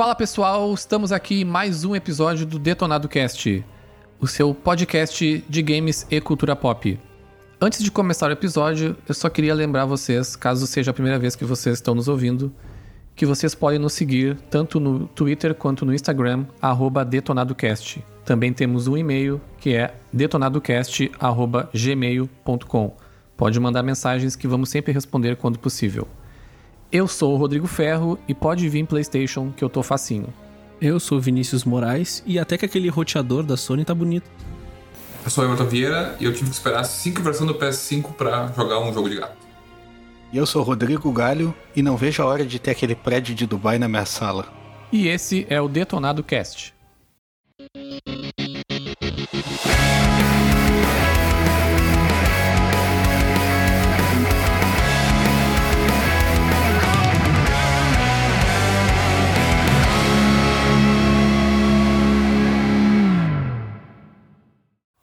Fala 0.00 0.14
pessoal, 0.14 0.72
estamos 0.72 1.12
aqui 1.12 1.42
em 1.42 1.44
mais 1.44 1.84
um 1.84 1.94
episódio 1.94 2.46
do 2.46 2.58
Detonado 2.58 3.06
Cast, 3.06 3.62
o 4.18 4.26
seu 4.26 4.54
podcast 4.54 5.44
de 5.46 5.62
games 5.62 6.06
e 6.10 6.18
cultura 6.22 6.56
pop. 6.56 6.98
Antes 7.60 7.84
de 7.84 7.90
começar 7.90 8.30
o 8.30 8.32
episódio, 8.32 8.96
eu 9.06 9.14
só 9.14 9.28
queria 9.28 9.52
lembrar 9.52 9.84
vocês, 9.84 10.34
caso 10.34 10.66
seja 10.66 10.90
a 10.90 10.94
primeira 10.94 11.18
vez 11.18 11.36
que 11.36 11.44
vocês 11.44 11.76
estão 11.76 11.94
nos 11.94 12.08
ouvindo, 12.08 12.50
que 13.14 13.26
vocês 13.26 13.54
podem 13.54 13.78
nos 13.78 13.92
seguir 13.92 14.38
tanto 14.48 14.80
no 14.80 15.06
Twitter 15.08 15.54
quanto 15.54 15.84
no 15.84 15.92
Instagram, 15.92 16.46
DetonadoCast. 17.06 18.02
Também 18.24 18.54
temos 18.54 18.86
um 18.86 18.96
e-mail 18.96 19.38
que 19.58 19.74
é 19.74 19.92
detonadocast.gmail.com. 20.10 22.96
Pode 23.36 23.60
mandar 23.60 23.82
mensagens 23.82 24.34
que 24.34 24.48
vamos 24.48 24.70
sempre 24.70 24.94
responder 24.94 25.36
quando 25.36 25.58
possível. 25.58 26.08
Eu 26.92 27.06
sou 27.06 27.34
o 27.34 27.36
Rodrigo 27.36 27.68
Ferro 27.68 28.18
e 28.26 28.34
pode 28.34 28.68
vir 28.68 28.84
PlayStation 28.84 29.52
que 29.52 29.62
eu 29.62 29.70
tô 29.70 29.80
facinho. 29.80 30.34
Eu 30.80 30.98
sou 30.98 31.20
Vinícius 31.20 31.64
Moraes 31.64 32.20
e 32.26 32.36
até 32.36 32.58
que 32.58 32.64
aquele 32.64 32.88
roteador 32.88 33.44
da 33.44 33.56
Sony 33.56 33.84
tá 33.84 33.94
bonito. 33.94 34.28
Eu 35.24 35.30
sou 35.30 35.44
Everton 35.44 35.66
Vieira 35.66 36.16
e 36.18 36.24
eu 36.24 36.32
tive 36.32 36.50
que 36.50 36.56
esperar 36.56 36.82
cinco 36.82 37.22
versões 37.22 37.46
do 37.46 37.54
PS5 37.56 38.14
para 38.14 38.48
jogar 38.56 38.80
um 38.80 38.92
jogo 38.92 39.08
de 39.08 39.20
gato. 39.20 39.36
E 40.32 40.36
eu 40.36 40.44
sou 40.44 40.64
Rodrigo 40.64 41.12
Galho 41.12 41.54
e 41.76 41.82
não 41.82 41.96
vejo 41.96 42.24
a 42.24 42.26
hora 42.26 42.44
de 42.44 42.58
ter 42.58 42.72
aquele 42.72 42.96
prédio 42.96 43.36
de 43.36 43.46
Dubai 43.46 43.78
na 43.78 43.86
minha 43.86 44.04
sala. 44.04 44.52
E 44.90 45.06
esse 45.06 45.46
é 45.48 45.60
o 45.60 45.68
Detonado 45.68 46.24
Cast. 46.24 46.74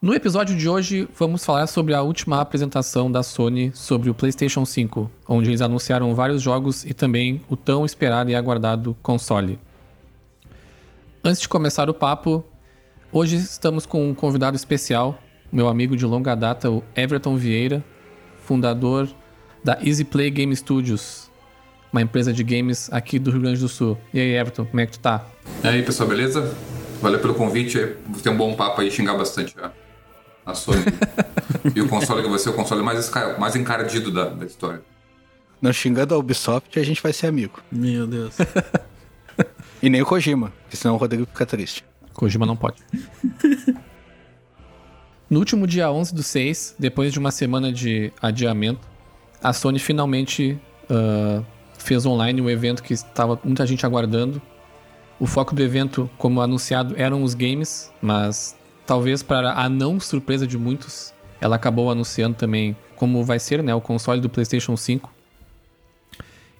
No 0.00 0.14
episódio 0.14 0.56
de 0.56 0.68
hoje, 0.68 1.08
vamos 1.18 1.44
falar 1.44 1.66
sobre 1.66 1.92
a 1.92 2.02
última 2.02 2.40
apresentação 2.40 3.10
da 3.10 3.20
Sony 3.24 3.72
sobre 3.74 4.08
o 4.08 4.14
PlayStation 4.14 4.64
5, 4.64 5.10
onde 5.26 5.50
eles 5.50 5.60
anunciaram 5.60 6.14
vários 6.14 6.40
jogos 6.40 6.84
e 6.84 6.94
também 6.94 7.42
o 7.48 7.56
tão 7.56 7.84
esperado 7.84 8.30
e 8.30 8.34
aguardado 8.36 8.96
console. 9.02 9.58
Antes 11.24 11.40
de 11.40 11.48
começar 11.48 11.90
o 11.90 11.94
papo, 11.94 12.44
hoje 13.10 13.34
estamos 13.34 13.86
com 13.86 14.08
um 14.08 14.14
convidado 14.14 14.54
especial, 14.54 15.18
meu 15.50 15.66
amigo 15.66 15.96
de 15.96 16.06
longa 16.06 16.36
data, 16.36 16.70
o 16.70 16.84
Everton 16.94 17.36
Vieira, 17.36 17.84
fundador 18.44 19.08
da 19.64 19.80
Easy 19.84 20.04
Play 20.04 20.30
Game 20.30 20.54
Studios, 20.54 21.28
uma 21.92 22.02
empresa 22.02 22.32
de 22.32 22.44
games 22.44 22.88
aqui 22.92 23.18
do 23.18 23.32
Rio 23.32 23.40
Grande 23.40 23.58
do 23.58 23.68
Sul. 23.68 23.98
E 24.14 24.20
aí, 24.20 24.36
Everton, 24.36 24.64
como 24.64 24.78
é 24.78 24.86
que 24.86 24.92
tu 24.92 25.00
tá? 25.00 25.26
E 25.64 25.66
aí, 25.66 25.82
pessoal, 25.82 26.08
beleza? 26.08 26.54
Valeu 27.02 27.18
pelo 27.18 27.34
convite. 27.34 27.96
Vou 28.06 28.20
ter 28.22 28.30
um 28.30 28.36
bom 28.36 28.54
papo 28.54 28.80
aí, 28.80 28.92
xingar 28.92 29.18
bastante 29.18 29.56
já 29.60 29.72
a 30.48 30.54
Sony. 30.54 30.82
e 31.76 31.80
o 31.80 31.88
console 31.88 32.22
que 32.22 32.28
vai 32.28 32.38
ser 32.38 32.48
o 32.50 32.54
console 32.54 32.82
mais, 32.82 33.10
mais 33.38 33.54
encardido 33.54 34.10
da, 34.10 34.30
da 34.30 34.46
história. 34.46 34.82
Não 35.60 35.72
xingando 35.72 36.14
a 36.14 36.18
Ubisoft, 36.18 36.78
a 36.78 36.82
gente 36.82 37.02
vai 37.02 37.12
ser 37.12 37.26
amigo. 37.26 37.60
Meu 37.70 38.06
Deus. 38.06 38.36
e 39.82 39.90
nem 39.90 40.00
o 40.00 40.06
Kojima, 40.06 40.52
porque 40.62 40.76
senão 40.76 40.94
o 40.94 40.98
Rodrigo 40.98 41.26
fica 41.26 41.44
triste. 41.44 41.84
Kojima 42.14 42.46
não 42.46 42.56
pode. 42.56 42.82
no 45.28 45.38
último 45.38 45.66
dia 45.66 45.90
11 45.90 46.14
do 46.14 46.22
6, 46.22 46.76
depois 46.78 47.12
de 47.12 47.18
uma 47.18 47.30
semana 47.30 47.72
de 47.72 48.12
adiamento, 48.22 48.88
a 49.42 49.52
Sony 49.52 49.78
finalmente 49.78 50.58
uh, 50.90 51.44
fez 51.78 52.06
online 52.06 52.40
um 52.40 52.48
evento 52.48 52.82
que 52.82 52.94
estava 52.94 53.38
muita 53.44 53.66
gente 53.66 53.84
aguardando. 53.84 54.40
O 55.20 55.26
foco 55.26 55.54
do 55.54 55.62
evento, 55.62 56.08
como 56.16 56.40
anunciado, 56.40 56.94
eram 56.96 57.22
os 57.24 57.34
games, 57.34 57.92
mas 58.00 58.56
talvez 58.88 59.22
para 59.22 59.52
a 59.52 59.68
não 59.68 60.00
surpresa 60.00 60.46
de 60.46 60.56
muitos, 60.56 61.12
ela 61.42 61.56
acabou 61.56 61.90
anunciando 61.90 62.34
também 62.34 62.74
como 62.96 63.22
vai 63.22 63.38
ser 63.38 63.62
né, 63.62 63.74
o 63.74 63.82
console 63.82 64.18
do 64.18 64.30
PlayStation 64.30 64.78
5. 64.78 65.12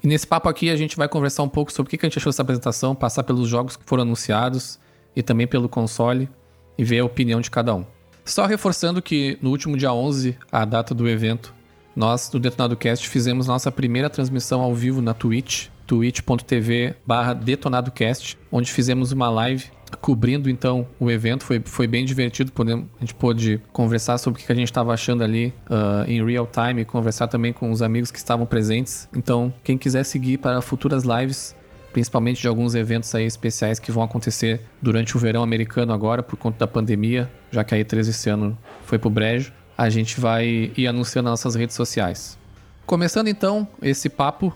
E 0.04 0.06
nesse 0.06 0.26
papo 0.26 0.46
aqui 0.46 0.68
a 0.68 0.76
gente 0.76 0.94
vai 0.94 1.08
conversar 1.08 1.42
um 1.42 1.48
pouco 1.48 1.72
sobre 1.72 1.88
o 1.88 1.90
que 1.98 2.04
a 2.04 2.06
gente 2.06 2.18
achou 2.18 2.30
dessa 2.30 2.42
apresentação, 2.42 2.94
passar 2.94 3.24
pelos 3.24 3.48
jogos 3.48 3.78
que 3.78 3.84
foram 3.86 4.02
anunciados 4.02 4.78
e 5.16 5.22
também 5.22 5.46
pelo 5.46 5.70
console 5.70 6.28
e 6.76 6.84
ver 6.84 6.98
a 6.98 7.04
opinião 7.06 7.40
de 7.40 7.50
cada 7.50 7.74
um. 7.74 7.86
Só 8.26 8.44
reforçando 8.44 9.00
que 9.00 9.38
no 9.40 9.48
último 9.48 9.74
dia 9.74 9.90
11, 9.90 10.36
a 10.52 10.66
data 10.66 10.94
do 10.94 11.08
evento, 11.08 11.54
nós 11.96 12.28
do 12.28 12.38
Detonado 12.38 12.76
Cast 12.76 13.08
fizemos 13.08 13.46
nossa 13.46 13.72
primeira 13.72 14.10
transmissão 14.10 14.60
ao 14.60 14.74
vivo 14.74 15.00
na 15.00 15.14
Twitch, 15.14 15.68
twitch.tv 15.86 16.94
detonadocast, 17.42 18.38
onde 18.52 18.70
fizemos 18.70 19.12
uma 19.12 19.30
live 19.30 19.70
cobrindo 19.96 20.48
então 20.50 20.86
o 20.98 21.10
evento. 21.10 21.44
Foi, 21.44 21.60
foi 21.64 21.86
bem 21.86 22.04
divertido. 22.04 22.52
Podemos, 22.52 22.86
a 22.96 23.00
gente 23.00 23.14
pôde 23.14 23.60
conversar 23.72 24.18
sobre 24.18 24.40
o 24.40 24.44
que 24.44 24.50
a 24.50 24.54
gente 24.54 24.68
estava 24.68 24.92
achando 24.92 25.22
ali 25.22 25.52
uh, 25.70 26.08
em 26.08 26.24
real 26.24 26.46
time, 26.46 26.84
conversar 26.84 27.28
também 27.28 27.52
com 27.52 27.70
os 27.70 27.82
amigos 27.82 28.10
que 28.10 28.18
estavam 28.18 28.46
presentes. 28.46 29.08
Então, 29.14 29.52
quem 29.64 29.78
quiser 29.78 30.04
seguir 30.04 30.38
para 30.38 30.60
futuras 30.60 31.04
lives, 31.04 31.54
principalmente 31.92 32.40
de 32.40 32.48
alguns 32.48 32.74
eventos 32.74 33.14
aí 33.14 33.24
especiais 33.24 33.78
que 33.78 33.90
vão 33.90 34.02
acontecer 34.02 34.60
durante 34.80 35.16
o 35.16 35.20
verão 35.20 35.42
americano 35.42 35.92
agora, 35.92 36.22
por 36.22 36.36
conta 36.36 36.58
da 36.58 36.66
pandemia, 36.66 37.30
já 37.50 37.64
que 37.64 37.74
a 37.74 37.78
E3 37.78 38.08
esse 38.08 38.28
ano 38.28 38.56
foi 38.84 38.98
pro 38.98 39.10
brejo, 39.10 39.52
a 39.76 39.88
gente 39.88 40.20
vai 40.20 40.72
ir 40.76 40.86
anunciando 40.86 41.30
nas 41.30 41.44
nossas 41.44 41.54
redes 41.54 41.76
sociais. 41.76 42.38
Começando 42.84 43.28
então 43.28 43.68
esse 43.82 44.08
papo, 44.08 44.54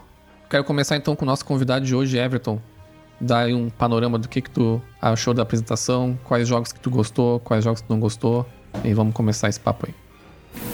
quero 0.49 0.65
começar 0.65 0.97
então 0.97 1.15
com 1.15 1.25
o 1.25 1.27
nosso 1.27 1.45
convidado 1.45 1.85
de 1.85 1.95
hoje, 1.95 2.19
Everton 2.19 2.61
dar 3.23 3.47
um 3.49 3.71
panorama 3.71 4.19
do 4.19 4.29
que, 4.29 4.43
que 4.43 4.51
tu 4.51 4.83
achou 5.01 5.33
da 5.33 5.43
apresentação, 5.43 6.19
quais 6.25 6.49
jogos 6.49 6.73
que 6.73 6.81
tu 6.81 6.91
gostou, 6.91 7.39
quais 7.41 7.65
jogos 7.65 7.81
que 7.81 7.87
tu 7.87 7.93
não 7.93 8.01
gostou. 8.01 8.45
E 8.85 8.93
vamos 8.93 9.15
começar 9.15 9.49
esse 9.49 9.61
papo 9.61 9.87
aí. 9.87 9.95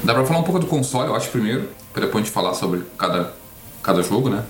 Dá 0.03 0.14
pra 0.14 0.25
falar 0.25 0.41
um 0.41 0.44
pouco 0.44 0.58
do 0.58 0.66
console, 0.66 1.08
eu 1.08 1.14
acho, 1.14 1.31
primeiro, 1.31 1.69
pra 1.92 2.03
depois 2.03 2.22
a 2.22 2.25
gente 2.25 2.32
falar 2.32 2.54
sobre 2.54 2.82
cada, 2.97 3.34
cada 3.82 4.03
jogo, 4.03 4.28
né? 4.28 4.44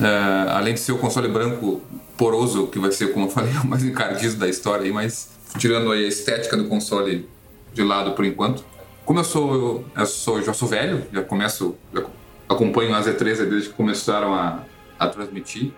É, 0.00 0.50
além 0.50 0.74
de 0.74 0.80
ser 0.80 0.92
o 0.92 0.98
console 0.98 1.28
branco 1.28 1.82
poroso, 2.16 2.66
que 2.68 2.78
vai 2.78 2.90
ser, 2.90 3.12
como 3.12 3.26
eu 3.26 3.30
falei, 3.30 3.52
o 3.62 3.66
mais 3.66 3.84
encardido 3.84 4.36
da 4.36 4.48
história 4.48 4.84
aí, 4.84 4.92
mas 4.92 5.30
tirando 5.58 5.92
aí 5.92 6.04
a 6.04 6.08
estética 6.08 6.56
do 6.56 6.66
console 6.66 7.28
de 7.72 7.82
lado 7.82 8.12
por 8.12 8.24
enquanto. 8.24 8.64
Como 9.04 9.20
eu 9.20 9.24
sou, 9.24 9.84
eu 9.94 10.06
sou 10.06 10.42
já 10.42 10.54
sou 10.54 10.66
velho, 10.66 11.06
já 11.12 11.22
começo, 11.22 11.76
já 11.92 12.02
acompanho 12.48 12.94
as 12.94 13.06
E3 13.06 13.48
desde 13.48 13.68
que 13.68 13.74
começaram 13.74 14.34
a, 14.34 14.60
a 14.98 15.06
transmitir. 15.08 15.72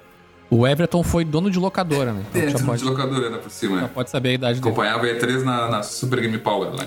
O 0.49 0.67
Everton 0.67 1.03
foi 1.03 1.25
dono 1.25 1.51
de 1.51 1.59
locadora, 1.59 2.13
né? 2.13 2.23
Então, 2.31 2.43
é, 2.43 2.53
dono 2.53 2.67
pode... 2.67 2.83
de 2.83 2.89
locadora, 2.89 3.31
né, 3.31 3.39
por 3.39 3.51
cima. 3.51 3.81
Já 3.81 3.89
pode 3.89 4.11
saber 4.11 4.29
a 4.31 4.33
idade 4.33 4.61
Acompanhava 4.61 5.03
dele. 5.03 5.19
Acompanhava 5.19 5.41
E3 5.41 5.45
na, 5.45 5.69
na, 5.69 5.83
Super 5.83 6.21
Game 6.21 6.39
Power 6.39 6.71
lá. 6.71 6.87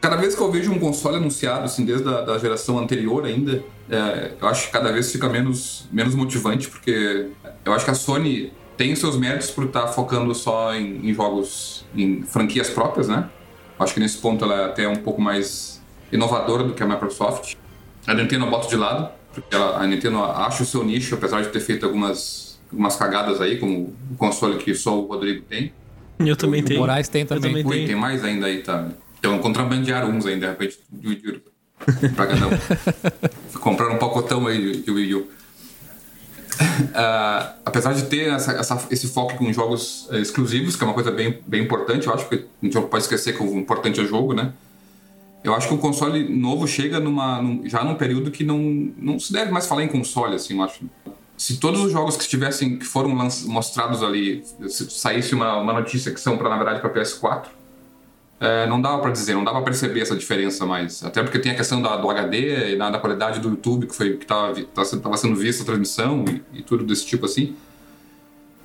Cada 0.00 0.16
vez 0.16 0.34
que 0.34 0.40
eu 0.40 0.50
vejo 0.50 0.72
um 0.72 0.78
console 0.78 1.16
anunciado, 1.16 1.64
assim, 1.64 1.84
desde 1.84 2.08
a 2.08 2.20
da 2.22 2.38
geração 2.38 2.78
anterior 2.78 3.24
ainda, 3.24 3.62
é, 3.90 4.32
eu 4.40 4.48
acho 4.48 4.66
que 4.66 4.72
cada 4.72 4.92
vez 4.92 5.10
fica 5.10 5.28
menos, 5.28 5.86
menos 5.92 6.14
motivante, 6.14 6.68
porque 6.68 7.28
eu 7.64 7.72
acho 7.72 7.84
que 7.84 7.90
a 7.90 7.94
Sony 7.94 8.52
tem 8.76 8.94
seus 8.94 9.16
méritos 9.16 9.50
por 9.50 9.64
estar 9.64 9.82
tá 9.82 9.88
focando 9.88 10.32
só 10.34 10.72
em, 10.74 11.08
em 11.08 11.12
jogos, 11.12 11.84
em 11.94 12.22
franquias 12.22 12.70
próprias, 12.70 13.08
né? 13.08 13.28
Acho 13.78 13.92
que 13.92 14.00
nesse 14.00 14.18
ponto 14.18 14.44
ela 14.44 14.54
é 14.54 14.64
até 14.66 14.88
um 14.88 14.96
pouco 14.96 15.20
mais 15.20 15.82
inovadora 16.12 16.62
do 16.62 16.74
que 16.74 16.82
a 16.82 16.86
Microsoft. 16.86 17.56
A 18.06 18.14
Nintendo 18.14 18.46
eu 18.46 18.50
boto 18.50 18.68
de 18.68 18.76
lado, 18.76 19.10
porque 19.34 19.54
ela, 19.54 19.82
a 19.82 19.86
Nintendo 19.86 20.22
acha 20.22 20.62
o 20.62 20.66
seu 20.66 20.84
nicho, 20.84 21.14
apesar 21.14 21.42
de 21.42 21.48
ter 21.48 21.60
feito 21.60 21.84
algumas 21.84 22.47
umas 22.72 22.96
cagadas 22.96 23.40
aí, 23.40 23.58
como 23.58 23.94
o 24.10 24.16
console 24.16 24.58
que 24.58 24.74
só 24.74 24.98
o 24.98 25.06
Rodrigo 25.06 25.42
tem. 25.42 25.72
Eu 26.18 26.36
também 26.36 26.62
tenho. 26.62 26.80
O 26.80 26.82
Moraes 26.82 27.08
tem 27.08 27.24
também. 27.24 27.62
também 27.62 27.66
Ui, 27.66 27.86
tem 27.86 27.96
mais 27.96 28.24
ainda 28.24 28.46
aí, 28.46 28.62
tá? 28.62 28.88
Tem 29.20 29.30
um 29.30 29.38
contrabandear 29.38 30.08
uns 30.08 30.26
ainda, 30.26 30.46
de 30.46 30.52
repente, 30.52 30.78
dividiram 30.90 31.40
pra 32.14 32.26
cada 32.26 32.46
um. 32.46 32.50
Compraram 33.60 33.94
um 33.94 33.98
pacotão 33.98 34.46
aí 34.46 34.78
de 34.82 34.90
Wii 34.90 35.14
U. 35.14 35.28
Uh, 36.60 37.54
apesar 37.64 37.92
de 37.94 38.02
ter 38.06 38.32
essa, 38.32 38.52
essa, 38.52 38.86
esse 38.90 39.08
foco 39.08 39.36
com 39.36 39.52
jogos 39.52 40.08
uh, 40.10 40.16
exclusivos, 40.16 40.74
que 40.74 40.82
é 40.82 40.86
uma 40.86 40.94
coisa 40.94 41.10
bem, 41.10 41.40
bem 41.46 41.62
importante, 41.62 42.08
eu 42.08 42.14
acho 42.14 42.28
que 42.28 42.34
a 42.34 42.64
gente 42.64 42.74
não 42.74 42.82
pode 42.82 43.04
esquecer 43.04 43.36
que 43.36 43.42
o 43.42 43.58
importante 43.58 44.00
é 44.00 44.02
o 44.02 44.06
jogo, 44.06 44.34
né? 44.34 44.52
Eu 45.44 45.54
acho 45.54 45.68
que 45.68 45.74
o 45.74 45.78
console 45.78 46.28
novo 46.28 46.66
chega 46.66 46.98
numa, 46.98 47.40
num, 47.40 47.68
já 47.68 47.84
num 47.84 47.94
período 47.94 48.30
que 48.32 48.42
não, 48.42 48.58
não 48.98 49.20
se 49.20 49.32
deve 49.32 49.52
mais 49.52 49.66
falar 49.66 49.84
em 49.84 49.88
console, 49.88 50.34
assim, 50.34 50.56
eu 50.56 50.62
acho 50.64 50.80
se 51.38 51.56
todos 51.58 51.80
os 51.80 51.92
jogos 51.92 52.16
que 52.16 52.24
estivessem 52.24 52.78
que 52.78 52.84
foram 52.84 53.10
mostrados 53.46 54.02
ali 54.02 54.44
se 54.68 54.90
saísse 54.90 55.34
uma, 55.34 55.56
uma 55.56 55.72
notícia 55.72 56.12
que 56.12 56.20
são 56.20 56.36
para 56.36 56.50
na 56.50 56.56
verdade 56.56 56.80
para 56.80 56.90
PS4 56.90 57.46
é, 58.40 58.66
não 58.66 58.80
dava 58.80 59.00
para 59.00 59.12
dizer 59.12 59.34
não 59.34 59.44
dava 59.44 59.58
para 59.58 59.66
perceber 59.66 60.00
essa 60.00 60.16
diferença 60.16 60.66
mais 60.66 61.04
até 61.04 61.22
porque 61.22 61.38
tem 61.38 61.52
a 61.52 61.54
questão 61.54 61.80
da, 61.80 61.96
do 61.96 62.10
HD 62.10 62.74
e 62.74 62.76
da, 62.76 62.90
da, 62.90 62.98
qualidade 62.98 63.38
do 63.38 63.50
YouTube 63.50 63.86
que 63.86 63.94
foi 63.94 64.16
que 64.16 64.24
estava 64.24 64.52
tava 65.00 65.16
sendo 65.16 65.36
vista 65.36 65.62
a 65.62 65.66
transmissão 65.66 66.24
e, 66.28 66.58
e, 66.58 66.62
tudo 66.62 66.84
desse 66.84 67.06
tipo 67.06 67.24
assim 67.24 67.54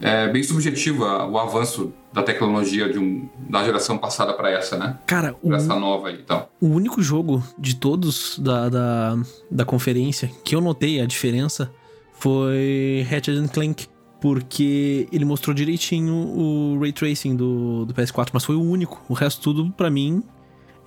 é 0.02 0.28
bem 0.28 0.42
subjetivo 0.42 1.04
o 1.04 1.38
avanço 1.38 1.94
da 2.12 2.24
tecnologia 2.24 2.92
de 2.92 3.00
um, 3.00 3.30
da 3.50 3.64
geração 3.64 3.98
passada 3.98 4.34
para 4.34 4.52
essa, 4.52 4.78
né? 4.78 4.98
Cara, 5.06 5.34
pra 5.34 5.50
o, 5.50 5.54
essa 5.54 5.76
nova 5.76 6.10
aí, 6.10 6.20
então. 6.22 6.46
O 6.60 6.68
único 6.68 7.02
jogo 7.02 7.42
de 7.58 7.76
todos 7.76 8.38
da, 8.38 8.68
da, 8.68 9.18
da 9.50 9.64
conferência 9.64 10.30
que 10.44 10.56
eu 10.56 10.60
notei 10.60 11.00
a 11.00 11.06
diferença 11.06 11.72
foi 12.14 13.06
Ratchet 13.10 13.48
Clank. 13.50 13.88
porque 14.22 15.08
ele 15.12 15.26
mostrou 15.26 15.54
direitinho 15.54 16.14
o 16.14 16.80
ray 16.80 16.94
tracing 16.94 17.36
do, 17.36 17.86
do 17.86 17.94
PS4, 17.94 18.30
mas 18.32 18.46
foi 18.46 18.56
o 18.56 18.62
único. 18.62 19.04
O 19.10 19.14
resto 19.14 19.42
tudo, 19.42 19.70
para 19.72 19.90
mim, 19.90 20.24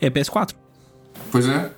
é 0.00 0.08
PS4. 0.08 0.54
Pois 1.30 1.46
é. 1.46 1.70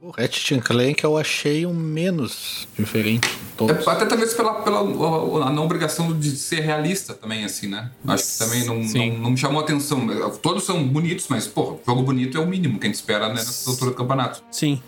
O 0.00 0.10
Ratchet 0.10 0.60
Clank 0.60 1.02
eu 1.02 1.18
achei 1.18 1.66
um 1.66 1.74
menos 1.74 2.68
diferente. 2.78 3.28
É, 3.60 3.90
até 3.90 4.06
talvez 4.06 4.32
pela, 4.32 4.54
pela 4.62 4.78
a 4.78 5.50
não 5.50 5.64
obrigação 5.64 6.16
de 6.16 6.30
ser 6.30 6.60
realista 6.60 7.14
também, 7.14 7.44
assim, 7.44 7.66
né? 7.66 7.90
Acho 8.06 8.24
que 8.24 8.38
também 8.38 8.64
não, 8.64 8.76
não, 8.76 9.18
não, 9.18 9.30
me 9.32 9.36
chamou 9.36 9.60
atenção. 9.60 10.06
Todos 10.40 10.64
são 10.64 10.86
bonitos, 10.86 11.26
mas, 11.28 11.48
pô, 11.48 11.80
jogo 11.84 12.02
bonito 12.02 12.38
é 12.38 12.40
o 12.40 12.46
mínimo 12.46 12.78
que 12.78 12.86
a 12.86 12.88
gente 12.88 12.96
espera 12.96 13.28
né, 13.28 13.34
nessa 13.34 13.68
altura 13.68 13.90
do 13.90 13.96
campeonato. 13.96 14.42
Sim. 14.52 14.80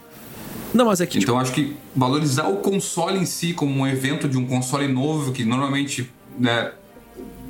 Não, 0.72 0.84
mas 0.84 1.00
é 1.00 1.06
que. 1.06 1.18
Então 1.18 1.34
tipo... 1.34 1.40
acho 1.40 1.52
que 1.52 1.76
valorizar 1.94 2.48
o 2.48 2.58
console 2.58 3.18
em 3.18 3.26
si 3.26 3.52
como 3.52 3.80
um 3.80 3.86
evento 3.86 4.28
de 4.28 4.38
um 4.38 4.46
console 4.46 4.86
novo, 4.88 5.32
que 5.32 5.44
normalmente 5.44 6.10
né, 6.38 6.72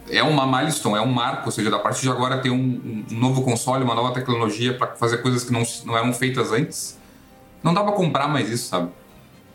é 0.09 0.23
uma 0.23 0.47
milestone, 0.47 0.97
é 0.97 1.01
um 1.01 1.13
marco, 1.13 1.47
ou 1.47 1.53
seja, 1.53 1.71
da 1.71 1.79
partir 1.79 2.03
de 2.03 2.11
agora 2.11 2.39
ter 2.39 2.51
um, 2.51 3.05
um 3.11 3.15
novo 3.15 3.43
console, 3.43 3.85
uma 3.85 3.95
nova 3.95 4.13
tecnologia 4.13 4.75
para 4.77 4.89
fazer 4.89 5.19
coisas 5.19 5.45
que 5.45 5.53
não, 5.53 5.63
não 5.85 5.97
eram 5.97 6.13
feitas 6.13 6.53
antes 6.53 7.01
não 7.63 7.75
dá 7.75 7.83
pra 7.83 7.93
comprar 7.93 8.29
mais 8.29 8.49
isso, 8.51 8.69
sabe? 8.69 8.91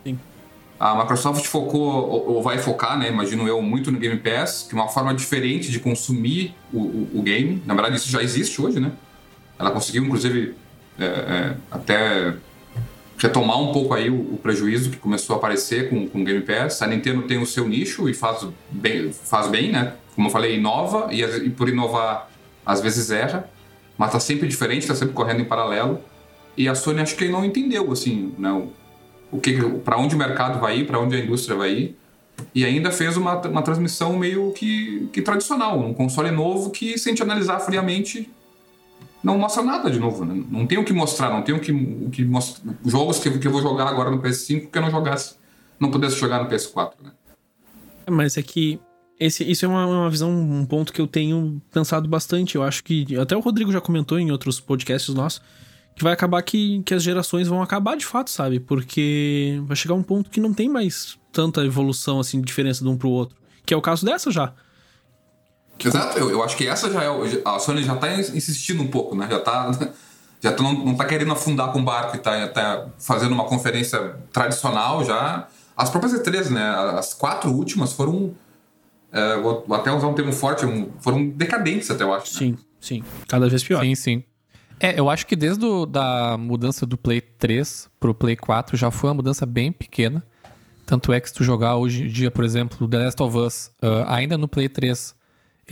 Sim. 0.04 0.18
A 0.78 0.94
Microsoft 0.94 1.44
focou, 1.46 1.90
ou 2.28 2.42
vai 2.42 2.58
focar, 2.58 2.98
né, 2.98 3.08
imagino 3.08 3.48
eu, 3.48 3.60
muito 3.62 3.90
no 3.90 3.98
Game 3.98 4.18
Pass, 4.18 4.66
que 4.68 4.74
é 4.74 4.78
uma 4.78 4.88
forma 4.88 5.14
diferente 5.14 5.70
de 5.70 5.80
consumir 5.80 6.54
o, 6.72 6.80
o, 6.80 7.10
o 7.14 7.22
game. 7.22 7.62
Na 7.64 7.74
verdade, 7.74 7.96
isso 7.96 8.10
já 8.10 8.22
existe 8.22 8.60
hoje, 8.60 8.78
né? 8.78 8.92
Ela 9.58 9.70
conseguiu, 9.70 10.04
inclusive, 10.04 10.54
é, 10.98 11.04
é, 11.04 11.56
até 11.70 12.34
retomar 13.18 13.60
um 13.60 13.72
pouco 13.72 13.94
aí 13.94 14.10
o, 14.10 14.34
o, 14.34 14.38
prejuízo 14.42 14.90
que 14.90 14.96
começou 14.96 15.34
a 15.34 15.38
aparecer 15.38 15.88
com, 15.88 16.04
o 16.04 16.24
Game 16.24 16.42
Pass. 16.42 16.82
A 16.82 16.86
Nintendo 16.86 17.22
tem 17.22 17.38
o 17.38 17.46
seu 17.46 17.68
nicho 17.68 18.08
e 18.08 18.14
faz 18.14 18.46
bem, 18.70 19.12
faz 19.12 19.48
bem 19.48 19.72
né? 19.72 19.94
Como 20.14 20.28
eu 20.28 20.32
falei, 20.32 20.56
inova 20.56 21.08
e, 21.10 21.22
e 21.22 21.50
por 21.50 21.68
inovar 21.68 22.30
às 22.64 22.80
vezes 22.80 23.10
erra, 23.10 23.48
mas 23.96 24.10
tá 24.10 24.18
sempre 24.18 24.48
diferente, 24.48 24.86
tá 24.86 24.94
sempre 24.94 25.14
correndo 25.14 25.40
em 25.40 25.44
paralelo. 25.44 26.00
E 26.56 26.68
a 26.68 26.74
Sony 26.74 27.00
acho 27.00 27.16
que 27.16 27.28
não 27.28 27.44
entendeu, 27.44 27.92
assim, 27.92 28.34
né, 28.38 28.66
o 29.30 29.38
que, 29.38 29.60
para 29.84 29.98
onde 29.98 30.14
o 30.14 30.18
mercado 30.18 30.58
vai 30.58 30.78
ir, 30.78 30.86
para 30.86 30.98
onde 30.98 31.14
a 31.14 31.18
indústria 31.18 31.56
vai 31.56 31.70
ir. 31.70 31.96
E 32.54 32.64
ainda 32.64 32.90
fez 32.90 33.16
uma, 33.16 33.40
uma 33.46 33.62
transmissão 33.62 34.18
meio 34.18 34.52
que, 34.52 35.08
que 35.12 35.22
tradicional, 35.22 35.78
um 35.78 35.94
console 35.94 36.30
novo 36.30 36.70
que, 36.70 36.98
sem 36.98 37.14
te 37.14 37.22
analisar 37.22 37.60
friamente, 37.60 38.28
não 39.22 39.38
mostra 39.38 39.62
nada 39.62 39.90
de 39.90 39.98
novo. 39.98 40.24
Né? 40.24 40.44
Não 40.50 40.66
tem 40.66 40.78
o 40.78 40.84
que 40.84 40.92
mostrar, 40.92 41.30
não 41.30 41.42
tem 41.42 41.54
o 41.54 41.60
que, 41.60 41.72
o 41.72 42.10
que 42.10 42.24
mostrar. 42.24 42.74
Jogos 42.84 43.18
que, 43.18 43.38
que 43.38 43.46
eu 43.46 43.52
vou 43.52 43.62
jogar 43.62 43.88
agora 43.88 44.10
no 44.10 44.20
PS5 44.20 44.70
que 44.70 44.78
eu 44.78 44.82
não 44.82 44.90
jogasse, 44.90 45.36
não 45.78 45.90
pudesse 45.90 46.16
jogar 46.16 46.42
no 46.42 46.50
PS4. 46.50 46.92
Né? 47.02 47.10
É, 48.06 48.10
mas 48.10 48.36
é 48.36 48.42
que 48.42 48.78
esse, 49.18 49.42
isso 49.50 49.64
é 49.64 49.68
uma, 49.68 49.86
uma 49.86 50.10
visão, 50.10 50.30
um 50.30 50.64
ponto 50.64 50.92
que 50.92 51.00
eu 51.00 51.06
tenho 51.06 51.60
pensado 51.72 52.08
bastante. 52.08 52.56
Eu 52.56 52.62
acho 52.62 52.84
que 52.84 53.16
até 53.18 53.36
o 53.36 53.40
Rodrigo 53.40 53.72
já 53.72 53.80
comentou 53.80 54.18
em 54.18 54.30
outros 54.30 54.60
podcasts 54.60 55.14
nossos 55.14 55.40
que 55.96 56.04
vai 56.04 56.12
acabar 56.12 56.42
que, 56.42 56.82
que 56.82 56.92
as 56.92 57.02
gerações 57.02 57.48
vão 57.48 57.62
acabar 57.62 57.96
de 57.96 58.04
fato, 58.04 58.30
sabe? 58.30 58.60
Porque 58.60 59.58
vai 59.64 59.74
chegar 59.74 59.94
um 59.94 60.02
ponto 60.02 60.28
que 60.28 60.40
não 60.40 60.52
tem 60.52 60.68
mais 60.68 61.18
tanta 61.32 61.64
evolução, 61.64 62.20
assim, 62.20 62.40
diferença 62.42 62.84
de 62.84 62.90
um 62.90 62.98
pro 62.98 63.08
outro. 63.08 63.34
Que 63.64 63.72
é 63.72 63.76
o 63.76 63.80
caso 63.80 64.04
dessa 64.04 64.30
já. 64.30 64.52
Exato, 65.84 66.18
eu, 66.18 66.30
eu 66.30 66.42
acho 66.42 66.56
que 66.56 66.66
essa 66.66 66.90
já 66.90 67.04
é. 67.04 67.08
A 67.44 67.58
Sony 67.58 67.82
já 67.82 67.96
tá 67.96 68.12
insistindo 68.14 68.82
um 68.82 68.88
pouco, 68.88 69.14
né? 69.14 69.28
Já 69.30 69.40
tá. 69.40 69.70
Já 70.38 70.52
tá, 70.52 70.62
não, 70.62 70.72
não 70.74 70.94
tá 70.94 71.06
querendo 71.06 71.32
afundar 71.32 71.72
com 71.72 71.80
o 71.80 71.82
barco 71.82 72.14
e 72.14 72.18
tá, 72.18 72.46
tá 72.48 72.88
fazendo 72.98 73.32
uma 73.32 73.44
conferência 73.44 74.16
tradicional 74.30 75.02
já. 75.02 75.48
As 75.74 75.88
próprias 75.88 76.12
E3, 76.12 76.50
né? 76.50 76.62
As 76.96 77.14
quatro 77.14 77.50
últimas 77.50 77.94
foram. 77.94 78.34
É, 79.10 79.38
vou 79.38 79.64
até 79.72 79.90
usar 79.90 80.06
um 80.06 80.14
termo 80.14 80.32
forte, 80.34 80.66
foram 81.00 81.26
decadentes, 81.30 81.90
até 81.90 82.04
eu 82.04 82.12
acho. 82.12 82.34
Né? 82.34 82.38
Sim, 82.38 82.58
sim. 82.78 83.04
Cada 83.26 83.48
vez 83.48 83.64
pior. 83.64 83.82
Sim, 83.82 83.94
sim. 83.94 84.24
É, 84.78 85.00
eu 85.00 85.08
acho 85.08 85.26
que 85.26 85.34
desde 85.34 85.64
a 85.64 85.86
da 85.86 86.36
mudança 86.38 86.84
do 86.84 86.98
Play 86.98 87.20
3 87.20 87.88
pro 87.98 88.14
Play 88.14 88.36
4 88.36 88.76
já 88.76 88.90
foi 88.90 89.08
uma 89.08 89.14
mudança 89.14 89.46
bem 89.46 89.72
pequena. 89.72 90.22
Tanto 90.84 91.12
é 91.12 91.20
que 91.20 91.28
se 91.28 91.34
tu 91.34 91.42
jogar 91.42 91.76
hoje 91.76 92.04
em 92.04 92.08
dia, 92.08 92.30
por 92.30 92.44
exemplo, 92.44 92.86
The 92.86 92.98
Last 92.98 93.22
of 93.22 93.36
Us, 93.36 93.70
uh, 93.82 94.04
ainda 94.06 94.36
no 94.38 94.46
Play 94.46 94.68
3, 94.68 95.15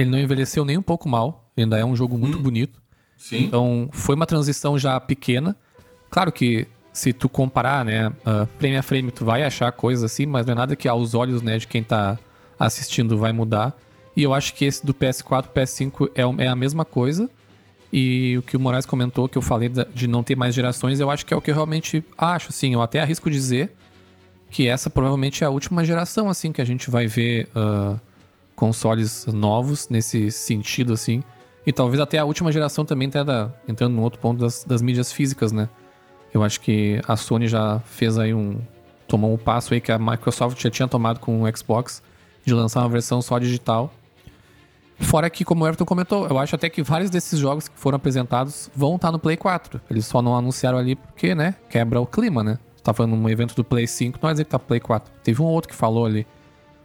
ele 0.02 0.11
não 0.11 0.19
envelheceu 0.19 0.64
nem 0.64 0.76
um 0.76 0.82
pouco 0.82 1.08
mal. 1.08 1.50
Ainda 1.56 1.79
é 1.79 1.85
um 1.85 1.94
jogo 1.94 2.19
muito 2.19 2.38
hum. 2.38 2.43
bonito. 2.43 2.82
Sim. 3.17 3.44
Então, 3.44 3.88
foi 3.93 4.14
uma 4.14 4.26
transição 4.26 4.79
já 4.79 4.99
pequena. 5.00 5.56
Claro 6.11 6.32
que 6.32 6.67
se 6.93 7.12
tu 7.12 7.29
comparar, 7.29 7.85
né, 7.85 8.08
uh, 8.08 8.46
frame 8.58 8.76
a 8.76 8.82
frame, 8.82 9.11
tu 9.11 9.25
vai 9.25 9.43
achar 9.43 9.70
coisas 9.73 10.05
assim, 10.05 10.26
mas 10.26 10.46
não 10.46 10.52
é 10.52 10.55
nada 10.55 10.76
que 10.76 10.88
aos 10.88 11.14
olhos, 11.14 11.43
né, 11.43 11.58
de 11.58 11.67
quem 11.67 11.82
tá 11.82 12.19
assistindo 12.58 13.19
vai 13.19 13.32
mudar. 13.32 13.76
E 14.17 14.23
eu 14.23 14.32
acho 14.32 14.55
que 14.55 14.64
esse 14.64 14.85
do 14.85 14.94
PS4, 14.94 15.49
PS5 15.49 16.11
é, 16.14 16.44
é 16.44 16.49
a 16.49 16.55
mesma 16.55 16.85
coisa. 16.85 17.29
E 17.93 18.37
o 18.38 18.43
que 18.43 18.56
o 18.56 18.61
Moraes 18.61 18.87
comentou, 18.87 19.29
que 19.29 19.38
eu 19.38 19.43
falei 19.43 19.69
de 19.69 20.06
não 20.06 20.23
ter 20.23 20.37
mais 20.37 20.55
gerações, 20.55 21.00
eu 21.00 21.11
acho 21.11 21.25
que 21.25 21.32
é 21.32 21.37
o 21.37 21.41
que 21.41 21.50
eu 21.50 21.55
realmente 21.55 22.05
acho, 22.19 22.49
assim. 22.50 22.75
Eu 22.75 22.82
até 22.82 23.00
arrisco 23.00 23.31
dizer 23.31 23.73
que 24.50 24.69
essa 24.69 24.91
provavelmente 24.91 25.43
é 25.43 25.46
a 25.46 25.50
última 25.50 25.85
geração, 25.85 26.29
assim, 26.29 26.52
que 26.52 26.61
a 26.61 26.64
gente 26.64 26.91
vai 26.91 27.06
ver 27.06 27.49
uh, 27.55 27.99
consoles 28.54 29.26
novos 29.26 29.88
nesse 29.88 30.30
sentido, 30.30 30.92
assim. 30.92 31.22
E 31.66 31.72
talvez 31.72 32.00
até 32.00 32.18
a 32.18 32.24
última 32.24 32.52
geração 32.52 32.84
também, 32.84 33.08
da, 33.08 33.50
entrando 33.66 33.94
no 33.94 34.02
outro 34.02 34.20
ponto 34.20 34.40
das, 34.40 34.64
das 34.64 34.82
mídias 34.82 35.12
físicas, 35.12 35.50
né? 35.50 35.68
Eu 36.32 36.42
acho 36.42 36.60
que 36.60 37.00
a 37.06 37.16
Sony 37.16 37.46
já 37.46 37.80
fez 37.86 38.18
aí 38.18 38.34
um. 38.34 38.58
tomou 39.06 39.32
um 39.32 39.38
passo 39.38 39.72
aí 39.72 39.80
que 39.80 39.92
a 39.92 39.98
Microsoft 39.98 40.60
já 40.60 40.68
tinha 40.68 40.88
tomado 40.88 41.20
com 41.20 41.42
o 41.42 41.56
Xbox 41.56 42.02
de 42.44 42.52
lançar 42.52 42.80
uma 42.80 42.88
versão 42.88 43.22
só 43.22 43.38
digital. 43.38 43.92
Fora 44.98 45.28
que, 45.30 45.44
como 45.44 45.64
o 45.64 45.66
Everton 45.66 45.84
comentou, 45.84 46.26
eu 46.28 46.38
acho 46.38 46.54
até 46.54 46.68
que 46.68 46.82
vários 46.82 47.10
desses 47.10 47.38
jogos 47.38 47.68
que 47.68 47.78
foram 47.78 47.96
apresentados 47.96 48.70
vão 48.74 48.96
estar 48.96 49.10
no 49.10 49.18
Play 49.18 49.36
4. 49.36 49.80
Eles 49.90 50.06
só 50.06 50.20
não 50.22 50.36
anunciaram 50.36 50.78
ali 50.78 50.94
porque, 50.94 51.34
né, 51.34 51.54
quebra 51.68 52.00
o 52.00 52.06
clima, 52.06 52.44
né? 52.44 52.58
Tá 52.82 52.92
falando 52.92 53.16
num 53.16 53.28
evento 53.28 53.54
do 53.54 53.64
Play 53.64 53.86
5, 53.86 54.18
não 54.18 54.28
vai 54.28 54.34
dizer 54.34 54.44
que 54.44 54.50
tá 54.50 54.58
Play 54.58 54.80
4. 54.80 55.12
Teve 55.22 55.40
um 55.40 55.46
outro 55.46 55.70
que 55.70 55.74
falou 55.74 56.04
ali. 56.04 56.26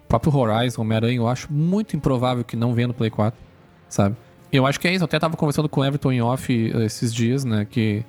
Próprio 0.10 0.36
Horizon, 0.36 0.82
Homem-Aranha, 0.82 1.18
eu 1.18 1.28
acho 1.28 1.54
muito 1.54 1.96
improvável 1.96 2.44
que 2.44 2.56
não 2.56 2.74
venha 2.74 2.88
no 2.88 2.96
Play 2.96 3.12
4, 3.12 3.40
sabe? 3.88 4.16
Eu 4.52 4.66
acho 4.66 4.80
que 4.80 4.88
é 4.88 4.94
isso. 4.94 5.04
Eu 5.04 5.06
até 5.06 5.20
tava 5.20 5.38
conversando 5.38 5.70
com 5.70 5.82
o 5.82 5.86
Everton 5.86 6.12
em 6.12 6.20
off 6.20 6.52
eh, 6.52 6.84
esses 6.84 7.14
dias, 7.14 7.46
né? 7.46 7.64
Que 7.70 8.04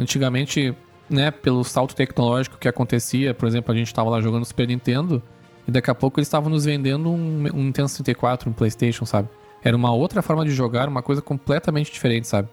antigamente, 0.00 0.74
né, 1.08 1.30
pelo 1.30 1.62
salto 1.62 1.94
tecnológico 1.94 2.58
que 2.58 2.66
acontecia, 2.66 3.32
por 3.34 3.46
exemplo, 3.46 3.72
a 3.72 3.76
gente 3.76 3.94
tava 3.94 4.10
lá 4.10 4.20
jogando 4.20 4.44
Super 4.44 4.66
Nintendo 4.66 5.22
e 5.66 5.70
daqui 5.70 5.90
a 5.90 5.94
pouco 5.94 6.18
eles 6.18 6.26
estavam 6.26 6.50
nos 6.50 6.64
vendendo 6.64 7.08
um, 7.08 7.46
um 7.54 7.64
Nintendo 7.64 7.88
64, 7.88 8.50
um 8.50 8.52
PlayStation, 8.52 9.04
sabe? 9.06 9.28
Era 9.62 9.76
uma 9.76 9.92
outra 9.92 10.22
forma 10.22 10.44
de 10.44 10.50
jogar, 10.50 10.88
uma 10.88 11.02
coisa 11.02 11.22
completamente 11.22 11.92
diferente, 11.92 12.26
sabe? 12.26 12.48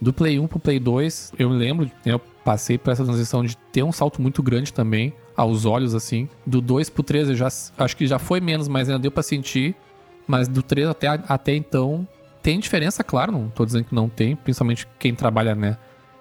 Do 0.00 0.12
Play 0.12 0.38
1 0.38 0.46
pro 0.46 0.60
Play 0.60 0.78
2, 0.78 1.32
eu 1.38 1.50
me 1.50 1.56
lembro, 1.56 1.90
eu 2.06 2.20
passei 2.44 2.78
por 2.78 2.90
essa 2.92 3.04
transição 3.04 3.44
de 3.44 3.56
ter 3.72 3.82
um 3.82 3.92
salto 3.92 4.22
muito 4.22 4.42
grande 4.42 4.72
também, 4.72 5.12
aos 5.42 5.64
olhos, 5.64 5.94
assim. 5.94 6.28
Do 6.46 6.60
2 6.60 6.90
pro 6.90 7.02
3 7.02 7.30
eu 7.30 7.34
já 7.34 7.48
acho 7.78 7.96
que 7.96 8.06
já 8.06 8.18
foi 8.18 8.40
menos, 8.40 8.68
mas 8.68 8.88
ainda 8.88 9.00
deu 9.00 9.10
para 9.10 9.22
sentir. 9.22 9.74
Mas 10.26 10.48
do 10.48 10.62
3 10.62 10.88
até, 10.88 11.08
até 11.08 11.54
então, 11.54 12.06
tem 12.42 12.58
diferença, 12.58 13.04
claro, 13.04 13.32
não 13.32 13.48
tô 13.48 13.64
dizendo 13.64 13.84
que 13.84 13.94
não 13.94 14.08
tem, 14.08 14.34
principalmente 14.36 14.86
quem 14.98 15.14
trabalha, 15.14 15.54
né, 15.54 15.76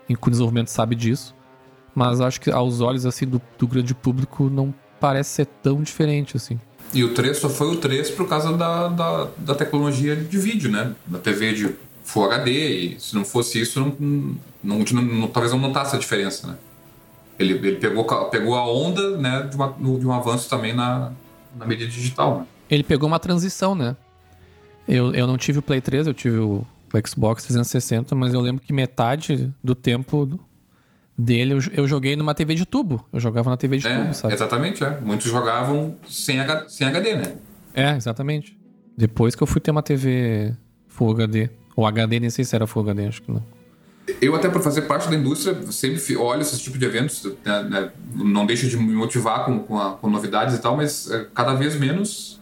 em 0.09 0.15
desenvolvimento 0.15 0.69
sabe 0.69 0.95
disso. 0.95 1.35
Mas 1.93 2.21
acho 2.21 2.39
que 2.39 2.49
aos 2.49 2.81
olhos, 2.81 3.05
assim, 3.05 3.25
do, 3.25 3.41
do 3.57 3.67
grande 3.67 3.93
público, 3.93 4.49
não 4.49 4.73
parece 4.99 5.31
ser 5.31 5.45
tão 5.45 5.81
diferente 5.81 6.37
assim. 6.37 6.59
E 6.93 7.03
o 7.03 7.13
3 7.13 7.37
só 7.37 7.49
foi 7.49 7.67
o 7.67 7.77
3 7.77 8.11
por 8.11 8.27
causa 8.27 8.53
da, 8.53 8.87
da, 8.87 9.27
da 9.37 9.55
tecnologia 9.55 10.15
de 10.15 10.37
vídeo, 10.37 10.69
né? 10.69 10.93
Da 11.05 11.19
TV 11.19 11.53
de 11.53 11.75
Full 12.03 12.25
HD, 12.25 12.51
e 12.51 12.99
se 12.99 13.15
não 13.15 13.23
fosse 13.23 13.61
isso, 13.61 13.79
não, 13.79 13.95
não, 14.63 14.79
não, 14.79 15.27
talvez 15.27 15.53
não 15.53 15.59
notasse 15.59 15.95
a 15.95 15.99
diferença, 15.99 16.47
né? 16.47 16.57
Ele, 17.39 17.53
ele 17.53 17.77
pegou, 17.77 18.05
pegou 18.29 18.55
a 18.55 18.65
onda 18.71 19.17
né, 19.17 19.47
de, 19.49 19.55
uma, 19.55 19.73
de 19.73 20.05
um 20.05 20.11
avanço 20.11 20.49
também 20.49 20.73
na, 20.73 21.11
na 21.55 21.65
mídia 21.65 21.87
digital. 21.87 22.39
Né? 22.39 22.45
Ele 22.69 22.83
pegou 22.83 23.07
uma 23.07 23.19
transição, 23.19 23.75
né? 23.75 23.95
Eu, 24.87 25.13
eu 25.13 25.27
não 25.27 25.37
tive 25.37 25.59
o 25.59 25.61
Play 25.61 25.81
3, 25.81 26.07
eu 26.07 26.13
tive 26.13 26.37
o, 26.37 26.65
o 26.93 27.07
Xbox 27.07 27.43
360, 27.43 28.13
mas 28.15 28.33
eu 28.33 28.41
lembro 28.41 28.61
que 28.61 28.73
metade 28.73 29.51
do 29.63 29.73
tempo 29.75 30.39
dele, 31.17 31.53
eu, 31.53 31.59
eu, 31.73 31.87
joguei 31.87 32.15
numa 32.15 32.33
TV 32.33 32.55
de 32.55 32.65
tubo. 32.65 33.05
Eu 33.11 33.19
jogava 33.19 33.49
na 33.49 33.57
TV 33.57 33.77
de 33.77 33.87
é, 33.87 33.97
tubo, 33.97 34.13
sabe? 34.13 34.33
Exatamente, 34.33 34.83
é. 34.83 34.99
Muitos 35.01 35.29
jogavam 35.29 35.95
sem, 36.07 36.39
H, 36.39 36.69
sem 36.69 36.87
HD, 36.87 37.15
né? 37.15 37.35
É, 37.73 37.95
exatamente. 37.95 38.57
Depois 38.97 39.35
que 39.35 39.43
eu 39.43 39.47
fui 39.47 39.61
ter 39.61 39.71
uma 39.71 39.83
TV 39.83 40.53
Full 40.87 41.11
HD. 41.11 41.49
Ou 41.75 41.85
HD, 41.85 42.19
nem 42.19 42.29
sei 42.29 42.43
se 42.43 42.55
era 42.55 42.67
Full 42.67 42.83
HD, 42.83 43.07
acho 43.07 43.21
que 43.21 43.31
não. 43.31 43.43
Eu, 44.21 44.35
até 44.35 44.49
por 44.49 44.61
fazer 44.61 44.81
parte 44.83 45.09
da 45.09 45.15
indústria, 45.15 45.55
sempre 45.71 46.17
olho 46.17 46.41
esse 46.41 46.59
tipo 46.59 46.77
de 46.77 46.85
eventos, 46.85 47.23
né, 47.45 47.63
né, 47.63 47.91
não 48.15 48.45
deixo 48.45 48.67
de 48.67 48.75
me 48.75 48.93
motivar 48.93 49.45
com, 49.45 49.59
com, 49.59 49.79
a, 49.79 49.93
com 49.93 50.09
novidades 50.09 50.55
e 50.55 50.61
tal, 50.61 50.75
mas 50.75 51.09
é, 51.09 51.27
cada 51.33 51.53
vez 51.53 51.75
menos. 51.75 52.39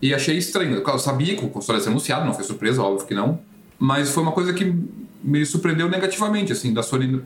E 0.00 0.14
achei 0.14 0.36
estranho. 0.36 0.76
Eu 0.76 0.98
sabia 0.98 1.36
que 1.36 1.44
o 1.44 1.48
console 1.48 1.78
ia 1.78 1.84
ser 1.84 1.90
anunciado, 1.90 2.26
não 2.26 2.34
foi 2.34 2.44
surpresa, 2.44 2.82
óbvio 2.82 3.06
que 3.06 3.14
não. 3.14 3.40
Mas 3.78 4.10
foi 4.10 4.22
uma 4.22 4.32
coisa 4.32 4.52
que 4.52 4.74
me 5.22 5.44
surpreendeu 5.46 5.88
negativamente, 5.88 6.52
assim, 6.52 6.72
da 6.72 6.82
Sony 6.82 7.22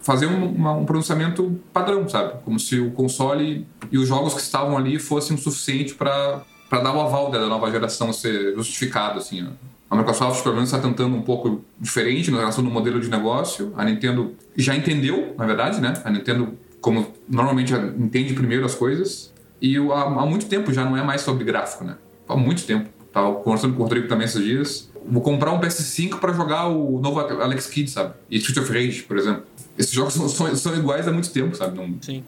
fazer 0.00 0.26
um, 0.26 0.46
uma, 0.46 0.72
um 0.72 0.84
pronunciamento 0.84 1.60
padrão, 1.72 2.08
sabe? 2.08 2.40
Como 2.44 2.58
se 2.60 2.78
o 2.78 2.92
console 2.92 3.66
e 3.90 3.98
os 3.98 4.06
jogos 4.06 4.34
que 4.34 4.40
estavam 4.40 4.76
ali 4.76 4.98
fossem 4.98 5.36
o 5.36 5.38
suficiente 5.38 5.94
para 5.94 6.42
para 6.68 6.80
dar 6.80 6.94
o 6.94 7.00
aval 7.00 7.30
da 7.30 7.46
nova 7.46 7.70
geração 7.70 8.12
ser 8.12 8.54
justificado, 8.56 9.18
assim. 9.18 9.46
Ó. 9.46 9.50
A 9.94 9.96
Microsoft, 9.96 10.42
pelo 10.42 10.56
menos, 10.56 10.72
está 10.72 10.84
tentando 10.84 11.14
um 11.14 11.22
pouco 11.22 11.64
diferente 11.80 12.28
na 12.28 12.38
relação 12.38 12.64
do 12.64 12.70
modelo 12.70 13.00
de 13.00 13.08
negócio. 13.08 13.72
A 13.76 13.84
Nintendo 13.84 14.34
já 14.56 14.74
entendeu, 14.74 15.36
na 15.38 15.46
verdade, 15.46 15.80
né? 15.80 15.94
A 16.04 16.10
Nintendo, 16.10 16.58
como 16.80 17.06
normalmente 17.28 17.72
entende 17.72 18.34
primeiro 18.34 18.66
as 18.66 18.74
coisas. 18.74 19.32
E 19.62 19.76
há, 19.76 20.26
muito 20.26 20.46
tempo 20.46 20.72
já 20.72 20.84
não 20.84 20.96
é 20.96 21.02
mais 21.02 21.20
sobre 21.20 21.44
gráfico, 21.44 21.84
né? 21.84 21.96
Há 22.28 22.36
muito 22.36 22.64
tempo. 22.64 22.90
Tava 23.12 23.36
conversando 23.36 23.74
com 23.74 23.80
o 23.80 23.82
Rodrigo 23.84 24.08
também 24.08 24.24
esses 24.24 24.42
dias. 24.42 24.90
Vou 25.06 25.22
comprar 25.22 25.52
um 25.52 25.60
PS5 25.60 26.18
para 26.18 26.32
jogar 26.32 26.66
o 26.66 27.00
novo 27.00 27.20
Alex 27.20 27.68
Kidd, 27.68 27.88
sabe? 27.88 28.14
E 28.28 28.38
Street 28.38 28.58
of 28.58 28.72
Rage, 28.72 29.04
por 29.04 29.16
exemplo. 29.16 29.44
Esses 29.78 29.92
jogos 29.92 30.14
são, 30.14 30.28
são, 30.28 30.56
são 30.56 30.76
iguais 30.76 31.06
há 31.06 31.12
muito 31.12 31.30
tempo, 31.30 31.54
sabe? 31.54 31.76
Não, 31.76 31.96
Sim. 32.00 32.24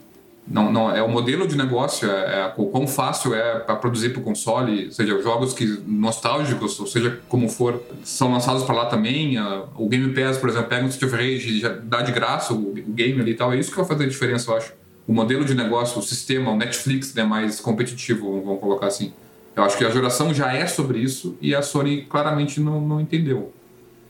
Não, 0.49 0.71
não, 0.71 0.95
é 0.95 1.03
o 1.03 1.09
modelo 1.09 1.47
de 1.47 1.57
negócio, 1.57 2.09
é, 2.09 2.41
é 2.41 2.55
o 2.57 2.67
quão 2.67 2.87
fácil 2.87 3.35
é 3.35 3.59
para 3.59 3.75
produzir 3.75 4.11
para 4.11 4.21
o 4.21 4.23
console, 4.23 4.93
seja 4.93 5.21
jogos 5.21 5.53
que 5.53 5.67
nostálgicos, 5.85 6.79
ou 6.79 6.87
seja 6.87 7.21
como 7.29 7.49
for, 7.49 7.83
são 8.05 8.33
lançados 8.33 8.63
para 8.63 8.75
lá 8.75 8.87
também. 8.87 9.37
O 9.77 9.89
Game 9.89 10.15
Pass, 10.15 10.39
por 10.39 10.49
exemplo, 10.49 10.69
pega 10.69 10.85
um 10.85 10.89
Street 10.89 11.13
of 11.13 11.21
Rage 11.21 11.57
e 11.57 11.61
já 11.61 11.71
dá 11.71 12.01
de 12.01 12.13
graça 12.13 12.53
o, 12.53 12.71
o 12.71 12.93
game 12.93 13.21
ali 13.21 13.33
e 13.33 13.35
tal. 13.35 13.53
É 13.53 13.59
isso 13.59 13.71
que 13.71 13.77
vai 13.77 13.87
fazer 13.87 14.05
a 14.05 14.09
diferença, 14.09 14.51
eu 14.51 14.57
acho. 14.57 14.73
O 15.07 15.13
modelo 15.13 15.45
de 15.45 15.55
negócio, 15.55 15.99
o 15.99 16.03
sistema, 16.03 16.53
o 16.53 16.57
Netflix 16.57 17.17
é 17.17 17.23
né, 17.23 17.29
mais 17.29 17.61
competitivo, 17.61 18.41
vamos 18.41 18.61
colocar 18.61 18.87
assim. 18.87 19.13
Eu 19.57 19.65
acho 19.65 19.77
que 19.77 19.85
a 19.85 19.91
geração 19.91 20.33
já 20.33 20.53
é 20.53 20.67
sobre 20.67 20.99
isso 20.99 21.37
e 21.41 21.55
a 21.55 21.63
Sony 21.63 22.03
claramente 22.03 22.61
não, 22.61 22.81
não 22.81 23.01
entendeu. 23.01 23.53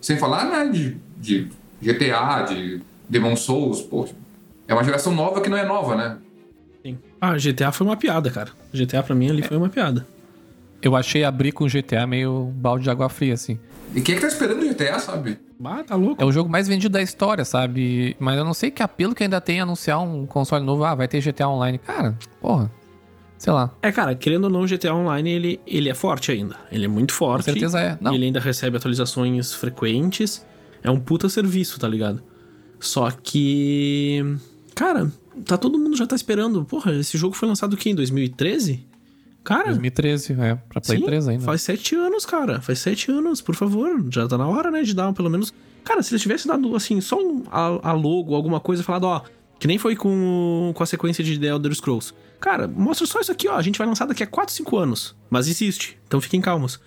Sem 0.02 0.18
falar 0.18 0.44
né, 0.44 0.70
de, 0.70 0.96
de 1.18 1.48
GTA, 1.80 2.42
de 2.42 2.82
Demon 3.08 3.36
Souls, 3.36 3.80
pô, 3.80 4.06
é 4.68 4.74
uma 4.74 4.84
geração 4.84 5.14
nova 5.14 5.40
que 5.40 5.48
não 5.48 5.56
é 5.56 5.64
nova, 5.64 5.94
né? 5.94 6.18
Ah, 7.26 7.36
GTA 7.36 7.72
foi 7.72 7.86
uma 7.86 7.96
piada, 7.96 8.30
cara. 8.30 8.50
GTA 8.72 9.02
pra 9.02 9.14
mim 9.14 9.30
ali 9.30 9.42
foi 9.42 9.56
uma 9.56 9.68
piada. 9.68 10.06
Eu 10.80 10.94
achei 10.94 11.24
abrir 11.24 11.50
com 11.50 11.66
GTA 11.66 12.06
meio 12.06 12.52
balde 12.54 12.84
de 12.84 12.90
água 12.90 13.08
fria, 13.08 13.34
assim. 13.34 13.58
E 13.94 14.00
quem 14.00 14.14
é 14.14 14.16
que 14.18 14.22
tá 14.22 14.28
esperando 14.28 14.62
o 14.62 14.68
GTA, 14.68 14.98
sabe? 15.00 15.38
Ah, 15.64 15.82
tá 15.82 15.96
louco. 15.96 16.22
É 16.22 16.24
o 16.24 16.30
jogo 16.30 16.48
mais 16.48 16.68
vendido 16.68 16.92
da 16.92 17.02
história, 17.02 17.44
sabe? 17.44 18.14
Mas 18.20 18.36
eu 18.38 18.44
não 18.44 18.54
sei 18.54 18.70
que 18.70 18.82
apelo 18.82 19.14
que 19.14 19.24
ainda 19.24 19.40
tem 19.40 19.60
anunciar 19.60 20.00
um 20.00 20.26
console 20.26 20.64
novo. 20.64 20.84
Ah, 20.84 20.94
vai 20.94 21.08
ter 21.08 21.20
GTA 21.20 21.48
Online. 21.48 21.78
Cara, 21.78 22.16
porra. 22.40 22.70
Sei 23.38 23.52
lá. 23.52 23.70
É, 23.82 23.90
cara, 23.90 24.14
querendo 24.14 24.44
ou 24.44 24.50
não, 24.50 24.62
o 24.62 24.66
GTA 24.66 24.94
Online, 24.94 25.30
ele, 25.30 25.60
ele 25.66 25.88
é 25.88 25.94
forte 25.94 26.30
ainda. 26.30 26.56
Ele 26.70 26.84
é 26.84 26.88
muito 26.88 27.12
forte. 27.12 27.46
Com 27.46 27.52
certeza 27.52 27.80
é. 27.80 27.98
Não. 28.00 28.14
Ele 28.14 28.26
ainda 28.26 28.40
recebe 28.40 28.76
atualizações 28.76 29.52
frequentes. 29.52 30.44
É 30.82 30.90
um 30.90 31.00
puta 31.00 31.28
serviço, 31.28 31.80
tá 31.80 31.88
ligado? 31.88 32.22
Só 32.78 33.10
que. 33.10 34.38
Cara, 34.74 35.10
tá 35.44 35.56
todo 35.56 35.78
mundo 35.78 35.96
já 35.96 36.06
tá 36.06 36.16
esperando. 36.16 36.64
Porra, 36.64 36.94
esse 36.94 37.16
jogo 37.18 37.34
foi 37.34 37.48
lançado 37.48 37.74
aqui 37.74 37.90
em 37.90 37.94
2013? 37.94 38.86
Cara. 39.44 39.66
2013, 39.66 40.32
é. 40.32 40.54
Pra 40.68 40.80
Play 40.80 40.98
sim, 40.98 41.04
3 41.04 41.28
ainda. 41.28 41.44
Faz 41.44 41.62
sete 41.62 41.94
anos, 41.94 42.26
cara. 42.26 42.60
Faz 42.60 42.80
sete 42.80 43.10
anos, 43.12 43.40
por 43.40 43.54
favor. 43.54 44.04
Já 44.10 44.26
tá 44.26 44.36
na 44.36 44.46
hora, 44.46 44.70
né? 44.70 44.82
De 44.82 44.92
dar 44.92 45.12
pelo 45.12 45.30
menos. 45.30 45.54
Cara, 45.84 46.02
se 46.02 46.12
eles 46.12 46.22
tivessem 46.22 46.50
dado, 46.50 46.74
assim, 46.74 47.00
só 47.00 47.16
um, 47.16 47.44
a, 47.48 47.90
a 47.90 47.92
logo, 47.92 48.34
alguma 48.34 48.58
coisa, 48.58 48.82
falado, 48.82 49.04
ó. 49.04 49.22
Que 49.60 49.68
nem 49.68 49.78
foi 49.78 49.94
com, 49.94 50.72
com 50.74 50.82
a 50.82 50.86
sequência 50.86 51.22
de 51.22 51.38
The 51.38 51.46
Elder 51.46 51.72
Scrolls. 51.74 52.12
Cara, 52.40 52.66
mostra 52.66 53.06
só 53.06 53.20
isso 53.20 53.30
aqui, 53.30 53.48
ó. 53.48 53.54
A 53.54 53.62
gente 53.62 53.78
vai 53.78 53.86
lançar 53.86 54.06
daqui 54.06 54.22
a 54.22 54.26
4, 54.26 54.52
5 54.52 54.76
anos. 54.76 55.14
Mas 55.30 55.46
existe. 55.46 55.96
Então 56.06 56.20
fiquem 56.20 56.40
calmos. 56.40 56.80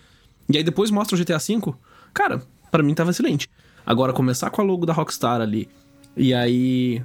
E 0.51 0.57
aí 0.57 0.63
depois 0.63 0.91
mostra 0.91 1.15
o 1.15 1.19
GTA 1.19 1.37
V. 1.37 1.73
Cara, 2.13 2.41
para 2.69 2.83
mim 2.83 2.93
tava 2.93 3.11
excelente. 3.11 3.49
Agora, 3.85 4.11
começar 4.11 4.49
com 4.49 4.61
a 4.61 4.65
logo 4.65 4.85
da 4.85 4.91
Rockstar 4.91 5.39
ali. 5.39 5.69
E 6.15 6.33
aí. 6.33 7.01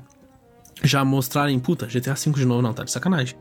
Já 0.82 1.04
mostrarem, 1.04 1.58
puta, 1.58 1.86
GTA 1.86 2.14
V 2.14 2.30
de 2.32 2.44
novo, 2.44 2.62
não, 2.62 2.72
tá 2.72 2.84
de 2.84 2.90
sacanagem. 2.90 3.36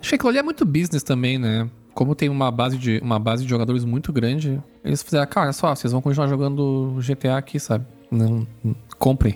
Acho 0.00 0.10
que 0.10 0.14
aquilo 0.14 0.28
ali 0.28 0.38
é 0.38 0.42
muito 0.42 0.64
business 0.64 1.02
também, 1.02 1.38
né? 1.38 1.68
Como 1.94 2.14
tem 2.14 2.28
uma 2.28 2.50
base 2.50 2.78
de, 2.78 3.00
uma 3.02 3.18
base 3.18 3.42
de 3.42 3.50
jogadores 3.50 3.84
muito 3.84 4.12
grande, 4.12 4.62
eles 4.84 5.02
fizeram, 5.02 5.26
cara, 5.26 5.46
olha 5.46 5.52
só, 5.52 5.74
vocês 5.74 5.92
vão 5.92 6.00
continuar 6.00 6.28
jogando 6.28 6.96
GTA 7.00 7.36
aqui, 7.36 7.58
sabe? 7.58 7.84
Não, 8.10 8.46
não 8.62 8.76
comprem. 8.98 9.34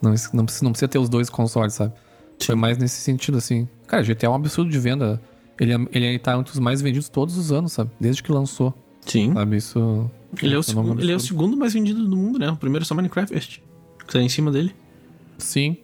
Não, 0.00 0.10
não, 0.32 0.44
precisa, 0.44 0.64
não 0.64 0.72
precisa 0.72 0.88
ter 0.88 0.98
os 0.98 1.08
dois 1.08 1.28
consoles, 1.28 1.74
sabe? 1.74 1.92
Foi 2.42 2.54
mais 2.54 2.76
nesse 2.78 3.00
sentido, 3.00 3.38
assim. 3.38 3.68
Cara, 3.86 4.02
GTA 4.02 4.26
é 4.26 4.28
um 4.28 4.34
absurdo 4.34 4.70
de 4.70 4.78
venda. 4.78 5.20
Ele, 5.60 5.72
é, 5.72 5.78
ele 5.92 6.18
tá 6.18 6.36
entre 6.36 6.52
os 6.52 6.58
mais 6.58 6.82
vendidos 6.82 7.08
todos 7.08 7.36
os 7.36 7.52
anos, 7.52 7.72
sabe? 7.72 7.90
Desde 8.00 8.22
que 8.22 8.32
lançou. 8.32 8.74
Sim. 9.02 9.32
Sabe? 9.32 9.56
Isso. 9.56 10.10
Ele 10.42 10.54
é, 10.54 10.58
o 10.58 10.62
segundo, 10.62 11.00
ele 11.00 11.12
é 11.12 11.14
o 11.14 11.20
segundo 11.20 11.56
mais 11.56 11.74
vendido 11.74 12.04
do 12.04 12.16
mundo, 12.16 12.38
né? 12.38 12.50
O 12.50 12.56
primeiro 12.56 12.84
é 12.84 12.86
só 12.86 12.94
Minecraft. 12.94 13.62
Que 14.06 14.12
tá 14.12 14.20
em 14.20 14.28
cima 14.28 14.50
dele. 14.50 14.74
Sim. 15.38 15.76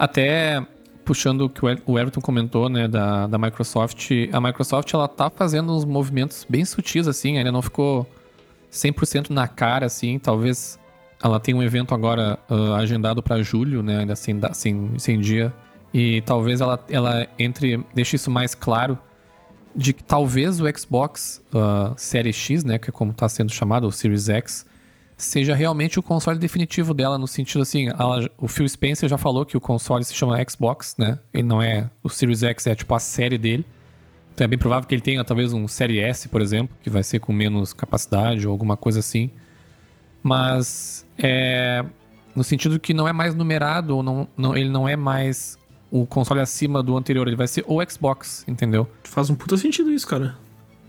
Até 0.00 0.66
puxando 1.04 1.42
o 1.42 1.50
que 1.50 1.62
o 1.62 1.68
Er- 1.68 1.82
o 1.84 1.98
Everton 1.98 2.22
comentou, 2.22 2.70
né, 2.70 2.88
da, 2.88 3.26
da 3.26 3.36
Microsoft, 3.36 4.10
a 4.32 4.40
Microsoft 4.40 4.94
ela 4.94 5.06
tá 5.06 5.28
fazendo 5.28 5.76
uns 5.76 5.84
movimentos 5.84 6.46
bem 6.48 6.64
sutis, 6.64 7.06
assim, 7.06 7.36
ainda 7.36 7.52
não 7.52 7.60
ficou 7.60 8.06
100% 8.72 9.28
na 9.28 9.46
cara, 9.46 9.84
assim, 9.84 10.18
talvez 10.18 10.78
ela 11.22 11.38
tenha 11.38 11.54
um 11.54 11.62
evento 11.62 11.94
agora 11.94 12.38
ah, 12.48 12.76
agendado 12.76 13.22
para 13.22 13.42
julho, 13.42 13.82
né, 13.82 13.98
ainda 13.98 14.16
sem, 14.16 14.40
sem, 14.54 14.98
sem 14.98 15.20
dia, 15.20 15.52
e 15.92 16.22
talvez 16.22 16.62
ela, 16.62 16.82
ela 16.88 17.26
entre, 17.38 17.84
deixe 17.92 18.16
isso 18.16 18.30
mais 18.30 18.54
claro, 18.54 18.98
de 19.76 19.92
que 19.92 20.02
talvez 20.02 20.60
o 20.60 20.78
Xbox 20.78 21.42
ah, 21.54 21.92
Series 21.94 22.36
X, 22.36 22.64
né, 22.64 22.78
que 22.78 22.88
é 22.88 22.92
como 22.92 23.12
tá 23.12 23.28
sendo 23.28 23.52
chamado, 23.52 23.86
o 23.86 23.92
Series 23.92 24.30
X, 24.30 24.64
seja 25.20 25.54
realmente 25.54 25.98
o 25.98 26.02
console 26.02 26.38
definitivo 26.38 26.92
dela, 26.94 27.16
no 27.18 27.26
sentido 27.26 27.62
assim, 27.62 27.88
ela- 27.88 28.28
o 28.38 28.48
Phil 28.48 28.68
Spencer 28.68 29.08
já 29.08 29.18
falou 29.18 29.44
que 29.46 29.56
o 29.56 29.60
console 29.60 30.04
se 30.04 30.14
chama 30.14 30.36
Xbox, 30.48 30.94
né? 30.98 31.18
Ele 31.32 31.42
não 31.44 31.60
é. 31.62 31.88
O 32.02 32.08
Series 32.08 32.42
X 32.42 32.66
é 32.66 32.74
tipo 32.74 32.94
a 32.94 32.98
série 32.98 33.38
dele. 33.38 33.64
Então 34.34 34.44
é 34.44 34.48
bem 34.48 34.58
provável 34.58 34.88
que 34.88 34.94
ele 34.94 35.02
tenha 35.02 35.22
talvez 35.24 35.52
um 35.52 35.68
Série 35.68 35.98
S, 36.00 36.28
por 36.28 36.40
exemplo, 36.40 36.74
que 36.82 36.88
vai 36.88 37.02
ser 37.02 37.18
com 37.18 37.32
menos 37.32 37.72
capacidade 37.72 38.46
ou 38.46 38.52
alguma 38.52 38.76
coisa 38.76 39.00
assim. 39.00 39.30
Mas 40.22 41.06
é. 41.18 41.84
No 42.34 42.44
sentido 42.44 42.78
que 42.78 42.94
não 42.94 43.08
é 43.08 43.12
mais 43.12 43.34
numerado, 43.34 43.96
ou 43.96 44.02
não, 44.02 44.28
não, 44.36 44.56
ele 44.56 44.70
não 44.70 44.88
é 44.88 44.94
mais 44.94 45.58
o 45.90 46.06
console 46.06 46.40
acima 46.40 46.80
do 46.82 46.96
anterior, 46.96 47.26
ele 47.26 47.36
vai 47.36 47.48
ser 47.48 47.64
o 47.66 47.78
Xbox, 47.88 48.44
entendeu? 48.46 48.88
Faz 49.02 49.28
um 49.28 49.34
puta 49.34 49.56
sentido 49.56 49.90
isso, 49.90 50.06
cara. 50.06 50.36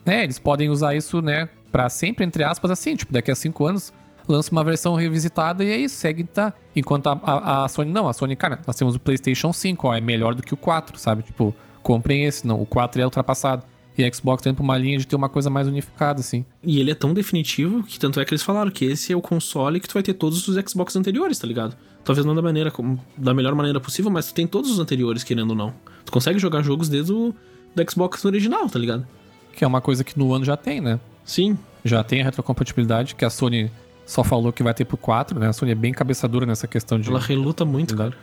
É, 0.05 0.23
eles 0.23 0.37
podem 0.37 0.69
usar 0.69 0.93
isso, 0.95 1.19
né, 1.21 1.49
pra 1.71 1.89
sempre, 1.89 2.23
entre 2.23 2.43
aspas, 2.43 2.69
assim, 2.69 2.95
tipo, 2.95 3.11
daqui 3.11 3.31
a 3.31 3.35
cinco 3.35 3.65
anos 3.65 3.91
lança 4.27 4.51
uma 4.51 4.63
versão 4.63 4.95
revisitada 4.95 5.63
e 5.63 5.69
é 5.71 5.77
isso, 5.77 5.95
segue 5.95 6.23
tá. 6.23 6.53
Enquanto 6.75 7.07
a, 7.07 7.19
a, 7.23 7.65
a 7.65 7.67
Sony, 7.67 7.91
não, 7.91 8.07
a 8.07 8.13
Sony, 8.13 8.35
cara, 8.35 8.59
nós 8.65 8.75
temos 8.75 8.95
o 8.95 8.99
PlayStation 8.99 9.51
5, 9.51 9.87
ó, 9.87 9.93
é 9.93 10.01
melhor 10.01 10.35
do 10.35 10.41
que 10.41 10.53
o 10.53 10.57
4, 10.57 10.97
sabe? 10.97 11.23
Tipo, 11.23 11.53
comprem 11.81 12.25
esse, 12.25 12.45
não, 12.45 12.61
o 12.61 12.65
4 12.65 13.01
é 13.01 13.05
ultrapassado. 13.05 13.63
E 13.97 14.05
a 14.05 14.13
Xbox 14.13 14.41
tá 14.41 14.49
indo 14.49 14.55
pra 14.55 14.63
uma 14.63 14.77
linha 14.77 14.97
de 14.97 15.05
ter 15.05 15.15
uma 15.15 15.27
coisa 15.27 15.49
mais 15.49 15.67
unificada, 15.67 16.21
assim. 16.21 16.45
E 16.63 16.79
ele 16.79 16.91
é 16.91 16.95
tão 16.95 17.13
definitivo 17.13 17.83
que 17.83 17.99
tanto 17.99 18.19
é 18.19 18.25
que 18.25 18.31
eles 18.33 18.41
falaram 18.41 18.71
que 18.71 18.85
esse 18.85 19.11
é 19.11 19.15
o 19.15 19.21
console 19.21 19.79
que 19.79 19.87
tu 19.87 19.93
vai 19.93 20.01
ter 20.01 20.13
todos 20.13 20.47
os 20.47 20.55
Xbox 20.65 20.95
anteriores, 20.95 21.37
tá 21.37 21.45
ligado? 21.45 21.75
Talvez 22.03 22.25
não 22.25 22.33
da 22.33 22.41
maneira 22.41 22.71
da 23.17 23.33
melhor 23.33 23.53
maneira 23.53 23.79
possível, 23.79 24.09
mas 24.09 24.27
tu 24.27 24.33
tem 24.33 24.47
todos 24.47 24.71
os 24.71 24.79
anteriores, 24.79 25.23
querendo 25.23 25.51
ou 25.51 25.55
não. 25.55 25.73
Tu 26.05 26.11
consegue 26.11 26.39
jogar 26.39 26.63
jogos 26.63 26.89
desde 26.89 27.11
o 27.11 27.35
do 27.75 27.91
Xbox 27.91 28.23
original, 28.25 28.67
tá 28.69 28.79
ligado? 28.79 29.05
Que 29.53 29.63
é 29.63 29.67
uma 29.67 29.81
coisa 29.81 30.03
que 30.03 30.17
no 30.17 30.33
ano 30.33 30.45
já 30.45 30.57
tem, 30.57 30.81
né? 30.81 30.99
Sim. 31.23 31.57
Já 31.83 32.03
tem 32.03 32.21
a 32.21 32.23
retrocompatibilidade, 32.23 33.15
que 33.15 33.25
a 33.25 33.29
Sony 33.29 33.69
só 34.11 34.25
falou 34.25 34.51
que 34.51 34.61
vai 34.61 34.73
ter 34.73 34.83
pro 34.83 34.97
4, 34.97 35.39
né? 35.39 35.47
A 35.47 35.53
Sony 35.53 35.71
é 35.71 35.75
bem 35.75 35.93
cabeçadura 35.93 36.45
nessa 36.45 36.67
questão 36.67 36.99
de. 36.99 37.09
Ela 37.09 37.19
reluta 37.19 37.63
muito, 37.63 37.95
cara. 37.95 38.13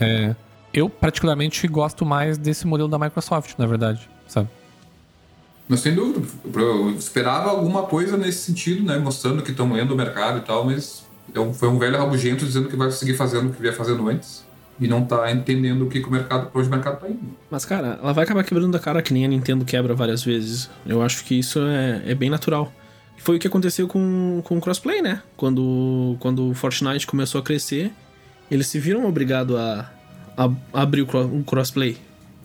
É, 0.00 0.34
eu, 0.72 0.88
particularmente, 0.88 1.68
gosto 1.68 2.06
mais 2.06 2.38
desse 2.38 2.66
modelo 2.66 2.88
da 2.88 2.98
Microsoft, 2.98 3.54
na 3.58 3.66
verdade, 3.66 4.08
sabe? 4.26 4.48
Mas 5.68 5.80
sem 5.80 5.94
dúvida, 5.94 6.26
eu 6.54 6.90
esperava 6.92 7.50
alguma 7.50 7.82
coisa 7.82 8.16
nesse 8.16 8.38
sentido, 8.38 8.82
né? 8.82 8.96
Mostrando 8.96 9.42
que 9.42 9.50
estão 9.50 9.78
indo 9.78 9.92
o 9.92 9.96
mercado 9.96 10.38
e 10.38 10.40
tal, 10.40 10.64
mas 10.64 11.04
é 11.34 11.52
foi 11.52 11.68
um 11.68 11.78
velho 11.78 11.98
rabugento 11.98 12.46
dizendo 12.46 12.70
que 12.70 12.76
vai 12.76 12.90
seguir 12.90 13.12
fazendo 13.12 13.50
o 13.50 13.52
que 13.52 13.60
vinha 13.60 13.74
fazendo 13.74 14.08
antes 14.08 14.46
e 14.80 14.88
não 14.88 15.04
tá 15.04 15.30
entendendo 15.30 15.82
o 15.82 15.88
que, 15.90 16.00
que 16.00 16.08
o 16.08 16.10
mercado, 16.10 16.50
pra 16.50 16.58
onde 16.58 16.68
o 16.68 16.72
mercado 16.72 17.00
tá 17.00 17.06
indo. 17.06 17.20
Mas, 17.50 17.66
cara, 17.66 17.98
ela 18.02 18.14
vai 18.14 18.24
acabar 18.24 18.42
quebrando 18.44 18.74
a 18.74 18.80
cara 18.80 19.02
que 19.02 19.12
nem 19.12 19.26
a 19.26 19.28
Nintendo 19.28 19.62
quebra 19.66 19.94
várias 19.94 20.22
vezes. 20.22 20.70
Eu 20.86 21.02
acho 21.02 21.22
que 21.24 21.38
isso 21.38 21.58
é, 21.60 22.02
é 22.06 22.14
bem 22.14 22.30
natural. 22.30 22.72
Foi 23.18 23.36
o 23.36 23.38
que 23.38 23.46
aconteceu 23.46 23.86
com, 23.86 24.40
com 24.44 24.56
o 24.56 24.60
crossplay, 24.60 25.02
né? 25.02 25.22
Quando, 25.36 26.16
quando 26.20 26.50
o 26.50 26.54
Fortnite 26.54 27.06
começou 27.06 27.40
a 27.40 27.44
crescer, 27.44 27.92
eles 28.50 28.66
se 28.66 28.78
viram 28.78 29.06
obrigados 29.06 29.56
a, 29.56 29.90
a 30.36 30.50
abrir 30.72 31.02
o, 31.02 31.06
cro- 31.06 31.26
o 31.26 31.44
crossplay. 31.44 31.96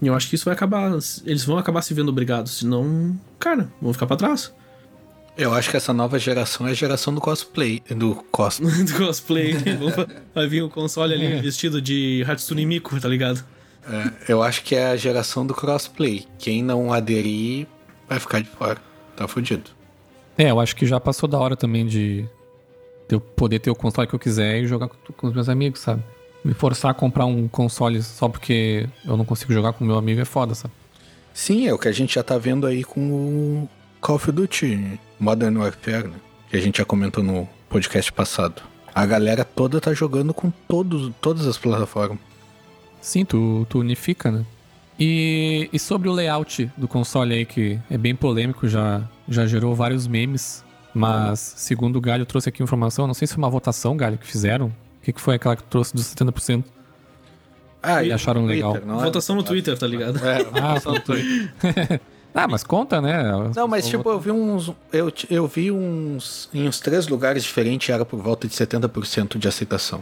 E 0.02 0.08
eu 0.08 0.14
acho 0.16 0.28
que 0.28 0.36
isso 0.36 0.46
vai 0.46 0.54
acabar. 0.54 0.92
Eles 1.26 1.46
vão 1.46 1.58
acabar 1.58 1.82
se 1.82 1.94
vendo 1.94 2.10
obrigados, 2.10 2.58
senão, 2.58 3.18
cara, 3.40 3.72
vão 3.82 3.94
ficar 3.94 4.06
pra 4.08 4.18
trás. 4.18 4.54
Eu 5.38 5.54
acho 5.54 5.70
que 5.72 5.78
essa 5.78 5.94
nova 5.94 6.20
geração 6.20 6.68
é 6.68 6.72
a 6.72 6.74
geração 6.74 7.14
do 7.16 7.22
cosplay. 7.22 7.82
Do 7.90 8.16
cos... 8.32 8.60
Do 8.60 8.98
cosplay. 9.06 9.56
vai 10.36 10.48
vir 10.48 10.62
o 10.64 10.70
console 10.70 11.14
ali 11.14 11.42
vestido 11.42 11.82
de 11.82 12.24
Hatsune 12.28 12.66
Miku, 12.66 13.00
tá 13.00 13.08
ligado? 13.08 13.44
É, 13.88 14.32
eu 14.32 14.44
acho 14.44 14.64
que 14.64 14.76
é 14.76 14.88
a 14.88 14.96
geração 14.96 15.46
do 15.48 15.54
crossplay. 15.54 16.26
Quem 16.38 16.62
não 16.62 16.94
aderir 16.94 17.66
vai 18.08 18.20
ficar 18.20 18.42
de 18.42 18.50
fora. 18.50 18.80
Tá 19.16 19.28
fudido. 19.28 19.72
É, 20.38 20.50
eu 20.50 20.60
acho 20.60 20.76
que 20.76 20.86
já 20.86 21.00
passou 21.00 21.30
da 21.30 21.38
hora 21.38 21.56
também 21.56 21.86
de 21.86 22.28
eu 23.10 23.20
poder 23.20 23.60
ter 23.60 23.70
o 23.70 23.76
console 23.76 24.08
que 24.08 24.16
eu 24.16 24.20
quiser 24.20 24.62
e 24.62 24.68
jogar 24.68 24.88
com, 24.88 25.28
os 25.28 25.34
meus 25.34 25.48
amigos, 25.48 25.80
sabe? 25.80 26.04
Me 26.44 26.54
forçar 26.54 26.92
a 26.92 26.94
comprar 26.94 27.26
um 27.26 27.48
console 27.48 28.02
só 28.02 28.28
porque 28.28 28.88
eu 29.06 29.16
não 29.16 29.24
consigo 29.24 29.54
jogar 29.54 29.74
com 29.74 29.84
o 29.84 29.88
meu 29.88 29.98
amigo 29.98 30.20
é 30.20 30.26
foda, 30.26 30.56
sabe? 30.56 30.74
Sim, 31.34 31.68
é 31.68 31.74
o 31.74 31.78
que 31.78 31.88
a 31.88 31.92
gente 31.92 32.16
já 32.16 32.24
tá 32.24 32.38
vendo 32.38 32.68
aí 32.68 32.84
com 32.84 33.00
o 33.00 33.70
Call 34.02 34.16
of 34.16 34.32
Duty 34.32 35.00
Modern 35.20 35.58
Warfare, 35.58 36.08
né? 36.08 36.16
Que 36.50 36.58
a 36.58 36.62
gente 36.62 36.78
já 36.78 36.86
comentou 36.86 37.24
no 37.24 37.48
podcast 37.70 38.12
passado. 38.12 38.62
A 38.94 39.06
galera 39.06 39.44
toda 39.44 39.82
tá 39.82 39.94
jogando 39.94 40.34
com 40.34 40.52
todos, 40.68 41.12
todas 41.22 41.48
as 41.48 41.58
plataformas. 41.58 42.20
Sim, 43.02 43.26
tu, 43.26 43.66
tu 43.70 43.80
unifica, 43.80 44.32
né? 44.32 44.46
E, 45.00 45.70
e 45.74 45.80
sobre 45.80 46.08
o 46.08 46.12
layout 46.12 46.72
do 46.78 46.88
console 46.88 47.34
aí, 47.34 47.46
que 47.46 47.80
é 47.90 47.98
bem 47.98 48.16
polêmico, 48.16 48.68
já, 48.68 49.02
já 49.28 49.46
gerou 49.46 49.74
vários 49.76 50.08
memes. 50.08 50.64
Mas, 50.94 51.40
segundo 51.58 51.96
o 51.96 52.02
Galho, 52.02 52.26
trouxe 52.26 52.50
aqui 52.50 52.62
informação. 52.62 53.08
Não 53.08 53.14
sei 53.16 53.28
se 53.28 53.34
foi 53.34 53.44
uma 53.44 53.50
votação, 53.50 53.98
Galho, 53.98 54.18
que 54.18 54.28
fizeram. 54.28 54.68
O 54.68 55.06
que, 55.06 55.12
que 55.12 55.20
foi 55.20 55.36
aquela 55.36 55.56
que 55.56 55.64
trouxe 55.64 55.94
dos 55.96 56.06
70%? 56.06 56.64
Ah, 57.82 58.04
E 58.04 58.12
acharam 58.14 58.46
legal. 58.46 58.78
não 58.86 59.02
é? 59.02 59.06
Votação 59.06 59.36
no 59.36 59.44
Twitter, 59.44 59.78
tá 59.78 59.88
ligado? 59.88 60.18
É, 60.26 60.46
Ah, 60.62 60.80
faltou. 60.80 61.16
ah, 62.34 62.48
mas 62.48 62.64
conta, 62.64 63.02
né? 63.02 63.24
Não, 63.56 63.68
mas 63.68 63.88
tipo, 63.88 64.10
eu 64.10 64.20
vi 64.20 64.32
uns. 64.32 64.72
Eu, 64.92 65.12
eu 65.30 65.48
vi 65.48 65.72
uns. 65.72 66.48
Em 66.54 66.68
uns 66.68 66.80
três 66.80 67.08
lugares 67.08 67.44
diferentes 67.44 67.90
era 67.90 68.06
por 68.06 68.22
volta 68.22 68.48
de 68.48 68.54
70% 68.54 69.38
de 69.38 69.48
aceitação. 69.48 70.02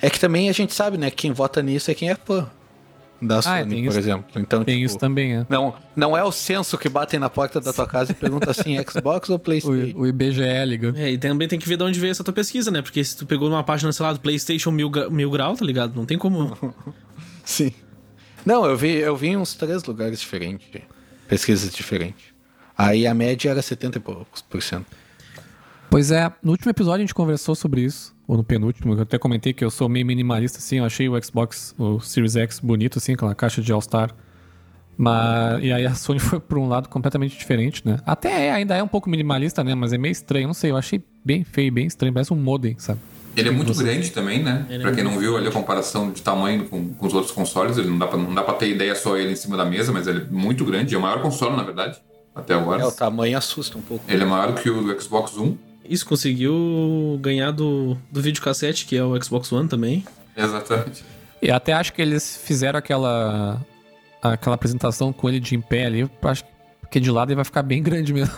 É 0.00 0.08
que 0.10 0.18
também 0.18 0.48
a 0.48 0.52
gente 0.52 0.72
sabe, 0.74 0.96
né? 0.96 1.10
Quem 1.10 1.30
vota 1.30 1.62
nisso 1.62 1.90
é 1.90 1.94
quem 1.94 2.10
é 2.10 2.16
fã 2.16 2.50
da 3.20 3.38
Ah, 3.38 3.42
Sony, 3.42 3.68
tem 3.68 3.82
por 3.84 3.90
isso. 3.90 3.98
exemplo. 3.98 4.24
Então, 4.36 4.64
Tem 4.64 4.76
tipo, 4.76 4.86
isso 4.86 4.98
também, 4.98 5.36
é. 5.36 5.46
Não, 5.48 5.74
não 5.94 6.16
é 6.16 6.24
o 6.24 6.32
censo 6.32 6.78
que 6.78 6.88
batem 6.88 7.20
na 7.20 7.28
porta 7.28 7.60
da 7.60 7.72
tua 7.72 7.86
casa 7.86 8.12
e 8.12 8.14
pergunta 8.14 8.50
assim, 8.50 8.76
Xbox 8.88 9.28
ou 9.28 9.38
Playstation? 9.38 9.98
O, 9.98 10.02
o 10.02 10.06
IBGE 10.06 10.42
liga. 10.66 10.94
É, 10.96 11.10
e 11.10 11.18
também 11.18 11.46
tem 11.46 11.58
que 11.58 11.68
ver 11.68 11.76
de 11.76 11.82
onde 11.84 12.00
veio 12.00 12.10
essa 12.10 12.24
tua 12.24 12.32
pesquisa, 12.32 12.70
né? 12.70 12.80
Porque 12.82 13.02
se 13.04 13.16
tu 13.16 13.26
pegou 13.26 13.50
numa 13.50 13.62
página, 13.62 13.92
sei 13.92 14.06
lá, 14.06 14.12
do 14.12 14.20
PlayStation 14.20 14.70
mil, 14.70 14.90
mil 15.10 15.30
grau, 15.30 15.54
tá 15.56 15.64
ligado? 15.64 15.94
Não 15.94 16.06
tem 16.06 16.16
como. 16.16 16.56
Sim. 17.44 17.72
Não, 18.44 18.64
eu 18.64 18.76
vi, 18.76 18.94
eu 18.96 19.16
vi 19.16 19.28
em 19.28 19.36
uns 19.36 19.54
três 19.54 19.84
lugares 19.84 20.18
diferentes. 20.20 20.66
Pesquisas 21.28 21.70
diferentes. 21.72 22.24
Aí 22.76 23.06
a 23.06 23.12
média 23.12 23.50
era 23.50 23.60
70 23.60 23.98
e 23.98 24.00
poucos 24.00 24.40
por 24.40 24.62
cento. 24.62 24.86
Pois 25.90 26.10
é, 26.10 26.32
no 26.42 26.52
último 26.52 26.70
episódio 26.70 26.98
a 26.98 27.06
gente 27.06 27.14
conversou 27.14 27.54
sobre 27.54 27.82
isso, 27.82 28.14
ou 28.30 28.36
no 28.36 28.44
penúltimo, 28.44 28.94
eu 28.94 29.02
até 29.02 29.18
comentei 29.18 29.52
que 29.52 29.64
eu 29.64 29.72
sou 29.72 29.88
meio 29.88 30.06
minimalista, 30.06 30.58
assim, 30.58 30.78
eu 30.78 30.84
achei 30.84 31.08
o 31.08 31.20
Xbox, 31.20 31.74
o 31.76 31.98
Series 31.98 32.36
X 32.36 32.60
bonito, 32.60 32.98
assim, 32.98 33.14
aquela 33.14 33.34
caixa 33.34 33.60
de 33.60 33.72
All-Star. 33.72 34.14
Mas, 34.96 35.64
e 35.64 35.72
aí 35.72 35.84
a 35.84 35.94
Sony 35.94 36.20
foi 36.22 36.38
por 36.38 36.56
um 36.56 36.68
lado 36.68 36.88
completamente 36.88 37.36
diferente, 37.36 37.82
né? 37.84 37.98
Até 38.06 38.46
é, 38.46 38.52
ainda 38.52 38.76
é 38.76 38.82
um 38.84 38.86
pouco 38.86 39.10
minimalista, 39.10 39.64
né? 39.64 39.74
Mas 39.74 39.92
é 39.92 39.98
meio 39.98 40.12
estranho, 40.12 40.46
não 40.46 40.54
sei, 40.54 40.70
eu 40.70 40.76
achei 40.76 41.02
bem 41.24 41.42
feio, 41.42 41.72
bem 41.72 41.88
estranho, 41.88 42.14
parece 42.14 42.32
um 42.32 42.36
modem, 42.36 42.76
sabe? 42.78 43.00
Ele 43.36 43.48
é 43.48 43.52
muito 43.52 43.74
grande 43.74 44.12
também, 44.12 44.44
né? 44.44 44.64
Ele 44.68 44.78
é 44.78 44.86
pra 44.86 44.92
quem 44.94 45.02
não 45.02 45.10
muito 45.10 45.24
viu 45.24 45.36
ali 45.36 45.48
a 45.48 45.52
comparação 45.52 46.12
de 46.12 46.22
tamanho 46.22 46.68
com, 46.68 46.94
com 46.94 47.06
os 47.08 47.12
outros 47.12 47.32
consoles, 47.32 47.78
ele 47.78 47.88
não 47.88 47.98
dá, 47.98 48.06
pra, 48.06 48.16
não 48.16 48.32
dá 48.32 48.44
pra 48.44 48.54
ter 48.54 48.68
ideia 48.68 48.94
só 48.94 49.16
ele 49.16 49.32
em 49.32 49.36
cima 49.36 49.56
da 49.56 49.64
mesa, 49.64 49.90
mas 49.90 50.06
ele 50.06 50.20
é 50.20 50.26
muito 50.30 50.64
grande, 50.64 50.94
é 50.94 50.98
o 50.98 51.02
maior 51.02 51.20
console, 51.20 51.56
na 51.56 51.64
verdade, 51.64 52.00
até 52.32 52.54
agora. 52.54 52.80
É, 52.80 52.86
o 52.86 52.92
tamanho 52.92 53.36
assusta 53.36 53.76
um 53.76 53.82
pouco. 53.82 54.04
Ele 54.06 54.22
é 54.22 54.26
maior 54.26 54.54
que 54.54 54.70
o 54.70 54.84
do 54.84 55.02
Xbox 55.02 55.36
One. 55.36 55.58
Isso 55.90 56.06
conseguiu 56.06 57.18
ganhar 57.20 57.50
do, 57.50 57.98
do 58.10 58.22
videocassete, 58.22 58.86
que 58.86 58.96
é 58.96 59.02
o 59.02 59.20
Xbox 59.20 59.50
One 59.52 59.68
também. 59.68 60.04
Exatamente. 60.36 61.04
E 61.42 61.50
até 61.50 61.72
acho 61.72 61.92
que 61.92 62.00
eles 62.00 62.40
fizeram 62.44 62.78
aquela 62.78 63.60
aquela 64.22 64.54
apresentação 64.54 65.12
com 65.12 65.28
ele 65.28 65.40
de 65.40 65.56
em 65.56 65.60
pé 65.60 65.86
ali, 65.86 66.00
eu 66.00 66.10
acho 66.22 66.44
que 66.90 67.00
de 67.00 67.10
lado 67.10 67.30
ele 67.30 67.36
vai 67.36 67.44
ficar 67.44 67.62
bem 67.62 67.82
grande 67.82 68.12
mesmo. 68.12 68.34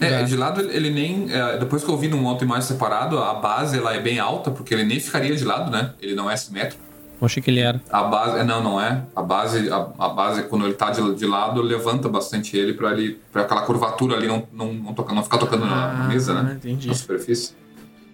É, 0.00 0.24
de 0.24 0.36
lado 0.36 0.60
ele 0.60 0.90
nem. 0.90 1.32
é, 1.32 1.58
depois 1.58 1.82
que 1.82 1.90
eu 1.90 1.96
vi 1.96 2.08
num 2.08 2.24
outro 2.24 2.44
imagem 2.44 2.68
separado, 2.68 3.18
a 3.18 3.34
base 3.34 3.78
ela 3.78 3.94
é 3.94 4.00
bem 4.00 4.18
alta, 4.18 4.50
porque 4.50 4.74
ele 4.74 4.84
nem 4.84 5.00
ficaria 5.00 5.34
de 5.34 5.44
lado, 5.44 5.70
né? 5.70 5.94
Ele 6.00 6.14
não 6.14 6.30
é 6.30 6.36
simétrico. 6.36 6.82
Eu 7.20 7.26
achei 7.26 7.42
que 7.42 7.50
ele 7.50 7.60
era. 7.60 7.80
A 7.90 8.02
base. 8.04 8.38
é, 8.38 8.44
Não, 8.44 8.62
não 8.62 8.80
é. 8.80 9.04
A 9.14 9.22
base, 9.22 9.70
a, 9.70 9.88
a 9.98 10.08
base 10.08 10.42
quando 10.44 10.64
ele 10.66 10.74
tá 10.74 10.90
de, 10.90 11.14
de 11.14 11.26
lado, 11.26 11.62
levanta 11.62 12.08
bastante 12.08 12.56
ele 12.56 12.74
pra 12.74 12.92
ele. 12.92 13.18
para 13.32 13.42
aquela 13.42 13.62
curvatura 13.62 14.16
ali 14.16 14.26
não, 14.26 14.46
não, 14.52 14.72
não, 14.72 14.94
tocar, 14.94 15.14
não 15.14 15.22
ficar 15.22 15.38
tocando 15.38 15.64
na, 15.64 15.92
na 15.92 16.04
mesa, 16.08 16.34
né? 16.34 16.50
Ah, 16.52 16.54
entendi. 16.54 16.88
Na 16.88 16.94
superfície. 16.94 17.54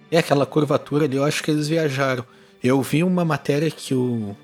É 0.09 0.17
aquela 0.17 0.45
curvatura 0.45 1.05
ali, 1.05 1.15
eu 1.15 1.23
acho 1.23 1.41
que 1.41 1.51
eles 1.51 1.67
viajaram. 1.67 2.25
Eu 2.63 2.81
vi 2.81 3.03
uma 3.03 3.25
matéria 3.25 3.71
que 3.71 3.95
o 3.95 4.35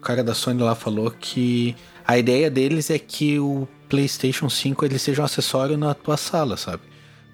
cara 0.00 0.22
da 0.22 0.34
Sony 0.34 0.62
lá 0.62 0.74
falou 0.74 1.10
que 1.10 1.74
a 2.06 2.16
ideia 2.16 2.48
deles 2.50 2.90
é 2.90 2.98
que 2.98 3.38
o 3.38 3.66
PlayStation 3.88 4.48
5 4.48 4.84
ele 4.84 4.98
seja 4.98 5.22
um 5.22 5.24
acessório 5.24 5.76
na 5.76 5.94
tua 5.94 6.16
sala, 6.16 6.56
sabe? 6.56 6.82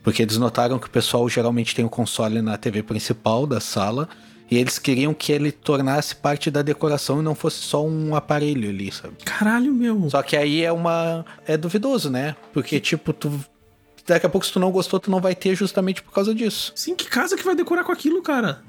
Porque 0.03 0.23
eles 0.23 0.39
notaram 0.39 0.79
que 0.79 0.87
o 0.87 0.91
pessoal 0.91 1.29
geralmente 1.29 1.75
tem 1.75 1.85
o 1.85 1.89
console 1.89 2.41
na 2.41 2.57
TV 2.57 2.83
principal 2.83 3.47
da 3.47 3.61
sala 3.61 4.09
e 4.51 4.59
eles 4.59 4.79
queriam 4.79 5.15
que 5.15 5.33
ele 5.33 5.51
tornasse 5.51 6.15
parte 6.15 6.51
da 6.51 6.61
decoração 6.63 7.21
e 7.21 7.23
não 7.23 7.35
fosse 7.35 7.59
só 7.59 7.85
um 7.87 8.15
aparelho 8.15 8.69
ali, 8.69 8.93
sabe? 8.93 9.15
Caralho, 9.25 9.73
meu. 9.73 10.09
Só 10.11 10.23
que 10.23 10.37
aí 10.37 10.63
é 10.63 10.71
uma. 10.73 11.25
É 11.47 11.57
duvidoso, 11.57 12.11
né? 12.11 12.37
Porque, 12.53 12.79
tipo, 12.81 13.13
tu. 13.13 13.43
Daqui 14.07 14.27
a 14.27 14.29
pouco, 14.29 14.45
se 14.47 14.53
tu 14.53 14.59
não 14.61 14.71
gostou, 14.73 14.99
tu 14.99 15.11
não 15.11 15.21
vai 15.21 15.35
ter 15.35 15.55
justamente 15.55 16.03
por 16.03 16.13
causa 16.13 16.35
disso. 16.35 16.73
Sim, 16.75 16.95
que 16.95 17.05
casa 17.07 17.37
que 17.37 17.45
vai 17.45 17.55
decorar 17.55 17.85
com 17.85 17.93
aquilo, 17.93 18.21
cara? 18.21 18.61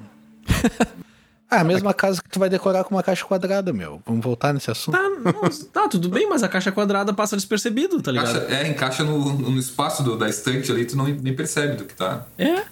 Ah, 1.49 1.61
a 1.61 1.63
mesma 1.63 1.93
casa 1.93 2.21
que 2.21 2.29
tu 2.29 2.39
vai 2.39 2.49
decorar 2.49 2.83
com 2.83 2.95
uma 2.95 3.03
caixa 3.03 3.23
quadrada, 3.25 3.71
meu. 3.71 4.01
Vamos 4.05 4.23
voltar 4.23 4.53
nesse 4.53 4.71
assunto? 4.71 4.97
Tá, 4.97 5.31
nossa, 5.41 5.65
tá, 5.65 5.87
tudo 5.87 6.09
bem, 6.09 6.27
mas 6.27 6.41
a 6.41 6.47
caixa 6.49 6.71
quadrada 6.71 7.13
passa 7.13 7.35
despercebido, 7.35 8.01
tá 8.01 8.11
ligado? 8.11 8.29
Encaixa- 8.37 8.55
é, 8.55 8.67
encaixa 8.67 9.03
no, 9.03 9.33
no 9.33 9.59
espaço 9.59 10.01
do- 10.01 10.17
da 10.17 10.27
estante 10.27 10.71
ali, 10.71 10.85
tu 10.85 10.95
não, 10.97 11.05
nem 11.05 11.35
percebe 11.35 11.75
do 11.75 11.85
que 11.85 11.93
tá. 11.93 12.25
É. 12.39 12.63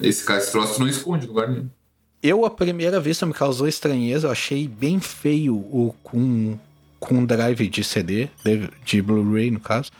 Esse, 0.00 0.24
cara, 0.24 0.40
esse 0.40 0.50
troço 0.50 0.74
tu 0.74 0.80
não 0.80 0.88
esconde 0.88 1.26
lugar 1.26 1.48
nenhum. 1.48 1.68
Eu, 2.22 2.44
à 2.44 2.50
primeira 2.50 2.98
vista, 2.98 3.24
me 3.24 3.32
causou 3.32 3.68
estranheza. 3.68 4.26
Eu 4.26 4.32
achei 4.32 4.66
bem 4.66 4.98
feio 4.98 5.54
o 5.54 5.94
com, 6.02 6.58
com 6.98 7.24
drive 7.24 7.68
de 7.68 7.84
CD, 7.84 8.28
de, 8.44 8.68
de 8.84 9.02
Blu-ray, 9.02 9.50
no 9.50 9.60
caso. 9.60 9.90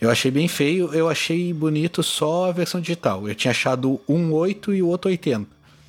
Eu 0.00 0.10
achei 0.10 0.30
bem 0.30 0.48
feio. 0.48 0.92
Eu 0.92 1.08
achei 1.08 1.52
bonito 1.52 2.02
só 2.02 2.50
a 2.50 2.52
versão 2.52 2.80
digital. 2.80 3.26
Eu 3.26 3.34
tinha 3.34 3.52
achado 3.52 4.00
um 4.08 4.32
8 4.32 4.74
e 4.74 4.82
o 4.82 4.88
outro 4.88 5.10
80. 5.10 5.46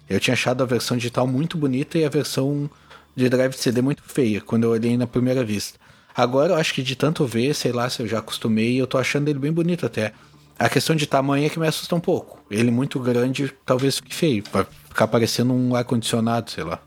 Eu 0.10 0.20
tinha 0.20 0.34
achado 0.34 0.64
a 0.64 0.66
versão 0.66 0.96
digital 0.96 1.28
muito 1.28 1.58
bonita 1.58 1.98
e 1.98 2.06
a 2.06 2.10
versão 2.10 2.70
de 3.16 3.28
drive 3.30 3.52
de 3.52 3.60
CD 3.60 3.82
muito 3.82 4.04
feia, 4.04 4.42
quando 4.42 4.64
eu 4.64 4.72
olhei 4.72 4.98
na 4.98 5.08
primeira 5.08 5.44
vista. 5.44 5.80
Agora 6.16 6.54
eu 6.54 6.58
acho 6.58 6.74
que 6.74 6.84
de 6.84 6.96
tanto 6.96 7.26
ver, 7.26 7.56
sei 7.56 7.72
lá 7.72 7.90
se 7.90 8.02
eu 8.02 8.08
já 8.08 8.20
acostumei, 8.20 8.80
eu 8.80 8.88
tô 8.88 8.98
achando 8.98 9.28
ele 9.28 9.40
bem 9.40 9.52
bonito 9.52 9.86
até. 9.86 10.14
A 10.58 10.70
questão 10.70 10.96
de 10.96 11.08
tamanho 11.08 11.46
é 11.46 11.50
que 11.50 11.60
me 11.60 11.68
assusta 11.68 11.96
um 11.96 12.00
pouco. 12.00 12.44
Ele 12.50 12.72
muito 12.72 13.00
grande, 13.00 13.54
talvez 13.66 13.98
fique 13.98 14.14
feio. 14.14 14.44
Vai 14.52 14.66
ficar 14.88 15.08
parecendo 15.08 15.54
um 15.54 15.76
ar-condicionado, 15.76 16.52
sei 16.52 16.64
lá. 16.64 16.80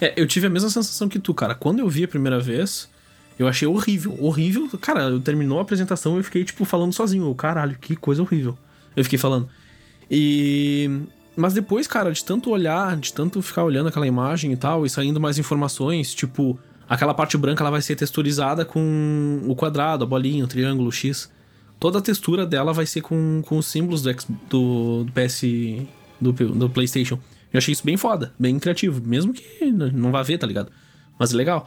É, 0.00 0.12
eu 0.16 0.26
tive 0.26 0.46
a 0.46 0.50
mesma 0.50 0.68
sensação 0.68 1.08
que 1.08 1.18
tu, 1.18 1.32
cara. 1.32 1.54
Quando 1.54 1.78
eu 1.78 1.88
vi 1.88 2.04
a 2.04 2.08
primeira 2.08 2.40
vez, 2.40 2.88
eu 3.38 3.46
achei 3.46 3.66
horrível. 3.66 4.16
Horrível. 4.20 4.68
Cara, 4.80 5.02
eu 5.04 5.20
terminou 5.20 5.58
a 5.58 5.62
apresentação 5.62 6.14
e 6.14 6.18
eu 6.18 6.24
fiquei, 6.24 6.44
tipo, 6.44 6.64
falando 6.64 6.92
sozinho. 6.92 7.32
Caralho, 7.34 7.76
que 7.80 7.96
coisa 7.96 8.22
horrível. 8.22 8.56
Eu 8.96 9.04
fiquei 9.04 9.18
falando. 9.18 9.48
E. 10.10 10.90
Mas 11.36 11.52
depois, 11.52 11.86
cara, 11.86 12.12
de 12.12 12.24
tanto 12.24 12.50
olhar, 12.50 12.96
de 12.96 13.12
tanto 13.12 13.42
ficar 13.42 13.64
olhando 13.64 13.88
aquela 13.88 14.06
imagem 14.06 14.52
e 14.52 14.56
tal, 14.56 14.86
e 14.86 14.90
saindo 14.90 15.20
mais 15.20 15.36
informações, 15.36 16.14
tipo, 16.14 16.56
aquela 16.88 17.12
parte 17.12 17.36
branca 17.36 17.62
ela 17.62 17.72
vai 17.72 17.82
ser 17.82 17.96
texturizada 17.96 18.64
com 18.64 19.40
o 19.44 19.56
quadrado, 19.56 20.04
a 20.04 20.06
bolinha, 20.06 20.44
o 20.44 20.46
triângulo, 20.46 20.88
o 20.88 20.92
X. 20.92 21.28
Toda 21.80 21.98
a 21.98 22.02
textura 22.02 22.46
dela 22.46 22.72
vai 22.72 22.86
ser 22.86 23.00
com, 23.02 23.42
com 23.46 23.58
os 23.58 23.66
símbolos 23.66 24.02
do, 24.02 24.10
X- 24.10 24.26
do, 24.48 25.04
do 25.04 25.12
PS. 25.12 25.42
Do, 26.20 26.32
do 26.32 26.70
PlayStation. 26.70 27.18
Eu 27.52 27.58
achei 27.58 27.72
isso 27.72 27.84
bem 27.84 27.96
foda, 27.96 28.32
bem 28.38 28.58
criativo. 28.58 29.00
Mesmo 29.04 29.32
que 29.34 29.70
não 29.70 30.10
vá 30.10 30.22
ver, 30.22 30.38
tá 30.38 30.46
ligado? 30.46 30.70
Mas 31.18 31.32
é 31.32 31.36
legal. 31.36 31.66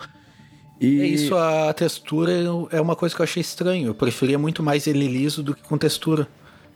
E 0.81 1.01
É 1.01 1.05
isso, 1.07 1.35
a 1.35 1.73
textura 1.73 2.31
é 2.71 2.81
uma 2.81 2.95
coisa 2.95 3.15
que 3.15 3.21
eu 3.21 3.23
achei 3.23 3.41
estranho. 3.41 3.87
Eu 3.87 3.93
preferia 3.95 4.37
muito 4.39 4.61
mais 4.63 4.87
ele 4.87 5.07
liso 5.07 5.43
do 5.43 5.53
que 5.55 5.61
com 5.63 5.77
textura. 5.77 6.27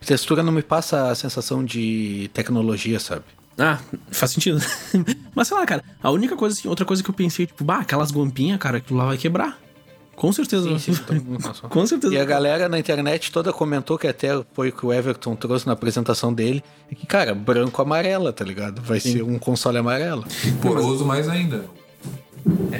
Textura 0.06 0.42
não 0.42 0.52
me 0.52 0.64
passa 0.64 1.10
a 1.10 1.16
sensação 1.16 1.64
de 1.64 2.30
tecnologia, 2.34 3.00
sabe? 3.00 3.24
Ah, 3.58 3.80
faz 4.12 4.32
sentido. 4.32 4.60
Mas 5.36 5.48
sei 5.48 5.58
lá, 5.58 5.66
cara, 5.66 5.84
a 6.02 6.10
única 6.10 6.36
coisa 6.36 6.58
assim, 6.58 6.68
outra 6.68 6.86
coisa 6.86 7.04
que 7.04 7.10
eu 7.10 7.14
pensei, 7.14 7.46
tipo, 7.46 7.64
bah, 7.64 7.80
aquelas 7.80 8.10
gompinhas, 8.12 8.58
cara, 8.60 8.78
aquilo 8.78 8.98
lá 8.98 9.06
vai 9.06 9.18
quebrar. 9.18 9.60
Com 10.22 10.32
certeza. 10.32 10.70
Com 11.68 11.88
certeza. 11.88 12.14
E 12.14 12.20
a 12.20 12.24
galera 12.24 12.70
na 12.70 12.78
internet 12.78 13.32
toda 13.32 13.52
comentou 13.52 13.98
que 13.98 14.06
até 14.06 14.30
foi 14.54 14.70
o 14.70 14.72
que 14.72 14.86
o 14.86 14.94
Everton 14.94 15.36
trouxe 15.36 15.66
na 15.66 15.74
apresentação 15.74 16.32
dele. 16.32 16.64
É 16.92 16.94
que, 16.94 17.08
cara, 17.08 17.34
branco-amarela, 17.34 18.32
tá 18.32 18.46
ligado? 18.46 18.84
Vai 18.84 19.00
ser 19.00 19.24
um 19.24 19.40
console 19.40 19.80
amarelo. 19.80 20.24
Poroso 20.62 21.04
mais 21.06 21.28
ainda. 21.28 21.66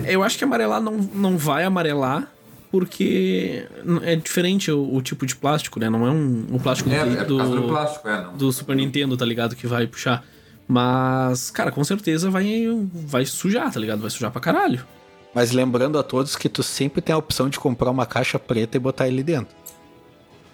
Eu 0.08 0.22
acho 0.22 0.38
que 0.38 0.44
amarelar 0.44 0.80
não, 0.80 0.98
não 1.16 1.36
vai 1.36 1.64
amarelar, 1.64 2.32
porque 2.72 3.66
é 4.04 4.16
diferente 4.16 4.72
o, 4.72 4.94
o 4.94 5.02
tipo 5.02 5.26
de 5.26 5.36
plástico, 5.36 5.80
né? 5.80 5.90
Não 5.90 6.06
é 6.06 6.12
um, 6.12 6.46
um 6.52 6.60
plástico 6.60 6.92
É, 6.92 7.04
do, 7.26 7.42
é 7.42 7.44
causa 7.44 7.56
do 7.56 7.68
plástico, 7.68 8.08
é, 8.08 8.22
não. 8.22 8.38
do 8.38 8.52
Super 8.54 8.76
Nintendo, 8.76 9.18
tá 9.18 9.26
ligado? 9.26 9.56
Que 9.56 9.66
vai 9.66 9.88
puxar. 9.88 10.24
Mas, 10.68 11.50
cara, 11.50 11.72
com 11.72 11.84
certeza 11.84 12.30
vai, 12.30 12.68
vai 12.94 13.26
sujar, 13.26 13.74
tá 13.74 13.80
ligado? 13.80 14.00
Vai 14.00 14.12
sujar 14.12 14.30
pra 14.30 14.40
caralho. 14.40 14.86
Mas 15.34 15.52
lembrando 15.52 15.98
a 15.98 16.04
todos 16.04 16.36
que 16.36 16.50
tu 16.50 16.62
sempre 16.62 17.02
tem 17.02 17.14
a 17.14 17.18
opção 17.18 17.50
de 17.50 17.60
comprar 17.60 17.90
uma 17.90 18.06
caixa 18.06 18.38
preta 18.38 18.78
e 18.78 18.80
botar 18.80 19.08
ele 19.08 19.24
dentro. 19.24 19.56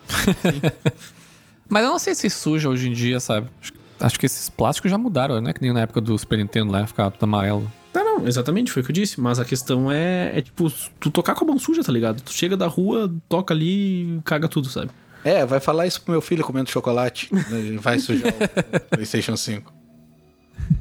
Mas 1.68 1.84
eu 1.84 1.90
não 1.90 2.00
sei 2.00 2.16
se 2.16 2.30
suja 2.30 2.70
hoje 2.70 2.90
em 2.90 2.94
dia, 2.94 3.20
sabe? 3.20 3.50
Acho, 3.62 3.74
acho 4.00 4.20
que 4.20 4.26
esses 4.26 4.50
plásticos 4.50 4.90
já 4.92 4.98
mudaram, 4.98 5.42
né? 5.42 5.52
Que 5.54 5.62
nem 5.62 5.74
na 5.74 5.82
época 5.82 6.00
do 6.00 6.18
Super 6.18 6.38
Nintendo 6.38 6.72
lá, 6.72 6.86
ficava 6.88 7.12
tudo 7.12 7.24
amarelo. 7.24 7.72
Tá, 7.92 8.04
não, 8.04 8.18
Não, 8.20 8.28
exatamente, 8.28 8.72
foi 8.72 8.82
o 8.82 8.86
que 8.86 8.92
eu 8.92 8.96
disse. 8.96 9.20
Mas 9.20 9.40
a 9.40 9.46
questão 9.46 9.92
é, 9.92 10.38
é 10.38 10.42
tipo, 10.42 10.72
tu 11.00 11.12
tocar 11.12 11.36
com 11.36 11.44
a 11.44 11.48
mão 11.48 11.60
suja, 11.60 11.84
tá 11.84 11.92
ligado? 11.92 12.22
Tu 12.22 12.34
chega 12.34 12.58
da 12.58 12.68
rua, 12.68 13.14
toca 13.30 13.54
ali 13.54 14.18
e 14.18 14.22
caga 14.24 14.48
tudo, 14.48 14.70
sabe? 14.70 14.90
É, 15.24 15.46
vai 15.46 15.60
falar 15.60 15.88
isso 15.88 16.02
pro 16.02 16.12
meu 16.12 16.22
filho 16.22 16.44
comendo 16.44 16.70
chocolate. 16.70 17.30
Ele 17.52 17.78
vai 17.78 18.00
sujar 18.00 18.34
o 18.34 18.80
PlayStation 18.96 19.36
5. 19.36 19.74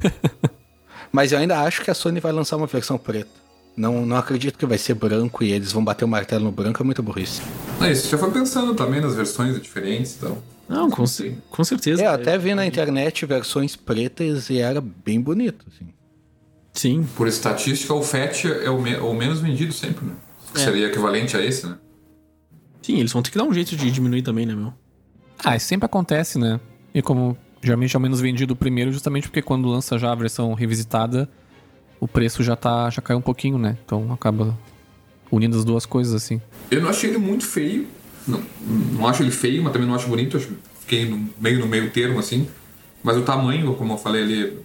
Mas 1.11 1.31
eu 1.31 1.39
ainda 1.39 1.59
acho 1.61 1.83
que 1.83 1.91
a 1.91 1.93
Sony 1.93 2.19
vai 2.19 2.31
lançar 2.31 2.57
uma 2.57 2.67
versão 2.67 2.97
preta. 2.97 3.46
Não, 3.77 4.07
não 4.07 4.17
acredito 4.17 4.57
que 4.57 4.65
vai 4.65 4.79
ser 4.79 4.95
branco 4.95 5.43
e 5.43 5.51
eles 5.51 5.71
vão 5.71 5.83
bater 5.83 6.03
o 6.03 6.07
martelo 6.07 6.45
no 6.45 6.51
branco, 6.51 6.81
é 6.81 6.83
muita 6.83 7.03
burrice. 7.03 7.43
É, 7.79 7.91
isso 7.91 8.09
já 8.09 8.17
foi 8.17 8.31
pensando 8.31 8.73
também 8.73 8.99
nas 8.99 9.13
versões 9.13 9.61
diferentes 9.61 10.15
e 10.15 10.19
tal. 10.19 10.43
Não, 10.67 10.89
com, 10.89 11.05
com 11.49 11.63
certeza. 11.63 12.01
É, 12.01 12.07
eu 12.07 12.11
até 12.11 12.37
vi 12.39 12.55
na 12.55 12.65
internet 12.65 13.23
versões 13.25 13.75
pretas 13.75 14.49
e 14.49 14.57
era 14.57 14.81
bem 14.81 15.21
bonito, 15.21 15.65
assim. 15.71 15.87
Sim. 16.73 17.07
Por 17.15 17.27
estatística, 17.27 17.93
o 17.93 18.01
FAT 18.01 18.45
é 18.45 18.69
o, 18.69 18.81
me 18.81 18.95
o 18.97 19.13
menos 19.13 19.39
vendido 19.39 19.71
sempre, 19.71 20.05
né? 20.05 20.13
É. 20.55 20.59
Seria 20.59 20.87
equivalente 20.87 21.37
a 21.37 21.45
esse, 21.45 21.67
né? 21.67 21.77
Sim, 22.81 22.99
eles 22.99 23.11
vão 23.11 23.21
ter 23.21 23.31
que 23.31 23.37
dar 23.37 23.43
um 23.43 23.53
jeito 23.53 23.75
de 23.75 23.91
diminuir 23.91 24.23
também, 24.23 24.45
né, 24.45 24.55
meu? 24.55 24.73
Ah, 25.43 25.55
isso 25.55 25.67
sempre 25.67 25.85
acontece, 25.85 26.39
né? 26.39 26.59
E 26.93 27.01
como 27.01 27.37
geralmente 27.61 27.95
é 27.95 27.99
o 27.99 28.01
menos 28.01 28.19
vendido 28.19 28.53
o 28.53 28.55
primeiro, 28.55 28.91
justamente 28.91 29.27
porque 29.27 29.41
quando 29.41 29.67
lança 29.67 29.97
já 29.97 30.11
a 30.11 30.15
versão 30.15 30.53
revisitada, 30.53 31.29
o 31.99 32.07
preço 32.07 32.43
já 32.43 32.55
tá 32.55 32.89
já 32.89 33.01
caiu 33.01 33.17
um 33.17 33.21
pouquinho, 33.21 33.57
né? 33.57 33.77
Então 33.85 34.11
acaba 34.11 34.57
unindo 35.31 35.57
as 35.57 35.65
duas 35.65 35.85
coisas 35.85 36.13
assim. 36.13 36.41
Eu 36.69 36.81
não 36.81 36.89
achei 36.89 37.09
ele 37.09 37.19
muito 37.19 37.45
feio. 37.45 37.87
Não, 38.27 38.41
não 38.93 39.07
acho 39.07 39.23
ele 39.23 39.31
feio, 39.31 39.63
mas 39.63 39.73
também 39.73 39.87
não 39.87 39.95
acho 39.95 40.07
bonito. 40.07 40.37
Acho, 40.37 40.49
fiquei 40.81 41.07
no, 41.07 41.29
meio 41.39 41.59
no 41.59 41.67
meio 41.67 41.89
termo, 41.91 42.19
assim. 42.19 42.47
Mas 43.03 43.17
o 43.17 43.21
tamanho, 43.21 43.73
como 43.75 43.93
eu 43.93 43.97
falei 43.97 44.23
ali, 44.23 44.59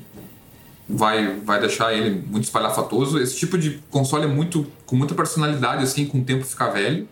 vai, 0.88 1.36
vai 1.44 1.60
deixar 1.60 1.94
ele 1.94 2.22
muito 2.26 2.44
espalhafatoso. 2.44 3.18
Esse 3.18 3.36
tipo 3.36 3.56
de 3.56 3.80
console 3.90 4.24
é 4.24 4.28
muito 4.28 4.66
com 4.84 4.96
muita 4.96 5.14
personalidade, 5.14 5.82
assim, 5.84 6.06
com 6.06 6.18
o 6.18 6.24
tempo 6.24 6.44
ficar 6.44 6.70
velho. 6.70 7.06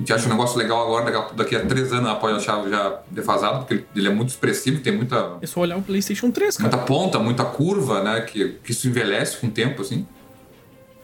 A 0.00 0.02
gente 0.02 0.12
acha 0.14 0.26
um 0.28 0.30
negócio 0.30 0.56
legal 0.56 0.80
agora, 0.82 1.28
daqui 1.36 1.54
a- 1.54 1.66
três 1.66 1.92
anos 1.92 2.18
pode 2.18 2.34
achar 2.38 2.66
já 2.70 3.00
defasado, 3.10 3.66
porque 3.66 3.84
ele 3.94 4.08
é 4.08 4.10
muito 4.10 4.30
expressivo, 4.30 4.80
tem 4.80 4.96
muita, 4.96 5.36
É 5.42 5.46
só 5.46 5.60
olhar 5.60 5.76
o 5.76 5.82
PlayStation 5.82 6.30
3, 6.30 6.56
cara. 6.56 6.70
muita 6.70 6.86
ponta, 6.86 7.18
muita 7.18 7.44
curva, 7.44 8.02
né? 8.02 8.22
Que, 8.22 8.58
que 8.64 8.72
isso 8.72 8.88
envelhece 8.88 9.36
com 9.36 9.48
o 9.48 9.50
tempo, 9.50 9.82
assim. 9.82 10.06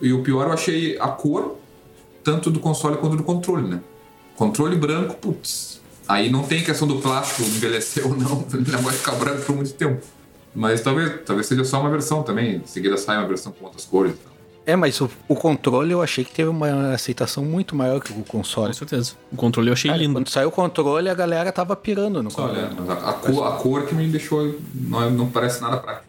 E 0.01 0.15
o 0.15 0.23
pior 0.23 0.47
eu 0.47 0.53
achei 0.55 0.99
a 0.99 1.09
cor, 1.09 1.59
tanto 2.25 2.51
do 2.51 2.59
console 2.59 2.97
quanto 2.97 3.17
do 3.17 3.23
controle, 3.23 3.69
né? 3.69 3.81
Controle 4.35 4.77
branco, 4.77 5.15
putz. 5.17 5.79
Aí 6.09 6.31
não 6.31 6.43
tem 6.45 6.65
questão 6.65 6.89
do 6.89 6.97
plástico 6.99 7.43
envelhecer 7.43 8.07
ou 8.07 8.17
não, 8.17 8.47
ele 8.55 8.65
vai 8.65 8.95
ficar 8.95 9.13
branco 9.17 9.43
por 9.43 9.57
muito 9.57 9.75
tempo. 9.75 10.01
Mas 10.55 10.81
talvez, 10.81 11.21
talvez 11.27 11.47
seja 11.47 11.65
só 11.67 11.83
uma 11.83 11.91
versão 11.91 12.23
também, 12.23 12.57
em 12.57 12.67
seguida 12.67 12.97
sai 12.97 13.19
uma 13.19 13.29
versão 13.29 13.53
com 13.53 13.67
outras 13.67 13.85
cores 13.85 14.15
e 14.15 14.17
tal. 14.17 14.33
É, 14.67 14.75
mas 14.75 15.01
o, 15.01 15.09
o 15.29 15.37
controle 15.37 15.93
eu 15.93 16.03
achei 16.03 16.25
que 16.25 16.33
teve 16.33 16.49
uma 16.49 16.93
aceitação 16.93 17.45
muito 17.45 17.77
maior 17.77 18.01
que 18.01 18.13
o 18.13 18.25
console. 18.25 18.73
Com 18.73 18.75
certeza. 18.75 19.15
O 19.31 19.37
controle 19.37 19.69
eu 19.69 19.73
achei 19.73 19.89
Cara, 19.89 20.03
lindo. 20.03 20.15
quando 20.15 20.29
saiu 20.29 20.49
o 20.49 20.53
controle, 20.53 21.09
a 21.09 21.15
galera 21.15 21.53
tava 21.53 21.77
pirando 21.77 22.21
no 22.21 22.31
Olha, 22.37 22.67
controle. 22.67 22.75
mas 22.81 22.91
a, 22.91 23.11
a 23.11 23.13
cor, 23.13 23.47
a 23.47 23.53
cor 23.53 23.87
que 23.87 23.95
me 23.95 24.09
deixou. 24.09 24.59
Não, 24.75 25.09
não 25.09 25.31
parece 25.31 25.63
nada 25.63 25.77
prático. 25.77 26.07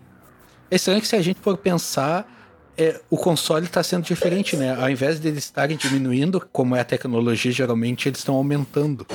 É 0.72 0.76
estranho 0.76 1.00
que 1.00 1.08
se 1.08 1.15
a 1.15 1.22
gente 1.22 1.39
for 1.39 1.56
pensar, 1.56 2.28
é, 2.76 3.00
o 3.12 3.17
console 3.17 3.65
está 3.65 3.84
sendo 3.84 4.04
diferente, 4.04 4.58
né? 4.58 4.76
Ao 4.76 4.89
invés 4.89 5.20
de 5.20 5.28
eles 5.28 5.43
estarem 5.43 5.78
diminuindo, 5.78 6.43
como 6.52 6.76
é 6.76 6.80
a 6.80 6.84
tecnologia, 6.84 7.52
geralmente 7.52 8.10
eles 8.10 8.17
estão 8.20 8.34
aumentando. 8.34 9.06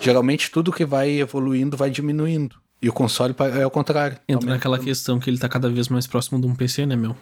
Geralmente 0.00 0.48
tudo 0.50 0.72
que 0.72 0.84
vai 0.84 1.10
evoluindo 1.18 1.76
vai 1.76 1.90
diminuindo. 1.90 2.54
E 2.80 2.88
o 2.88 2.92
console 2.92 3.34
é 3.58 3.66
o 3.66 3.70
contrário. 3.70 4.16
Entra 4.28 4.48
naquela 4.48 4.78
questão 4.78 5.18
que 5.18 5.28
ele 5.28 5.38
tá 5.38 5.48
cada 5.48 5.68
vez 5.68 5.88
mais 5.88 6.06
próximo 6.06 6.40
de 6.40 6.46
um 6.46 6.54
PC, 6.54 6.86
né, 6.86 6.94
meu? 6.94 7.16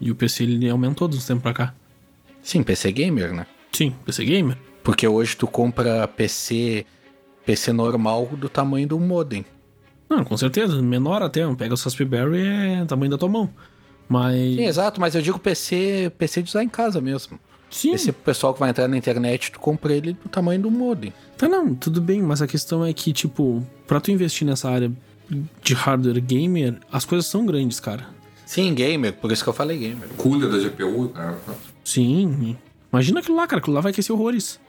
E 0.00 0.10
o 0.10 0.14
PC 0.14 0.44
ele 0.44 0.68
aumentou 0.68 1.08
dos 1.08 1.24
tempos 1.26 1.42
pra 1.42 1.52
cá. 1.52 1.74
Sim, 2.42 2.62
PC 2.62 2.92
gamer, 2.92 3.32
né? 3.32 3.46
Sim, 3.76 3.94
PC 4.04 4.24
Gamer. 4.24 4.56
Porque 4.82 5.06
hoje 5.06 5.36
tu 5.36 5.46
compra 5.46 6.08
PC 6.08 6.86
PC 7.44 7.72
normal 7.72 8.26
do 8.32 8.48
tamanho 8.48 8.88
do 8.88 8.98
modem. 8.98 9.44
Não, 10.08 10.24
com 10.24 10.36
certeza. 10.36 10.80
Menor 10.80 11.22
até. 11.22 11.42
Pega 11.54 11.74
o 11.74 11.76
Raspberry 11.76 12.46
é 12.46 12.84
tamanho 12.86 13.10
da 13.10 13.18
tua 13.18 13.28
mão. 13.28 13.50
Mas. 14.08 14.34
Sim, 14.34 14.64
exato, 14.64 15.00
mas 15.00 15.14
eu 15.14 15.20
digo 15.20 15.38
PC, 15.38 16.12
PC 16.16 16.42
de 16.42 16.48
usar 16.48 16.62
em 16.62 16.68
casa 16.68 17.00
mesmo. 17.00 17.38
Sim. 17.68 17.92
Esse 17.92 18.12
pessoal 18.12 18.54
que 18.54 18.60
vai 18.60 18.70
entrar 18.70 18.88
na 18.88 18.96
internet, 18.96 19.52
tu 19.52 19.58
compra 19.58 19.92
ele 19.92 20.12
do 20.12 20.28
tamanho 20.28 20.62
do 20.62 20.70
modem. 20.70 21.12
Tá, 21.36 21.48
não, 21.48 21.74
tudo 21.74 22.00
bem, 22.00 22.22
mas 22.22 22.40
a 22.40 22.46
questão 22.46 22.84
é 22.84 22.92
que, 22.92 23.12
tipo, 23.12 23.66
pra 23.86 24.00
tu 24.00 24.10
investir 24.10 24.46
nessa 24.46 24.70
área 24.70 24.90
de 25.60 25.74
hardware 25.74 26.20
gamer, 26.20 26.78
as 26.90 27.04
coisas 27.04 27.26
são 27.26 27.44
grandes, 27.44 27.80
cara. 27.80 28.06
Sim, 28.46 28.72
gamer, 28.72 29.12
por 29.12 29.32
isso 29.32 29.42
que 29.42 29.48
eu 29.48 29.52
falei 29.52 29.76
gamer. 29.76 30.08
Cooler 30.16 30.48
da 30.48 30.56
GPU, 30.56 31.08
cara. 31.08 31.36
Sim. 31.84 32.56
Imagina 32.92 33.18
aquilo 33.18 33.36
lá, 33.36 33.46
cara. 33.46 33.60
Aquilo 33.60 33.74
lá 33.74 33.82
vai 33.82 33.90
aquecer 33.90 34.14
horrores. 34.14 34.60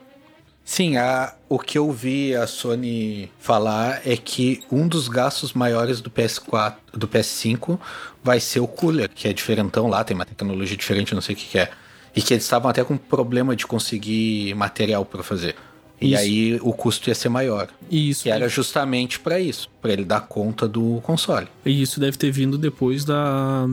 Sim, 0.64 0.98
a, 0.98 1.32
o 1.48 1.58
que 1.58 1.78
eu 1.78 1.90
vi 1.90 2.34
a 2.34 2.46
Sony 2.46 3.30
falar 3.38 4.02
é 4.04 4.16
que 4.16 4.62
um 4.70 4.86
dos 4.86 5.08
gastos 5.08 5.54
maiores 5.54 6.02
do 6.02 6.10
PS4, 6.10 6.74
do 6.92 7.08
PS5 7.08 7.78
vai 8.22 8.38
ser 8.38 8.60
o 8.60 8.66
cooler, 8.66 9.08
que 9.08 9.26
é 9.26 9.32
diferentão 9.32 9.86
lá, 9.86 10.04
tem 10.04 10.14
uma 10.14 10.26
tecnologia 10.26 10.76
diferente, 10.76 11.14
não 11.14 11.22
sei 11.22 11.34
o 11.34 11.38
que, 11.38 11.46
que 11.46 11.58
é. 11.58 11.70
E 12.14 12.20
que 12.20 12.34
eles 12.34 12.44
estavam 12.44 12.70
até 12.70 12.84
com 12.84 12.98
problema 12.98 13.56
de 13.56 13.66
conseguir 13.66 14.52
material 14.56 15.06
para 15.06 15.22
fazer. 15.22 15.54
E 16.00 16.12
Isso. 16.12 16.22
aí 16.22 16.58
o 16.62 16.72
custo 16.72 17.10
ia 17.10 17.14
ser 17.14 17.28
maior. 17.28 17.68
E 17.90 18.10
isso, 18.10 18.22
Que 18.22 18.30
era 18.30 18.48
justamente 18.48 19.18
para 19.18 19.40
isso, 19.40 19.68
para 19.82 19.92
ele 19.92 20.04
dar 20.04 20.20
conta 20.20 20.68
do 20.68 21.00
console. 21.02 21.48
e 21.64 21.82
isso 21.82 21.98
deve 21.98 22.16
ter 22.16 22.30
vindo 22.30 22.56
depois 22.56 23.04
da. 23.04 23.68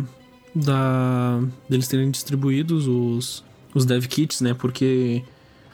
da 0.55 1.39
deles 1.69 1.87
terem 1.87 2.09
distribuídos 2.09 2.87
os, 2.87 3.43
os 3.75 3.85
dev 3.85 4.05
kits, 4.07 4.41
né? 4.41 4.53
Porque 4.55 5.21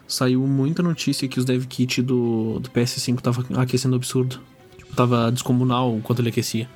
saiu 0.07 0.45
muita 0.45 0.83
notícia 0.83 1.25
que 1.27 1.39
os 1.39 1.45
dev 1.45 1.63
kit 1.67 2.01
do, 2.01 2.59
do 2.59 2.69
PS5 2.69 3.21
tava 3.21 3.45
aquecendo 3.61 3.95
absurdo. 3.95 4.37
Tipo, 4.77 4.93
tava 4.93 5.31
descomunal 5.31 5.95
o 5.95 6.01
quanto 6.01 6.21
ele 6.21 6.29
aquecia. 6.29 6.67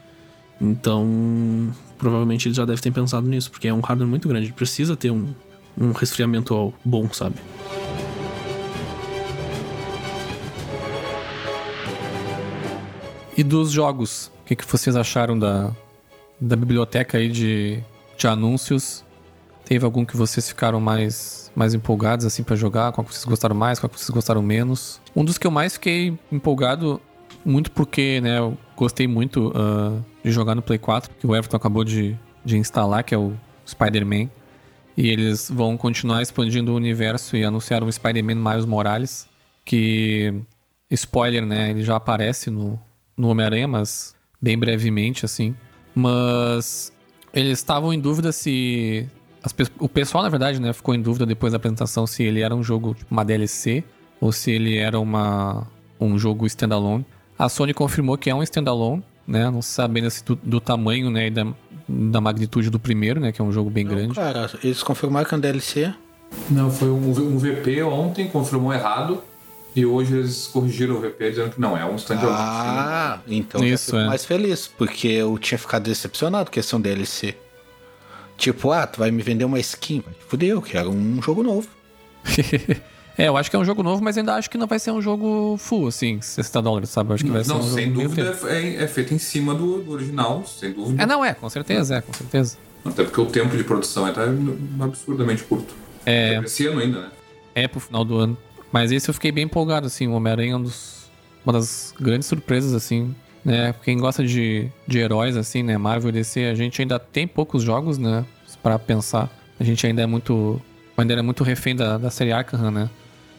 Então, 0.61 1.69
provavelmente 1.97 2.47
eles 2.47 2.55
já 2.55 2.63
devem 2.63 2.81
ter 2.81 2.91
pensado 2.91 3.27
nisso, 3.27 3.51
porque 3.51 3.67
é 3.67 3.73
um 3.73 3.81
hardware 3.81 4.07
muito 4.09 4.27
grande. 4.29 4.53
Precisa 4.53 4.95
ter 4.95 5.11
um, 5.11 5.27
um 5.77 5.91
resfriamento 5.91 6.73
bom, 6.83 7.09
sabe? 7.11 7.35
E 13.37 13.43
dos 13.43 13.69
jogos, 13.69 14.31
o 14.41 14.45
que, 14.45 14.55
que 14.55 14.65
vocês 14.65 14.95
acharam 14.95 15.37
da, 15.37 15.69
da 16.39 16.55
biblioteca 16.55 17.17
aí 17.17 17.27
de, 17.27 17.83
de 18.17 18.27
anúncios? 18.27 19.03
Teve 19.65 19.83
algum 19.83 20.05
que 20.05 20.15
vocês 20.15 20.47
ficaram 20.47 20.79
mais, 20.79 21.51
mais 21.53 21.73
empolgados 21.73 22.25
assim 22.25 22.43
pra 22.43 22.55
jogar? 22.55 22.93
Qual 22.93 23.03
que 23.03 23.13
vocês 23.13 23.25
gostaram 23.25 23.53
mais? 23.53 23.77
Qual 23.77 23.89
que 23.89 23.99
vocês 23.99 24.09
gostaram 24.09 24.41
menos? 24.41 25.01
Um 25.13 25.25
dos 25.25 25.37
que 25.37 25.45
eu 25.45 25.51
mais 25.51 25.73
fiquei 25.73 26.17
empolgado, 26.31 27.01
muito 27.43 27.71
porque, 27.71 28.21
né, 28.21 28.39
eu 28.39 28.57
gostei 28.73 29.05
muito 29.05 29.51
ah, 29.53 29.99
de 30.23 30.31
jogar 30.31 30.55
no 30.55 30.61
Play 30.61 30.79
4, 30.79 31.11
que 31.19 31.27
o 31.27 31.35
Everton 31.35 31.57
acabou 31.57 31.83
de, 31.83 32.17
de 32.45 32.57
instalar, 32.57 33.03
que 33.03 33.13
é 33.13 33.17
o 33.17 33.33
Spider-Man. 33.67 34.29
E 34.95 35.09
eles 35.09 35.51
vão 35.53 35.75
continuar 35.75 36.21
expandindo 36.21 36.71
o 36.71 36.75
universo 36.75 37.35
e 37.35 37.43
anunciaram 37.43 37.85
o 37.85 37.91
Spider-Man 37.91 38.35
Miles 38.35 38.65
Morales, 38.65 39.27
que, 39.65 40.33
spoiler, 40.89 41.45
né, 41.45 41.71
ele 41.71 41.83
já 41.83 41.97
aparece 41.97 42.49
no, 42.49 42.79
no 43.17 43.29
Homem-Aranha, 43.29 43.67
mas 43.67 44.15
bem 44.41 44.57
brevemente, 44.57 45.25
assim. 45.25 45.55
Mas 45.93 46.91
eles 47.33 47.57
estavam 47.59 47.93
em 47.93 47.99
dúvida 47.99 48.31
se... 48.31 49.07
pe- 49.55 49.67
o 49.79 49.87
pessoal, 49.89 50.23
na 50.23 50.29
verdade, 50.29 50.59
né, 50.59 50.71
ficou 50.73 50.93
em 50.93 51.01
dúvida 51.01 51.25
depois 51.25 51.51
da 51.53 51.57
apresentação 51.57 52.05
se 52.05 52.23
ele 52.23 52.41
era 52.41 52.55
um 52.55 52.63
jogo, 52.63 52.93
tipo, 52.93 53.11
uma 53.13 53.23
DLC, 53.25 53.83
ou 54.21 54.31
se 54.31 54.51
ele 54.51 54.77
era 54.77 54.99
uma, 54.99 55.67
um 55.99 56.17
jogo 56.17 56.45
standalone. 56.45 57.05
A 57.37 57.49
Sony 57.49 57.73
confirmou 57.73 58.17
que 58.17 58.29
é 58.29 58.35
um 58.35 58.43
standalone, 58.43 59.03
né, 59.27 59.49
não 59.49 59.61
se 59.61 59.69
sabe 59.69 59.99
ainda 59.99 60.09
se 60.09 60.23
do, 60.23 60.35
do 60.35 60.59
tamanho, 60.61 61.09
né, 61.09 61.27
e 61.27 61.31
da, 61.31 61.47
da 61.87 62.21
magnitude 62.21 62.69
do 62.69 62.79
primeiro, 62.79 63.19
né, 63.19 63.31
que 63.31 63.41
é 63.41 63.43
um 63.43 63.51
jogo 63.51 63.69
bem 63.69 63.85
grande. 63.85 64.13
Cara, 64.15 64.49
eles 64.63 64.81
confirmaram 64.83 65.27
que 65.27 65.33
é 65.33 65.37
um 65.37 65.41
DLC. 65.41 65.93
Não, 66.49 66.69
foi 66.71 66.89
um, 66.89 67.09
um 67.09 67.37
VP 67.37 67.81
ontem, 67.83 68.27
confirmou 68.27 68.73
errado. 68.73 69.21
E 69.75 69.85
hoje 69.85 70.15
eles 70.15 70.47
corrigiram 70.47 70.95
o 70.95 71.01
VP 71.01 71.31
dizendo 71.31 71.49
que 71.51 71.59
não, 71.59 71.77
é 71.77 71.85
um 71.85 71.97
standalone. 71.97 72.37
Ah, 72.39 73.19
então 73.27 73.61
Isso, 73.63 73.87
fico 73.87 73.97
é. 73.97 74.05
mais 74.05 74.23
feliz, 74.23 74.67
porque 74.67 75.09
eu 75.09 75.37
tinha 75.37 75.57
ficado 75.57 75.83
decepcionado 75.83 76.49
com 76.49 76.77
um 76.77 76.81
DLC. 76.81 77.35
Tipo, 78.37 78.71
ah, 78.71 78.87
tu 78.87 78.99
vai 78.99 79.11
me 79.11 79.21
vender 79.21 79.43
uma 79.43 79.59
skin? 79.59 80.01
Fudeu, 80.27 80.57
eu 80.57 80.61
quero 80.61 80.89
um 80.89 81.21
jogo 81.21 81.43
novo. 81.43 81.67
é, 83.17 83.27
eu 83.27 83.35
acho 83.35 83.49
que 83.49 83.55
é 83.55 83.59
um 83.59 83.65
jogo 83.65 83.83
novo, 83.83 84.01
mas 84.01 84.17
ainda 84.17 84.35
acho 84.35 84.49
que 84.49 84.57
não 84.57 84.65
vai 84.65 84.79
ser 84.79 84.91
um 84.91 85.01
jogo 85.01 85.57
full, 85.57 85.87
assim, 85.87 86.21
60 86.21 86.61
dólares, 86.61 86.89
sabe? 86.89 87.09
Eu 87.11 87.15
acho 87.15 87.25
que 87.25 87.31
vai 87.31 87.43
Não, 87.43 87.61
ser 87.61 87.69
um 87.69 87.73
sem 87.73 87.91
dúvida 87.91 88.37
é, 88.47 88.83
é 88.83 88.87
feito 88.87 89.13
em 89.13 89.19
cima 89.19 89.53
do, 89.53 89.81
do 89.81 89.91
original, 89.91 90.45
sem 90.45 90.71
dúvida. 90.71 91.03
É, 91.03 91.05
não, 91.05 91.23
é, 91.23 91.33
com 91.33 91.49
certeza, 91.49 91.97
é, 91.97 92.01
com 92.01 92.13
certeza. 92.13 92.57
Até 92.85 93.03
porque 93.03 93.19
o 93.19 93.25
tempo 93.25 93.57
de 93.57 93.63
produção 93.63 94.07
é 94.07 94.11
tá 94.11 94.21
absurdamente 94.79 95.43
curto. 95.43 95.73
É, 96.05 96.39
Esse 96.45 96.67
ano 96.67 96.79
ainda, 96.79 97.01
né? 97.01 97.11
é 97.55 97.67
pro 97.67 97.79
final 97.79 98.05
do 98.05 98.17
ano. 98.17 98.37
Mas 98.75 98.91
esse 98.91 99.09
eu 99.09 99.13
fiquei 99.13 99.31
bem 99.31 99.45
empolgado, 99.45 99.87
assim, 99.87 100.05
o 100.05 100.11
Homem-Aranha 100.11 100.51
é 100.51 100.55
um 100.57 100.61
dos, 100.61 101.09
uma 101.45 101.53
das 101.53 101.93
grandes 101.97 102.27
surpresas, 102.27 102.73
assim, 102.73 103.15
né? 103.45 103.73
Quem 103.81 103.97
gosta 103.97 104.21
de, 104.21 104.69
de 104.85 104.99
heróis, 104.99 105.37
assim, 105.37 105.63
né? 105.63 105.77
Marvel 105.77 106.09
e 106.09 106.11
DC, 106.11 106.43
a 106.43 106.53
gente 106.53 106.81
ainda 106.81 106.99
tem 106.99 107.25
poucos 107.25 107.63
jogos, 107.63 107.97
né? 107.97 108.25
para 108.61 108.77
pensar. 108.77 109.29
A 109.57 109.63
gente 109.63 109.87
ainda 109.87 110.01
é 110.01 110.05
muito. 110.05 110.61
Ainda 110.97 111.13
é 111.13 111.21
muito 111.21 111.41
refém 111.41 111.73
da, 111.73 111.97
da 111.97 112.09
série 112.09 112.33
Arkham, 112.33 112.69
né? 112.69 112.89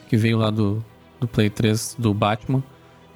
Que 0.08 0.16
veio 0.16 0.38
lá 0.38 0.48
do, 0.48 0.82
do 1.20 1.28
Play 1.28 1.50
3 1.50 1.96
do 1.98 2.14
Batman. 2.14 2.64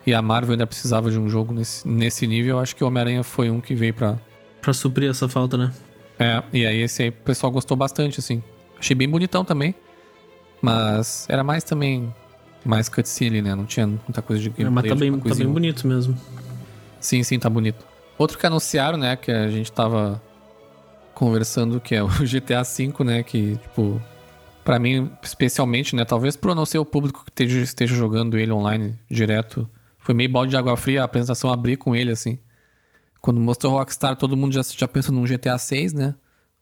E 0.07 0.13
a 0.13 0.21
Marvel 0.21 0.53
ainda 0.53 0.67
precisava 0.67 1.11
de 1.11 1.19
um 1.19 1.27
jogo 1.27 1.55
nesse, 1.55 1.89
nesse 1.89 2.27
nível. 2.27 2.57
Eu 2.57 2.61
acho 2.61 2.77
que 2.77 2.85
o 2.85 2.87
Homem-Aranha 2.87 3.23
foi 3.23 3.49
um 3.49 3.63
que 3.63 3.75
veio 3.75 3.95
pra. 3.95 4.19
Pra 4.61 4.75
suprir 4.75 5.09
essa 5.09 5.27
falta, 5.27 5.57
né? 5.57 5.73
É, 6.19 6.43
e 6.53 6.67
aí 6.67 6.83
esse 6.83 7.05
aí 7.05 7.09
o 7.09 7.13
pessoal 7.13 7.51
gostou 7.51 7.75
bastante, 7.79 8.21
assim. 8.21 8.43
Achei 8.79 8.95
bem 8.95 9.09
bonitão 9.09 9.43
também. 9.43 9.75
Mas 10.63 11.27
era 11.29 11.43
mais 11.43 11.65
também. 11.65 12.13
Mais 12.65 12.89
cutscene, 12.89 13.41
né? 13.41 13.55
Não 13.55 13.65
tinha 13.65 13.87
muita 13.87 14.21
coisa 14.21 14.43
de 14.43 14.51
gameplay. 14.51 14.67
É, 14.67 14.71
mas 14.71 14.89
tá 14.89 14.95
bem, 14.95 15.19
tá 15.19 15.35
bem 15.35 15.49
bonito 15.49 15.87
mesmo. 15.87 16.15
Sim, 17.01 17.23
sim, 17.23 17.39
tá 17.39 17.49
bonito. 17.49 17.87
Outro 18.19 18.39
que 18.39 18.47
anunciaram, 18.47 18.99
né, 18.99 19.17
que 19.17 19.33
a 19.33 19.49
gente 19.49 19.73
tava 19.73 20.23
conversando, 21.15 21.81
que 21.81 21.95
é 21.95 22.03
o 22.03 22.09
GTA 22.23 22.63
V, 22.63 23.05
né, 23.05 23.23
que, 23.23 23.57
tipo, 23.57 24.01
pra 24.63 24.79
mim, 24.79 25.11
especialmente, 25.23 25.97
né, 25.97 26.05
talvez 26.05 26.37
por 26.37 26.51
eu 26.51 26.55
não 26.55 26.67
ser 26.67 26.79
o 26.79 26.85
público 26.85 27.25
que 27.25 27.31
esteja, 27.31 27.61
esteja 27.61 27.95
jogando 27.95 28.39
ele 28.39 28.53
online 28.53 28.99
direto, 29.11 29.69
foi 29.99 30.15
meio 30.15 30.31
balde 30.31 30.51
de 30.51 30.57
água 30.59 30.77
fria 30.77 31.01
a 31.01 31.05
apresentação 31.05 31.51
abrir 31.51 31.79
com 31.79 31.97
ele, 31.97 32.11
assim. 32.11 32.39
Quando 33.23 33.41
mostrou 33.41 33.73
Rockstar, 33.73 34.17
todo 34.17 34.37
mundo 34.37 34.53
já, 34.53 34.63
já 34.63 34.87
pensa 34.87 35.11
num 35.11 35.25
GTA 35.25 35.57
6, 35.57 35.95
né, 35.95 36.15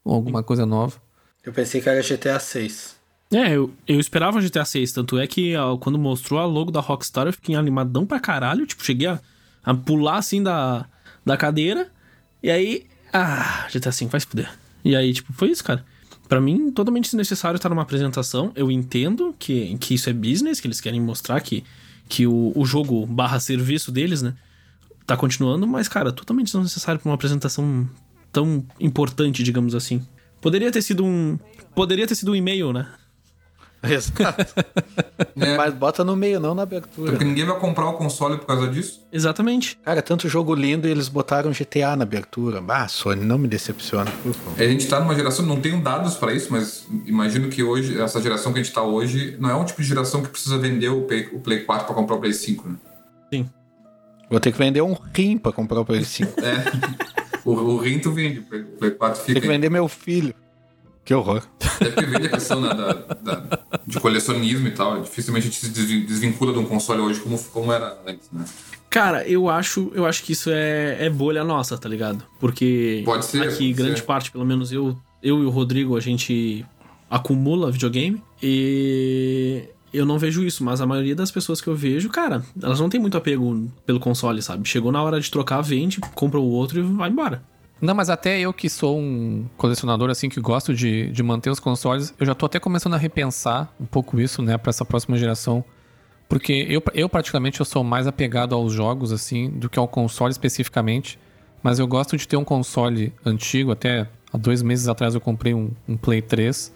ou 0.04 0.14
alguma 0.14 0.44
coisa 0.44 0.64
nova. 0.64 0.96
Eu 1.44 1.52
pensei 1.52 1.80
que 1.80 1.88
era 1.88 2.00
GTA 2.02 2.38
6. 2.38 2.97
É, 3.32 3.54
eu, 3.54 3.72
eu 3.86 4.00
esperava 4.00 4.40
GTA 4.40 4.64
6, 4.64 4.92
tanto 4.92 5.18
é 5.18 5.26
que 5.26 5.54
ó, 5.54 5.76
quando 5.76 5.98
mostrou 5.98 6.40
a 6.40 6.46
logo 6.46 6.70
da 6.70 6.80
Rockstar 6.80 7.26
eu 7.26 7.32
fiquei 7.32 7.54
animadão 7.54 8.06
pra 8.06 8.18
caralho, 8.18 8.66
tipo, 8.66 8.82
cheguei 8.82 9.06
a, 9.06 9.20
a 9.62 9.74
pular 9.74 10.16
assim 10.16 10.42
da, 10.42 10.86
da 11.24 11.36
cadeira, 11.36 11.90
e 12.42 12.50
aí, 12.50 12.86
ah, 13.12 13.68
GTA 13.72 13.92
5 13.92 14.10
vai 14.10 14.20
se 14.20 14.26
fuder. 14.26 14.50
E 14.84 14.96
aí, 14.96 15.12
tipo, 15.12 15.32
foi 15.32 15.50
isso, 15.50 15.62
cara. 15.62 15.84
Pra 16.28 16.40
mim, 16.40 16.70
totalmente 16.70 17.04
desnecessário 17.04 17.56
estar 17.56 17.68
numa 17.68 17.82
apresentação. 17.82 18.52
Eu 18.54 18.70
entendo 18.70 19.34
que, 19.38 19.76
que 19.78 19.94
isso 19.94 20.08
é 20.08 20.12
business, 20.12 20.60
que 20.60 20.66
eles 20.66 20.80
querem 20.80 21.00
mostrar 21.00 21.40
que, 21.40 21.64
que 22.08 22.26
o, 22.26 22.52
o 22.54 22.64
jogo 22.64 23.06
barra 23.06 23.40
serviço 23.40 23.90
deles, 23.90 24.22
né, 24.22 24.34
tá 25.06 25.16
continuando, 25.16 25.66
mas, 25.66 25.88
cara, 25.88 26.12
totalmente 26.12 26.52
desnecessário 26.52 27.00
pra 27.00 27.08
uma 27.08 27.14
apresentação 27.14 27.88
tão 28.30 28.64
importante, 28.78 29.42
digamos 29.42 29.74
assim. 29.74 30.06
Poderia 30.40 30.70
ter 30.70 30.82
sido 30.82 31.04
um. 31.04 31.38
Poderia 31.74 32.06
ter 32.06 32.14
sido 32.14 32.32
um 32.32 32.36
e-mail, 32.36 32.72
né? 32.72 32.86
Exato. 33.88 34.64
É. 35.36 35.56
Mas 35.56 35.72
bota 35.72 36.02
no 36.02 36.16
meio, 36.16 36.40
não 36.40 36.54
na 36.54 36.62
abertura. 36.62 37.12
Porque 37.12 37.24
ninguém 37.24 37.44
vai 37.44 37.58
comprar 37.58 37.88
o 37.88 37.92
console 37.92 38.36
por 38.38 38.46
causa 38.46 38.66
disso. 38.68 39.06
Exatamente. 39.12 39.78
Cara, 39.84 40.02
tanto 40.02 40.28
jogo 40.28 40.54
lindo 40.54 40.88
e 40.88 40.90
eles 40.90 41.08
botaram 41.08 41.52
GTA 41.52 41.94
na 41.94 42.02
abertura. 42.02 42.62
Ah, 42.68 42.88
Sony, 42.88 43.24
não 43.24 43.38
me 43.38 43.46
decepciona, 43.46 44.10
por 44.22 44.32
favor. 44.34 44.60
A 44.60 44.66
gente 44.66 44.86
tá 44.88 44.98
numa 44.98 45.14
geração, 45.14 45.46
não 45.46 45.60
tenho 45.60 45.80
dados 45.80 46.16
pra 46.16 46.32
isso, 46.32 46.48
mas 46.50 46.86
imagino 47.06 47.48
que 47.48 47.62
hoje, 47.62 48.00
essa 48.00 48.20
geração 48.20 48.52
que 48.52 48.58
a 48.58 48.62
gente 48.62 48.74
tá 48.74 48.82
hoje, 48.82 49.36
não 49.38 49.48
é 49.48 49.54
um 49.54 49.64
tipo 49.64 49.80
de 49.80 49.86
geração 49.88 50.22
que 50.22 50.28
precisa 50.28 50.58
vender 50.58 50.88
o 50.88 51.02
Play, 51.02 51.28
o 51.32 51.38
Play 51.38 51.60
4 51.60 51.86
pra 51.86 51.94
comprar 51.94 52.16
o 52.16 52.20
Play 52.20 52.32
5, 52.32 52.68
né? 52.68 52.76
Vou 54.30 54.40
ter 54.40 54.52
que 54.52 54.58
vender 54.58 54.82
um 54.82 54.94
rim 55.14 55.38
pra 55.38 55.52
comprar 55.52 55.80
o 55.80 55.84
Play 55.84 56.04
5. 56.04 56.32
É. 56.40 56.64
o, 57.46 57.52
o 57.52 57.76
rim 57.78 57.98
tu 57.98 58.12
vende, 58.12 58.40
o 58.40 58.42
Play- 58.42 58.60
o 58.62 58.76
Play 58.76 58.90
4 58.90 59.16
Tem 59.18 59.26
fica. 59.26 59.40
que 59.40 59.46
aí. 59.46 59.52
vender 59.54 59.70
meu 59.70 59.88
filho. 59.88 60.34
Que 61.08 61.14
horror. 61.14 61.42
Até 61.58 61.86
porque 61.90 62.04
vende 62.04 62.26
a 62.26 62.30
questão 62.30 62.60
né, 62.60 62.68
da, 62.68 62.92
da- 62.92 63.58
de 63.86 63.98
colecionismo 63.98 64.68
e 64.68 64.72
tal. 64.72 65.00
Dificilmente 65.00 65.48
a 65.48 65.50
gente 65.50 65.58
se 65.64 65.70
desvin- 65.70 66.04
desvincula 66.04 66.52
de 66.52 66.58
um 66.58 66.66
console 66.66 67.00
hoje 67.00 67.18
como, 67.20 67.38
como 67.44 67.72
era 67.72 67.96
antes, 68.06 68.28
né? 68.30 68.44
Cara, 68.90 69.26
eu 69.26 69.48
acho, 69.48 69.90
eu 69.94 70.04
acho 70.04 70.22
que 70.22 70.32
isso 70.32 70.50
é, 70.50 71.06
é 71.06 71.08
bolha 71.08 71.42
nossa, 71.44 71.78
tá 71.78 71.88
ligado? 71.88 72.22
Porque 72.38 73.00
Pode 73.06 73.24
ser, 73.24 73.42
aqui, 73.42 73.56
pode 73.68 73.72
grande 73.72 74.00
ser. 74.00 74.04
parte, 74.04 74.30
pelo 74.30 74.44
menos 74.44 74.70
eu, 74.70 74.98
eu 75.22 75.42
e 75.42 75.46
o 75.46 75.50
Rodrigo, 75.50 75.96
a 75.96 76.00
gente 76.00 76.62
acumula 77.10 77.70
videogame 77.72 78.22
e 78.42 79.64
eu 79.94 80.04
não 80.04 80.18
vejo 80.18 80.44
isso, 80.44 80.62
mas 80.62 80.82
a 80.82 80.86
maioria 80.86 81.14
das 81.16 81.30
pessoas 81.30 81.58
que 81.60 81.68
eu 81.68 81.74
vejo, 81.74 82.10
cara, 82.10 82.42
elas 82.62 82.78
não 82.80 82.90
têm 82.90 83.00
muito 83.00 83.16
apego 83.16 83.70
pelo 83.86 83.98
console, 83.98 84.42
sabe? 84.42 84.68
Chegou 84.68 84.92
na 84.92 85.02
hora 85.02 85.18
de 85.18 85.30
trocar, 85.30 85.62
vende, 85.62 86.00
compra 86.14 86.38
o 86.38 86.50
outro 86.50 86.78
e 86.78 86.82
vai 86.82 87.08
embora. 87.08 87.42
Não, 87.80 87.94
mas 87.94 88.10
até 88.10 88.40
eu 88.40 88.52
que 88.52 88.68
sou 88.68 88.98
um 88.98 89.46
colecionador, 89.56 90.10
assim, 90.10 90.28
que 90.28 90.40
gosto 90.40 90.74
de, 90.74 91.10
de 91.12 91.22
manter 91.22 91.50
os 91.50 91.60
consoles, 91.60 92.12
eu 92.18 92.26
já 92.26 92.34
tô 92.34 92.46
até 92.46 92.58
começando 92.58 92.94
a 92.94 92.98
repensar 92.98 93.72
um 93.80 93.86
pouco 93.86 94.20
isso, 94.20 94.42
né, 94.42 94.58
pra 94.58 94.70
essa 94.70 94.84
próxima 94.84 95.16
geração. 95.16 95.64
Porque 96.28 96.66
eu, 96.68 96.82
eu 96.92 97.08
particularmente, 97.08 97.60
eu 97.60 97.64
sou 97.64 97.84
mais 97.84 98.06
apegado 98.06 98.54
aos 98.54 98.72
jogos, 98.72 99.12
assim, 99.12 99.48
do 99.48 99.70
que 99.70 99.78
ao 99.78 99.86
console 99.86 100.32
especificamente. 100.32 101.18
Mas 101.62 101.78
eu 101.78 101.86
gosto 101.86 102.16
de 102.16 102.26
ter 102.26 102.36
um 102.36 102.44
console 102.44 103.12
antigo, 103.24 103.70
até 103.72 104.08
há 104.32 104.36
dois 104.36 104.60
meses 104.60 104.88
atrás 104.88 105.14
eu 105.14 105.20
comprei 105.20 105.54
um, 105.54 105.70
um 105.88 105.96
Play 105.96 106.20
3, 106.20 106.74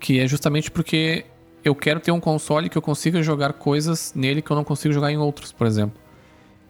que 0.00 0.20
é 0.20 0.26
justamente 0.26 0.70
porque 0.70 1.24
eu 1.64 1.74
quero 1.74 1.98
ter 2.00 2.10
um 2.10 2.20
console 2.20 2.68
que 2.68 2.76
eu 2.76 2.82
consiga 2.82 3.22
jogar 3.22 3.54
coisas 3.54 4.12
nele 4.14 4.42
que 4.42 4.50
eu 4.50 4.56
não 4.56 4.64
consigo 4.64 4.92
jogar 4.92 5.10
em 5.10 5.16
outros, 5.16 5.50
por 5.50 5.66
exemplo. 5.66 6.03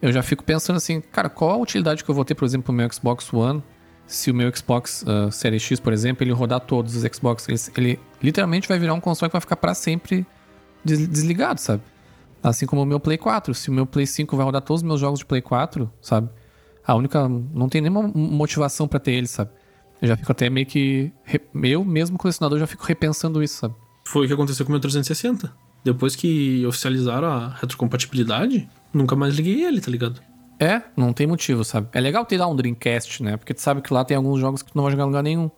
Eu 0.02 0.12
já 0.12 0.22
fico 0.22 0.44
pensando 0.44 0.76
assim, 0.76 1.00
cara, 1.00 1.28
qual 1.30 1.50
a 1.52 1.56
utilidade 1.56 2.04
que 2.04 2.10
eu 2.10 2.14
vou 2.14 2.24
ter, 2.24 2.34
por 2.34 2.44
exemplo, 2.44 2.64
pro 2.66 2.72
meu 2.74 2.90
Xbox 2.92 3.32
One, 3.32 3.62
se 4.06 4.30
o 4.30 4.34
meu 4.34 4.54
Xbox 4.54 5.02
uh, 5.06 5.32
Series 5.32 5.62
X, 5.62 5.80
por 5.80 5.92
exemplo, 5.92 6.22
ele 6.24 6.32
rodar 6.32 6.60
todos 6.60 6.94
os 6.94 7.02
Xbox, 7.14 7.48
ele, 7.48 7.58
ele 7.76 8.00
literalmente 8.22 8.68
vai 8.68 8.78
virar 8.78 8.92
um 8.94 9.00
console 9.00 9.30
que 9.30 9.32
vai 9.34 9.40
ficar 9.40 9.56
pra 9.56 9.72
sempre 9.74 10.26
des- 10.84 11.08
desligado, 11.08 11.58
sabe? 11.60 11.82
Assim 12.42 12.66
como 12.66 12.82
o 12.82 12.84
meu 12.86 13.00
Play 13.00 13.16
4, 13.16 13.54
se 13.54 13.70
o 13.70 13.72
meu 13.72 13.86
Play 13.86 14.06
5 14.06 14.36
vai 14.36 14.44
rodar 14.44 14.60
todos 14.60 14.82
os 14.82 14.86
meus 14.86 15.00
jogos 15.00 15.20
de 15.20 15.24
Play 15.24 15.40
4, 15.40 15.90
sabe? 16.02 16.28
A 16.86 16.94
única, 16.94 17.26
não 17.26 17.66
tem 17.70 17.80
nenhuma 17.80 18.02
motivação 18.14 18.86
pra 18.86 19.00
ter 19.00 19.12
ele, 19.12 19.26
sabe? 19.26 19.50
Eu 20.02 20.08
já 20.08 20.16
fico 20.18 20.30
até 20.30 20.50
meio 20.50 20.66
que, 20.66 21.10
eu 21.62 21.82
mesmo 21.82 22.18
colecionador 22.18 22.58
já 22.58 22.66
fico 22.66 22.84
repensando 22.84 23.42
isso, 23.42 23.60
sabe? 23.60 23.74
Foi 24.04 24.26
o 24.26 24.28
que 24.28 24.34
aconteceu 24.34 24.66
com 24.66 24.70
o 24.70 24.74
meu 24.74 24.80
360. 24.80 25.50
Depois 25.82 26.14
que 26.14 26.66
oficializaram 26.66 27.26
a 27.28 27.48
retrocompatibilidade, 27.58 28.68
nunca 28.96 29.14
mais 29.16 29.34
liguei 29.34 29.64
ele, 29.64 29.80
tá 29.80 29.90
ligado? 29.90 30.20
É, 30.58 30.82
não 30.96 31.12
tem 31.12 31.26
motivo, 31.26 31.64
sabe? 31.64 31.88
É 31.92 32.00
legal 32.00 32.24
ter 32.24 32.38
lá 32.38 32.46
um 32.46 32.54
Dreamcast, 32.54 33.22
né? 33.22 33.36
Porque 33.36 33.52
tu 33.52 33.60
sabe 33.60 33.82
que 33.82 33.92
lá 33.92 34.04
tem 34.04 34.16
alguns 34.16 34.40
jogos 34.40 34.62
que 34.62 34.70
tu 34.72 34.76
não 34.76 34.84
vai 34.84 34.92
jogar 34.92 35.04
em 35.04 35.06
lugar 35.06 35.22
nenhum. 35.22 35.50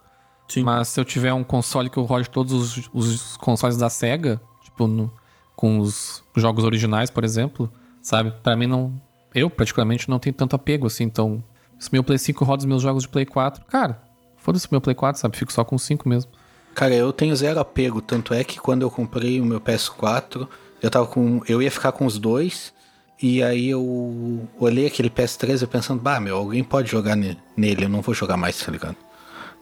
Sim. 0.49 0.63
Mas 0.63 0.89
se 0.89 0.99
eu 1.01 1.05
tiver 1.05 1.33
um 1.33 1.45
console 1.45 1.91
que 1.91 1.99
eu 1.99 2.05
rode 2.05 2.31
todos 2.31 2.53
os, 2.53 2.91
os 2.95 3.37
consoles 3.37 3.77
da 3.77 3.91
SEGA, 3.91 4.41
tipo, 4.65 4.87
no- 4.87 5.13
com 5.55 5.79
os 5.81 6.23
jogos 6.37 6.65
originais, 6.65 7.11
por 7.11 7.25
exemplo, 7.25 7.71
sabe? 8.01 8.31
Pra 8.43 8.57
mim 8.57 8.67
não. 8.67 8.95
Eu, 9.35 9.51
particularmente, 9.51 10.09
não 10.09 10.19
tenho 10.19 10.35
tanto 10.35 10.57
apego 10.57 10.87
assim. 10.87 11.05
Então, 11.05 11.43
se 11.79 11.91
meu 11.93 12.03
Play 12.05 12.19
5 12.19 12.45
roda 12.45 12.61
os 12.61 12.65
meus 12.67 12.81
jogos 12.83 13.03
de 13.03 13.09
Play 13.09 13.27
4, 13.27 13.65
cara, 13.67 14.01
foda-se 14.37 14.69
meu 14.71 14.81
Play 14.81 14.95
4, 14.95 15.21
sabe? 15.21 15.37
Fico 15.37 15.53
só 15.53 15.65
com 15.65 15.77
5 15.77 16.09
mesmo. 16.09 16.31
Cara, 16.75 16.95
eu 16.95 17.13
tenho 17.13 17.35
zero 17.35 17.59
apego, 17.61 18.01
tanto 18.01 18.33
é 18.35 18.45
que 18.45 18.59
quando 18.61 18.83
eu 18.83 18.91
comprei 18.91 19.41
o 19.41 19.45
meu 19.45 19.61
PS4, 19.61 20.47
eu 20.83 20.91
tava 20.91 21.07
com. 21.07 21.41
Eu 21.49 21.61
ia 21.63 21.71
ficar 21.71 21.93
com 21.93 22.07
os 22.07 22.19
dois. 22.19 22.73
E 23.23 23.43
aí 23.43 23.71
eu 23.71 24.47
olhei 24.59 24.87
aquele 24.87 25.09
PS3 25.09 25.63
e 25.63 25.67
pensando, 25.67 26.01
bah, 26.03 26.21
meu, 26.21 26.37
alguém 26.37 26.63
pode 26.63 26.91
jogar 26.91 27.17
ne- 27.17 27.39
nele, 27.57 27.85
eu 27.85 27.89
não 27.89 28.03
vou 28.03 28.15
jogar 28.15 28.37
mais, 28.37 28.59
tá 28.59 28.71
ligado? 28.71 28.97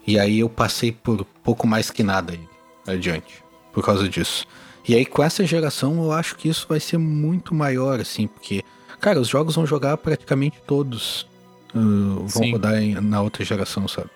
E 0.05 0.19
aí 0.19 0.39
eu 0.39 0.49
passei 0.49 0.91
por 0.91 1.23
pouco 1.43 1.65
mais 1.65 1.89
que 1.89 2.03
nada 2.03 2.33
aí 2.33 2.41
adiante, 2.85 3.41
por 3.73 3.83
causa 3.83 4.07
disso. 4.09 4.45
E 4.87 4.93
aí 4.93 5.05
com 5.05 5.23
essa 5.23 5.45
geração 5.45 6.03
eu 6.03 6.11
acho 6.11 6.35
que 6.35 6.49
isso 6.49 6.65
vai 6.69 6.79
ser 6.79 6.97
muito 6.97 7.55
maior, 7.55 7.99
assim, 7.99 8.27
porque, 8.27 8.61
cara, 8.99 9.19
os 9.19 9.27
jogos 9.29 9.55
vão 9.55 9.65
jogar 9.65 9.97
praticamente 9.97 10.57
todos. 10.67 11.25
uh, 11.73 12.19
vão 12.27 12.43
Sim. 12.43 12.51
rodar 12.53 12.81
em- 12.81 12.93
na 13.01 13.21
outra 13.21 13.43
geração, 13.43 13.85
sabe? 13.87 14.09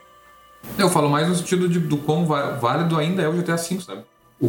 Eu 0.78 0.90
falo 0.90 1.10
mais 1.10 1.28
no 1.28 1.36
sentido 1.36 1.68
de, 1.68 1.78
do 1.80 1.98
quão 1.98 2.26
válido 2.26 2.98
ainda 2.98 3.22
é 3.22 3.28
o 3.28 3.34
GTA 3.34 3.56
V, 3.58 3.82
sabe? 3.82 4.02
O, 4.40 4.48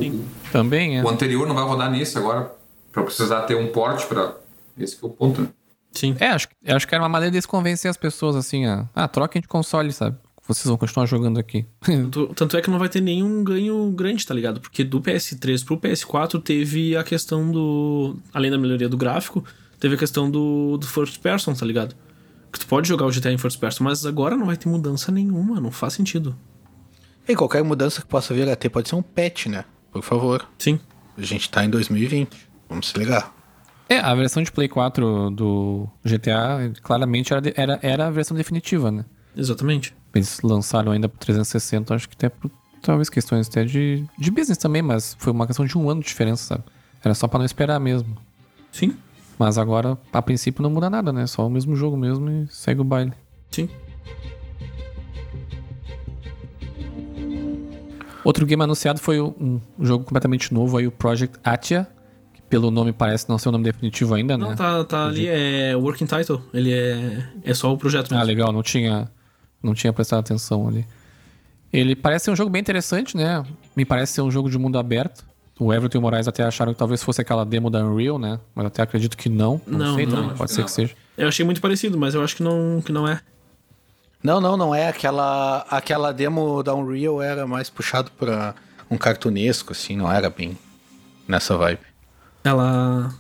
Também 0.53 0.99
é. 0.99 1.03
o 1.03 1.09
anterior 1.09 1.45
não 1.49 1.55
vai 1.57 1.65
rodar 1.65 1.91
nesse 1.91 2.17
agora, 2.19 2.53
pra 2.93 3.03
precisar 3.03 3.43
ter 3.43 3.57
um 3.57 3.67
porte 3.73 4.07
pra. 4.07 4.35
Esse 4.81 4.97
que 4.97 5.05
é 5.05 5.09
o 5.09 5.11
ponto, 5.11 5.43
né? 5.43 5.49
Sim. 5.93 6.17
É, 6.21 6.29
acho, 6.29 6.49
acho 6.67 6.89
que 6.89 6.95
era 6.95 7.03
uma 7.03 7.09
maneira 7.09 7.33
deles 7.33 7.47
convencer 7.47 7.91
as 7.91 7.97
pessoas 7.97 8.37
assim, 8.37 8.65
a, 8.65 8.89
ah, 8.95 9.09
troquem 9.09 9.43
de 9.43 9.49
console, 9.49 9.93
sabe? 9.93 10.17
Vocês 10.47 10.67
vão 10.67 10.77
continuar 10.77 11.07
jogando 11.07 11.39
aqui. 11.39 11.65
Tanto, 11.81 12.27
tanto 12.35 12.57
é 12.57 12.61
que 12.61 12.69
não 12.69 12.79
vai 12.79 12.89
ter 12.89 13.01
nenhum 13.01 13.45
ganho 13.45 13.89
grande, 13.93 14.27
tá 14.27 14.35
ligado? 14.35 14.61
Porque 14.61 14.83
do 14.83 15.01
PS3 15.01 15.65
pro 15.65 15.79
PS4 15.79 16.43
teve 16.43 16.97
a 16.97 17.05
questão 17.05 17.53
do. 17.53 18.17
Além 18.35 18.51
da 18.51 18.59
melhoria 18.59 18.89
do 18.89 18.97
gráfico, 18.97 19.45
teve 19.79 19.95
a 19.95 19.99
questão 19.99 20.29
do, 20.29 20.77
do 20.77 20.87
first 20.89 21.21
person, 21.21 21.55
tá 21.55 21.65
ligado? 21.65 21.95
Que 22.53 22.59
tu 22.59 22.67
pode 22.67 22.89
jogar 22.89 23.07
o 23.07 23.13
GTA 23.13 23.31
em 23.31 23.39
first 23.39 23.61
person, 23.61 23.85
mas 23.85 24.05
agora 24.05 24.37
não 24.37 24.47
vai 24.47 24.57
ter 24.57 24.69
mudança 24.69 25.13
nenhuma, 25.13 25.61
não 25.61 25.71
faz 25.71 25.93
sentido. 25.93 26.37
E 27.29 27.37
qualquer 27.37 27.63
mudança 27.63 28.01
que 28.01 28.09
possa 28.09 28.35
vir 28.35 28.49
a 28.49 28.57
ter 28.57 28.71
pode 28.71 28.89
ser 28.89 28.97
um 28.97 29.03
patch, 29.03 29.47
né? 29.47 29.65
Por 29.93 30.03
favor. 30.03 30.49
Sim. 30.59 30.81
A 31.17 31.23
gente 31.23 31.49
tá 31.49 31.65
em 31.65 31.71
2020. 31.71 32.37
Vamos 32.69 32.89
se 32.89 32.99
ligar. 32.99 33.33
É, 33.91 33.99
a 33.99 34.15
versão 34.15 34.41
de 34.41 34.53
Play 34.53 34.69
4 34.69 35.31
do 35.31 35.89
GTA 36.05 36.73
claramente 36.81 37.35
era, 37.35 37.53
era, 37.57 37.79
era 37.83 38.07
a 38.07 38.11
versão 38.11 38.37
definitiva, 38.37 38.89
né? 38.89 39.05
Exatamente. 39.37 39.93
Eles 40.15 40.41
lançaram 40.43 40.93
ainda 40.93 41.09
pro 41.09 41.19
360, 41.19 41.93
acho 41.93 42.09
que 42.09 42.15
até 42.15 42.29
por 42.29 42.49
talvez 42.81 43.11
questões 43.11 43.49
até 43.49 43.65
de, 43.65 44.05
de 44.17 44.31
business 44.31 44.59
também, 44.59 44.81
mas 44.81 45.17
foi 45.19 45.33
uma 45.33 45.45
questão 45.45 45.67
de 45.67 45.77
um 45.77 45.91
ano 45.91 46.03
de 46.03 46.07
diferença, 46.07 46.45
sabe? 46.45 46.63
Era 47.03 47.15
só 47.17 47.27
pra 47.27 47.41
não 47.41 47.45
esperar 47.45 47.81
mesmo. 47.81 48.17
Sim. 48.71 48.97
Mas 49.37 49.59
agora, 49.59 49.99
a 50.13 50.23
princípio, 50.23 50.63
não 50.63 50.71
muda 50.71 50.89
nada, 50.89 51.13
né? 51.13 51.27
Só 51.27 51.45
o 51.45 51.51
mesmo 51.51 51.75
jogo 51.75 51.97
mesmo 51.97 52.31
e 52.31 52.47
segue 52.49 52.81
o 52.81 52.85
baile. 52.85 53.13
Sim. 53.51 53.69
Outro 58.23 58.47
game 58.47 58.63
anunciado 58.63 59.01
foi 59.01 59.21
um 59.21 59.61
jogo 59.81 60.05
completamente 60.05 60.55
novo 60.55 60.77
aí, 60.77 60.87
o 60.87 60.93
Project 60.93 61.41
Atia, 61.43 61.89
pelo 62.51 62.71
nome 62.71 62.93
parece 62.93 63.29
não 63.29 63.39
ser 63.39 63.49
o 63.49 63.53
nome 63.53 63.65
definitivo 63.65 64.13
ainda, 64.15 64.37
Não, 64.37 64.51
né? 64.51 64.57
tá, 64.57 64.85
tá 64.85 65.07
ali, 65.07 65.27
é 65.29 65.75
Working 65.77 66.05
Title. 66.07 66.43
Ele 66.53 66.73
é, 66.73 67.25
é 67.45 67.55
só 67.55 67.73
o 67.73 67.79
projeto 67.79 68.11
Ah, 68.13 68.17
mesmo. 68.17 68.27
legal, 68.27 68.53
não 68.53 68.63
tinha, 68.63 69.09
não 69.63 69.73
tinha 69.73 69.93
prestado 69.93 70.19
atenção 70.21 70.67
ali. 70.69 70.85
Ele 71.73 71.95
parece 71.95 72.25
ser 72.27 72.31
um 72.33 72.37
jogo 72.37 72.51
bem 72.51 72.61
interessante, 72.61 73.17
né? 73.17 73.45
Me 73.77 73.85
parece 73.85 74.13
ser 74.15 74.23
um 74.23 74.31
jogo 74.31 74.51
de 74.51 74.59
mundo 74.59 74.77
aberto. 74.79 75.25
O 75.59 75.73
Everton 75.73 75.99
e 75.99 76.01
o 76.01 76.03
Moraes 76.03 76.27
até 76.27 76.43
acharam 76.43 76.73
que 76.73 76.79
talvez 76.79 77.03
fosse 77.03 77.21
aquela 77.21 77.45
demo 77.45 77.71
da 77.71 77.85
Unreal, 77.85 78.19
né? 78.19 78.41
Mas 78.55 78.67
até 78.67 78.83
acredito 78.83 79.17
que 79.17 79.29
não. 79.29 79.61
Não, 79.67 79.79
Não, 79.79 79.95
sei 79.95 80.07
não, 80.07 80.17
também, 80.17 80.37
pode 80.37 80.49
que 80.49 80.55
ser 80.55 80.61
não. 80.63 80.67
que 80.67 80.73
seja. 80.73 80.95
Eu 81.17 81.29
achei 81.29 81.45
muito 81.45 81.61
parecido, 81.61 81.97
mas 81.99 82.15
eu 82.15 82.25
acho 82.25 82.35
que 82.35 82.43
não, 82.43 82.83
que 82.85 82.91
não 82.91 83.07
é. 83.07 83.21
Não, 84.23 84.41
não, 84.41 84.57
não 84.57 84.75
é. 84.75 84.89
Aquela, 84.89 85.65
aquela 85.71 86.13
demo 86.13 86.63
da 86.63 86.75
Unreal 86.75 87.23
era 87.23 87.47
mais 87.47 87.71
puxado 87.71 88.11
pra 88.19 88.55
um 88.91 88.97
cartunesco, 88.99 89.73
assim, 89.73 89.97
não 89.97 90.11
era 90.11 90.29
bem 90.29 90.59
nessa 91.29 91.57
vibe. 91.57 91.81
Ela. 92.45 93.15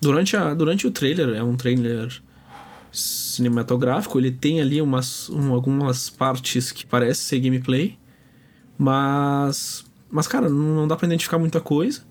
Durante, 0.00 0.36
a, 0.36 0.54
durante 0.54 0.86
o 0.86 0.90
trailer, 0.90 1.30
é 1.36 1.42
um 1.42 1.56
trailer 1.56 2.20
cinematográfico, 2.92 4.18
ele 4.18 4.30
tem 4.30 4.60
ali 4.60 4.80
umas, 4.80 5.28
um- 5.30 5.52
algumas 5.52 6.08
partes 6.10 6.70
que 6.72 6.86
parece 6.86 7.22
ser 7.22 7.40
gameplay, 7.40 7.98
mas. 8.78 9.84
Mas, 10.10 10.26
cara, 10.28 10.48
não, 10.48 10.86
dá 10.86 10.96
pra 10.96 11.06
identificar 11.06 11.38
muita 11.38 11.60
coisa. 11.60 12.02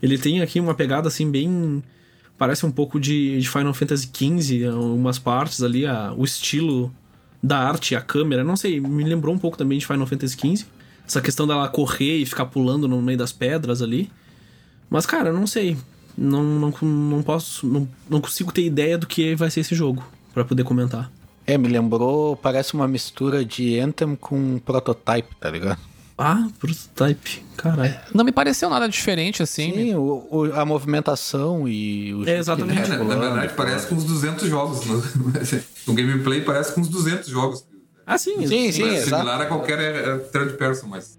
Ele 0.00 0.16
tem 0.16 0.40
aqui 0.40 0.60
uma 0.60 0.74
pegada 0.74 1.08
assim, 1.08 1.30
bem. 1.30 1.82
Parece 2.38 2.64
um 2.66 2.70
pouco 2.70 3.00
de, 3.00 3.40
de 3.40 3.48
Final 3.48 3.72
Fantasy 3.74 4.08
XV, 4.12 4.68
umas 4.68 5.18
partes 5.18 5.62
ali, 5.62 5.86
a, 5.86 6.12
o 6.16 6.22
estilo 6.24 6.94
da 7.42 7.58
arte, 7.58 7.96
a 7.96 8.00
câmera, 8.00 8.44
não 8.44 8.56
sei, 8.56 8.78
me 8.78 9.02
lembrou 9.04 9.34
um 9.34 9.38
pouco 9.38 9.56
também 9.56 9.78
de 9.78 9.86
Final 9.86 10.06
Fantasy 10.06 10.36
XV. 10.36 10.66
Essa 11.06 11.20
questão 11.22 11.46
dela 11.46 11.66
correr 11.68 12.18
e 12.18 12.26
ficar 12.26 12.46
pulando 12.46 12.86
no 12.86 13.00
meio 13.00 13.16
das 13.16 13.32
pedras 13.32 13.80
ali. 13.80 14.10
Mas, 14.90 15.06
cara, 15.06 15.32
não 15.32 15.46
sei. 15.46 15.76
Não, 16.16 16.42
não, 16.42 16.72
não 16.82 17.22
posso. 17.22 17.66
Não, 17.66 17.88
não 18.08 18.20
consigo 18.20 18.52
ter 18.52 18.62
ideia 18.64 18.96
do 18.96 19.06
que 19.06 19.34
vai 19.34 19.50
ser 19.50 19.60
esse 19.60 19.74
jogo 19.74 20.02
pra 20.32 20.44
poder 20.44 20.64
comentar. 20.64 21.10
É, 21.46 21.56
me 21.56 21.68
lembrou, 21.68 22.36
parece 22.36 22.74
uma 22.74 22.88
mistura 22.88 23.44
de 23.44 23.78
Anthem 23.78 24.16
com 24.16 24.58
Prototype, 24.58 25.28
tá 25.38 25.48
ligado? 25.50 25.78
Ah, 26.18 26.48
prototype. 26.58 27.44
Caralho. 27.56 27.94
Não 28.14 28.24
me 28.24 28.32
pareceu 28.32 28.70
nada 28.70 28.88
diferente, 28.88 29.42
assim. 29.42 29.70
Sim, 29.72 29.94
o, 29.94 30.26
o- 30.30 30.52
a 30.58 30.64
movimentação 30.64 31.68
e 31.68 32.14
o 32.14 32.24
que 32.24 32.30
exatamente. 32.30 32.88
tá 32.88 32.94
É, 32.94 32.98
na, 33.04 33.14
verdade, 33.14 33.52
parece 33.54 33.86
com 33.86 33.94
uns 33.96 34.04
200 34.04 34.48
jogos. 34.48 34.80
No, 34.86 35.02
no 35.88 35.94
gameplay 35.94 36.40
parece 36.40 36.72
com 36.72 36.80
uns 36.80 36.88
200 36.88 37.28
jogos. 37.28 37.64
Ah, 38.06 38.16
sim. 38.18 38.46
Sim, 38.46 38.72
sim, 38.72 38.82
é 38.84 38.94
exato. 38.94 39.04
similar 39.22 39.42
a 39.42 39.46
qualquer 39.46 39.78
é, 39.78 40.16
third 40.18 40.54
person, 40.54 40.86
mas 40.88 41.15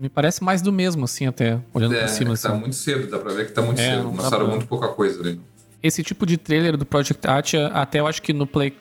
Me 0.00 0.08
parece 0.08 0.42
mais 0.44 0.62
do 0.62 0.72
mesmo, 0.72 1.04
assim, 1.04 1.26
até, 1.26 1.58
olhando 1.74 1.94
é, 1.94 2.00
por 2.02 2.08
cima, 2.08 2.34
que 2.36 2.42
tá 2.42 2.48
assim. 2.50 2.58
muito 2.60 2.76
cedo, 2.76 3.10
dá 3.10 3.18
pra 3.18 3.32
ver 3.32 3.46
que 3.46 3.52
tá 3.52 3.62
muito 3.62 3.80
É, 3.80 3.96
cedo. 3.96 4.12
Mostraram 4.12 4.44
pra- 4.46 4.54
muito 4.54 4.66
pouca 4.68 4.88
coisa 4.88 5.20
ali. 5.20 5.40
Esse 5.82 6.02
tipo 6.02 6.24
de 6.26 6.36
trailer 6.36 6.76
do 6.76 6.84
Project 6.86 7.26
Atia, 7.26 7.66
até 7.68 8.00
eu 8.00 8.06
acho 8.06 8.20
que 8.22 8.32
no 8.32 8.46
Play... 8.46 8.72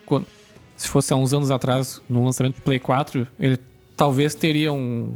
Se 0.75 0.87
fosse 0.87 1.11
há 1.11 1.15
uns 1.15 1.33
anos 1.33 1.49
atrás, 1.49 1.99
no 2.07 2.23
lançamento 2.23 2.57
do 2.57 2.61
Play 2.61 2.79
4, 2.79 3.27
ele 3.39 3.57
talvez 3.95 4.35
teria 4.35 4.71
um... 4.71 5.15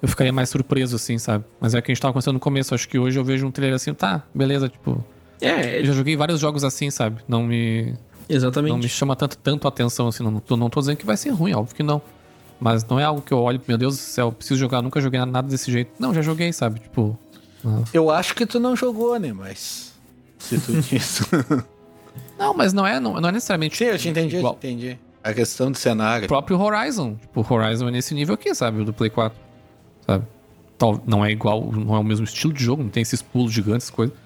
Eu 0.00 0.06
ficaria 0.08 0.32
mais 0.32 0.48
surpreso, 0.48 0.94
assim, 0.94 1.18
sabe? 1.18 1.44
Mas 1.60 1.74
é 1.74 1.82
que 1.82 1.90
a 1.90 1.94
gente 1.94 2.00
tava 2.00 2.12
conversando 2.12 2.34
no 2.34 2.40
começo. 2.40 2.72
Acho 2.72 2.88
que 2.88 2.96
hoje 2.96 3.18
eu 3.18 3.24
vejo 3.24 3.44
um 3.44 3.50
trailer 3.50 3.74
assim, 3.74 3.92
tá, 3.92 4.22
beleza, 4.32 4.68
tipo... 4.68 5.04
É, 5.40 5.80
Eu 5.80 5.86
já 5.86 5.92
joguei 5.92 6.16
vários 6.16 6.38
jogos 6.38 6.62
assim, 6.62 6.90
sabe? 6.90 7.20
Não 7.26 7.42
me... 7.42 7.94
exatamente. 8.28 8.70
Não 8.70 8.78
me 8.78 8.88
chama 8.88 9.16
tanto, 9.16 9.36
tanto 9.38 9.66
a 9.66 9.68
atenção, 9.68 10.06
assim. 10.08 10.22
Não 10.22 10.40
não 10.56 10.70
tô 10.70 10.78
dizendo 10.80 10.96
que 10.96 11.06
vai 11.06 11.16
ser 11.16 11.30
ruim, 11.30 11.54
óbvio 11.54 11.74
que 11.74 11.82
não. 11.82 12.00
Mas 12.60 12.84
não 12.84 12.98
é 12.98 13.04
algo 13.04 13.22
que 13.22 13.32
eu 13.32 13.38
olho, 13.38 13.60
meu 13.68 13.78
Deus 13.78 13.96
do 13.96 14.00
céu, 14.00 14.32
preciso 14.32 14.58
jogar, 14.58 14.82
nunca 14.82 15.00
joguei 15.00 15.18
nada 15.24 15.48
desse 15.48 15.70
jeito. 15.70 15.92
Não, 15.98 16.12
já 16.12 16.22
joguei, 16.22 16.52
sabe? 16.52 16.80
Tipo. 16.80 17.16
Eu 17.92 18.10
acho 18.10 18.34
que 18.34 18.44
tu 18.46 18.58
não 18.58 18.74
jogou, 18.74 19.18
né? 19.18 19.32
Mas. 19.32 19.92
Se 20.38 20.58
tu 20.58 20.72
disse. 20.82 21.22
Não, 22.38 22.54
mas 22.54 22.72
não 22.72 22.86
é, 22.86 22.98
não, 22.98 23.20
não 23.20 23.28
é 23.28 23.32
necessariamente. 23.32 23.76
Sim, 23.76 23.84
eu 23.84 23.98
te 23.98 24.08
entendi, 24.08 24.36
eu 24.36 24.40
igual. 24.40 24.54
te 24.54 24.66
entendi. 24.66 24.98
A 25.22 25.32
questão 25.32 25.70
do 25.70 25.76
cenário. 25.78 26.24
O 26.24 26.28
próprio 26.28 26.58
Horizon. 26.60 27.14
Tipo, 27.16 27.40
o 27.48 27.54
Horizon 27.54 27.88
é 27.88 27.90
nesse 27.90 28.14
nível 28.14 28.34
aqui, 28.34 28.54
sabe? 28.54 28.80
O 28.80 28.84
do 28.84 28.92
Play 28.92 29.10
4. 29.10 29.38
Sabe? 30.06 30.24
Tal, 30.78 31.00
não 31.06 31.24
é 31.24 31.30
igual, 31.32 31.70
não 31.72 31.94
é 31.94 31.98
o 31.98 32.04
mesmo 32.04 32.24
estilo 32.24 32.52
de 32.52 32.62
jogo, 32.62 32.82
não 32.84 32.90
tem 32.90 33.02
esses 33.02 33.20
pulos 33.20 33.52
gigantes, 33.52 33.90
coisas. 33.90 34.16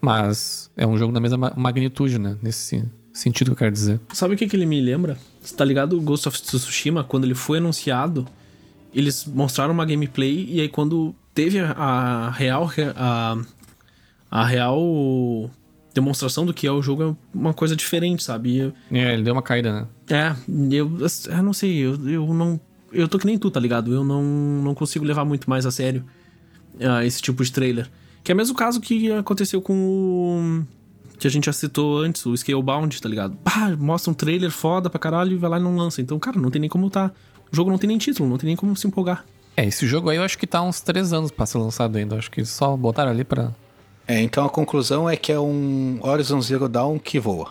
Mas 0.00 0.70
é 0.76 0.86
um 0.86 0.96
jogo 0.96 1.12
da 1.12 1.20
mesma 1.20 1.36
ma- 1.38 1.52
magnitude, 1.56 2.18
né? 2.18 2.36
Nesse 2.42 2.84
sentido 3.12 3.48
que 3.48 3.52
eu 3.52 3.56
quero 3.56 3.72
dizer. 3.72 4.00
Sabe 4.12 4.34
o 4.34 4.36
que, 4.36 4.46
que 4.46 4.56
ele 4.56 4.66
me 4.66 4.80
lembra? 4.80 5.16
Você 5.42 5.54
tá 5.54 5.64
ligado 5.64 5.96
o 5.96 6.00
Ghost 6.00 6.28
of 6.28 6.40
Tsushima, 6.40 7.02
quando 7.04 7.24
ele 7.24 7.34
foi 7.34 7.58
anunciado, 7.58 8.26
eles 8.94 9.24
mostraram 9.24 9.72
uma 9.72 9.84
gameplay 9.86 10.46
e 10.48 10.60
aí 10.60 10.68
quando 10.68 11.14
teve 11.34 11.58
a, 11.60 11.70
a 11.72 12.30
real 12.30 12.70
a, 12.96 13.38
a 14.30 14.44
real 14.44 15.50
demonstração 15.94 16.46
do 16.46 16.54
que 16.54 16.66
é 16.66 16.70
o 16.72 16.80
jogo 16.82 17.02
é 17.02 17.16
uma 17.36 17.52
coisa 17.54 17.74
diferente, 17.74 18.22
sabe? 18.22 18.58
Eu- 18.58 18.72
É, 18.90 19.12
ele 19.14 19.22
deu 19.22 19.32
uma 19.32 19.42
caída, 19.42 19.72
né? 19.72 19.86
é, 20.08 20.34
eu, 20.74 20.90
eu 21.28 21.42
não 21.42 21.52
sei, 21.52 21.76
eu, 21.78 22.08
eu 22.08 22.34
não 22.34 22.60
eu 22.92 23.06
tô 23.08 23.18
que 23.20 23.26
nem 23.26 23.38
tu, 23.38 23.50
tá 23.50 23.60
ligado? 23.60 23.92
Eu 23.94 24.02
não, 24.04 24.22
não 24.24 24.74
consigo 24.74 25.04
levar 25.04 25.24
muito 25.24 25.48
mais 25.48 25.64
a 25.64 25.70
sério 25.70 26.04
ah, 26.80 27.04
esse 27.04 27.22
tipo 27.22 27.42
de 27.44 27.52
trailer. 27.52 27.88
Que 28.24 28.32
é 28.32 28.34
o 28.34 28.36
mesmo 28.36 28.54
caso 28.56 28.80
que 28.80 29.10
aconteceu 29.12 29.62
com 29.62 29.74
o. 29.74 30.66
Que 31.20 31.26
a 31.26 31.30
gente 31.30 31.44
já 31.44 31.52
citou 31.52 31.98
antes, 31.98 32.24
o 32.24 32.34
Scalebound, 32.34 33.00
tá 33.00 33.06
ligado? 33.06 33.36
Pá, 33.44 33.76
mostra 33.78 34.10
um 34.10 34.14
trailer 34.14 34.50
foda 34.50 34.88
pra 34.88 34.98
caralho 34.98 35.32
e 35.32 35.36
vai 35.36 35.50
lá 35.50 35.58
e 35.58 35.62
não 35.62 35.76
lança. 35.76 36.00
Então, 36.00 36.18
cara, 36.18 36.40
não 36.40 36.50
tem 36.50 36.58
nem 36.58 36.70
como 36.70 36.88
tá. 36.88 37.12
O 37.52 37.54
jogo 37.54 37.70
não 37.70 37.76
tem 37.76 37.88
nem 37.88 37.98
título, 37.98 38.26
não 38.26 38.38
tem 38.38 38.46
nem 38.46 38.56
como 38.56 38.74
se 38.74 38.86
empolgar. 38.86 39.26
É, 39.54 39.66
esse 39.66 39.86
jogo 39.86 40.08
aí 40.08 40.16
eu 40.16 40.22
acho 40.22 40.38
que 40.38 40.46
tá 40.46 40.62
uns 40.62 40.80
3 40.80 41.12
anos 41.12 41.30
pra 41.30 41.44
ser 41.44 41.58
lançado 41.58 41.96
ainda. 41.98 42.16
Acho 42.16 42.30
que 42.30 42.42
só 42.42 42.74
botaram 42.74 43.10
ali 43.10 43.22
pra. 43.22 43.52
É, 44.08 44.18
então 44.22 44.46
a 44.46 44.48
conclusão 44.48 45.08
é 45.08 45.14
que 45.14 45.30
é 45.30 45.38
um 45.38 45.98
Horizon 46.02 46.40
Zero 46.40 46.68
Dawn 46.70 46.98
que 46.98 47.20
voa. 47.20 47.50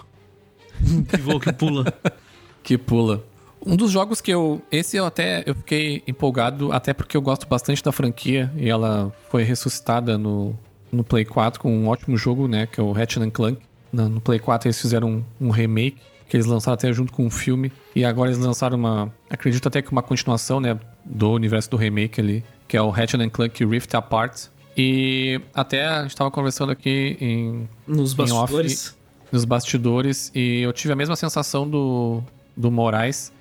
Que 1.08 1.18
voa, 1.18 1.40
que 1.40 1.54
pula. 1.54 1.86
Que 2.64 2.78
pula. 2.78 3.24
Um 3.66 3.76
dos 3.76 3.92
jogos 3.92 4.20
que 4.20 4.32
eu. 4.32 4.62
Esse 4.72 4.98
eu 4.98 5.06
até 5.06 5.44
eu 5.46 5.54
fiquei 5.54 6.02
empolgado, 6.08 6.72
até 6.72 6.94
porque 6.94 7.16
eu 7.16 7.22
gosto 7.22 7.48
bastante 7.48 7.84
da 7.84 7.92
franquia 7.92 8.52
e 8.58 8.68
ela 8.68 9.14
foi 9.30 9.44
ressuscitada 9.44 10.18
no, 10.18 10.58
no 10.92 11.04
Play 11.04 11.26
4 11.26 11.60
com 11.60 11.72
um 11.76 11.88
ótimo 11.88 12.18
jogo, 12.18 12.48
né? 12.48 12.68
Que 12.68 12.80
é 12.80 12.84
o 12.84 12.92
Ratchet 12.92 13.30
Clank. 13.32 13.60
No 13.92 14.22
Play 14.22 14.40
4 14.40 14.68
eles 14.68 14.80
fizeram 14.80 15.24
um, 15.40 15.48
um 15.48 15.50
remake 15.50 15.98
que 16.28 16.38
eles 16.38 16.46
lançaram 16.46 16.76
até 16.76 16.94
junto 16.94 17.12
com 17.12 17.26
um 17.26 17.30
filme. 17.30 17.72
E 17.96 18.06
agora 18.06 18.30
eles 18.30 18.40
lançaram 18.44 18.78
uma. 18.78 19.12
Acredito 19.30 19.68
até 19.68 19.82
que 19.82 19.92
uma 19.92 20.04
continuação, 20.04 20.60
né? 20.60 20.80
Do 21.04 21.32
universo 21.32 21.70
do 21.72 21.78
remake 21.78 22.22
ali, 22.22 22.44
que 22.68 22.78
é 22.78 22.82
o 22.82 22.90
Ratchet 22.90 23.30
Clank 23.32 23.66
Rift 23.66 23.96
Apart. 23.96 24.48
E 24.78 25.42
até 25.54 25.86
a 25.88 26.04
gente 26.04 26.16
tava 26.16 26.30
conversando 26.32 26.72
aqui 26.72 27.18
em, 27.20 27.68
Nos 27.88 28.14
Em 28.18 28.22
off, 28.22 28.54
bastidores. 28.54 28.96
nos 29.32 29.44
bastidores 29.44 30.32
e 30.34 30.62
eu 30.62 30.72
tive 30.72 30.94
a 30.94 30.96
mesma 30.96 31.16
sensação 31.16 31.68
do, 31.68 32.22
do 32.56 32.72
Moraes. 32.72 33.34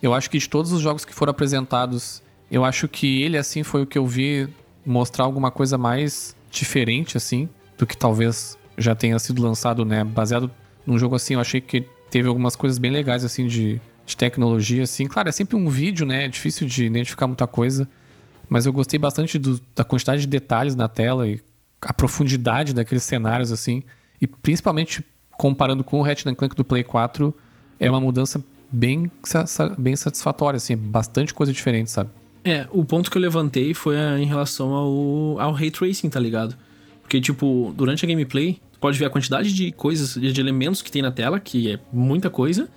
Eu 0.00 0.14
acho 0.14 0.30
que 0.30 0.38
de 0.38 0.48
todos 0.48 0.72
os 0.72 0.80
jogos 0.80 1.04
que 1.04 1.12
foram 1.12 1.32
apresentados, 1.32 2.22
eu 2.50 2.64
acho 2.64 2.86
que 2.88 3.20
ele, 3.22 3.36
assim, 3.36 3.62
foi 3.64 3.82
o 3.82 3.86
que 3.86 3.98
eu 3.98 4.06
vi 4.06 4.48
mostrar 4.86 5.24
alguma 5.24 5.50
coisa 5.50 5.76
mais 5.76 6.34
diferente, 6.50 7.16
assim, 7.16 7.48
do 7.76 7.86
que 7.86 7.96
talvez 7.96 8.56
já 8.76 8.94
tenha 8.94 9.18
sido 9.18 9.42
lançado, 9.42 9.84
né? 9.84 10.04
Baseado 10.04 10.50
num 10.86 10.98
jogo 10.98 11.14
assim, 11.16 11.34
eu 11.34 11.40
achei 11.40 11.60
que 11.60 11.82
teve 12.10 12.28
algumas 12.28 12.56
coisas 12.56 12.78
bem 12.78 12.90
legais, 12.90 13.24
assim, 13.24 13.46
de, 13.46 13.80
de 14.06 14.16
tecnologia, 14.16 14.82
assim. 14.84 15.06
Claro, 15.06 15.28
é 15.28 15.32
sempre 15.32 15.56
um 15.56 15.68
vídeo, 15.68 16.06
né? 16.06 16.24
É 16.24 16.28
difícil 16.28 16.66
de 16.66 16.84
identificar 16.86 17.26
muita 17.26 17.46
coisa. 17.46 17.88
Mas 18.48 18.64
eu 18.64 18.72
gostei 18.72 18.98
bastante 18.98 19.38
do- 19.38 19.60
da 19.76 19.84
quantidade 19.84 20.22
de 20.22 20.26
detalhes 20.26 20.74
na 20.74 20.88
tela 20.88 21.28
e 21.28 21.40
a 21.82 21.92
profundidade 21.92 22.72
daqueles 22.72 23.02
cenários, 23.04 23.52
assim. 23.52 23.82
E 24.20 24.26
principalmente 24.26 25.04
comparando 25.32 25.84
com 25.84 26.00
o 26.00 26.02
Ratchet 26.02 26.34
Clank 26.34 26.56
do 26.56 26.64
Play 26.64 26.82
4, 26.82 27.34
é 27.78 27.90
uma 27.90 28.00
mudança 28.00 28.42
bem, 28.72 29.10
bem 29.76 29.94
satisfatória, 29.96 30.56
assim. 30.56 30.76
Bastante 30.76 31.34
coisa 31.34 31.52
diferente, 31.52 31.90
sabe? 31.90 32.10
É, 32.44 32.66
o 32.70 32.84
ponto 32.84 33.10
que 33.10 33.18
eu 33.18 33.22
levantei 33.22 33.74
foi 33.74 33.96
ah, 33.96 34.18
em 34.18 34.26
relação 34.26 34.72
ao, 34.72 35.40
ao 35.40 35.52
Ray 35.52 35.70
Tracing, 35.70 36.08
tá 36.08 36.20
ligado? 36.20 36.56
Porque, 37.02 37.20
tipo, 37.20 37.72
durante 37.76 38.04
a 38.04 38.08
gameplay, 38.08 38.60
tu 38.72 38.78
pode 38.78 38.98
ver 38.98 39.06
a 39.06 39.10
quantidade 39.10 39.52
de 39.52 39.72
coisas, 39.72 40.14
de 40.14 40.40
elementos 40.40 40.82
que 40.82 40.90
tem 40.90 41.02
na 41.02 41.10
tela, 41.10 41.40
que 41.40 41.72
é 41.72 41.78
muita 41.92 42.28
coisa. 42.30 42.68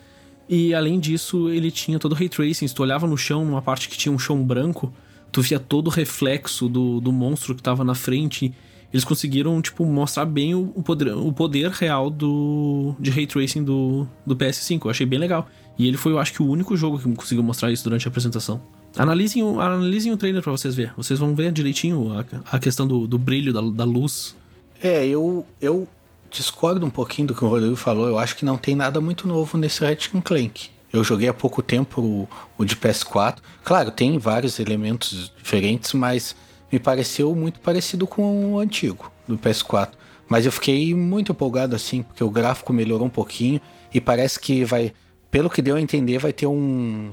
E 0.47 0.73
além 0.73 0.99
disso, 0.99 1.49
ele 1.49 1.71
tinha 1.71 1.99
todo 1.99 2.13
o 2.13 2.15
Ray 2.15 2.27
Tracing. 2.27 2.67
Se 2.67 2.75
tu 2.75 2.81
olhava 2.83 3.07
no 3.07 3.17
chão, 3.17 3.45
numa 3.45 3.61
parte 3.61 3.87
que 3.87 3.97
tinha 3.97 4.11
um 4.11 4.19
chão 4.19 4.43
branco, 4.43 4.93
tu 5.31 5.41
via 5.41 5.59
todo 5.59 5.87
o 5.87 5.89
reflexo 5.89 6.67
do, 6.67 6.99
do 6.99 7.11
monstro 7.11 7.55
que 7.55 7.63
tava 7.63 7.83
na 7.83 7.95
frente. 7.95 8.53
Eles 8.91 9.05
conseguiram, 9.05 9.61
tipo, 9.61 9.85
mostrar 9.85 10.25
bem 10.25 10.53
o, 10.53 10.71
o 10.75 10.83
poder, 10.83 11.13
o 11.13 11.31
poder 11.31 11.71
real 11.71 12.09
do, 12.09 12.93
de 12.99 13.09
Ray 13.09 13.25
Tracing 13.27 13.63
do, 13.63 14.05
do 14.25 14.35
PS5. 14.35 14.81
Eu 14.83 14.91
achei 14.91 15.05
bem 15.05 15.19
legal. 15.19 15.47
E 15.77 15.87
ele 15.87 15.95
foi, 15.95 16.11
eu 16.11 16.19
acho 16.19 16.33
que, 16.33 16.43
o 16.43 16.47
único 16.47 16.75
jogo 16.75 16.99
que 16.99 17.09
conseguiu 17.15 17.43
mostrar 17.43 17.71
isso 17.71 17.83
durante 17.83 18.07
a 18.07 18.09
apresentação. 18.09 18.61
Analisem 18.97 19.41
o, 19.41 19.59
analisem 19.59 20.11
o 20.11 20.17
trailer 20.17 20.41
pra 20.41 20.51
vocês 20.51 20.75
verem. 20.75 20.91
Vocês 20.97 21.19
vão 21.19 21.33
ver 21.33 21.51
direitinho 21.51 22.11
a, 22.13 22.25
a 22.55 22.59
questão 22.59 22.85
do, 22.85 23.07
do 23.07 23.17
brilho, 23.17 23.53
da, 23.53 23.61
da 23.61 23.83
luz. 23.83 24.35
É, 24.81 25.05
eu, 25.05 25.45
eu 25.61 25.87
discordo 26.29 26.85
um 26.85 26.89
pouquinho 26.89 27.29
do 27.29 27.35
que 27.35 27.43
o 27.43 27.47
Rodrigo 27.47 27.75
falou. 27.75 28.07
Eu 28.07 28.17
acho 28.17 28.35
que 28.35 28.45
não 28.45 28.57
tem 28.57 28.75
nada 28.75 28.99
muito 28.99 29.27
novo 29.27 29.57
nesse 29.57 29.83
Ratchet 29.83 30.21
Clank. 30.21 30.69
Eu 30.91 31.03
joguei 31.03 31.29
há 31.29 31.33
pouco 31.33 31.61
tempo 31.61 32.01
o, 32.01 32.29
o 32.57 32.65
de 32.65 32.75
PS4. 32.75 33.37
Claro, 33.63 33.91
tem 33.91 34.17
vários 34.17 34.59
elementos 34.59 35.31
diferentes, 35.37 35.93
mas 35.93 36.35
me 36.71 36.79
pareceu 36.79 37.33
muito 37.33 37.59
parecido 37.59 38.05
com 38.05 38.53
o 38.53 38.59
antigo 38.59 39.11
do 39.27 39.37
PS4. 39.37 39.91
Mas 40.27 40.45
eu 40.45 40.51
fiquei 40.51 40.93
muito 40.93 41.31
empolgado 41.31 41.75
assim, 41.75 42.03
porque 42.03 42.23
o 42.23 42.29
gráfico 42.29 42.73
melhorou 42.73 43.07
um 43.07 43.09
pouquinho 43.09 43.61
e 43.93 44.01
parece 44.01 44.39
que 44.39 44.63
vai, 44.65 44.93
pelo 45.29 45.49
que 45.49 45.61
deu 45.61 45.75
a 45.75 45.81
entender, 45.81 46.17
vai 46.17 46.33
ter 46.33 46.47
um 46.47 47.11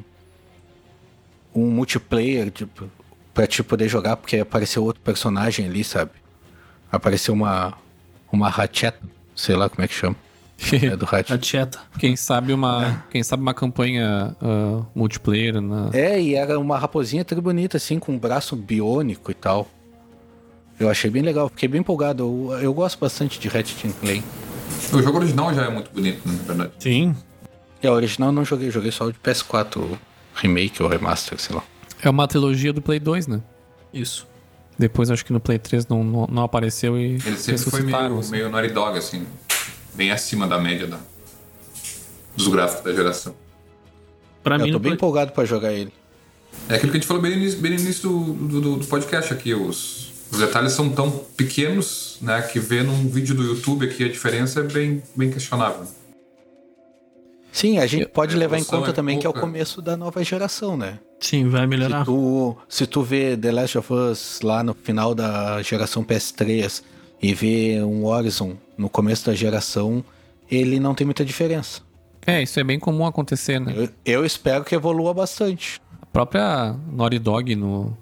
um 1.59 1.71
multiplayer 1.71 2.51
tipo, 2.51 2.91
pra 3.35 3.47
te 3.47 3.63
poder 3.63 3.89
jogar, 3.89 4.17
porque 4.17 4.39
apareceu 4.39 4.85
outro 4.85 5.03
personagem 5.03 5.67
ali, 5.67 5.85
sabe? 5.85 6.13
Apareceu 6.91 7.35
uma 7.35 7.75
uma 8.31 8.49
Ratchet, 8.49 8.95
sei 9.35 9.57
lá 9.57 9.69
como 9.69 9.85
é 9.85 9.89
que 9.89 9.95
chama. 9.95 10.17
É 10.73 10.97
do 10.97 11.05
Ratchet. 11.07 11.33
A 11.33 11.39
Tieta. 11.39 11.79
Quem 11.99 12.17
sabe 12.17 12.53
uma, 12.53 13.05
quem 13.11 13.23
sabe 13.23 13.43
uma 13.43 13.55
campanha 13.55 14.37
uh, 14.43 14.85
multiplayer 14.95 15.61
na. 15.61 15.91
É, 15.93 16.21
e 16.21 16.35
era 16.35 16.59
uma 16.59 16.79
raposinha 16.79 17.23
até 17.23 17.35
bonita, 17.37 17.77
assim, 17.77 17.99
com 17.99 18.13
um 18.13 18.19
braço 18.19 18.57
biônico 18.57 19.31
e 19.31 19.35
tal. 19.35 19.69
Eu 20.79 20.89
achei 20.89 21.11
bem 21.11 21.23
legal, 21.23 21.49
fiquei 21.49 21.69
bem 21.69 21.81
empolgado. 21.81 22.23
Eu, 22.23 22.59
eu 22.61 22.75
gosto 22.75 22.99
bastante 22.99 23.39
de 23.39 23.49
Ratchet 23.49 23.93
Clank. 24.01 24.23
O 24.93 25.03
jogo 25.03 25.19
original 25.19 25.53
já 25.55 25.65
é 25.65 25.71
muito 25.71 25.91
bonito, 25.91 26.27
né, 26.29 26.35
na 26.37 26.43
verdade. 26.43 26.73
Sim. 26.79 27.17
É, 27.83 27.91
o 27.91 27.95
original 27.95 28.29
eu 28.31 28.33
não 28.33 28.45
joguei, 28.45 28.71
joguei 28.71 28.91
só 28.91 29.07
o 29.07 29.13
de 29.13 29.19
PS4, 29.19 29.77
o 29.77 29.99
remake 30.39 30.83
ou 30.83 30.89
remaster, 30.89 31.39
sei 31.41 31.55
lá. 31.55 31.63
É 32.03 32.09
uma 32.09 32.27
trilogia 32.27 32.73
do 32.73 32.81
Play 32.81 33.01
2, 33.01 33.27
né? 33.27 33.43
Isso. 33.93 34.27
Depois 34.79 35.11
acho 35.11 35.25
que 35.25 35.33
no 35.33 35.41
Play 35.41 35.59
3 35.59 35.87
não, 35.89 36.05
não, 36.05 36.27
não 36.31 36.43
apareceu 36.45 36.97
e 36.99 37.15
Ele 37.25 37.37
sempre 37.37 37.63
foi 37.71 37.83
meio, 37.83 38.19
assim. 38.19 38.31
meio 38.31 38.49
Naughty 38.49 38.69
Dog, 38.73 38.97
assim. 38.97 39.27
Bem 39.95 40.13
acima 40.13 40.47
da 40.47 40.59
média 40.61 40.87
da, 40.87 40.99
dos 42.37 42.47
gráficos 42.47 42.85
da 42.85 42.95
geração. 42.95 43.35
Pra 44.43 44.57
Eu 44.57 44.67
mim, 44.67 44.73
tô 44.73 44.79
bem 44.79 44.91
Play... 44.91 44.95
empolgado 44.95 45.33
pra 45.33 45.45
jogar 45.45 45.73
ele. 45.73 45.93
É 46.69 46.77
aquilo 46.77 46.93
que 46.93 46.99
a 46.99 47.01
gente 47.01 47.09
falou 47.09 47.21
bem 47.21 47.33
no 47.33 47.39
início, 47.39 47.59
bem 47.61 47.73
no 47.73 47.81
início 47.81 48.09
do, 48.09 48.61
do, 48.61 48.77
do 48.77 48.87
podcast 48.87 49.33
aqui. 49.33 49.53
Os, 49.53 50.13
os 50.31 50.39
detalhes 50.39 50.73
são 50.73 50.89
tão 50.91 51.11
pequenos, 51.37 52.19
né, 52.21 52.41
que 52.43 52.61
ver 52.61 52.85
num 52.85 53.09
vídeo 53.09 53.35
do 53.35 53.43
YouTube 53.43 53.87
aqui 53.87 54.05
a 54.05 54.09
diferença 54.09 54.61
é 54.61 54.63
bem, 54.63 55.03
bem 55.17 55.31
questionável. 55.31 55.87
Sim, 57.59 57.79
a 57.79 57.87
gente 57.87 58.07
pode 58.07 58.37
a 58.37 58.39
levar 58.39 58.57
em 58.57 58.63
conta 58.63 58.91
é 58.91 58.93
também 58.93 59.19
que 59.19 59.27
é 59.27 59.29
o 59.29 59.33
pouca. 59.33 59.45
começo 59.49 59.83
da 59.83 59.97
nova 59.97 60.23
geração, 60.23 60.77
né? 60.77 61.01
Sim, 61.19 61.49
vai 61.49 61.63
Se 61.63 61.67
melhorar. 61.67 62.05
tu, 62.05 62.57
se 62.69 62.87
tu 62.87 63.03
vê 63.03 63.37
The 63.37 63.51
Last 63.51 63.79
of 63.79 63.93
Us 63.93 64.41
lá 64.45 64.63
no 64.63 64.75
final 64.75 65.13
da 65.13 65.61
geração 65.61 66.05
PS3 66.05 66.85
e 67.21 67.35
vê 67.35 67.83
um 67.83 68.07
Horizon 68.07 68.55
no 68.77 68.89
começo 68.89 69.27
da 69.27 69.35
geração, 69.35 70.05
ele 70.49 70.79
não 70.79 70.95
tem 70.95 71.05
muita 71.05 71.25
diferença. 71.25 71.81
É, 72.25 72.41
isso 72.41 72.61
é 72.61 72.63
bem 72.63 72.79
comum 72.79 73.05
acontecer, 73.05 73.61
né? 73.61 73.75
Eu, 73.77 73.89
eu 74.05 74.25
espero 74.25 74.63
que 74.63 74.77
evolua 74.77 75.13
bastante. 75.13 75.81
A 76.01 76.07
própria 76.07 76.77
Naughty 76.93 77.19
Dog 77.19 77.57
no, 77.57 77.93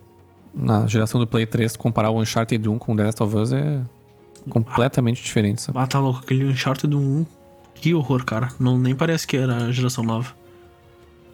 na 0.54 0.86
geração 0.86 1.18
do 1.18 1.26
Play 1.26 1.46
3, 1.46 1.78
comparar 1.78 2.10
o 2.10 2.20
Uncharted 2.20 2.68
1 2.68 2.78
com 2.78 2.92
o 2.92 2.96
The 2.96 3.04
Last 3.04 3.22
of 3.22 3.34
Us 3.34 3.52
é 3.54 3.80
completamente 4.50 5.22
diferente, 5.22 5.62
sabe? 5.62 5.78
Ah, 5.78 5.86
tá 5.86 5.98
louco. 5.98 6.20
Aquele 6.20 6.44
Uncharted 6.44 6.94
1. 6.94 7.24
Que 7.80 7.94
horror, 7.94 8.24
cara. 8.24 8.48
Não, 8.58 8.78
nem 8.78 8.94
parece 8.94 9.26
que 9.26 9.36
era 9.36 9.56
a 9.56 9.72
geração 9.72 10.02
nova. 10.02 10.34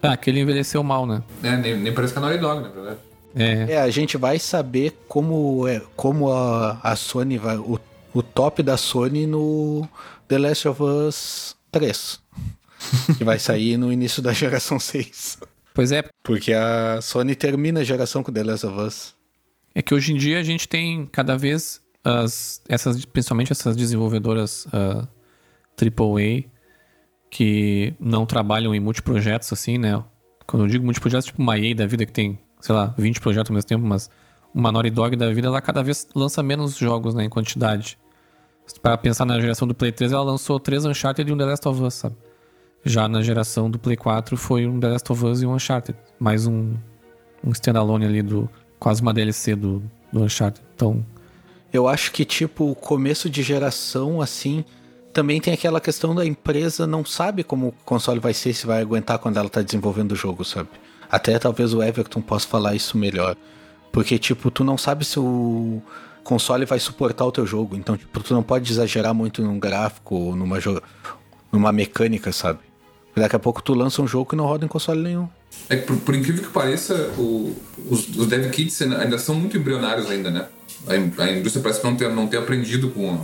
Ah, 0.01 0.13
aquele 0.13 0.41
envelheceu 0.41 0.83
mal, 0.83 1.05
né? 1.05 1.23
É, 1.41 1.55
nem, 1.55 1.77
nem 1.77 1.93
parece 1.93 2.13
que 2.13 2.19
é 2.19 2.21
Naughty 2.21 2.37
Dog, 2.37 2.61
na 2.61 2.69
verdade. 2.69 2.99
É, 3.35 3.73
É, 3.73 3.81
a 3.81 3.89
gente 3.89 4.17
vai 4.17 4.37
saber 4.37 4.95
como 5.07 5.67
é, 5.67 5.81
como 5.95 6.31
a, 6.31 6.79
a 6.83 6.95
Sony 6.95 7.37
vai 7.37 7.57
o, 7.57 7.79
o 8.13 8.21
top 8.21 8.61
da 8.61 8.77
Sony 8.77 9.25
no 9.25 9.87
The 10.27 10.37
Last 10.37 10.67
of 10.67 10.83
Us 10.83 11.55
3, 11.71 12.19
que 13.17 13.23
vai 13.23 13.39
sair 13.39 13.77
no 13.77 13.91
início 13.91 14.21
da 14.21 14.33
geração 14.33 14.79
6. 14.79 15.39
pois 15.73 15.91
é, 15.91 16.03
Porque 16.21 16.53
a 16.53 16.99
Sony 17.01 17.33
termina 17.33 17.79
a 17.79 17.83
geração 17.83 18.21
com 18.21 18.31
The 18.31 18.43
Last 18.43 18.65
of 18.67 18.79
Us. 18.79 19.15
É 19.73 19.81
que 19.81 19.95
hoje 19.95 20.13
em 20.13 20.17
dia 20.17 20.39
a 20.39 20.43
gente 20.43 20.67
tem 20.67 21.07
cada 21.11 21.35
vez 21.35 21.81
as, 22.03 22.61
essas, 22.67 23.03
principalmente 23.05 23.51
essas 23.51 23.75
desenvolvedoras 23.75 24.67
ah, 24.71 25.07
AAA 25.79 26.43
que 27.29 27.93
não 27.99 28.25
trabalham 28.25 28.75
em 28.75 28.79
multiprojetos 28.79 29.51
assim, 29.51 29.77
né? 29.77 30.03
Quando 30.45 30.63
eu 30.63 30.69
digo 30.69 30.85
multiprojetos, 30.85 31.25
tipo 31.25 31.41
uma 31.41 31.57
EA 31.57 31.73
da 31.73 31.85
vida 31.87 32.05
que 32.05 32.11
tem, 32.11 32.39
sei 32.59 32.75
lá, 32.75 32.93
20 32.97 33.19
projetos 33.19 33.49
ao 33.49 33.55
mesmo 33.55 33.67
tempo, 33.67 33.85
mas 33.85 34.09
uma 34.53 34.71
Naughty 34.71 34.91
Dog 34.91 35.15
da 35.15 35.31
vida, 35.31 35.47
ela 35.47 35.61
cada 35.61 35.81
vez 35.81 36.07
lança 36.15 36.43
menos 36.43 36.77
jogos, 36.77 37.15
né, 37.15 37.23
em 37.23 37.29
quantidade. 37.29 37.97
Para 38.81 38.97
pensar 38.97 39.25
na 39.25 39.39
geração 39.41 39.67
do 39.67 39.73
Play 39.73 39.91
3, 39.91 40.11
ela 40.11 40.23
lançou 40.23 40.59
três 40.59 40.85
Uncharted 40.85 41.29
e 41.29 41.33
um 41.33 41.37
The 41.37 41.45
Last 41.45 41.67
of 41.67 41.81
Us, 41.81 41.93
sabe? 41.95 42.15
Já 42.85 43.07
na 43.07 43.21
geração 43.21 43.69
do 43.69 43.79
Play 43.79 43.95
4 43.95 44.37
foi 44.37 44.67
um 44.67 44.79
The 44.79 44.89
Last 44.89 45.11
of 45.11 45.25
Us 45.25 45.41
e 45.41 45.45
um 45.45 45.53
Uncharted. 45.53 45.97
Mais 46.19 46.45
um, 46.45 46.75
um 47.43 47.51
standalone 47.51 48.05
ali 48.05 48.21
do. 48.21 48.49
Quase 48.77 49.01
uma 49.01 49.13
DLC 49.13 49.55
do, 49.55 49.81
do 50.11 50.23
Uncharted. 50.23 50.65
Então. 50.75 51.05
Eu 51.71 51.87
acho 51.87 52.11
que, 52.11 52.23
tipo, 52.23 52.69
o 52.69 52.75
começo 52.75 53.29
de 53.29 53.41
geração, 53.41 54.21
assim, 54.21 54.63
também 55.13 55.39
tem 55.39 55.53
aquela 55.53 55.79
questão 55.79 56.13
da 56.15 56.25
empresa 56.25 56.87
não 56.87 57.05
sabe 57.05 57.43
como 57.43 57.67
o 57.67 57.71
console 57.85 58.19
vai 58.19 58.33
ser, 58.33 58.53
se 58.53 58.65
vai 58.65 58.81
aguentar 58.81 59.19
quando 59.19 59.37
ela 59.37 59.49
tá 59.49 59.61
desenvolvendo 59.61 60.13
o 60.13 60.15
jogo, 60.15 60.43
sabe? 60.43 60.69
Até 61.09 61.37
talvez 61.37 61.73
o 61.73 61.83
Everton 61.83 62.21
possa 62.21 62.47
falar 62.47 62.73
isso 62.75 62.97
melhor. 62.97 63.35
Porque, 63.91 64.17
tipo, 64.17 64.49
tu 64.49 64.63
não 64.63 64.77
sabe 64.77 65.05
se 65.05 65.19
o 65.19 65.81
console 66.23 66.65
vai 66.65 66.79
suportar 66.79 67.25
o 67.25 67.31
teu 67.31 67.45
jogo. 67.45 67.75
Então, 67.75 67.95
tipo, 67.95 68.19
tu 68.21 68.33
não 68.33 68.41
pode 68.41 68.71
exagerar 68.71 69.13
muito 69.13 69.43
num 69.43 69.59
gráfico 69.59 70.15
ou 70.15 70.35
numa, 70.35 70.57
numa 71.51 71.71
mecânica, 71.71 72.31
sabe? 72.31 72.59
Daqui 73.15 73.35
a 73.35 73.39
pouco 73.39 73.61
tu 73.61 73.75
lança 73.75 74.01
um 74.01 74.07
jogo 74.07 74.31
que 74.31 74.35
não 74.35 74.45
roda 74.45 74.65
em 74.65 74.67
console 74.67 74.99
nenhum. 75.03 75.29
É 75.69 75.75
por, 75.75 75.95
por 75.97 76.15
incrível 76.15 76.41
que 76.43 76.49
pareça, 76.49 77.11
o- 77.15 77.55
os, 77.87 78.07
os 78.17 78.25
dev 78.25 78.49
kits 78.49 78.81
ainda 78.81 79.19
são 79.19 79.35
muito 79.35 79.55
embrionários 79.55 80.09
ainda, 80.09 80.31
né? 80.31 80.47
A, 80.87 81.23
a 81.23 81.31
indústria 81.31 81.61
parece 81.61 81.79
que 81.79 81.85
não 81.85 81.95
ter, 81.95 82.09
não 82.11 82.25
ter 82.27 82.37
aprendido 82.37 82.89
com 82.89 83.19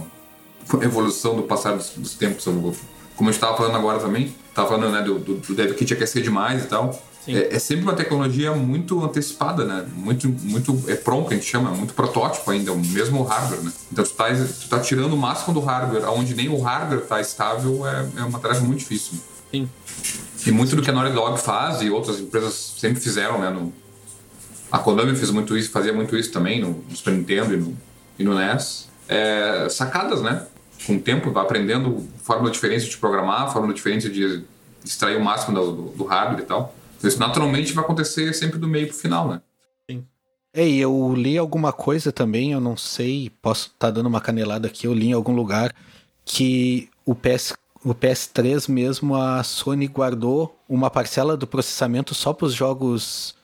com 0.70 0.78
a 0.82 0.86
evolução 0.86 1.36
do 1.36 1.44
passar 1.44 1.76
dos, 1.76 1.92
dos 1.96 2.14
tempos. 2.14 2.46
Como 2.46 2.70
a 3.20 3.24
gente 3.24 3.34
estava 3.34 3.58
falando 3.58 3.76
agora 3.76 4.00
também, 4.00 4.34
estava 4.48 4.70
falando 4.70 4.92
né, 4.92 5.02
do, 5.02 5.20
do, 5.20 5.36
do 5.36 5.54
dev 5.54 5.74
kit 5.74 5.94
aquecer 5.94 6.24
demais 6.24 6.64
e 6.64 6.68
tal. 6.68 6.98
É, 7.28 7.56
é 7.56 7.60
sempre 7.60 7.84
uma 7.84 7.94
tecnologia 7.94 8.54
muito 8.56 9.04
antecipada, 9.04 9.64
né? 9.66 9.86
Muito, 9.94 10.30
muito 10.30 10.84
é 10.88 10.96
pronto, 10.96 11.32
a 11.32 11.36
gente 11.36 11.46
chama, 11.46 11.70
muito 11.72 11.94
protótipo 11.94 12.50
ainda, 12.50 12.72
o 12.72 12.78
mesmo 12.78 13.22
hardware, 13.24 13.62
né? 13.62 13.72
Então 13.92 14.04
tu 14.04 14.14
tá, 14.14 14.26
tu 14.30 14.70
tá 14.70 14.80
tirando 14.80 15.14
o 15.14 15.18
máximo 15.18 15.54
do 15.54 15.60
hardware, 15.60 16.10
onde 16.10 16.34
nem 16.34 16.50
o 16.50 16.60
hardware 16.62 17.02
tá 17.02 17.20
estável, 17.20 17.86
é, 17.86 18.08
é 18.18 18.24
uma 18.24 18.40
tarefa 18.40 18.62
muito 18.62 18.80
difícil. 18.80 19.14
né? 19.14 19.20
Sim. 19.52 19.70
E 20.46 20.52
muito 20.52 20.76
do 20.76 20.82
que 20.82 20.90
a 20.90 20.94
Naughty 20.94 21.14
Dog 21.14 21.40
faz 21.40 21.82
e 21.82 21.90
outras 21.90 22.20
empresas 22.20 22.76
sempre 22.78 23.00
fizeram, 23.02 23.40
né? 23.40 23.50
No... 23.50 23.74
A 24.72 24.80
Konami 24.80 25.16
fez 25.16 25.30
muito 25.32 25.58
isso, 25.58 25.70
fazia 25.72 25.92
muito 25.92 26.16
isso 26.16 26.32
também 26.32 26.62
no, 26.62 26.84
no 26.88 26.96
Super 26.96 27.14
Nintendo 27.14 27.54
e 27.54 27.58
no, 27.58 27.78
e 28.20 28.24
no 28.24 28.36
NES. 28.36 28.88
É, 29.08 29.68
sacadas, 29.70 30.22
né? 30.22 30.46
Com 30.86 30.96
o 30.96 31.00
tempo, 31.00 31.32
vai 31.32 31.44
aprendendo 31.44 32.08
fórmula 32.24 32.52
diferente 32.52 32.90
de 32.90 32.98
programar, 32.98 33.52
fórmula 33.52 33.74
diferente 33.74 34.10
de 34.10 34.44
extrair 34.84 35.18
o 35.18 35.24
máximo 35.24 35.60
do, 35.60 35.72
do, 35.72 35.82
do 35.98 36.04
hardware 36.06 36.44
e 36.44 36.46
tal. 36.46 36.74
Então, 36.98 37.10
isso 37.10 37.20
naturalmente 37.20 37.74
vai 37.74 37.84
acontecer 37.84 38.34
sempre 38.34 38.58
do 38.58 38.68
meio 38.68 38.88
pro 38.88 38.96
final, 38.96 39.28
né? 39.28 39.42
É, 40.54 40.68
e 40.68 40.80
eu 40.80 41.14
li 41.16 41.38
alguma 41.38 41.72
coisa 41.72 42.12
também, 42.12 42.52
eu 42.54 42.60
não 42.60 42.76
sei, 42.76 43.32
posso 43.42 43.68
estar 43.68 43.92
dando 43.92 44.08
uma 44.08 44.20
canelada 44.20 44.68
aqui, 44.68 44.88
eu 44.88 44.94
li 44.94 45.10
em 45.10 45.14
algum 45.14 45.34
lugar 45.34 45.74
que 46.26 46.90
o, 47.06 47.14
PS, 47.14 47.54
o 47.84 47.94
PS3 47.94 48.68
mesmo, 48.68 49.16
a 49.16 49.44
Sony 49.44 49.88
guardou 49.88 50.60
uma 50.68 50.90
parcela 50.90 51.38
do 51.38 51.46
processamento 51.46 52.16
só 52.16 52.34
para 52.34 52.48
os 52.48 52.54
jogos 52.54 53.36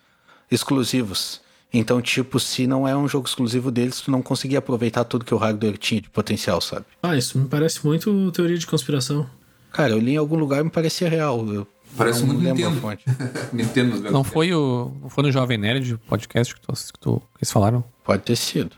exclusivos. 0.50 1.42
Então, 1.78 2.02
tipo, 2.02 2.40
se 2.40 2.66
não 2.68 2.88
é 2.88 2.96
um 2.96 3.08
jogo 3.08 3.28
exclusivo 3.28 3.70
deles, 3.70 4.00
tu 4.02 4.10
não 4.12 4.22
conseguia 4.22 4.60
aproveitar 4.60 5.04
tudo 5.04 5.26
que 5.26 5.34
o 5.34 5.38
hardware 5.38 5.78
tinha 5.78 6.00
de 6.02 6.10
potencial, 6.10 6.62
sabe? 6.62 6.86
Ah, 7.04 7.16
isso 7.18 7.38
me 7.38 7.48
parece 7.48 7.86
muito 7.86 8.32
teoria 8.32 8.58
de 8.58 8.66
conspiração. 8.66 9.30
Cara, 9.72 9.92
eu 9.92 10.00
li 10.00 10.14
em 10.14 10.18
algum 10.18 10.38
lugar 10.38 10.62
e 10.62 10.64
me 10.64 10.70
parecia 10.70 11.10
real. 11.10 11.46
Eu 11.48 11.68
Parece 11.98 12.22
não 12.22 12.28
muito 12.28 12.44
lembro 12.44 12.66
a 12.66 12.70
Nintendo. 12.70 12.82
fonte. 12.82 13.04
Nintendo 13.54 14.00
né? 14.00 14.10
Não 14.10 14.24
foi 14.24 14.54
o. 14.54 14.92
Não 15.02 15.10
foi 15.10 15.24
no 15.24 15.32
Jovem 15.32 15.58
Nerd 15.58 15.94
o 15.94 15.98
podcast 16.00 16.54
que, 16.56 16.62
tu, 16.62 16.72
que, 16.74 17.00
tu, 17.00 17.20
que 17.20 17.40
eles 17.42 17.52
falaram? 17.52 17.84
Pode 18.04 18.24
ter 18.24 18.36
sido. 18.36 18.72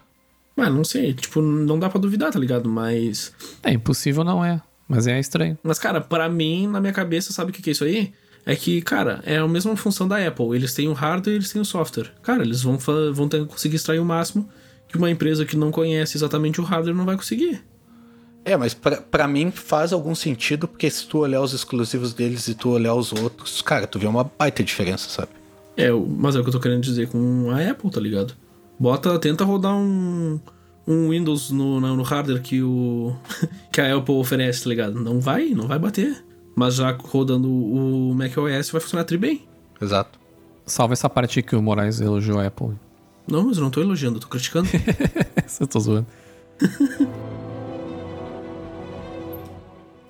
Mas 0.56 0.74
não 0.74 0.84
sei, 0.84 1.14
tipo, 1.14 1.39
não 1.41 1.78
dá 1.78 1.89
pra 1.89 2.00
duvidar, 2.02 2.32
tá 2.32 2.39
ligado? 2.39 2.68
Mas. 2.68 3.32
É, 3.64 3.72
impossível 3.72 4.24
não 4.24 4.43
é. 4.43 4.60
Mas 4.88 5.06
é 5.06 5.20
estranho. 5.20 5.58
Mas, 5.64 5.78
cara, 5.78 6.00
pra 6.02 6.28
mim, 6.30 6.66
na 6.68 6.80
minha 6.80 6.93
cabeça, 6.93 7.32
sabe 7.34 7.52
o 7.52 7.54
que 7.54 7.62
que 7.62 7.70
é 7.70 7.74
isso 7.74 7.84
aí? 7.84 8.14
É 8.48 8.56
que, 8.56 8.82
cara, 8.82 9.20
é 9.26 9.36
a 9.36 9.45
mesma 9.45 9.76
função 9.76 10.08
da 10.08 10.26
Apple. 10.26 10.56
Eles 10.56 10.74
têm 10.74 10.88
o 10.88 10.93
hardware 10.93 11.34
e 11.34 11.36
eles 11.36 11.52
têm 11.52 11.62
o 11.62 11.66
software. 11.66 12.14
Cara, 12.24 12.43
eles 12.43 12.62
vão, 12.62 12.78
vão 13.14 13.28
ter, 13.28 13.45
conseguir 13.45 13.76
extrair 13.76 14.00
o 14.00 14.06
máximo 14.06 14.48
que 14.88 14.98
uma 14.98 15.12
empresa 15.12 15.45
que 15.45 15.58
não 15.58 15.70
conhece 15.70 16.16
exatamente 16.16 16.62
o 16.62 16.64
hardware 16.64 16.95
não 16.95 17.04
vai 17.04 17.18
conseguir. 17.18 17.62
É, 18.45 18.56
mas 18.56 18.74
pra, 18.74 19.02
pra 19.02 19.28
mim 19.28 19.52
faz 19.52 19.91
algum 19.91 20.16
sentido, 20.16 20.66
porque 20.66 20.89
se 20.89 21.06
tu 21.06 21.18
olhar 21.18 21.41
os 21.41 21.52
exclusivos 21.52 22.14
deles 22.14 22.48
e 22.48 22.56
tu 22.56 22.70
olhar 22.70 22.95
os 22.95 23.12
outros, 23.12 23.62
cara, 23.62 23.86
tu 23.86 24.00
vê 24.00 24.08
uma 24.08 24.24
baita 24.24 24.64
diferença, 24.64 25.10
sabe? 25.10 25.32
É, 25.76 25.91
mas 25.91 26.38
é 26.38 26.39
o 26.39 26.41
que 26.41 26.48
eu 26.48 26.54
tô 26.54 26.62
querendo 26.62 26.82
dizer 26.82 27.10
com 27.10 27.52
a 27.52 27.70
Apple, 27.70 27.91
tá 27.91 28.00
ligado? 28.00 28.34
Bota, 28.80 29.20
tenta 29.20 29.43
rodar 29.43 29.76
um, 29.76 30.39
um 30.88 31.10
Windows 31.10 31.52
no, 31.52 31.82
no, 31.82 31.98
no 31.98 32.04
hardware 32.04 32.41
que 32.41 32.64
o 32.64 33.14
que 33.74 33.82
a 33.82 33.93
Apple 33.93 34.16
oferece, 34.16 34.64
tá 34.64 34.70
ligado? 34.70 34.98
Não 35.02 35.20
vai, 35.20 35.50
não 35.50 35.68
vai 35.68 35.78
bater. 35.78 36.26
Mas 36.58 36.74
já 36.74 36.91
rodando 36.91 37.47
o 37.47 38.16
macOS 38.16 38.72
vai 38.72 38.82
funcionar 38.82 39.03
tri 39.03 39.16
bem. 39.16 39.47
Exato. 39.80 40.20
Salva 40.66 40.93
essa 40.93 41.08
parte 41.08 41.43
que 41.43 41.55
o 41.55 41.62
Moraes 41.62 42.01
elogiou 42.01 42.39
a 42.39 42.47
Apple. 42.47 42.72
Não, 43.28 43.43
mas 43.43 43.58
eu 43.58 43.64
não 43.64 43.70
tô 43.70 43.80
elogiando, 43.80 44.18
eu 44.18 44.22
tô 44.22 44.28
criticando. 44.28 44.68
Eu 45.60 45.68
tô 45.68 45.80
zoando. 45.80 46.08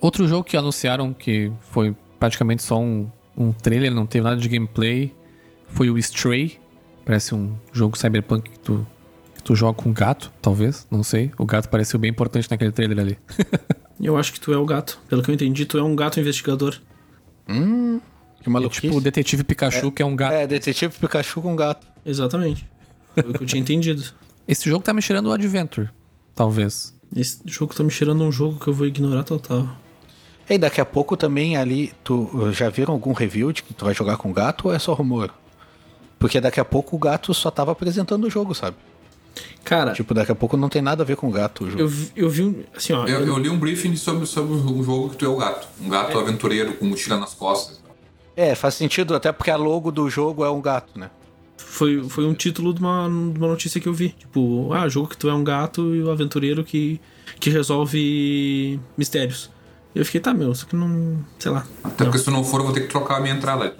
Outro 0.01 0.27
jogo 0.27 0.43
que 0.43 0.57
anunciaram 0.57 1.13
que 1.13 1.51
foi 1.69 1.95
praticamente 2.17 2.63
só 2.63 2.79
um, 2.79 3.09
um 3.37 3.51
trailer, 3.51 3.93
não 3.93 4.05
teve 4.05 4.23
nada 4.23 4.37
de 4.37 4.47
gameplay, 4.47 5.13
foi 5.67 5.89
o 5.89 5.97
Stray. 5.97 6.59
Parece 7.05 7.35
um 7.35 7.55
jogo 7.71 7.97
cyberpunk 7.97 8.49
que 8.49 8.59
tu, 8.59 8.87
que 9.35 9.43
tu 9.43 9.55
joga 9.55 9.81
com 9.81 9.89
um 9.89 9.93
gato, 9.93 10.31
talvez, 10.41 10.87
não 10.89 11.03
sei. 11.03 11.31
O 11.37 11.45
gato 11.45 11.69
pareceu 11.69 11.99
bem 11.99 12.09
importante 12.09 12.49
naquele 12.49 12.71
trailer 12.71 12.99
ali. 12.99 13.17
eu 14.05 14.17
acho 14.17 14.31
que 14.33 14.39
tu 14.39 14.53
é 14.53 14.57
o 14.57 14.65
gato. 14.65 14.99
Pelo 15.09 15.23
que 15.23 15.29
eu 15.31 15.35
entendi, 15.35 15.65
tu 15.65 15.77
é 15.77 15.83
um 15.83 15.95
gato 15.95 16.19
investigador. 16.19 16.77
Hum, 17.49 17.99
que 18.41 18.47
É 18.47 18.51
maluquice. 18.51 18.81
tipo 18.81 18.95
o 18.97 19.01
Detetive 19.01 19.43
Pikachu, 19.43 19.91
que 19.91 20.01
é 20.01 20.05
um 20.05 20.15
gato. 20.15 20.33
É, 20.33 20.45
detetive 20.47 20.93
Pikachu 20.99 21.41
com 21.41 21.55
gato. 21.55 21.87
Exatamente. 22.05 22.67
Foi 23.13 23.23
o 23.23 23.33
que 23.33 23.43
eu 23.43 23.47
tinha 23.47 23.61
entendido. 23.61 24.03
Esse 24.47 24.69
jogo 24.69 24.83
tá 24.83 24.93
me 24.93 25.01
cheirando 25.01 25.27
o 25.27 25.31
Adventure, 25.33 25.89
talvez. 26.35 26.95
Esse 27.15 27.39
jogo 27.45 27.73
tá 27.73 27.83
me 27.83 27.89
cheirando 27.91 28.23
um 28.23 28.31
jogo 28.31 28.59
que 28.59 28.67
eu 28.67 28.73
vou 28.73 28.85
ignorar 28.87 29.23
total. 29.23 29.67
E 30.49 30.57
daqui 30.57 30.79
a 30.79 30.85
pouco 30.85 31.17
também 31.17 31.57
ali, 31.57 31.91
tu 32.03 32.51
já 32.53 32.69
viram 32.69 32.93
algum 32.93 33.11
review 33.11 33.51
de 33.51 33.63
que 33.63 33.73
tu 33.73 33.83
vai 33.83 33.93
jogar 33.93 34.15
com 34.15 34.31
gato 34.31 34.67
ou 34.69 34.73
é 34.73 34.79
só 34.79 34.93
rumor? 34.93 35.33
Porque 36.17 36.39
daqui 36.39 36.59
a 36.59 36.65
pouco 36.65 36.95
o 36.95 36.99
gato 36.99 37.33
só 37.33 37.51
tava 37.51 37.73
apresentando 37.73 38.25
o 38.25 38.29
jogo, 38.29 38.55
sabe? 38.55 38.77
Cara, 39.63 39.93
Tipo, 39.93 40.13
daqui 40.13 40.31
a 40.31 40.35
pouco 40.35 40.55
não 40.57 40.69
tem 40.69 40.81
nada 40.81 41.03
a 41.03 41.05
ver 41.05 41.15
com 41.17 41.27
o 41.27 41.31
gato 41.31 41.65
o 41.65 41.69
jogo. 41.69 41.81
eu, 41.81 41.87
vi- 41.87 42.11
eu 42.15 42.29
vi 42.29 42.43
um. 42.43 42.63
Assim, 42.75 42.93
ó. 42.93 43.05
Eu, 43.05 43.19
eu- 43.21 43.27
eu 43.27 43.37
li 43.37 43.49
um 43.49 43.57
briefing 43.59 43.95
sobre, 43.95 44.25
sobre 44.25 44.53
um 44.53 44.83
jogo 44.83 45.09
que 45.09 45.17
tu 45.17 45.25
é 45.25 45.27
o 45.27 45.35
gato. 45.35 45.67
Um 45.81 45.89
gato 45.89 46.17
aventureiro 46.17 46.73
com 46.73 46.85
mochila 46.85 47.17
nas 47.17 47.33
costas. 47.33 47.81
É, 48.35 48.53
faz 48.55 48.75
sentido, 48.75 49.15
até 49.15 49.31
porque 49.31 49.49
a 49.51 49.55
logo 49.57 49.91
do 49.91 50.09
jogo 50.09 50.45
é 50.45 50.49
um 50.49 50.61
gato, 50.61 50.97
né? 50.99 51.09
Foi, 51.57 52.07
foi 52.07 52.25
um 52.25 52.33
título 52.35 52.73
de 52.73 52.79
uma, 52.79 53.07
de 53.07 53.37
uma 53.39 53.47
notícia 53.47 53.81
que 53.81 53.87
eu 53.87 53.93
vi. 53.93 54.09
Tipo, 54.09 54.71
ah, 54.73 54.87
jogo 54.87 55.07
que 55.09 55.17
tu 55.17 55.27
é 55.27 55.33
um 55.33 55.43
gato 55.43 55.93
e 55.95 56.01
o 56.03 56.11
aventureiro 56.11 56.63
que, 56.63 57.01
que 57.39 57.49
resolve 57.49 58.79
mistérios. 58.97 59.49
Eu 59.95 60.05
fiquei, 60.05 60.21
tá, 60.21 60.33
meu, 60.33 60.51
isso 60.51 60.65
aqui 60.65 60.75
não. 60.75 61.17
sei 61.39 61.51
lá. 61.51 61.65
Até 61.83 62.03
Não. 62.03 62.11
porque 62.11 62.23
se 62.23 62.29
não 62.29 62.43
for, 62.43 62.59
eu 62.59 62.65
vou 62.65 62.73
ter 62.73 62.81
que 62.81 62.87
trocar 62.87 63.17
a 63.17 63.19
minha 63.19 63.33
entrada 63.33 63.75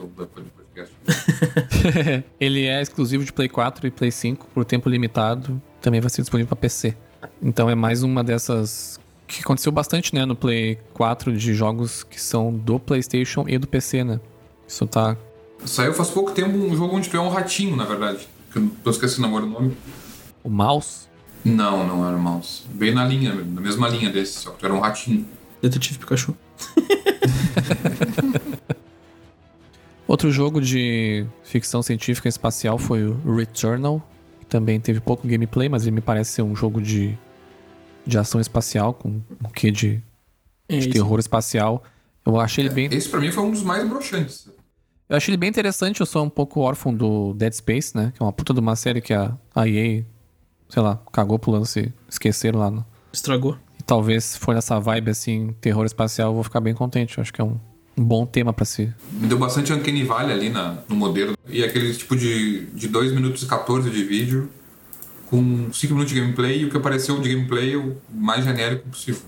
Ele 2.39 2.65
é 2.65 2.82
exclusivo 2.82 3.23
de 3.23 3.34
Play 3.34 3.49
4 3.49 3.88
e 3.88 3.91
Play 3.91 4.11
5 4.11 4.47
por 4.53 4.65
tempo 4.65 4.89
limitado. 4.89 5.61
Também 5.82 6.01
vai 6.01 6.09
ser 6.09 6.21
disponível 6.21 6.49
para 6.49 6.57
PC. 6.57 6.95
Então 7.41 7.69
é 7.69 7.75
mais 7.75 8.03
uma 8.03 8.23
dessas 8.23 8.99
que 9.28 9.41
aconteceu 9.41 9.71
bastante, 9.71 10.15
né, 10.15 10.25
no 10.25 10.36
Play 10.36 10.80
4 10.93 11.36
de 11.36 11.53
jogos 11.53 12.03
que 12.03 12.21
são 12.21 12.53
do 12.53 12.80
PlayStation 12.80 13.45
e 13.47 13.57
do 13.57 13.67
PC, 13.67 14.03
né? 14.03 14.19
Isso 14.67 14.86
tá 14.88 15.17
Saiu 15.65 15.93
faz 15.93 16.09
pouco 16.09 16.32
tempo 16.32 16.57
um 16.57 16.75
jogo 16.75 16.95
onde 16.95 17.09
tu 17.09 17.17
é 17.17 17.19
um 17.19 17.30
ratinho, 17.30 17.75
na 17.75 17.84
verdade. 17.84 18.28
Que 18.51 18.59
eu 18.59 18.71
tô 18.84 18.91
esquecendo 18.91 19.28
agora 19.28 19.45
o 19.45 19.49
nome. 19.49 19.75
o 20.43 20.49
mouse. 20.49 21.07
Não, 21.43 21.86
não 21.86 22.07
era 22.07 22.15
o 22.15 22.19
mouse. 22.19 22.63
Bem 22.69 22.93
na 22.93 23.05
linha, 23.05 23.34
na 23.34 23.61
mesma 23.61 23.88
linha 23.88 24.09
desse, 24.09 24.39
só 24.39 24.51
que 24.51 24.59
tu 24.59 24.65
era 24.65 24.73
um 24.73 24.80
ratinho. 24.80 25.25
Detetive 25.61 25.99
Pikachu. 25.99 26.36
Outro 30.08 30.32
jogo 30.32 30.62
de 30.62 31.26
ficção 31.43 31.84
científica 31.84 32.30
espacial 32.30 32.78
foi 32.78 33.03
o 33.03 33.36
Returnal, 33.36 34.01
que 34.39 34.45
também 34.45 34.80
teve 34.80 35.01
pouco 35.01 35.28
gameplay, 35.28 35.68
mas 35.68 35.84
ele 35.84 35.91
me 35.91 36.01
parece 36.01 36.32
ser 36.32 36.41
um 36.43 36.55
jogo 36.55 36.82
de, 36.82 37.18
de 38.05 38.18
ação 38.18 38.39
espacial 38.39 38.93
com 38.93 39.10
um 39.10 39.49
quê 39.53 39.70
de, 39.70 40.01
É, 40.70 40.78
de 40.78 40.89
terror 40.89 41.20
espacial. 41.20 41.84
Eu 42.26 42.39
achei 42.39 42.66
ele 42.66 42.74
bem 42.74 42.88
Esse 42.91 43.10
pra 43.10 43.20
mim 43.20 43.32
foi 43.32 43.43
um 43.43 43.51
dos 43.51 43.64
mais 43.64 43.88
broxantes. 43.88 44.49
Eu 45.10 45.18
achei 45.18 45.32
ele 45.32 45.38
bem 45.38 45.49
interessante, 45.49 45.99
eu 45.99 46.05
sou 46.05 46.24
um 46.24 46.30
pouco 46.30 46.62
órfão 46.62 46.93
do 46.93 47.34
Dead 47.34 47.53
Space, 47.53 47.95
né? 47.95 48.12
Que 48.16 48.22
é 48.22 48.26
uma 48.26 48.34
puta 48.34 48.53
de 48.53 48.60
uma 48.62 48.76
série 48.76 49.01
que 49.01 49.14
a, 49.14 49.38
a 49.53 49.68
EA, 49.68 50.05
sei 50.70 50.82
lá, 50.82 51.01
cagou 51.12 51.38
pro 51.38 51.51
lance, 51.51 51.93
esqueceram 52.10 52.60
lá. 52.60 52.72
No... 52.72 52.86
Estragou. 53.12 53.58
E 53.80 53.84
talvez 53.84 54.24
se 54.24 54.39
for 54.39 54.55
nessa 54.55 54.80
vibe, 54.80 55.12
assim, 55.12 55.53
terror 55.60 55.86
espacial, 55.86 56.30
eu 56.30 56.34
vou 56.34 56.43
ficar 56.43 56.60
bem 56.62 56.74
contente. 56.74 57.18
Eu 57.18 57.22
acho 57.22 57.34
que 57.34 57.39
é 57.39 57.43
um, 57.43 57.58
um 57.98 58.04
bom 58.04 58.26
tema 58.26 58.54
pra 58.54 58.64
si. 58.64 58.93
Me 59.12 59.28
deu 59.28 59.38
bastante 59.38 59.74
Uncanny 59.74 60.04
Valley 60.04 60.32
ali 60.32 60.50
na, 60.50 60.78
no 60.88 60.95
modelo. 60.95 61.36
E 61.48 61.64
aquele 61.64 61.93
tipo 61.93 62.16
de, 62.16 62.68
de 62.68 62.88
2 62.88 63.12
minutos 63.12 63.41
e 63.43 63.48
14 63.48 63.89
de 63.89 64.04
vídeo 64.04 64.50
com 65.30 65.72
5 65.74 65.93
minutos 65.93 66.14
de 66.14 66.22
gameplay 66.22 66.62
e 66.62 66.66
o 66.66 66.70
que 66.70 66.78
apareceu 66.78 67.20
de 67.20 67.34
gameplay 67.34 67.74
é 67.74 67.78
o 67.78 67.98
mais 68.14 68.45
genérico 68.45 68.88
possível. 68.89 69.22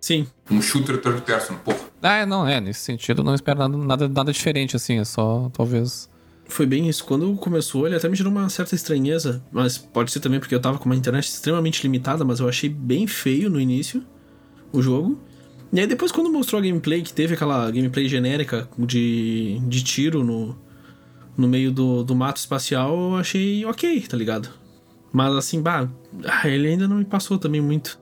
Sim. 0.00 0.26
Um 0.50 0.62
shooter 0.62 1.00
third 1.00 1.22
person, 1.22 1.54
porra. 1.56 1.78
Ah, 2.02 2.16
é, 2.18 2.26
não, 2.26 2.46
é, 2.46 2.60
nesse 2.60 2.80
sentido 2.80 3.20
eu 3.20 3.24
não 3.24 3.34
espero 3.34 3.58
nada, 3.58 3.76
nada, 3.76 4.08
nada 4.08 4.32
diferente, 4.32 4.76
assim, 4.76 4.98
é 4.98 5.04
só, 5.04 5.50
talvez... 5.52 6.08
Foi 6.46 6.66
bem 6.66 6.88
isso. 6.90 7.04
Quando 7.04 7.34
começou, 7.36 7.86
ele 7.86 7.96
até 7.96 8.06
me 8.06 8.14
gerou 8.14 8.30
uma 8.30 8.50
certa 8.50 8.74
estranheza. 8.74 9.42
Mas 9.50 9.78
pode 9.78 10.12
ser 10.12 10.20
também 10.20 10.38
porque 10.38 10.54
eu 10.54 10.60
tava 10.60 10.78
com 10.78 10.84
uma 10.84 10.94
internet 10.94 11.24
extremamente 11.24 11.82
limitada, 11.82 12.22
mas 12.22 12.38
eu 12.38 12.46
achei 12.46 12.68
bem 12.68 13.06
feio 13.06 13.48
no 13.48 13.58
início 13.58 14.04
o 14.70 14.82
jogo. 14.82 15.18
E 15.74 15.80
aí 15.80 15.88
depois 15.88 16.12
quando 16.12 16.30
mostrou 16.30 16.60
a 16.60 16.64
gameplay, 16.64 17.02
que 17.02 17.12
teve 17.12 17.34
aquela 17.34 17.68
gameplay 17.68 18.08
genérica 18.08 18.68
de, 18.78 19.60
de 19.66 19.82
tiro 19.82 20.22
no, 20.22 20.56
no 21.36 21.48
meio 21.48 21.72
do, 21.72 22.04
do 22.04 22.14
mato 22.14 22.36
espacial, 22.36 22.96
eu 22.96 23.16
achei 23.16 23.64
ok, 23.66 24.02
tá 24.02 24.16
ligado? 24.16 24.48
Mas 25.12 25.34
assim, 25.34 25.60
bah, 25.60 25.88
ah, 26.24 26.48
ele 26.48 26.68
ainda 26.68 26.86
não 26.86 26.98
me 26.98 27.04
passou 27.04 27.38
também 27.38 27.60
muito. 27.60 27.98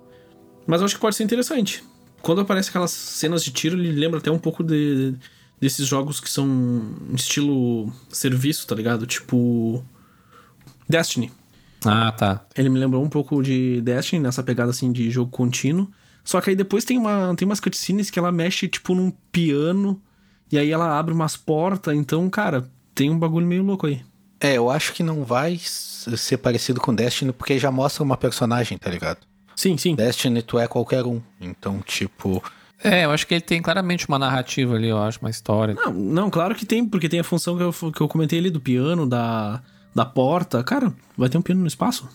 Mas 0.67 0.83
eu 0.83 0.85
acho 0.85 0.97
que 0.97 1.01
pode 1.01 1.17
ser 1.17 1.25
interessante. 1.25 1.83
Quando 2.21 2.43
aparece 2.43 2.69
aquelas 2.69 2.91
cenas 2.91 3.43
de 3.43 3.51
tiro, 3.51 3.79
ele 3.79 3.93
lembra 3.93 4.19
até 4.19 4.31
um 4.31 4.39
pouco 4.39 4.63
de, 4.63 5.15
desses 5.59 5.87
jogos 5.87 6.21
que 6.21 6.29
são 6.29 6.95
estilo 7.15 7.91
serviço, 8.11 8.67
tá 8.67 8.75
ligado? 8.75 9.07
Tipo. 9.07 9.83
Destiny. 10.87 11.33
Ah, 11.87 12.13
tá. 12.13 12.45
Ele 12.55 12.69
me 12.69 12.79
lembrou 12.79 13.03
um 13.03 13.09
pouco 13.09 13.43
de 13.43 13.81
Destiny, 13.81 14.23
nessa 14.23 14.43
pegada 14.43 14.71
assim 14.71 14.93
de 14.93 15.11
jogo 15.11 15.31
contínuo. 15.31 15.89
Só 16.25 16.41
que 16.41 16.51
aí 16.51 16.57
depois 16.57 16.85
tem, 16.85 16.99
uma, 16.99 17.35
tem 17.37 17.47
umas 17.47 17.61
cutscenes 17.61 18.11
que 18.11 18.19
ela 18.19 18.31
mexe 18.31 18.69
tipo 18.69 18.95
num 18.95 19.13
piano. 19.31 20.01
E 20.51 20.59
aí 20.59 20.71
ela 20.71 20.99
abre 20.99 21.15
umas 21.15 21.37
portas. 21.37 21.95
Então, 21.97 22.29
cara, 22.31 22.69
tem 22.95 23.11
um 23.11 23.19
bagulho 23.19 23.47
meio 23.47 23.63
louco 23.63 23.87
aí. 23.87 24.03
É, 24.41 24.57
eu 24.57 24.71
acho 24.71 24.93
que 24.93 25.03
não 25.03 25.25
vai 25.25 25.59
ser 25.59 26.37
parecido 26.39 26.81
com 26.81 26.95
Destiny 26.95 27.33
porque 27.33 27.59
já 27.59 27.71
mostra 27.71 28.03
uma 28.03 28.17
personagem, 28.17 28.77
tá 28.77 28.91
ligado? 28.91 29.19
Sim, 29.55 29.77
sim. 29.77 29.95
Destiny 29.95 30.43
tu 30.43 30.59
é 30.59 30.67
qualquer 30.67 31.05
um. 31.05 31.21
Então, 31.41 31.81
tipo. 31.81 32.43
É, 32.83 33.05
eu 33.05 33.13
acho 33.13 33.27
que 33.27 33.35
ele 33.35 33.41
tem 33.41 33.63
claramente 33.63 34.09
uma 34.09 34.19
narrativa 34.19 34.75
ali, 34.75 34.89
eu 34.89 35.01
acho, 35.01 35.21
uma 35.21 35.31
história. 35.31 35.75
Não, 35.75 35.93
não, 35.93 36.31
claro 36.31 36.55
que 36.55 36.67
tem, 36.67 36.85
porque 36.85 37.09
tem 37.09 37.21
a 37.21 37.25
função 37.25 37.57
que 37.57 37.63
eu, 37.63 37.93
que 37.93 38.01
eu 38.01 38.09
comentei 38.09 38.41
ali 38.41 38.51
do 38.51 38.61
piano, 38.61 39.09
da, 39.09 39.63
da 39.95 40.05
porta. 40.05 40.65
Cara, 40.65 40.93
vai 41.17 41.29
ter 41.29 41.39
um 41.39 41.43
piano 41.43 41.61
no 41.61 41.69
espaço? 41.69 42.09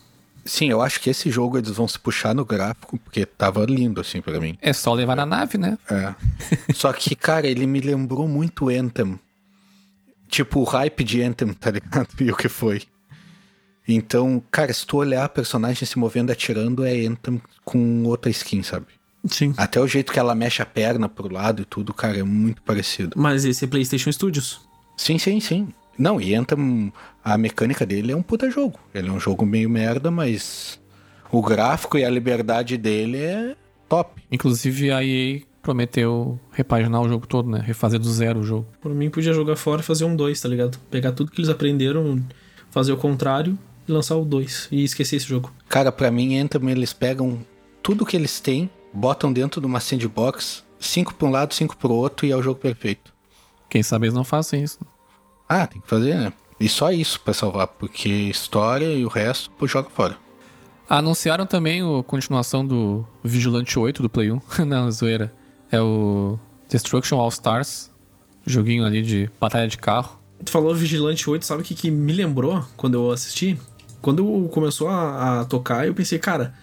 Sim, 0.48 0.70
eu 0.70 0.82
acho 0.82 1.02
que 1.02 1.10
esse 1.10 1.30
jogo 1.30 1.58
eles 1.58 1.72
vão 1.72 1.88
se 1.88 2.00
puxar 2.00 2.34
no 2.34 2.45
gráfico 2.45 2.98
porque 2.98 3.26
tava 3.26 3.66
lindo, 3.66 4.00
assim, 4.00 4.22
pra 4.22 4.39
mim. 4.39 4.58
É 4.62 4.72
só 4.72 4.93
levar 4.93 5.16
na 5.16 5.26
nave, 5.26 5.58
né? 5.58 5.78
É. 5.91 6.16
Só 6.74 6.91
que, 6.93 7.16
cara, 7.16 7.45
ele 7.45 7.68
me 7.68 7.82
lembrou 7.82 8.28
muito 8.28 8.70
Anthem. 8.70 9.20
Tipo, 10.30 10.62
o 10.62 10.64
hype 10.64 11.04
de 11.04 11.22
Anthem, 11.22 11.54
tá 11.54 11.72
ligado? 11.72 12.08
E 12.20 12.32
o 12.32 12.36
que 12.36 12.48
foi. 12.48 12.84
Então, 13.88 14.41
cara, 14.50 14.74
se 14.74 14.86
tu 14.86 14.98
olhar 14.98 15.26
a 15.26 15.30
personagem 15.30 15.86
se 15.86 16.00
movendo 16.00 16.32
atirando, 16.32 16.86
é 16.86 17.06
Anthem 17.06 17.41
com 17.64 18.04
outra 18.06 18.30
skin, 18.32 18.64
sabe? 18.64 18.86
Sim. 19.30 19.54
Até 19.58 19.80
o 19.80 19.88
jeito 19.88 20.12
que 20.14 20.20
ela 20.20 20.34
mexe 20.34 20.62
a 20.62 20.66
perna 20.66 21.10
pro 21.10 21.32
lado 21.32 21.62
e 21.62 21.66
tudo, 21.66 21.93
cara, 21.93 22.18
é 22.18 22.24
muito 22.24 22.62
parecido. 22.62 23.14
Mas 23.18 23.43
esse 23.43 23.66
é 23.66 23.68
PlayStation 23.68 24.12
Studios. 24.12 24.62
Sim, 24.95 25.18
sim, 25.18 25.39
sim. 25.39 25.68
Não, 25.98 26.22
e 26.22 26.36
Anthem, 26.36 26.93
a 27.24 27.38
mecânica 27.38 27.86
dele 27.86 28.12
é 28.12 28.16
um 28.16 28.22
puta 28.22 28.50
jogo. 28.50 28.80
Ele 28.93 29.10
é 29.10 29.12
um 29.12 29.20
jogo 29.20 29.45
meio 29.45 29.70
merda, 29.70 30.12
mas 30.12 30.80
o 31.32 31.41
gráfico 31.41 31.98
e 31.98 32.06
a 32.06 32.10
liberdade 32.10 32.78
dele 32.78 33.18
é 33.18 33.56
top. 33.89 34.22
Inclusive 34.32 34.91
a 34.91 35.04
EA 35.04 35.41
prometeu 35.62 36.39
repaginar 36.52 37.02
o 37.02 37.10
jogo 37.10 37.28
todo, 37.28 37.50
né? 37.50 37.62
Refazer 37.66 38.00
do 38.00 38.10
zero 38.10 38.39
o 38.39 38.43
jogo. 38.43 38.68
Por 38.80 38.93
mim, 38.93 39.10
podia 39.10 39.34
jogar 39.34 39.56
fora 39.56 39.82
e 39.82 39.84
fazer 39.84 40.06
um 40.06 40.16
2, 40.16 40.39
tá 40.39 40.48
ligado? 40.48 40.78
Pegar 40.89 41.12
tudo 41.12 41.32
que 41.32 41.41
eles 41.41 41.50
aprenderam, 41.50 42.24
fazer 42.70 42.93
o 42.93 42.98
contrário 42.98 43.58
e 43.88 43.91
lançar 43.91 44.16
o 44.16 44.24
2. 44.24 44.70
E 44.72 44.84
esquecer 44.84 45.18
esse 45.18 45.28
jogo. 45.28 45.52
Cara, 45.68 45.91
pra 45.91 46.10
mim, 46.10 46.38
Anthem, 46.38 46.70
eles 46.70 46.93
pegam 46.93 47.39
tudo 47.84 48.06
que 48.06 48.16
eles 48.16 48.39
têm, 48.39 48.70
botam 48.93 49.34
dentro 49.34 49.60
de 49.60 49.68
uma 49.68 49.80
sandbox, 49.80 50.64
cinco 50.80 51.14
pra 51.14 51.28
um 51.28 51.32
lado, 51.32 51.54
cinco 51.54 51.76
pro 51.76 51.93
outro, 51.93 52.26
e 52.26 52.32
é 52.32 52.36
o 52.36 52.41
jogo 52.41 52.60
perfeito. 52.60 53.14
Quem 53.70 53.84
sabe 53.84 54.06
eles 54.06 54.14
não 54.14 54.24
façam 54.24 54.60
isso. 54.60 54.80
Ah, 55.48 55.66
tem 55.66 55.82
que 55.82 55.88
fazer, 55.88 56.16
né? 56.16 56.34
E 56.60 56.68
só 56.68 56.91
isso 56.91 57.20
pra 57.22 57.34
salvar, 57.34 57.68
porque 57.68 58.10
história 58.10 58.91
e 58.93 59.06
o 59.06 59.08
resto, 59.08 59.52
pô, 59.52 59.68
joga 59.68 59.89
fora. 59.89 60.18
Anunciaram 60.89 61.45
também 61.45 61.82
a 61.82 62.04
continuação 62.04 62.66
do 62.66 63.06
Vigilante 63.24 63.78
8 63.78 64.02
do 64.02 64.10
Play 64.10 64.32
1. 64.60 64.66
Não, 64.66 64.91
zoeira. 64.91 65.34
É 65.72 65.82
o 65.82 66.39
Destruction 66.70 67.20
All 67.20 67.30
Stars. 67.30 67.91
Joguinho 68.45 68.86
ali 68.86 69.02
de 69.02 69.30
batalha 69.39 69.68
de 69.68 69.78
carro. 69.78 70.18
Tu 70.43 70.52
falou 70.52 70.74
Vigilante 70.74 71.30
8, 71.30 71.45
sabe 71.45 71.62
o 71.62 71.66
que, 71.66 71.76
que 71.76 71.91
me 71.91 72.14
lembrou 72.14 72.64
quando 72.78 72.93
eu 72.93 73.12
assisti? 73.12 73.60
Quando 74.02 74.48
começou 74.54 74.88
a, 74.88 75.41
a 75.41 75.45
tocar, 75.45 75.86
eu 75.88 75.93
pensei, 75.93 76.20
cara, 76.20 76.54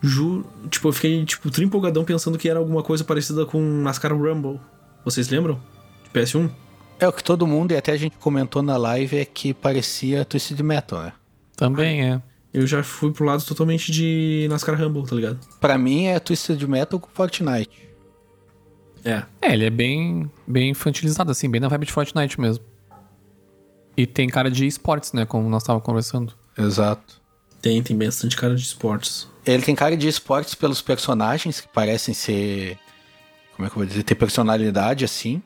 ju, 0.00 0.44
tipo, 0.70 0.88
eu 0.88 0.92
fiquei 0.92 1.24
tipo, 1.24 1.48
empolgadão 1.60 2.04
pensando 2.04 2.38
que 2.38 2.48
era 2.48 2.58
alguma 2.58 2.82
coisa 2.82 3.02
parecida 3.02 3.44
com 3.44 3.60
NASCAR 3.60 4.14
Rumble. 4.14 4.60
Vocês 5.04 5.28
lembram? 5.28 5.60
De 6.04 6.20
PS1? 6.20 6.50
É 6.98 7.06
o 7.06 7.12
que 7.12 7.22
todo 7.22 7.46
mundo, 7.46 7.72
e 7.72 7.76
até 7.76 7.92
a 7.92 7.96
gente 7.96 8.16
comentou 8.16 8.62
na 8.62 8.76
live, 8.76 9.18
é 9.18 9.24
que 9.24 9.52
parecia 9.52 10.24
Twisted 10.24 10.60
Metal, 10.62 11.02
né? 11.02 11.12
Também 11.54 12.12
é. 12.12 12.22
Eu 12.52 12.66
já 12.66 12.82
fui 12.82 13.12
pro 13.12 13.24
lado 13.24 13.44
totalmente 13.44 13.92
de 13.92 14.46
NASCAR 14.48 14.80
Rumble, 14.80 15.06
tá 15.06 15.14
ligado? 15.14 15.38
Pra 15.60 15.76
mim 15.76 16.06
é 16.06 16.18
Twisted 16.18 16.62
Metal 16.66 16.98
com 16.98 17.08
Fortnite. 17.08 17.86
É. 19.04 19.22
É, 19.42 19.52
ele 19.52 19.66
é 19.66 19.70
bem, 19.70 20.30
bem 20.46 20.70
infantilizado, 20.70 21.30
assim, 21.30 21.50
bem 21.50 21.60
na 21.60 21.68
vibe 21.68 21.86
de 21.86 21.92
Fortnite 21.92 22.40
mesmo. 22.40 22.64
E 23.96 24.06
tem 24.06 24.28
cara 24.28 24.50
de 24.50 24.66
esportes, 24.66 25.12
né? 25.12 25.24
Como 25.24 25.48
nós 25.48 25.62
estávamos 25.62 25.84
conversando. 25.84 26.32
Exato. 26.56 27.20
Tem, 27.60 27.82
tem 27.82 27.96
bastante 27.96 28.36
cara 28.36 28.54
de 28.54 28.62
esportes. 28.62 29.28
Ele 29.44 29.62
tem 29.62 29.74
cara 29.74 29.96
de 29.96 30.08
esportes 30.08 30.54
pelos 30.54 30.82
personagens, 30.82 31.60
que 31.60 31.68
parecem 31.68 32.14
ser. 32.14 32.78
Como 33.54 33.66
é 33.66 33.70
que 33.70 33.76
eu 33.76 33.80
vou 33.80 33.86
dizer? 33.86 34.02
Ter 34.02 34.14
personalidade, 34.14 35.04
assim. 35.04 35.42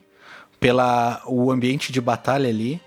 Pela 0.60 1.22
o 1.26 1.50
ambiente 1.50 1.90
de 1.90 2.00
batalha 2.00 2.48
ali. 2.48 2.80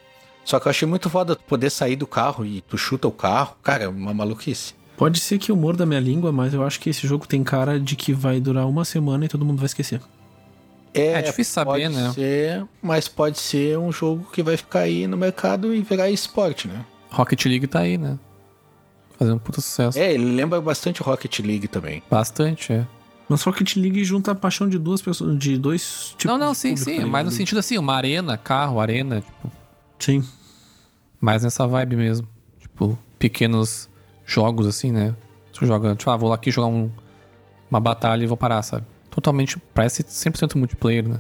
Só 0.46 0.60
que 0.60 0.68
eu 0.68 0.70
achei 0.70 0.88
muito 0.88 1.10
foda 1.10 1.36
tu 1.36 1.44
poder 1.44 1.70
sair 1.70 1.96
do 1.96 2.06
carro 2.08 2.46
e 2.46 2.62
tu 2.62 2.78
chuta 2.78 3.08
o 3.08 3.12
carro. 3.12 3.58
Cara, 3.64 3.86
é 3.86 3.88
uma 3.88 4.14
maluquice. 4.14 4.76
Pode 4.96 5.20
ser 5.20 5.40
que 5.40 5.52
eu 5.52 5.56
morda 5.56 5.86
minha 5.86 6.00
língua, 6.00 6.32
mas 6.32 6.54
eu 6.54 6.64
acho 6.64 6.80
que 6.80 6.90
esse 6.90 7.08
jogo 7.08 7.28
tem 7.28 7.44
cara 7.44 7.80
de 7.80 7.96
que 7.96 8.14
vai 8.14 8.40
durar 8.40 8.68
uma 8.68 8.86
semana 8.86 9.26
e 9.26 9.28
todo 9.28 9.44
mundo 9.44 9.58
vai 9.58 9.66
esquecer. 9.66 10.00
É 10.94 11.22
difícil 11.22 11.54
saber, 11.54 11.72
pode 11.72 11.90
né? 11.90 12.12
Ser, 12.14 12.66
mas 12.82 13.08
pode 13.08 13.40
ser 13.40 13.80
um 13.80 13.92
jogo 13.92 14.30
que 14.32 14.44
vai 14.44 14.56
ficar 14.56 14.82
aí 14.82 15.08
no 15.08 15.18
mercado 15.18 15.74
e 15.74 15.82
virar 15.82 16.10
esporte, 16.12 16.68
né? 16.68 16.86
Rocket 17.10 17.46
League 17.46 17.66
tá 17.66 17.80
aí, 17.80 17.98
né? 17.98 18.20
Fazendo 19.18 19.36
um 19.36 19.40
puta 19.40 19.60
sucesso. 19.60 19.98
É, 19.98 20.14
ele 20.14 20.26
lembra 20.26 20.62
bastante 20.62 21.02
Rocket 21.02 21.40
League 21.40 21.68
também. 21.68 22.04
Bastante, 22.10 22.74
é. 22.74 22.86
Mas 23.34 23.42
Rocket 23.42 23.78
League 23.78 24.04
junta 24.04 24.30
a 24.30 24.36
paixão 24.36 24.70
de 24.70 24.78
duas 24.78 25.02
pessoas, 25.02 25.36
de 25.40 25.58
dois 25.58 26.14
tipos 26.16 26.26
não, 26.26 26.38
não, 26.38 26.52
de 26.52 26.58
sim, 26.60 26.76
público, 26.76 26.92
sim. 26.92 27.00
tá 27.02 27.08
Mas 27.08 27.26
no 27.26 27.32
sentido 27.32 27.58
assim, 27.58 27.80
uma 27.80 27.96
arena, 27.96 28.38
carro, 28.38 28.80
arena, 28.80 29.22
tipo, 29.22 29.52
Sim. 29.98 30.24
mais 31.20 31.42
nessa 31.42 31.66
vibe 31.66 31.96
mesmo. 31.96 32.28
Tipo, 32.60 32.96
pequenos 33.18 33.90
jogos, 34.24 34.68
assim, 34.68 34.92
né? 34.92 35.16
Tu 35.52 35.66
joga, 35.66 35.96
tipo, 35.96 36.12
ah, 36.12 36.16
vou 36.16 36.30
lá 36.30 36.36
aqui 36.36 36.52
jogar 36.52 36.68
um, 36.68 36.92
uma 37.72 37.80
batalha 37.80 38.24
e 38.24 38.28
vou 38.28 38.38
parar, 38.38 38.62
sabe? 38.62 38.86
Totalmente, 39.10 39.58
parece 39.74 40.04
100% 40.04 40.56
multiplayer, 40.56 41.10
né? 41.10 41.20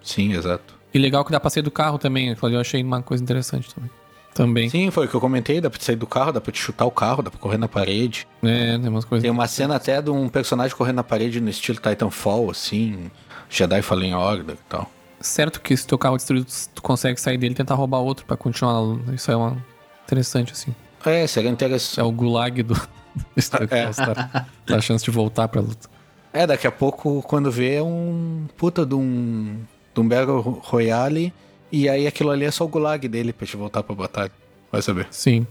Sim, 0.00 0.34
exato. 0.34 0.78
E 0.94 0.98
legal 0.98 1.24
que 1.24 1.32
dá 1.32 1.40
pra 1.40 1.50
sair 1.50 1.64
do 1.64 1.72
carro 1.72 1.98
também, 1.98 2.30
aquilo 2.30 2.46
ali 2.46 2.54
eu 2.54 2.60
achei 2.60 2.80
uma 2.84 3.02
coisa 3.02 3.20
interessante 3.20 3.74
também. 3.74 3.90
Também. 4.34 4.68
Sim, 4.70 4.90
foi 4.90 5.06
o 5.06 5.08
que 5.08 5.14
eu 5.14 5.20
comentei, 5.20 5.60
dá 5.60 5.68
pra 5.68 5.78
te 5.78 5.84
sair 5.84 5.96
do 5.96 6.06
carro, 6.06 6.32
dá 6.32 6.40
pra 6.40 6.50
te 6.50 6.58
chutar 6.58 6.86
o 6.86 6.90
carro, 6.90 7.22
dá 7.22 7.30
pra 7.30 7.38
correr 7.38 7.58
na 7.58 7.68
parede. 7.68 8.26
É, 8.42 8.78
tem 8.78 8.88
umas 8.88 9.04
coisas. 9.04 9.22
Tem 9.22 9.30
uma 9.30 9.46
cena 9.46 9.76
até 9.76 10.00
de 10.00 10.10
um 10.10 10.28
personagem 10.28 10.74
correndo 10.76 10.96
na 10.96 11.04
parede 11.04 11.40
no 11.40 11.50
estilo 11.50 11.78
Titanfall, 11.78 12.50
assim, 12.50 13.10
Jedi 13.50 13.82
Fallen 13.82 14.14
Order 14.14 14.56
e 14.56 14.68
tal. 14.68 14.90
Certo 15.20 15.60
que 15.60 15.76
se 15.76 15.86
teu 15.86 15.98
carro 15.98 16.14
é 16.14 16.18
destruído, 16.18 16.46
tu 16.74 16.82
consegue 16.82 17.20
sair 17.20 17.36
dele 17.36 17.52
e 17.52 17.56
tentar 17.56 17.74
roubar 17.74 17.98
outro 17.98 18.24
pra 18.24 18.36
continuar. 18.36 18.98
Isso 19.12 19.30
é 19.30 19.36
uma... 19.36 19.56
interessante, 20.04 20.52
assim. 20.52 20.74
É, 21.04 21.26
seria 21.26 21.50
interessante. 21.50 22.00
É 22.00 22.02
o 22.02 22.10
gulag 22.10 22.62
do. 22.62 22.74
Star 23.38 23.68
Wars, 23.70 23.96
tá? 23.96 24.46
Dá 24.66 24.76
a 24.76 24.80
chance 24.80 25.04
de 25.04 25.10
voltar 25.10 25.46
pra 25.48 25.60
luta. 25.60 25.88
É, 26.32 26.46
daqui 26.46 26.66
a 26.66 26.72
pouco, 26.72 27.22
quando 27.22 27.50
vê, 27.50 27.74
é 27.74 27.82
um 27.82 28.46
puta 28.56 28.86
de 28.86 28.94
um, 28.94 29.58
de 29.94 30.00
um 30.00 30.08
Battle 30.08 30.40
Royale, 30.40 31.32
e 31.72 31.88
aí 31.88 32.06
aquilo 32.06 32.30
ali 32.30 32.44
é 32.44 32.50
só 32.50 32.64
o 32.64 32.68
gulag 32.68 33.08
dele 33.08 33.32
pra 33.32 33.46
te 33.46 33.56
voltar 33.56 33.82
pra 33.82 33.94
batalha. 33.94 34.30
Vai 34.70 34.82
saber. 34.82 35.06
Sim. 35.10 35.46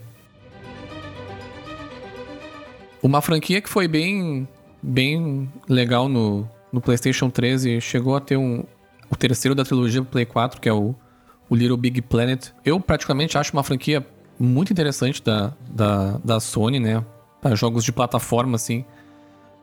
Uma 3.01 3.21
franquia 3.21 3.59
que 3.59 3.67
foi 3.67 3.87
bem, 3.87 4.47
bem 4.81 5.51
legal 5.67 6.07
no, 6.07 6.47
no 6.71 6.79
PlayStation 6.79 7.29
3 7.29 7.65
e 7.65 7.81
chegou 7.81 8.15
a 8.15 8.21
ter 8.21 8.37
um, 8.37 8.63
o 9.09 9.15
terceiro 9.15 9.55
da 9.55 9.63
trilogia 9.63 10.01
do 10.01 10.07
Play 10.07 10.25
4, 10.25 10.61
que 10.61 10.69
é 10.69 10.73
o, 10.73 10.93
o 11.49 11.55
Little 11.55 11.77
Big 11.77 12.01
Planet. 12.03 12.49
Eu 12.63 12.79
praticamente 12.79 13.37
acho 13.37 13.53
uma 13.53 13.63
franquia 13.63 14.05
muito 14.39 14.71
interessante 14.71 15.23
da, 15.23 15.53
da, 15.69 16.19
da 16.23 16.39
Sony, 16.39 16.79
né? 16.79 17.03
Para 17.41 17.55
jogos 17.55 17.83
de 17.83 17.91
plataforma, 17.91 18.55
assim. 18.55 18.85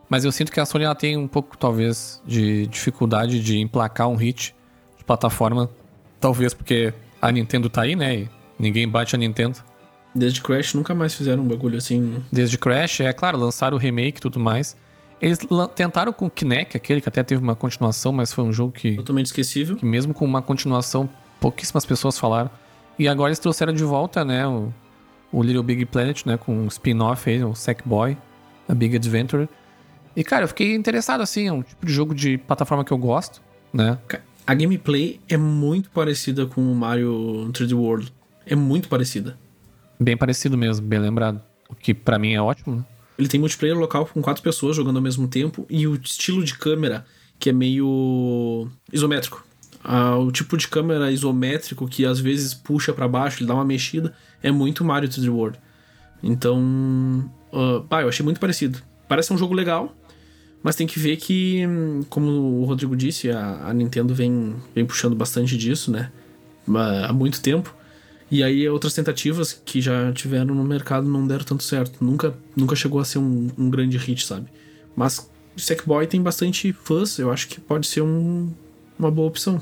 Mas 0.09 0.25
eu 0.25 0.31
sinto 0.31 0.51
que 0.51 0.59
a 0.59 0.65
Sony 0.65 0.83
ela 0.83 0.95
tem 0.95 1.15
um 1.15 1.27
pouco, 1.27 1.57
talvez, 1.57 2.21
de 2.25 2.67
dificuldade 2.67 3.41
de 3.41 3.59
emplacar 3.59 4.09
um 4.09 4.15
hit 4.15 4.55
de 4.97 5.03
plataforma. 5.03 5.69
Talvez 6.19 6.53
porque 6.53 6.93
a 7.21 7.31
Nintendo 7.31 7.69
tá 7.69 7.83
aí, 7.83 7.95
né? 7.95 8.15
E 8.15 8.29
ninguém 8.57 8.87
bate 8.87 9.15
a 9.15 9.17
Nintendo. 9.17 9.57
Desde 10.13 10.41
Crash 10.41 10.73
nunca 10.73 10.93
mais 10.95 11.13
fizeram 11.13 11.43
um 11.43 11.47
bagulho 11.47 11.77
assim. 11.77 12.23
Desde 12.31 12.57
Crash, 12.57 13.01
é 13.01 13.13
claro, 13.13 13.37
lançaram 13.37 13.77
o 13.77 13.79
remake 13.79 14.17
e 14.17 14.21
tudo 14.21 14.39
mais. 14.39 14.75
Eles 15.21 15.37
tentaram 15.75 16.13
com 16.13 16.27
o 16.27 16.29
Kinect, 16.29 16.77
aquele 16.77 17.01
que 17.01 17.09
até 17.09 17.21
teve 17.23 17.43
uma 17.43 17.55
continuação, 17.55 18.11
mas 18.11 18.31
foi 18.31 18.43
um 18.43 18.53
jogo 18.53 18.71
que, 18.71 18.95
Totalmente 18.95 19.27
esquecível. 19.27 19.75
que 19.75 19.85
mesmo 19.85 20.13
com 20.13 20.23
uma 20.23 20.41
continuação, 20.41 21.09
pouquíssimas 21.41 21.85
pessoas 21.85 22.17
falaram. 22.17 22.49
E 22.97 23.07
agora 23.07 23.29
eles 23.29 23.39
trouxeram 23.39 23.73
de 23.73 23.83
volta, 23.83 24.23
né, 24.23 24.47
o, 24.47 24.73
o 25.31 25.43
Little 25.43 25.63
Big 25.63 25.85
Planet, 25.85 26.25
né, 26.25 26.37
com 26.37 26.53
um 26.53 26.67
spin-off 26.67 27.29
aí, 27.29 27.43
o 27.43 27.53
Sackboy, 27.53 28.17
a 28.67 28.73
Big 28.73 28.95
Adventure. 28.95 29.49
E, 30.15 30.23
cara, 30.23 30.45
eu 30.45 30.47
fiquei 30.47 30.73
interessado, 30.73 31.21
assim, 31.21 31.47
é 31.47 31.53
um 31.53 31.61
tipo 31.61 31.85
de 31.85 31.93
jogo 31.93 32.15
de 32.15 32.37
plataforma 32.37 32.83
que 32.83 32.91
eu 32.91 32.97
gosto, 32.97 33.41
né? 33.73 33.97
A 34.49 34.55
gameplay 34.55 35.19
é 35.29 35.37
muito 35.37 35.91
parecida 35.91 36.47
com 36.47 36.59
o 36.59 36.73
Mario 36.73 37.51
3D 37.53 37.77
World. 37.77 38.11
É 38.47 38.55
muito 38.55 38.89
parecida. 38.89 39.37
Bem 39.99 40.17
parecido 40.17 40.57
mesmo, 40.57 40.87
bem 40.87 40.97
lembrado. 40.97 41.39
O 41.69 41.75
que 41.75 41.93
pra 41.93 42.17
mim 42.17 42.33
é 42.33 42.41
ótimo, 42.41 42.77
né? 42.77 42.85
Ele 43.15 43.27
tem 43.27 43.39
multiplayer 43.39 43.77
local 43.77 44.07
com 44.07 44.23
quatro 44.23 44.41
pessoas 44.41 44.75
jogando 44.75 44.95
ao 44.95 45.03
mesmo 45.03 45.27
tempo 45.27 45.67
e 45.69 45.85
o 45.85 45.93
estilo 45.93 46.43
de 46.43 46.57
câmera 46.57 47.05
que 47.37 47.51
é 47.51 47.53
meio 47.53 48.67
isométrico. 48.91 49.45
Ah, 49.83 50.17
o 50.17 50.31
tipo 50.31 50.57
de 50.57 50.67
câmera 50.67 51.11
isométrico 51.11 51.87
que 51.87 52.03
às 52.03 52.19
vezes 52.19 52.55
puxa 52.55 52.91
pra 52.91 53.07
baixo, 53.07 53.41
ele 53.41 53.47
dá 53.47 53.53
uma 53.53 53.63
mexida, 53.63 54.15
é 54.41 54.51
muito 54.51 54.83
Mario 54.83 55.09
3D 55.09 55.29
World. 55.31 55.59
Então, 56.23 57.31
ah, 57.53 57.83
pá, 57.87 58.01
eu 58.01 58.09
achei 58.09 58.23
muito 58.23 58.39
parecido. 58.39 58.81
Parece 59.07 59.31
um 59.31 59.37
jogo 59.37 59.53
legal, 59.53 59.95
mas 60.63 60.75
tem 60.75 60.85
que 60.87 60.99
ver 60.99 61.17
que, 61.17 61.63
como 62.09 62.29
o 62.61 62.65
Rodrigo 62.65 62.95
disse, 62.95 63.29
a, 63.31 63.67
a 63.67 63.73
Nintendo 63.73 64.13
vem, 64.13 64.55
vem 64.75 64.85
puxando 64.85 65.15
bastante 65.15 65.57
disso, 65.57 65.91
né? 65.91 66.11
Há 67.07 67.13
muito 67.13 67.41
tempo. 67.41 67.73
E 68.31 68.43
aí 68.43 68.67
outras 68.69 68.93
tentativas 68.93 69.53
que 69.65 69.81
já 69.81 70.11
tiveram 70.13 70.53
no 70.53 70.63
mercado 70.63 71.07
não 71.07 71.25
deram 71.25 71.43
tanto 71.43 71.63
certo. 71.63 72.03
Nunca, 72.03 72.35
nunca 72.55 72.75
chegou 72.75 72.99
a 72.99 73.05
ser 73.05 73.17
um, 73.17 73.49
um 73.57 73.69
grande 73.69 73.97
hit, 73.97 74.23
sabe? 74.25 74.47
Mas 74.95 75.29
Sackboy 75.57 76.05
tem 76.05 76.21
bastante 76.21 76.71
fãs, 76.71 77.17
eu 77.17 77.31
acho 77.31 77.47
que 77.47 77.59
pode 77.59 77.87
ser 77.87 78.01
um- 78.01 78.51
uma 78.99 79.09
boa 79.09 79.27
opção. 79.27 79.59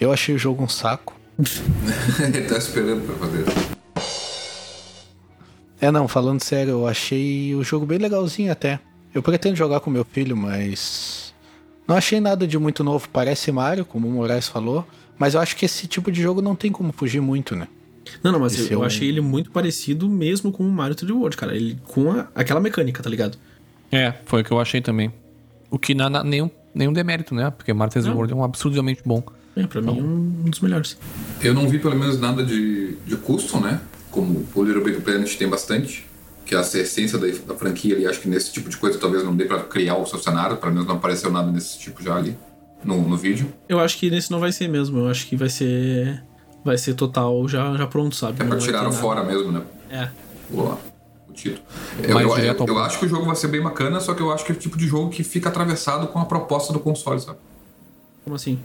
Eu 0.00 0.10
achei 0.12 0.34
o 0.34 0.38
jogo 0.38 0.62
um 0.64 0.68
saco. 0.68 1.14
Ele 2.22 2.42
tá 2.46 2.56
esperando 2.56 3.04
pra 3.06 3.14
fazer. 3.16 3.44
É, 5.80 5.90
não, 5.90 6.06
falando 6.08 6.42
sério, 6.42 6.70
eu 6.72 6.86
achei 6.86 7.54
o 7.54 7.62
jogo 7.62 7.84
bem 7.86 7.98
legalzinho 7.98 8.52
até. 8.52 8.78
Eu 9.14 9.22
pretendo 9.22 9.56
jogar 9.56 9.80
com 9.80 9.90
meu 9.90 10.04
filho, 10.04 10.36
mas. 10.36 11.34
Não 11.86 11.96
achei 11.96 12.20
nada 12.20 12.46
de 12.46 12.56
muito 12.58 12.84
novo. 12.84 13.08
Parece 13.12 13.50
Mario, 13.50 13.84
como 13.84 14.06
o 14.06 14.10
Moraes 14.12 14.48
falou. 14.48 14.86
Mas 15.18 15.34
eu 15.34 15.40
acho 15.40 15.56
que 15.56 15.64
esse 15.66 15.86
tipo 15.86 16.10
de 16.10 16.22
jogo 16.22 16.40
não 16.40 16.54
tem 16.54 16.70
como 16.72 16.92
fugir 16.92 17.20
muito, 17.20 17.54
né? 17.56 17.66
Não, 18.22 18.32
não, 18.32 18.40
mas 18.40 18.54
Esse 18.54 18.72
eu, 18.72 18.78
eu 18.78 18.78
é 18.78 18.82
um- 18.82 18.86
achei 18.86 19.08
ele 19.08 19.20
muito 19.20 19.50
parecido 19.50 20.08
mesmo 20.08 20.50
com 20.50 20.66
o 20.66 20.70
Mario 20.70 20.94
3D 20.96 21.12
World, 21.12 21.36
cara. 21.36 21.54
Ele 21.54 21.76
com 21.86 22.10
a- 22.12 22.28
aquela 22.34 22.60
mecânica, 22.60 23.02
tá 23.02 23.10
ligado? 23.10 23.36
É, 23.92 24.14
foi 24.24 24.40
o 24.40 24.44
que 24.44 24.50
eu 24.50 24.58
achei 24.60 24.80
também. 24.80 25.12
O 25.70 25.78
que 25.78 25.94
não 25.94 26.06
é 26.06 26.24
nenhum, 26.24 26.50
nenhum 26.74 26.92
demérito, 26.92 27.34
né? 27.34 27.50
Porque 27.50 27.72
Mario 27.72 27.92
3D 27.92 28.08
Não. 28.08 28.16
World 28.16 28.32
é 28.32 28.36
um 28.36 28.42
absurdamente 28.44 29.02
bom. 29.04 29.22
É, 29.56 29.66
pra 29.66 29.82
mim 29.82 29.88
é 29.98 30.02
um 30.02 30.48
dos 30.50 30.60
melhores. 30.60 30.96
Eu 31.42 31.52
não 31.52 31.68
vi 31.68 31.78
pelo 31.78 31.96
menos 31.96 32.18
nada 32.20 32.42
de, 32.44 32.94
de 33.04 33.16
custom, 33.16 33.60
né? 33.60 33.80
Como 34.10 34.46
o 34.54 34.62
Little 34.64 34.82
Big 34.82 35.00
Planet 35.02 35.36
tem 35.36 35.48
bastante. 35.48 36.06
Que 36.50 36.56
é 36.56 36.58
a 36.58 36.62
essência 36.62 37.16
da, 37.16 37.28
da 37.46 37.54
franquia 37.54 37.94
ali, 37.94 38.08
acho 38.08 38.20
que 38.20 38.28
nesse 38.28 38.52
tipo 38.52 38.68
de 38.68 38.76
coisa 38.76 38.98
talvez 38.98 39.22
não 39.22 39.36
dê 39.36 39.44
pra 39.44 39.60
criar 39.60 39.96
o 39.96 40.04
seu 40.04 40.18
cenário, 40.18 40.56
pelo 40.56 40.72
menos 40.72 40.88
não 40.88 40.96
apareceu 40.96 41.30
nada 41.30 41.48
desse 41.52 41.78
tipo 41.78 42.02
já 42.02 42.16
ali 42.16 42.36
no, 42.82 43.08
no 43.08 43.16
vídeo. 43.16 43.52
Eu 43.68 43.78
acho 43.78 43.96
que 43.96 44.10
nesse 44.10 44.32
não 44.32 44.40
vai 44.40 44.50
ser 44.50 44.66
mesmo. 44.66 44.98
Eu 44.98 45.08
acho 45.08 45.28
que 45.28 45.36
vai 45.36 45.48
ser. 45.48 46.20
Vai 46.64 46.76
ser 46.76 46.94
total 46.94 47.46
já, 47.46 47.76
já 47.76 47.86
pronto, 47.86 48.16
sabe? 48.16 48.40
É 48.40 48.42
Não 48.42 48.50
pra 48.50 48.58
tiraram 48.58 48.90
nada. 48.90 48.96
fora 49.00 49.22
mesmo, 49.22 49.52
né? 49.52 49.62
É. 49.88 50.08
O, 50.52 50.62
o 51.28 51.32
título. 51.32 51.62
Eu, 52.02 52.18
eu, 52.18 52.36
eu, 52.36 52.66
eu 52.66 52.78
acho 52.80 52.98
que 52.98 53.06
o 53.06 53.08
jogo 53.08 53.26
vai 53.26 53.36
ser 53.36 53.46
bem 53.46 53.62
bacana, 53.62 54.00
só 54.00 54.12
que 54.12 54.20
eu 54.20 54.32
acho 54.32 54.44
que 54.44 54.50
é 54.50 54.54
o 54.56 54.58
tipo 54.58 54.76
de 54.76 54.88
jogo 54.88 55.08
que 55.08 55.22
fica 55.22 55.50
atravessado 55.50 56.08
com 56.08 56.18
a 56.18 56.24
proposta 56.24 56.72
do 56.72 56.80
console, 56.80 57.20
sabe? 57.20 57.38
Como 58.24 58.34
assim? 58.34 58.58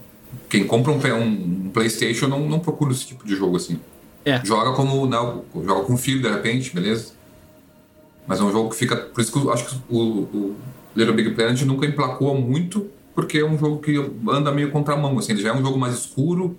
Quem 0.48 0.66
compra 0.66 0.90
um, 0.90 0.96
um, 0.96 1.66
um 1.66 1.70
PlayStation 1.72 2.26
não, 2.26 2.48
não 2.48 2.58
procura 2.58 2.90
esse 2.90 3.06
tipo 3.06 3.24
de 3.24 3.36
jogo 3.36 3.56
assim. 3.56 3.78
É. 4.24 4.44
Joga 4.44 4.72
como. 4.72 5.06
Né, 5.06 5.16
joga 5.54 5.84
com 5.84 5.96
filho 5.96 6.20
de 6.20 6.28
repente, 6.28 6.74
beleza? 6.74 7.15
Mas 8.26 8.40
é 8.40 8.42
um 8.42 8.50
jogo 8.50 8.70
que 8.70 8.76
fica. 8.76 8.96
Por 8.96 9.20
isso 9.20 9.32
que 9.32 9.38
eu 9.38 9.52
acho 9.52 9.66
que 9.66 9.76
o, 9.88 9.98
o 9.98 10.56
Little 10.94 11.14
Big 11.14 11.30
Planet 11.30 11.62
nunca 11.62 11.86
emplacou 11.86 12.34
muito, 12.40 12.90
porque 13.14 13.38
é 13.38 13.44
um 13.44 13.58
jogo 13.58 13.78
que 13.78 13.96
anda 14.28 14.50
meio 14.50 14.70
contramão. 14.70 15.16
Assim, 15.18 15.32
ele 15.32 15.42
já 15.42 15.50
é 15.50 15.52
um 15.52 15.62
jogo 15.62 15.78
mais 15.78 15.94
escuro, 15.94 16.56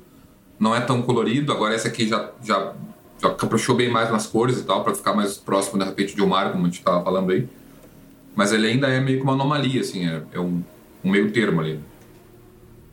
não 0.59 0.75
é 0.75 0.79
tão 0.79 1.01
colorido. 1.01 1.51
Agora 1.51 1.75
esse 1.75 1.87
aqui 1.87 2.07
já, 2.07 2.31
já, 2.43 2.73
já 3.21 3.29
caprichou 3.31 3.75
bem 3.75 3.89
mais 3.89 4.09
nas 4.11 4.27
cores 4.27 4.59
e 4.59 4.63
tal, 4.63 4.83
pra 4.83 4.95
ficar 4.95 5.13
mais 5.13 5.37
próximo, 5.37 5.79
de 5.79 5.85
repente, 5.85 6.15
de 6.15 6.21
um 6.21 6.27
Mario, 6.27 6.53
como 6.53 6.65
a 6.65 6.69
gente 6.69 6.81
tava 6.81 7.03
falando 7.03 7.31
aí. 7.31 7.47
Mas 8.35 8.53
ele 8.53 8.67
ainda 8.67 8.87
é 8.87 8.99
meio 8.99 9.17
que 9.17 9.23
uma 9.23 9.33
anomalia, 9.33 9.81
assim, 9.81 10.07
é, 10.07 10.21
é 10.31 10.39
um, 10.39 10.61
um 11.03 11.11
meio 11.11 11.31
termo 11.31 11.59
ali. 11.59 11.79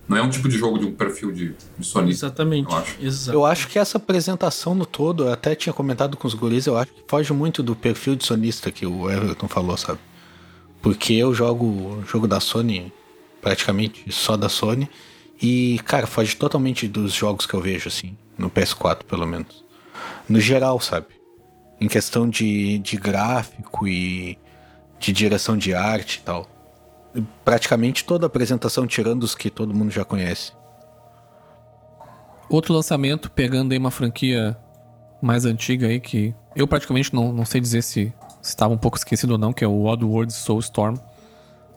Não 0.07 0.17
é 0.17 0.23
um 0.23 0.29
tipo 0.29 0.49
de 0.49 0.59
jogo 0.59 0.79
de 0.79 0.85
um 0.87 0.93
perfil 0.93 1.33
de, 1.33 1.55
de 1.79 1.87
sonista. 1.87 2.27
Exatamente. 2.27 2.71
Eu 2.71 2.77
acho. 2.77 2.97
Exato. 3.01 3.39
Eu 3.39 3.47
acho 3.47 3.69
que 3.69 3.79
essa 3.79 3.97
apresentação 3.97 4.75
no 4.75 4.85
todo, 4.85 5.25
eu 5.25 5.33
até 5.33 5.55
tinha 5.55 5.73
comentado 5.73 6.17
com 6.17 6.29
os 6.29 6.35
guris, 6.35 6.67
eu 6.67 6.77
acho 6.77 6.93
que 6.93 7.03
foge 7.09 7.33
muito 7.33 7.63
do 7.63 7.75
perfil 7.75 8.15
de 8.15 8.25
sonista 8.25 8.71
que 8.71 8.87
o 8.87 9.11
Everton 9.11 9.49
falou, 9.49 9.77
sabe? 9.77 9.99
Porque 10.83 11.15
eu 11.15 11.33
jogo 11.35 12.03
jogo 12.07 12.29
da 12.29 12.39
Sony, 12.39 12.93
praticamente 13.41 14.13
só 14.13 14.37
da 14.37 14.51
Sony, 14.51 14.89
e, 15.41 15.81
cara, 15.85 16.07
foge 16.07 16.37
totalmente 16.37 16.87
dos 16.87 17.13
jogos 17.13 17.47
que 17.47 17.55
eu 17.55 17.61
vejo, 17.61 17.89
assim, 17.89 18.17
no 18.39 18.51
PS4, 18.51 19.05
pelo 19.05 19.27
menos. 19.27 19.65
No 20.29 20.41
geral, 20.41 20.81
sabe? 20.81 21.07
Em 21.81 21.89
questão 21.89 22.29
de, 22.29 22.79
de 22.79 22.97
gráfico 22.97 23.87
e 23.89 24.39
de 24.99 25.13
direção 25.13 25.57
de 25.57 25.75
arte 25.75 26.17
e 26.17 26.21
tal. 26.23 26.49
Praticamente 27.45 28.05
toda 28.05 28.27
a 28.27 28.29
apresentação, 28.29 28.87
tirando 28.87 29.23
os 29.23 29.35
que 29.35 29.51
todo 29.51 29.75
mundo 29.75 29.91
já 29.91 30.05
conhece. 30.05 30.53
Outro 32.49 32.75
lançamento, 32.75 33.31
pegando 33.31 33.73
aí 33.73 33.79
uma 33.79 33.91
franquia 33.91 34.57
mais 35.23 35.45
antiga 35.45 35.87
aí, 35.87 36.01
que 36.01 36.35
eu 36.55 36.67
praticamente 36.67 37.15
não, 37.15 37.33
não 37.33 37.45
sei 37.45 37.61
dizer 37.61 37.83
se 37.83 38.13
estava 38.43 38.75
um 38.75 38.79
pouco 38.79 38.97
esquecido 38.97 39.33
ou 39.33 39.39
não, 39.39 39.53
que 39.53 39.65
é 39.65 39.69
o 39.69 39.85
Oddworld 39.85 40.33
Soulstorm. 40.33 40.97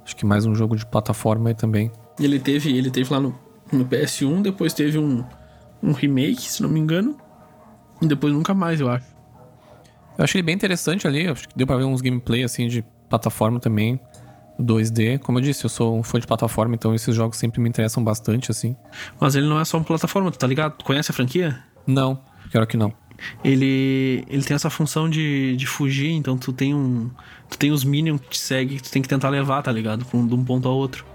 Acho 0.03 0.15
que 0.15 0.25
mais 0.25 0.45
um 0.45 0.55
jogo 0.55 0.75
de 0.75 0.85
plataforma 0.85 1.49
aí 1.49 1.55
também. 1.55 1.91
Ele 2.19 2.39
teve, 2.39 2.75
ele 2.75 2.89
teve 2.89 3.11
lá 3.13 3.19
no, 3.19 3.37
no 3.71 3.85
PS1, 3.85 4.41
depois 4.41 4.73
teve 4.73 4.97
um, 4.97 5.23
um 5.81 5.91
remake, 5.91 6.41
se 6.41 6.61
não 6.61 6.69
me 6.69 6.79
engano. 6.79 7.17
E 8.01 8.07
depois 8.07 8.33
nunca 8.33 8.53
mais, 8.53 8.79
eu 8.79 8.89
acho. 8.89 9.05
Eu 10.17 10.23
achei 10.23 10.39
ele 10.39 10.45
bem 10.45 10.55
interessante 10.55 11.07
ali, 11.07 11.27
acho 11.27 11.47
que 11.47 11.55
deu 11.55 11.67
pra 11.67 11.77
ver 11.77 11.83
uns 11.83 12.01
gameplay 12.01 12.43
assim 12.43 12.67
de 12.67 12.83
plataforma 13.07 13.59
também, 13.59 13.99
2D. 14.59 15.19
Como 15.19 15.39
eu 15.39 15.43
disse, 15.43 15.65
eu 15.65 15.69
sou 15.69 15.97
um 15.97 16.03
fã 16.03 16.19
de 16.19 16.27
plataforma, 16.27 16.75
então 16.75 16.93
esses 16.93 17.15
jogos 17.15 17.37
sempre 17.37 17.61
me 17.61 17.69
interessam 17.69 18.03
bastante, 18.03 18.51
assim. 18.51 18.75
Mas 19.19 19.35
ele 19.35 19.47
não 19.47 19.59
é 19.59 19.65
só 19.65 19.77
uma 19.77 19.83
plataforma, 19.83 20.31
tu 20.31 20.37
tá 20.37 20.47
ligado? 20.47 20.77
Tu 20.77 20.85
conhece 20.85 21.11
a 21.11 21.13
franquia? 21.13 21.63
Não, 21.85 22.19
quero 22.51 22.65
que 22.67 22.77
não. 22.77 22.93
Ele, 23.43 24.23
ele 24.29 24.43
tem 24.43 24.55
essa 24.55 24.69
função 24.69 25.09
de, 25.09 25.55
de 25.55 25.65
fugir, 25.65 26.11
então 26.11 26.37
tu 26.37 26.53
tem 26.53 26.73
um. 26.73 27.09
Tu 27.49 27.57
tem 27.57 27.71
os 27.71 27.83
minions 27.83 28.21
que 28.21 28.29
te 28.29 28.37
seguem 28.37 28.77
que 28.77 28.83
tu 28.83 28.91
tem 28.91 29.01
que 29.01 29.07
tentar 29.07 29.29
levar, 29.29 29.61
tá 29.61 29.71
ligado? 29.71 30.05
De 30.05 30.35
um 30.35 30.43
ponto 30.43 30.67
ao 30.67 30.75
outro. 30.75 31.05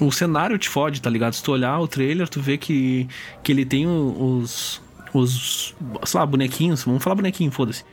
O 0.00 0.10
cenário 0.10 0.56
te 0.58 0.68
fode, 0.68 1.02
tá 1.02 1.10
ligado? 1.10 1.34
Se 1.34 1.42
tu 1.42 1.52
olhar 1.52 1.78
o 1.78 1.86
trailer, 1.86 2.28
tu 2.28 2.40
vê 2.40 2.56
que, 2.56 3.06
que 3.42 3.52
ele 3.52 3.64
tem 3.64 3.86
os. 3.86 4.80
Os. 5.12 5.74
Sei 6.04 6.18
lá, 6.18 6.24
bonequinhos, 6.24 6.84
vamos 6.84 7.02
falar 7.02 7.16
bonequinho, 7.16 7.50
foda-se. 7.50 7.84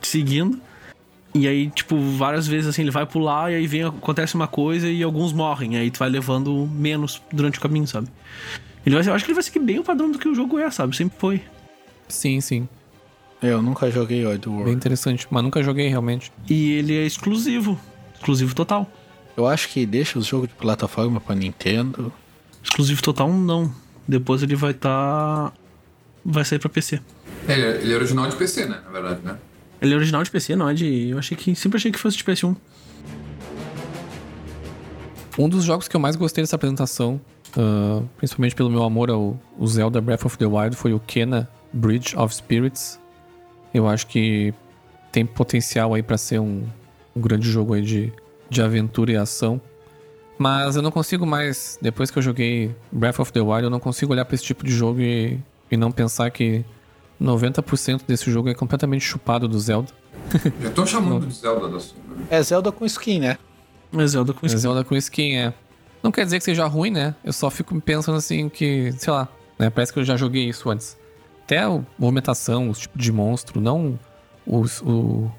Te 0.00 0.08
seguindo. 0.08 0.60
E 1.34 1.48
aí, 1.48 1.70
tipo, 1.70 1.98
várias 1.98 2.46
vezes 2.46 2.66
assim, 2.68 2.82
ele 2.82 2.90
vai 2.90 3.06
pular 3.06 3.50
e 3.50 3.54
aí 3.54 3.66
vem, 3.66 3.84
acontece 3.84 4.34
uma 4.34 4.46
coisa 4.46 4.88
e 4.88 5.02
alguns 5.02 5.32
morrem. 5.32 5.76
Aí 5.76 5.90
tu 5.90 5.98
vai 5.98 6.10
levando 6.10 6.68
menos 6.70 7.22
durante 7.32 7.58
o 7.58 7.62
caminho, 7.62 7.86
sabe? 7.86 8.08
Ele 8.84 8.94
vai, 8.96 9.06
eu 9.08 9.14
acho 9.14 9.24
que 9.24 9.30
ele 9.30 9.34
vai 9.36 9.42
seguir 9.42 9.60
bem 9.60 9.78
o 9.78 9.84
padrão 9.84 10.10
do 10.10 10.18
que 10.18 10.28
o 10.28 10.34
jogo 10.34 10.58
é, 10.58 10.70
sabe? 10.70 10.94
Sempre 10.94 11.18
foi. 11.18 11.42
Sim, 12.08 12.40
sim. 12.40 12.68
Eu 13.42 13.62
nunca 13.62 13.90
joguei 13.90 14.24
Oddworld. 14.26 14.64
Bem 14.66 14.74
interessante. 14.74 15.26
Mas 15.30 15.42
nunca 15.42 15.62
joguei 15.62 15.88
realmente. 15.88 16.30
E 16.48 16.72
ele 16.72 16.94
é 16.96 17.06
exclusivo. 17.06 17.80
Exclusivo 18.14 18.54
total. 18.54 18.88
Eu 19.36 19.46
acho 19.46 19.68
que 19.70 19.86
deixa 19.86 20.18
os 20.18 20.26
jogos 20.26 20.48
de 20.48 20.54
plataforma 20.54 21.20
pra 21.20 21.34
Nintendo. 21.34 22.12
Exclusivo 22.62 23.02
total 23.02 23.32
não. 23.32 23.72
Depois 24.06 24.42
ele 24.42 24.54
vai 24.54 24.72
estar. 24.72 25.52
Vai 26.24 26.44
sair 26.44 26.58
pra 26.58 26.68
PC. 26.68 27.00
É, 27.48 27.52
ele 27.54 27.62
é- 27.62 27.80
ele 27.82 27.92
é 27.92 27.96
original 27.96 28.28
de 28.28 28.36
PC, 28.36 28.66
né? 28.66 28.80
Na 28.84 28.90
verdade, 28.92 29.20
né? 29.24 29.36
Ele 29.82 29.94
é 29.94 29.96
original 29.96 30.22
de 30.22 30.30
PC, 30.30 30.54
não 30.54 30.68
é 30.68 30.74
de. 30.74 31.10
Eu 31.10 31.18
achei 31.18 31.36
que. 31.36 31.54
Sempre 31.56 31.76
achei 31.76 31.90
que 31.90 31.98
fosse 31.98 32.16
de 32.16 32.22
PS1. 32.22 32.56
Um 35.36 35.48
dos 35.48 35.64
jogos 35.64 35.88
que 35.88 35.96
eu 35.96 36.00
mais 36.00 36.14
gostei 36.14 36.42
dessa 36.42 36.54
apresentação, 36.54 37.20
ah, 37.56 38.00
principalmente 38.16 38.54
pelo 38.54 38.70
meu 38.70 38.84
amor 38.84 39.10
ao, 39.10 39.40
ao 39.58 39.66
Zelda 39.66 40.00
Breath 40.00 40.24
of 40.24 40.38
the 40.38 40.46
Wild, 40.46 40.76
foi 40.76 40.92
o 40.92 41.00
Kena 41.00 41.48
Bridge 41.72 42.16
of 42.16 42.32
Spirits. 42.32 43.00
Eu 43.74 43.88
acho 43.88 44.06
que 44.06 44.54
tem 45.10 45.26
potencial 45.26 45.94
aí 45.94 46.02
pra 46.02 46.16
ser 46.16 46.38
um, 46.38 46.64
um 47.16 47.20
grande 47.20 47.50
jogo 47.50 47.74
aí 47.74 47.82
de, 47.82 48.12
de 48.48 48.62
aventura 48.62 49.10
e 49.10 49.16
ação. 49.16 49.60
Mas 50.38 50.76
eu 50.76 50.82
não 50.82 50.92
consigo 50.92 51.26
mais, 51.26 51.76
depois 51.82 52.08
que 52.10 52.18
eu 52.18 52.22
joguei 52.22 52.74
Breath 52.92 53.18
of 53.18 53.32
the 53.32 53.40
Wild, 53.40 53.64
eu 53.64 53.70
não 53.70 53.80
consigo 53.80 54.12
olhar 54.12 54.24
pra 54.24 54.34
esse 54.34 54.44
tipo 54.44 54.64
de 54.64 54.72
jogo 54.72 55.00
e, 55.00 55.40
e 55.70 55.76
não 55.76 55.90
pensar 55.90 56.30
que 56.30 56.64
90% 57.20 58.02
desse 58.06 58.30
jogo 58.30 58.48
é 58.48 58.54
completamente 58.54 59.04
chupado 59.04 59.46
do 59.48 59.58
Zelda. 59.58 59.88
Já 60.60 60.68
estão 60.68 60.86
chamando 60.86 61.26
de 61.26 61.34
Zelda 61.34 61.68
da 61.68 61.80
Sony. 61.80 62.00
né? 62.08 62.26
É 62.30 62.42
Zelda 62.42 62.72
com 62.72 62.84
skin, 62.86 63.20
né? 63.20 63.38
É 63.96 64.06
Zelda 64.06 64.32
com 64.32 64.44
É 64.44 64.48
skin. 64.48 64.58
Zelda 64.58 64.84
com 64.84 64.94
skin, 64.96 65.36
é. 65.36 65.54
Não 66.02 66.10
quer 66.10 66.24
dizer 66.24 66.38
que 66.38 66.44
seja 66.44 66.66
ruim, 66.66 66.90
né? 66.90 67.14
Eu 67.24 67.32
só 67.32 67.48
fico 67.50 67.78
pensando 67.80 68.16
assim 68.16 68.48
que, 68.48 68.92
sei 68.98 69.12
lá, 69.12 69.28
né? 69.58 69.70
Parece 69.70 69.92
que 69.92 69.98
eu 69.98 70.04
já 70.04 70.16
joguei 70.16 70.48
isso 70.48 70.68
antes. 70.70 70.96
Até 71.44 71.58
a 71.58 71.80
movimentação, 71.98 72.70
os 72.70 72.78
tipos 72.78 73.02
de 73.02 73.12
monstro, 73.12 73.60
não 73.60 73.98
os, 74.46 74.80
o, 74.82 75.30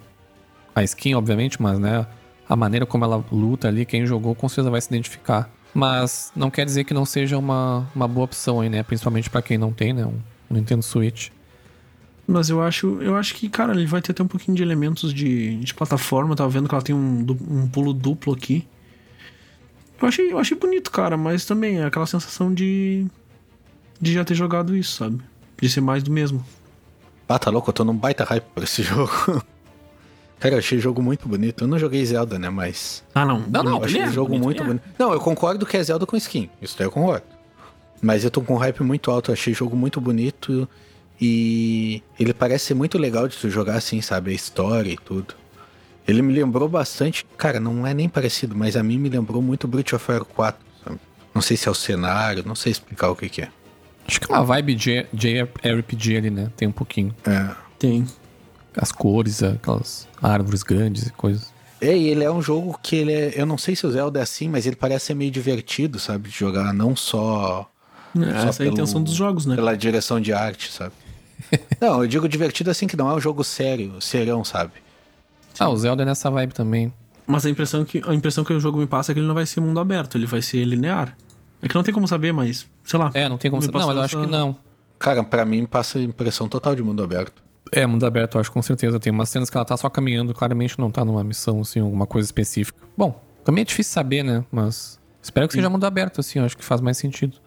a 0.76 0.84
skin, 0.84 1.15
obviamente, 1.15 1.61
mas 1.61 1.80
né? 1.80 2.05
A 2.47 2.55
maneira 2.55 2.86
como 2.86 3.03
ela 3.03 3.24
luta 3.32 3.67
ali, 3.67 3.86
quem 3.86 4.05
jogou 4.05 4.36
com 4.36 4.47
certeza 4.47 4.69
vai 4.69 4.80
se 4.82 4.88
identificar. 4.88 5.49
Mas 5.74 6.32
não 6.36 6.51
quer 6.51 6.65
dizer 6.65 6.84
que 6.84 6.93
não 6.93 7.05
seja 7.05 7.38
uma, 7.38 7.88
uma 7.95 8.07
boa 8.07 8.26
opção 8.26 8.61
aí, 8.61 8.69
né? 8.69 8.84
Principalmente 8.84 9.30
pra 9.30 9.41
quem 9.41 9.57
não 9.57 9.71
tem, 9.74 9.91
né? 9.91 10.05
Um 10.05 10.19
Nintendo 10.49 10.84
Switch. 10.84 11.30
Mas 12.26 12.49
eu 12.49 12.61
acho, 12.61 13.01
eu 13.01 13.15
acho 13.17 13.36
que, 13.36 13.49
cara, 13.49 13.74
ele 13.74 13.86
vai 13.86 14.01
ter 14.01 14.11
até 14.11 14.24
um 14.24 14.28
pouquinho 14.28 14.55
de 14.55 14.63
elementos 14.63 15.13
de, 15.13 15.57
de 15.57 15.74
plataforma. 15.74 16.32
Eu 16.32 16.36
tava 16.36 16.49
vendo 16.49 16.69
que 16.69 16.76
ela 16.76 16.84
tem 16.84 16.95
um, 16.95 17.26
um 17.49 17.67
pulo 17.67 17.93
duplo 17.93 18.34
aqui. 18.34 18.65
Eu 20.01 20.07
achei, 20.07 20.32
eu 20.32 20.39
achei 20.39 20.57
bonito, 20.57 20.89
cara, 20.89 21.17
mas 21.17 21.45
também 21.45 21.80
é 21.80 21.86
aquela 21.86 22.05
sensação 22.05 22.53
de. 22.53 23.05
de 23.99 24.13
já 24.13 24.24
ter 24.24 24.36
jogado 24.36 24.76
isso, 24.76 24.97
sabe? 24.97 25.19
De 25.61 25.69
ser 25.69 25.82
mais 25.82 26.01
do 26.01 26.11
mesmo. 26.11 26.45
Ah, 27.28 27.39
tá 27.39 27.49
louco, 27.49 27.69
eu 27.69 27.74
tô 27.74 27.84
num 27.84 27.95
baita 27.95 28.24
hype 28.24 28.43
por 28.53 28.63
esse 28.63 28.84
jogo. 28.84 29.43
Cara, 30.39 30.55
eu 30.55 30.59
achei 30.59 30.78
o 30.78 30.82
jogo 30.82 31.01
muito 31.01 31.28
bonito. 31.28 31.63
Eu 31.63 31.67
não 31.67 31.80
joguei 31.80 32.05
Zelda, 32.05 32.38
né? 32.38 32.49
Mas. 32.49 33.03
Ah, 33.15 33.26
não. 33.26 33.39
Não, 33.39 33.63
não, 33.63 33.78
eu 33.78 33.86
achei 33.86 34.03
o 34.03 34.11
jogo 34.11 34.30
bonito, 34.30 34.43
muito 34.43 34.63
é. 34.63 34.65
bonito. 34.65 34.84
Não, 34.99 35.13
eu 35.13 35.19
concordo 35.19 35.65
que 35.65 35.78
é 35.78 35.84
Zelda 35.84 36.05
com 36.05 36.17
skin. 36.17 36.49
Isso 36.61 36.78
daí 36.78 36.88
eu 36.88 36.91
concordo. 36.91 37.26
Mas 38.01 38.26
eu 38.26 38.30
tô 38.30 38.41
com 38.41 38.55
um 38.55 38.57
hype 38.57 38.84
muito 38.84 39.09
alto. 39.09 39.32
Eu 39.32 39.34
achei 39.34 39.53
o 39.53 39.55
jogo 39.55 39.76
muito 39.76 40.01
bonito. 40.01 40.51
E 40.51 40.67
ele 41.22 42.34
parece 42.38 42.66
ser 42.66 42.74
muito 42.74 42.97
legal 42.97 43.28
de 43.28 43.38
tu 43.38 43.49
jogar 43.49 43.76
assim, 43.76 44.01
sabe? 44.01 44.32
A 44.32 44.34
história 44.34 44.91
e 44.91 44.97
tudo. 44.97 45.34
Ele 46.07 46.22
me 46.22 46.34
lembrou 46.34 46.68
bastante. 46.68 47.26
Cara, 47.38 47.59
não 47.59 47.88
é 47.88 47.93
nem 47.93 48.09
parecido, 48.09 48.55
mas 48.55 48.76
a 48.76 48.84
mim 48.84 48.97
me 48.97 49.09
lembrou 49.09 49.41
muito 49.41 49.68
Breath 49.68 49.93
of 49.93 50.05
Fire 50.05 50.26
4, 50.26 50.59
sabe? 50.84 50.99
Não 51.34 51.41
sei 51.41 51.55
se 51.55 51.68
é 51.68 51.72
o 51.72 51.76
cenário, 51.76 52.43
não 52.45 52.55
sei 52.55 52.72
explicar 52.72 53.09
o 53.09 53.16
que, 53.16 53.30
que 53.30 53.41
é. 53.41 53.49
Acho 54.05 54.20
que 54.20 54.30
é 54.32 54.36
uma 54.36 54.43
vibe 54.43 54.76
J- 54.76 55.07
JRPG 55.14 56.18
ali, 56.18 56.30
né? 56.30 56.51
Tem 56.57 56.68
um 56.68 56.72
pouquinho. 56.74 57.16
É. 57.26 57.49
Tem. 57.80 58.05
As 58.76 58.91
cores, 58.91 59.41
aquelas 59.41 60.07
árvores 60.22 60.61
grandes 60.64 61.07
e 61.07 61.11
coisas. 61.14 61.53
É, 61.80 61.95
e 61.97 62.09
ele 62.09 62.24
é 62.24 62.32
um 62.32 62.41
jogo 62.41 62.78
que 62.84 62.95
ele 62.97 63.14
é. 63.14 63.34
Eu 63.36 63.45
não 63.45 63.57
sei 63.57 63.76
se 63.76 63.86
o 63.88 63.91
Zelda 63.91 64.20
é 64.20 64.24
assim, 64.24 64.49
mas 64.49 64.66
ele 64.66 64.76
parece 64.76 65.05
ser 65.07 65.14
meio 65.14 65.32
divertido, 65.32 65.99
sabe? 65.99 66.30
De 66.30 66.36
jogar, 66.36 66.74
não 66.74 66.95
só. 66.95 67.70
É, 68.16 68.41
só 68.41 68.47
essa 68.49 68.64
é 68.64 68.68
a 68.68 68.70
intenção 68.70 69.01
dos 69.01 69.14
jogos, 69.14 69.45
né? 69.45 69.55
Pela 69.55 69.76
direção 69.78 70.20
de 70.20 70.34
arte, 70.34 70.72
sabe? 70.72 70.93
não, 71.81 72.03
eu 72.03 72.07
digo 72.07 72.27
divertido 72.27 72.69
assim 72.71 72.87
que 72.87 72.95
não 72.95 73.09
é 73.09 73.13
um 73.15 73.19
jogo 73.19 73.43
sério, 73.43 74.01
serão, 74.01 74.43
sabe? 74.43 74.71
Ah, 75.59 75.69
o 75.69 75.77
Zelda 75.77 76.03
é 76.03 76.05
nessa 76.05 76.29
vibe 76.31 76.53
também. 76.53 76.91
Mas 77.25 77.45
a 77.45 77.49
impressão, 77.49 77.85
que, 77.85 78.01
a 78.05 78.13
impressão 78.13 78.43
que 78.43 78.51
o 78.53 78.59
jogo 78.59 78.77
me 78.79 78.87
passa 78.87 79.11
é 79.11 79.13
que 79.13 79.19
ele 79.19 79.27
não 79.27 79.35
vai 79.35 79.45
ser 79.45 79.61
mundo 79.61 79.79
aberto, 79.79 80.17
ele 80.17 80.25
vai 80.25 80.41
ser 80.41 80.63
linear. 80.65 81.15
É 81.61 81.67
que 81.67 81.75
não 81.75 81.83
tem 81.83 81.93
como 81.93 82.07
saber, 82.07 82.33
mas, 82.33 82.67
sei 82.83 82.99
lá. 82.99 83.11
É, 83.13 83.29
não 83.29 83.37
tem 83.37 83.49
como 83.49 83.61
saber. 83.61 83.77
Não, 83.79 83.87
mas 83.87 83.95
eu 83.95 84.01
passou 84.01 84.19
acho 84.19 84.27
que 84.29 84.35
essa- 84.35 84.45
não. 84.45 84.57
Cara, 84.99 85.23
pra 85.23 85.45
mim 85.45 85.65
passa 85.65 85.99
a 85.99 86.01
impressão 86.01 86.47
total 86.49 86.75
de 86.75 86.83
mundo 86.83 87.01
aberto. 87.03 87.41
É, 87.71 87.85
mundo 87.85 88.05
aberto, 88.05 88.35
eu 88.35 88.41
acho 88.41 88.51
com 88.51 88.61
certeza. 88.61 88.99
Tem 88.99 89.11
umas 89.11 89.29
cenas 89.29 89.49
que 89.49 89.55
ela 89.57 89.65
tá 89.65 89.75
só 89.77 89.89
caminhando, 89.89 90.33
claramente 90.33 90.77
não 90.77 90.91
tá 90.91 91.03
numa 91.05 91.23
missão, 91.23 91.61
assim, 91.61 91.79
alguma 91.79 92.05
coisa 92.05 92.25
específica. 92.25 92.77
Bom, 92.97 93.19
também 93.43 93.61
é 93.61 93.65
difícil 93.65 93.93
saber, 93.93 94.23
né? 94.23 94.43
Mas 94.51 94.99
espero 95.21 95.47
que 95.47 95.53
seja 95.53 95.69
mundo 95.69 95.85
aberto, 95.85 96.19
assim, 96.19 96.39
eu 96.39 96.45
acho 96.45 96.57
que 96.57 96.63
faz 96.63 96.81
mais 96.81 96.97
sentido. 96.97 97.37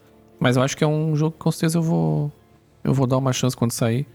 Mas 0.40 0.56
eu 0.56 0.62
acho 0.62 0.76
que 0.76 0.82
é 0.84 0.86
um 0.86 1.14
jogo 1.14 1.32
que 1.32 1.38
com 1.38 1.50
certeza 1.50 1.78
eu 1.78 1.82
vou. 1.82 2.32
Eu 2.86 2.94
vou 2.94 3.06
dar 3.06 3.16
uma 3.16 3.32
chance 3.32 3.56
quando 3.56 3.72
sair. 3.72 4.06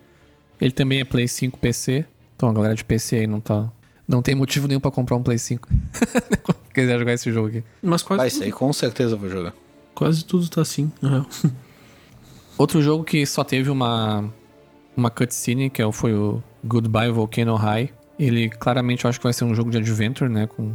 Ele 0.59 0.71
também 0.71 1.01
é 1.01 1.03
Play 1.03 1.27
5 1.27 1.57
PC. 1.59 2.05
Então 2.35 2.49
a 2.49 2.53
galera 2.53 2.73
de 2.73 2.83
PC 2.85 3.17
aí 3.17 3.27
não 3.27 3.39
tá. 3.41 3.69
Não 4.07 4.21
tem 4.21 4.33
motivo 4.33 4.67
nenhum 4.67 4.79
pra 4.79 4.89
comprar 4.91 5.15
um 5.17 5.23
Play 5.23 5.37
5. 5.37 5.67
Se 5.93 6.53
quiser 6.73 6.97
jogar 6.97 7.13
esse 7.13 7.31
jogo 7.31 7.49
aqui. 7.49 7.63
Mas 7.81 8.01
quase, 8.01 8.17
Vai 8.19 8.29
tudo, 8.29 8.39
sair, 8.39 8.51
com 8.51 8.71
certeza 8.73 9.15
eu 9.15 9.19
vou 9.19 9.29
jogar. 9.29 9.53
quase 9.93 10.23
tudo 10.23 10.47
tá 10.49 10.61
assim, 10.61 10.91
na 11.01 11.09
real. 11.09 11.25
Outro 12.57 12.81
jogo 12.81 13.03
que 13.03 13.25
só 13.25 13.43
teve 13.43 13.69
uma, 13.69 14.31
uma 14.95 15.09
cutscene, 15.09 15.69
que 15.69 15.81
é 15.81 15.85
o- 15.85 15.91
foi 15.91 16.13
o 16.13 16.41
Goodbye 16.63 17.11
Volcano 17.11 17.55
High. 17.55 17.89
Ele 18.19 18.49
claramente 18.49 19.05
eu 19.05 19.09
acho 19.09 19.19
que 19.19 19.23
vai 19.23 19.33
ser 19.33 19.45
um 19.45 19.55
jogo 19.55 19.71
de 19.71 19.77
adventure, 19.77 20.29
né? 20.31 20.47
Com 20.47 20.73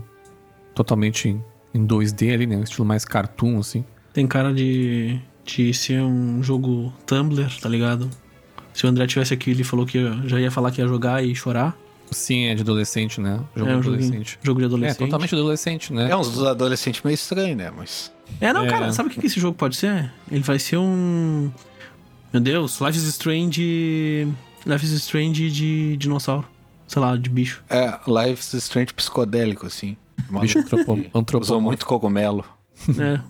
totalmente 0.74 1.28
em, 1.28 1.42
em 1.72 1.86
2D 1.86 2.32
ali, 2.34 2.46
né? 2.46 2.56
Um 2.56 2.62
estilo 2.62 2.84
mais 2.86 3.04
cartoon, 3.04 3.58
assim. 3.58 3.84
Tem 4.12 4.26
cara 4.26 4.52
de, 4.52 5.20
de 5.46 5.72
ser 5.72 6.02
um 6.02 6.42
jogo 6.42 6.92
Tumblr, 7.06 7.48
tá 7.60 7.68
ligado? 7.68 8.10
Se 8.74 8.84
o 8.84 8.88
André 8.88 9.06
tivesse 9.06 9.32
aqui, 9.32 9.50
ele 9.50 9.64
falou 9.64 9.86
que 9.86 9.98
já 10.26 10.38
ia 10.40 10.50
falar 10.50 10.70
que 10.70 10.80
ia 10.82 10.86
jogar 10.88 11.24
e 11.24 11.34
chorar. 11.34 11.74
Sim, 12.10 12.44
é 12.44 12.54
de 12.54 12.62
adolescente, 12.62 13.20
né? 13.20 13.40
Jogo 13.56 13.70
é 13.70 13.72
de 13.72 13.78
um 13.78 13.82
joguinho- 13.82 14.04
adolescente. 14.04 14.38
jogo 14.42 14.58
de 14.60 14.64
É, 14.64 14.66
adolescente. 14.66 14.98
totalmente 14.98 15.34
adolescente, 15.34 15.92
né? 15.92 16.10
É 16.10 16.16
uns 16.16 16.30
dos 16.30 16.44
adolescentes 16.44 17.00
meio 17.02 17.14
estranho, 17.14 17.56
né? 17.56 17.72
Mas. 17.76 18.12
É, 18.40 18.52
não, 18.52 18.64
É. 18.64 18.68
cara, 18.68 18.92
sabe 18.92 19.08
o 19.08 19.12
que 19.12 19.20
que 19.20 19.26
esse 19.26 19.40
jogo 19.40 19.56
pode 19.56 19.76
ser? 19.76 20.12
Ele 20.30 20.42
vai 20.42 20.58
ser 20.58 20.76
um. 20.76 21.50
Meu 22.32 22.40
Deus, 22.42 22.80
Life 22.80 22.98
is 22.98 23.04
Strange. 23.04 24.28
Life 24.66 24.84
is 24.84 24.92
Strange 24.92 25.50
de 25.50 25.96
dinossauro. 25.96 26.46
Sei 26.86 27.00
lá, 27.02 27.16
de 27.16 27.28
bicho. 27.30 27.64
É, 27.68 27.98
Life's 28.06 28.52
Strange 28.54 28.92
psicodélico, 28.94 29.66
assim. 29.66 29.96
Bicho 30.40 30.58
antropo- 30.60 30.92
Usou 30.92 31.10
antropomórfico. 31.14 31.60
muito 31.60 31.86
cogumelo. 31.86 32.44
É. 32.98 33.20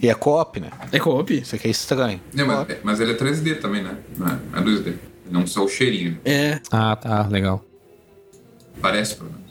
E 0.00 0.08
é 0.08 0.14
co-op, 0.14 0.60
né? 0.60 0.70
É 0.92 0.98
co-op? 0.98 1.32
Isso 1.34 1.54
aqui 1.54 1.66
é 1.68 1.70
estranho. 1.70 2.20
É, 2.36 2.44
mas, 2.44 2.70
é, 2.70 2.80
mas 2.84 3.00
ele 3.00 3.12
é 3.12 3.16
3D 3.16 3.60
também, 3.60 3.82
né? 3.82 3.96
Não 4.16 4.26
é, 4.26 4.38
é 4.54 4.60
2D. 4.62 4.94
Não 5.30 5.46
só 5.46 5.64
o 5.64 5.68
cheirinho. 5.68 6.18
É. 6.24 6.60
Ah, 6.70 6.94
tá, 6.96 7.26
legal. 7.26 7.64
Parece, 8.80 9.16
pelo 9.16 9.30
menos. 9.30 9.48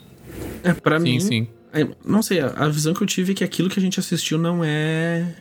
É, 0.64 0.72
pra 0.72 0.98
Sim, 0.98 1.04
mim. 1.04 1.20
sim. 1.20 1.48
é, 1.72 1.86
não 2.04 2.22
sei, 2.22 2.40
a, 2.40 2.46
a 2.48 2.68
visão 2.68 2.94
que 2.94 3.02
eu 3.02 3.06
tive 3.06 3.32
é 3.32 3.34
que 3.34 3.44
aquilo 3.44 3.68
que 3.68 3.78
a 3.78 3.82
gente 3.82 4.00
assistiu 4.00 4.38
não 4.38 4.62
é. 4.64 5.34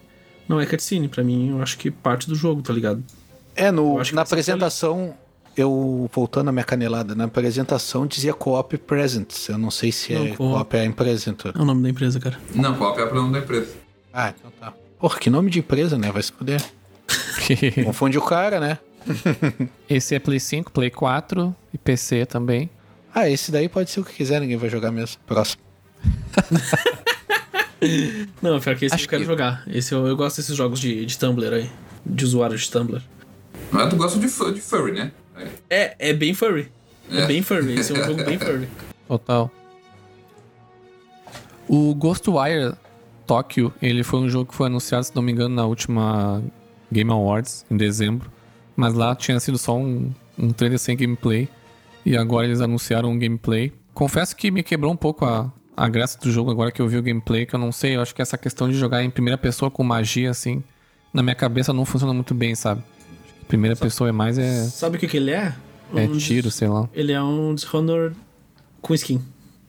Não 0.47 0.59
é 0.59 0.65
cutscene. 0.65 1.07
Pra 1.07 1.23
mim, 1.23 1.51
eu 1.51 1.61
acho 1.61 1.77
que 1.77 1.89
parte 1.89 2.27
do 2.27 2.35
jogo, 2.35 2.61
tá 2.61 2.71
ligado? 2.73 3.03
É, 3.55 3.71
no, 3.71 3.95
Eu 3.95 4.01
acho 4.01 4.11
que 4.11 4.15
na 4.15 4.21
apresentação, 4.21 5.13
eu 5.55 6.09
voltando 6.13 6.49
à 6.49 6.51
minha 6.51 6.63
canelada, 6.63 7.15
na 7.15 7.23
apresentação 7.25 8.05
dizia 8.05 8.33
Co-op 8.33 8.77
Presents. 8.77 9.47
Eu 9.49 9.57
não 9.57 9.71
sei 9.71 9.91
se 9.91 10.13
Não, 10.13 10.25
é 10.25 10.29
co-op. 10.35 10.53
Co-op 10.53 10.75
é 10.77 10.81
a 10.81 10.85
empresa. 10.85 11.29
Então. 11.29 11.51
É 11.55 11.61
o 11.61 11.65
nome 11.65 11.81
da 11.83 11.89
empresa, 11.89 12.19
cara. 12.19 12.37
Não, 12.53 12.75
qual 12.75 12.91
é 12.99 13.03
o 13.03 13.07
problema 13.07 13.31
da 13.31 13.39
empresa? 13.39 13.73
Ah, 14.13 14.33
então 14.37 14.51
tá. 14.59 14.73
Porra, 14.99 15.19
que 15.19 15.29
nome 15.29 15.49
de 15.51 15.59
empresa, 15.59 15.97
né? 15.97 16.11
Vai 16.11 16.23
se 16.23 16.31
fuder. 16.31 16.61
Confunde 17.85 18.17
o 18.17 18.21
cara, 18.21 18.59
né? 18.59 18.79
Esse 19.89 20.15
é 20.15 20.19
Play 20.19 20.39
5, 20.39 20.71
Play 20.71 20.89
4 20.89 21.55
e 21.73 21.77
PC 21.77 22.25
também. 22.25 22.69
Ah, 23.13 23.29
esse 23.29 23.51
daí 23.51 23.69
pode 23.69 23.89
ser 23.89 24.01
o 24.01 24.03
que 24.03 24.13
quiser, 24.13 24.41
ninguém 24.41 24.57
vai 24.57 24.69
jogar 24.69 24.91
mesmo. 24.91 25.17
Próximo. 25.25 25.61
Não, 28.41 28.59
pior 28.59 28.75
que 28.75 28.85
esse 28.85 28.95
Acho 28.95 29.05
eu 29.05 29.09
quero 29.09 29.21
que- 29.21 29.27
jogar. 29.27 29.63
Esse 29.67 29.93
eu, 29.93 30.05
eu 30.07 30.15
gosto 30.15 30.37
desses 30.37 30.55
jogos 30.55 30.79
de, 30.79 31.05
de 31.05 31.17
Tumblr 31.17 31.53
aí. 31.53 31.69
De 32.05 32.25
usuário 32.25 32.57
de 32.57 32.69
Tumblr. 32.71 33.01
Mas 33.71 33.89
tu 33.89 33.95
gosta 33.95 34.19
de, 34.19 34.27
de 34.53 34.61
furry, 34.61 34.91
né? 34.93 35.11
É. 35.69 35.69
É, 35.69 35.95
é 36.09 36.13
bem 36.13 36.33
furry. 36.33 36.71
É, 37.11 37.19
É. 37.21 37.25
bem 37.27 37.41
furry. 37.41 37.79
Esse 37.79 37.95
é 37.95 37.99
um 38.01 38.05
jogo 38.05 38.23
bem 38.23 38.37
furry. 38.39 38.67
Total. 39.07 39.51
O 41.67 41.93
Ghostwire 41.95 42.73
Tokyo, 43.27 43.73
ele 43.81 44.03
foi 44.03 44.21
um 44.21 44.29
jogo 44.29 44.49
que 44.49 44.55
foi 44.55 44.67
anunciado, 44.67 45.03
se 45.03 45.15
não 45.15 45.21
me 45.21 45.31
engano, 45.31 45.53
na 45.53 45.65
última 45.65 46.41
Game 46.91 47.11
Awards, 47.11 47.65
em 47.69 47.75
dezembro. 47.75 48.31
Mas 48.75 48.93
lá 48.93 49.13
tinha 49.15 49.39
sido 49.39 49.57
só 49.57 49.77
um, 49.77 50.11
um 50.39 50.51
trailer 50.51 50.79
sem 50.79 50.95
gameplay. 50.95 51.49
E 52.05 52.15
agora 52.15 52.47
eles 52.47 52.61
anunciaram 52.61 53.09
um 53.11 53.19
gameplay. 53.19 53.73
Confesso 53.93 54.35
que 54.35 54.49
me 54.49 54.63
quebrou 54.63 54.93
um 54.93 54.95
pouco 54.95 55.25
a, 55.25 55.51
a 55.75 55.89
graça 55.89 56.17
do 56.19 56.31
jogo 56.31 56.49
agora 56.49 56.71
que 56.71 56.81
eu 56.81 56.87
vi 56.87 56.97
o 56.97 57.03
gameplay, 57.03 57.45
que 57.45 57.53
eu 57.53 57.59
não 57.59 57.71
sei, 57.71 57.97
eu 57.97 58.01
acho 58.01 58.15
que 58.15 58.21
essa 58.21 58.37
questão 58.37 58.69
de 58.69 58.77
jogar 58.77 59.03
em 59.03 59.09
primeira 59.09 59.37
pessoa 59.37 59.69
com 59.69 59.83
magia, 59.83 60.29
assim, 60.31 60.63
na 61.13 61.21
minha 61.21 61.35
cabeça 61.35 61.73
não 61.73 61.83
funciona 61.83 62.13
muito 62.13 62.33
bem, 62.33 62.55
sabe? 62.55 62.81
Primeira 63.47 63.75
pessoa 63.75 64.09
é 64.09 64.11
mais 64.11 64.37
é, 64.37 64.63
Sabe 64.65 64.97
o 64.97 64.99
que, 64.99 65.07
que 65.07 65.17
ele 65.17 65.31
é? 65.31 65.53
é 65.95 66.01
Um 66.01 66.17
tiro, 66.17 66.49
sei 66.49 66.67
lá. 66.67 66.87
Ele 66.93 67.11
é 67.11 67.21
um 67.21 67.53
Dishonored 67.53 68.15
com 68.81 68.93
skin. 68.93 69.21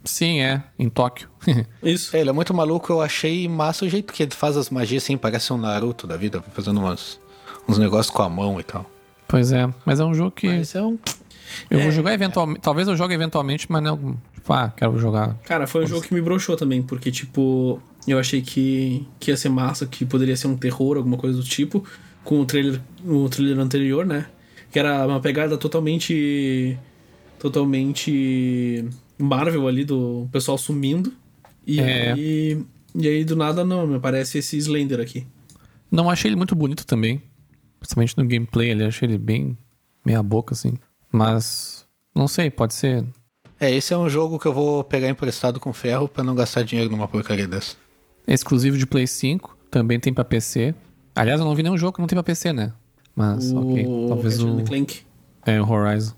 Sim, 0.08 0.40
é, 0.40 0.62
em 0.78 0.88
Tóquio. 0.88 1.28
Isso. 1.82 2.16
É, 2.16 2.20
ele 2.20 2.30
é 2.30 2.32
muito 2.32 2.52
maluco, 2.54 2.90
eu 2.92 3.00
achei 3.00 3.48
massa 3.48 3.84
o 3.84 3.88
jeito 3.88 4.12
que 4.12 4.22
ele 4.22 4.34
faz 4.34 4.56
as 4.56 4.70
magias 4.70 5.02
assim, 5.04 5.16
parece 5.16 5.52
um 5.52 5.56
Naruto 5.58 6.06
da 6.06 6.16
vida, 6.16 6.42
fazendo 6.52 6.78
umas, 6.80 7.20
uns 7.68 7.78
negócios 7.78 8.10
com 8.14 8.22
a 8.22 8.28
mão 8.28 8.58
e 8.58 8.62
tal. 8.62 8.84
pois 9.26 9.52
é, 9.52 9.68
mas 9.84 10.00
é 10.00 10.04
um 10.04 10.14
jogo 10.14 10.30
que 10.30 10.48
Mas 10.48 10.74
é 10.74 10.82
um. 10.82 10.98
eu 11.70 11.78
É. 11.78 11.82
vou 11.82 11.92
jogar 11.92 12.12
eventualmente. 12.14 12.60
Talvez 12.60 12.88
eu 12.88 12.96
jogue 12.96 13.14
eventualmente, 13.14 13.66
mas 13.70 13.82
não. 13.82 14.16
Tipo, 14.34 14.52
ah, 14.52 14.72
quero 14.76 14.98
jogar. 14.98 15.34
Cara, 15.44 15.66
foi 15.66 15.84
um 15.84 15.86
jogo 15.86 16.02
que 16.02 16.14
me 16.14 16.22
broxou 16.22 16.56
também, 16.56 16.82
porque, 16.82 17.10
tipo, 17.10 17.80
eu 18.06 18.18
achei 18.18 18.40
que, 18.40 19.06
que 19.20 19.30
ia 19.30 19.36
ser 19.36 19.50
massa, 19.50 19.84
que 19.86 20.04
poderia 20.06 20.36
ser 20.36 20.46
um 20.46 20.56
terror, 20.56 20.96
alguma 20.96 21.18
coisa 21.18 21.36
do 21.36 21.44
tipo, 21.44 21.84
com 22.24 22.40
o 22.40 22.46
trailer, 22.46 22.80
o 23.06 23.28
trailer 23.28 23.58
anterior, 23.58 24.06
né? 24.06 24.26
Que 24.70 24.78
era 24.78 25.06
uma 25.06 25.20
pegada 25.20 25.56
totalmente. 25.58 26.78
totalmente. 27.38 28.84
Marvel 29.18 29.66
ali, 29.66 29.84
do 29.84 30.28
pessoal 30.32 30.56
sumindo. 30.58 31.12
E 31.66 31.80
É. 31.80 32.12
aí. 32.12 32.64
E 32.94 33.06
aí, 33.08 33.24
do 33.24 33.36
nada, 33.36 33.64
não, 33.64 33.86
me 33.86 33.96
aparece 33.96 34.38
esse 34.38 34.56
Slender 34.56 35.00
aqui. 35.00 35.26
Não 35.90 36.08
achei 36.10 36.28
ele 36.28 36.36
muito 36.36 36.54
bonito 36.54 36.86
também. 36.86 37.22
Principalmente 37.78 38.16
no 38.16 38.26
gameplay 38.26 38.70
ali, 38.72 38.84
achei 38.84 39.06
ele 39.08 39.18
bem 39.18 39.56
meia 40.04 40.22
boca, 40.22 40.54
assim. 40.54 40.74
Mas. 41.12 41.86
Não 42.14 42.26
sei, 42.26 42.50
pode 42.50 42.74
ser. 42.74 43.04
É, 43.60 43.70
esse 43.74 43.92
é 43.92 43.98
um 43.98 44.08
jogo 44.08 44.38
que 44.38 44.46
eu 44.46 44.52
vou 44.52 44.82
pegar 44.84 45.08
emprestado 45.08 45.58
com 45.60 45.72
ferro 45.72 46.08
pra 46.08 46.22
não 46.24 46.34
gastar 46.34 46.62
dinheiro 46.62 46.90
numa 46.90 47.08
porcaria 47.08 47.46
dessa. 47.46 47.76
É 48.26 48.32
exclusivo 48.34 48.76
de 48.78 48.86
Play 48.86 49.06
5, 49.06 49.56
também 49.70 49.98
tem 49.98 50.12
pra 50.12 50.24
PC. 50.24 50.74
Aliás, 51.14 51.40
eu 51.40 51.46
não 51.46 51.54
vi 51.54 51.62
nenhum 51.62 51.76
jogo 51.78 51.94
que 51.94 52.00
não 52.00 52.06
tem 52.06 52.16
pra 52.16 52.22
PC, 52.22 52.52
né? 52.52 52.72
Mas, 53.16 53.52
ok. 53.52 53.84
Talvez 54.08 54.38
Ratchet 54.38 54.62
o. 54.62 54.64
Clank. 54.64 55.00
É, 55.46 55.60
o 55.60 55.68
Horizon. 55.68 56.14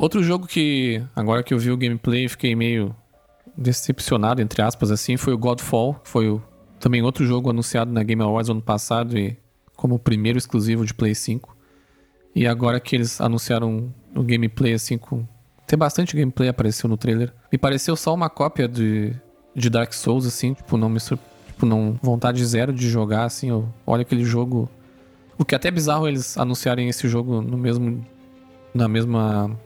Outro 0.00 0.22
jogo 0.22 0.46
que, 0.46 1.02
agora 1.14 1.42
que 1.42 1.52
eu 1.52 1.58
vi 1.58 1.70
o 1.70 1.76
gameplay, 1.76 2.26
fiquei 2.26 2.56
meio 2.56 2.96
decepcionado, 3.54 4.40
entre 4.40 4.62
aspas, 4.62 4.90
assim, 4.90 5.18
foi 5.18 5.34
o 5.34 5.36
Godfall. 5.36 6.00
que 6.02 6.08
Foi 6.08 6.26
o, 6.26 6.42
também 6.78 7.02
outro 7.02 7.26
jogo 7.26 7.50
anunciado 7.50 7.92
na 7.92 8.02
Game 8.02 8.22
Awards 8.22 8.48
ano 8.48 8.62
passado 8.62 9.18
e 9.18 9.36
como 9.76 9.96
o 9.96 9.98
primeiro 9.98 10.38
exclusivo 10.38 10.86
de 10.86 10.94
Play 10.94 11.14
5. 11.14 11.54
E 12.34 12.46
agora 12.46 12.80
que 12.80 12.96
eles 12.96 13.20
anunciaram 13.20 13.92
o 14.16 14.22
gameplay, 14.22 14.72
assim, 14.72 14.96
com... 14.96 15.26
Tem 15.66 15.78
bastante 15.78 16.16
gameplay 16.16 16.48
apareceu 16.48 16.88
no 16.88 16.96
trailer. 16.96 17.30
Me 17.52 17.58
pareceu 17.58 17.94
só 17.94 18.14
uma 18.14 18.30
cópia 18.30 18.66
de, 18.66 19.12
de 19.54 19.68
Dark 19.68 19.92
Souls, 19.92 20.24
assim, 20.24 20.54
tipo, 20.54 20.78
não 20.78 20.88
me 20.88 20.98
sur... 20.98 21.18
tipo, 21.46 21.66
não 21.66 21.92
vontade 22.02 22.42
zero 22.46 22.72
de 22.72 22.88
jogar, 22.88 23.24
assim, 23.24 23.50
eu 23.50 23.68
olho 23.86 24.00
aquele 24.00 24.24
jogo 24.24 24.66
o 25.36 25.44
que 25.44 25.54
é 25.54 25.56
até 25.56 25.70
bizarro 25.70 26.08
eles 26.08 26.38
anunciarem 26.38 26.88
esse 26.88 27.06
jogo 27.06 27.42
no 27.42 27.58
mesmo. 27.58 28.02
Na 28.72 28.88
mesma 28.88 29.58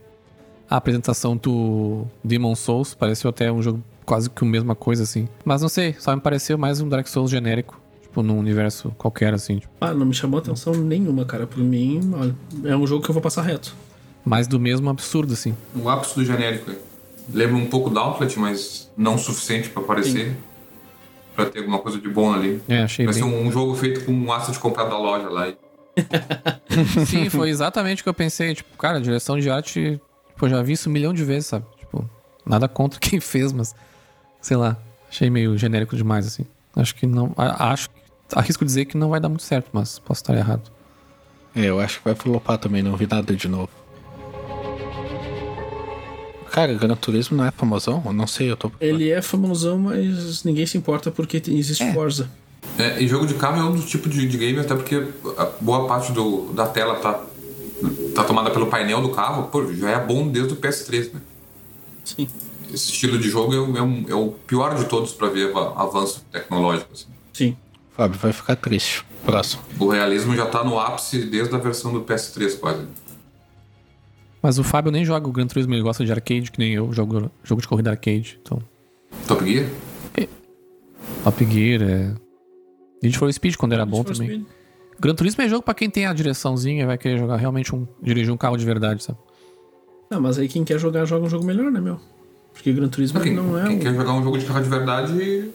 apresentação 0.69 1.37
do 1.37 2.05
Demon 2.23 2.55
Souls. 2.55 2.95
Pareceu 2.95 3.31
até 3.31 3.51
um 3.53 3.63
jogo 3.63 3.83
quase 4.05 4.29
que 4.31 4.45
a 4.45 4.49
mesma 4.49 4.75
coisa, 4.75 5.03
assim. 5.03 5.29
Mas 5.45 5.63
não 5.63 5.69
sei, 5.69 5.95
só 5.99 6.15
me 6.15 6.21
pareceu 6.21 6.57
mais 6.59 6.81
um 6.81 6.89
Dark 6.89 7.07
Souls 7.07 7.31
genérico. 7.31 7.81
Tipo, 8.03 8.23
num 8.23 8.39
universo 8.39 8.91
qualquer, 8.97 9.35
assim. 9.35 9.59
Tipo, 9.59 9.73
Ah, 9.81 9.93
não 9.93 10.07
me 10.07 10.15
chamou 10.15 10.39
atenção 10.39 10.73
nenhuma, 10.75 11.25
cara. 11.25 11.47
Por 11.47 11.59
mim, 11.63 12.13
olha, 12.15 12.35
é 12.65 12.77
um 12.77 12.87
jogo 12.87 13.03
que 13.03 13.11
eu 13.11 13.15
vou 13.15 13.23
passar 13.23 13.43
reto. 13.43 13.75
mais 14.25 14.47
do 14.47 14.59
mesmo 14.61 14.89
absurdo, 14.89 15.33
assim. 15.33 15.55
O 15.75 15.89
ápice 15.89 16.15
do 16.15 16.25
genérico. 16.25 16.71
é. 16.71 16.77
Lembra 17.33 17.57
um 17.57 17.67
pouco 17.67 17.89
do 17.91 17.99
Outlet, 17.99 18.39
mas 18.39 18.91
não 18.97 19.15
o 19.15 19.19
suficiente 19.19 19.71
pra 19.71 19.83
aparecer. 19.83 20.37
Pra 21.35 21.47
ter 21.47 21.61
alguma 21.61 21.79
coisa 21.79 21.99
de 21.99 22.09
bom 22.09 22.33
ali. 22.33 22.61
É, 22.69 22.83
achei 22.83 23.05
Vai 23.07 23.15
bem. 23.15 23.23
ser 23.25 23.29
um, 23.29 23.51
jogo 23.51 23.75
feito 23.75 24.05
com 24.05 24.13
um 24.13 24.31
asset 24.31 24.57
comprado 24.59 24.91
da 24.91 24.99
loja 24.99 25.29
lá. 25.29 25.53
Sim, 27.07 27.29
foi 27.31 27.49
exatamente 27.51 28.01
o 28.01 28.05
que 28.05 28.09
eu 28.09 28.15
pensei. 28.15 28.55
Tipo, 28.55 28.77
cara, 28.77 29.01
direção 29.01 29.39
de 29.39 29.49
arte. 29.51 30.01
Tipo, 30.35 30.47
eu 30.47 30.51
já 30.51 30.63
vi 30.63 30.73
isso 30.73 30.89
um 30.91 30.93
milhão 30.93 31.13
de 31.15 31.25
vezes, 31.25 31.47
sabe? 31.47 31.65
Tipo, 31.79 32.09
nada 32.45 32.69
contra 32.69 32.99
quem 33.01 33.21
fez, 33.21 33.53
mas. 33.53 33.75
Sei 34.41 34.57
lá. 34.57 34.77
Achei 35.09 35.31
meio 35.31 35.57
genérico 35.57 35.97
demais, 35.97 36.27
assim. 36.27 36.45
Acho 36.77 36.95
que 36.95 37.07
não. 37.07 37.33
a- 37.37 37.71
Acho. 37.73 37.89
Arrisco 38.35 38.65
dizer 38.65 38.87
que 38.87 38.97
não 38.97 39.11
vai 39.11 39.21
dar 39.21 39.29
muito 39.29 39.45
certo, 39.45 39.69
mas 39.73 39.99
posso 39.99 40.23
estar 40.23 40.35
errado. 40.35 40.71
É, 41.55 41.67
eu 41.67 41.79
acho 41.79 41.99
que 41.99 42.05
vai 42.05 42.15
flopar 42.17 42.59
também, 42.59 42.83
não 42.83 42.97
vi 42.97 43.07
nada 43.09 43.35
de 43.37 43.47
novo. 43.47 43.69
Cara, 46.51 46.73
Gran 46.75 46.95
Turismo 46.97 47.37
não 47.37 47.45
é 47.45 47.51
famosão? 47.51 48.03
Eu 48.05 48.13
não 48.13 48.27
sei, 48.27 48.51
eu 48.51 48.57
tô. 48.57 48.71
Ele 48.81 49.11
é 49.11 49.21
famosão, 49.21 49.79
mas 49.79 50.45
ninguém 50.45 50.65
se 50.67 50.79
importa 50.79 51.11
porque 51.11 51.43
existe 51.49 51.83
É. 51.83 51.93
Forza. 51.93 52.29
É, 52.79 53.01
e 53.01 53.07
jogo 53.07 53.27
de 53.27 53.35
carro 53.35 53.61
é 53.61 53.65
um 53.65 53.73
dos 53.73 53.85
tipos 53.85 54.11
de, 54.13 54.27
de 54.27 54.39
game, 54.39 54.59
até 54.59 54.75
porque 54.75 55.07
a 55.37 55.45
boa 55.61 55.87
parte 55.87 56.13
do, 56.13 56.53
da 56.55 56.67
tela 56.67 56.97
tá, 56.97 57.21
tá 58.15 58.25
tomada 58.25 58.51
pelo 58.51 58.67
painel 58.67 59.03
do 59.03 59.11
carro. 59.11 59.49
Pô, 59.49 59.73
já 59.73 59.91
é 59.91 59.99
bom 60.05 60.29
desde 60.29 60.53
o 60.55 60.57
PS3, 60.57 61.13
né? 61.13 61.21
Sim. 62.05 62.29
Esse 62.73 62.91
estilo 62.93 63.19
de 63.19 63.29
jogo 63.29 63.55
é, 63.55 63.59
o- 63.59 63.77
é 63.77 63.83
um- 63.83 64.05
é 64.09 64.15
o 64.15 64.29
pior 64.47 64.75
de 64.75 64.85
todos 64.87 65.13
pra 65.13 65.29
ver 65.29 65.55
a- 65.57 65.83
avanço 65.83 66.25
tecnológico. 66.33 66.91
assim. 66.93 67.07
Sim. 67.33 67.57
Fábio 67.97 68.19
vai 68.19 68.33
ficar 68.33 68.57
triste. 68.57 69.05
Próximo. 69.25 69.63
O 69.79 69.89
realismo 69.89 70.35
já 70.35 70.47
tá 70.47 70.65
no 70.65 70.79
ápice 70.79 71.19
desde 71.25 71.55
a 71.55 71.59
versão 71.59 71.93
do 71.93 72.03
PS3, 72.03 72.55
quase. 72.57 72.85
Mas 74.43 74.59
o 74.59 74.65
Fábio 74.65 74.91
nem 74.93 75.05
joga 75.05 75.27
o 75.29 75.33
Gran 75.33 75.47
Turismo, 75.47 75.73
ele 75.75 75.83
gosta 75.83 76.05
de 76.05 76.11
arcade, 76.13 76.51
que 76.51 76.59
nem 76.59 76.75
eu, 76.75 76.93
jogo 76.93 77.31
jogo 77.43 77.63
de 77.63 77.69
corrida 77.69 77.91
arcade. 77.91 78.39
Então, 78.43 78.61
Top 79.27 79.45
Gear? 79.45 79.67
Top 81.23 81.45
Gear, 81.45 81.83
é. 81.83 82.15
Need 83.03 83.17
for 83.19 83.33
Speed 83.33 83.57
quando 83.57 83.73
era 83.73 83.87
bom 83.87 84.03
também. 84.03 84.29
Speed. 84.29 84.47
Gran 84.99 85.15
Turismo 85.15 85.43
é 85.43 85.49
jogo 85.49 85.63
pra 85.63 85.75
quem 85.75 85.91
tem 85.91 86.07
a 86.07 86.13
direçãozinha 86.13 86.83
e 86.83 86.87
vai 86.87 86.99
querer 86.99 87.19
jogar 87.19 87.37
realmente 87.37 87.75
um. 87.75 87.87
dirigir 88.03 88.33
um 88.33 88.37
carro 88.37 88.57
de 88.57 88.65
verdade, 88.65 89.03
sabe? 89.03 89.19
Não, 90.11 90.21
mas 90.21 90.39
aí 90.39 90.49
quem 90.49 90.65
quer 90.65 90.79
jogar, 90.79 91.05
joga 91.05 91.27
um 91.27 91.31
jogo 91.31 91.45
melhor, 91.45 91.71
né, 91.71 91.81
meu? 91.81 92.01
Porque 92.53 92.73
Gran 92.73 92.89
Turismo 92.89 93.21
Quem, 93.21 93.35
não 93.35 93.59
é 93.59 93.67
quem 93.67 93.77
um... 93.77 93.81
quer 93.81 93.95
jogar 93.95 94.13
um 94.13 94.23
jogo 94.23 94.39
de 94.39 94.45
carro 94.47 94.63
de 94.63 94.69
verdade, 94.69 95.51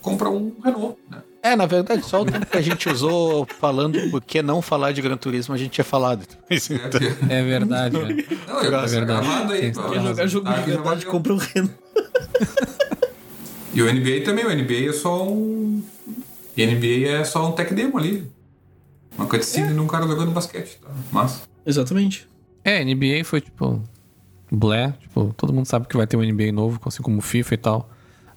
compra 0.00 0.30
um 0.30 0.52
Renault, 0.64 0.98
né? 1.10 1.22
É, 1.42 1.54
na 1.54 1.66
verdade, 1.66 2.04
só 2.04 2.22
o 2.22 2.24
tempo 2.24 2.46
que 2.46 2.56
a 2.56 2.60
gente 2.60 2.88
usou 2.88 3.46
falando 3.60 4.10
por 4.10 4.20
que 4.22 4.42
não 4.42 4.60
falar 4.60 4.92
de 4.92 5.00
Gran 5.00 5.16
Turismo, 5.16 5.54
a 5.54 5.58
gente 5.58 5.70
tinha 5.70 5.84
falado. 5.84 6.26
É 7.30 7.42
verdade, 7.42 7.96
né? 7.96 8.24
Não, 8.46 8.62
eu 8.62 8.80
É 8.80 8.86
verdade. 8.86 9.26
aí, 9.52 9.72
jogar 10.02 10.26
jogo 10.26 10.52
de 10.52 10.60
verdade, 10.62 11.06
compra 11.06 11.34
o 11.34 11.36
Reno. 11.36 11.70
E 13.72 13.82
o 13.82 13.92
NBA 13.92 14.24
também, 14.24 14.44
o 14.44 14.50
NBA 14.50 14.88
é 14.88 14.92
só 14.92 15.28
um. 15.28 15.82
E 16.56 16.66
NBA 16.66 17.08
é 17.08 17.24
só 17.24 17.48
um 17.48 17.52
tech 17.52 17.72
demo 17.72 17.98
ali. 17.98 18.26
Uma 19.18 19.26
cutscene 19.26 19.74
de 19.74 19.78
um 19.80 19.86
cara 19.86 20.06
jogando 20.06 20.30
basquete, 20.30 20.78
tá? 20.80 20.88
Mas. 21.12 21.42
Exatamente. 21.66 22.26
É, 22.64 22.82
NBA 22.84 23.24
foi 23.24 23.40
tipo. 23.42 23.82
Blé, 24.50 24.94
tipo, 25.00 25.34
todo 25.36 25.52
mundo 25.52 25.66
sabe 25.66 25.86
que 25.86 25.94
vai 25.96 26.06
ter 26.06 26.16
um 26.16 26.22
NBA 26.22 26.52
novo, 26.52 26.80
assim 26.86 27.02
como 27.02 27.18
o 27.18 27.20
FIFA 27.20 27.54
e 27.54 27.58
tal. 27.58 27.90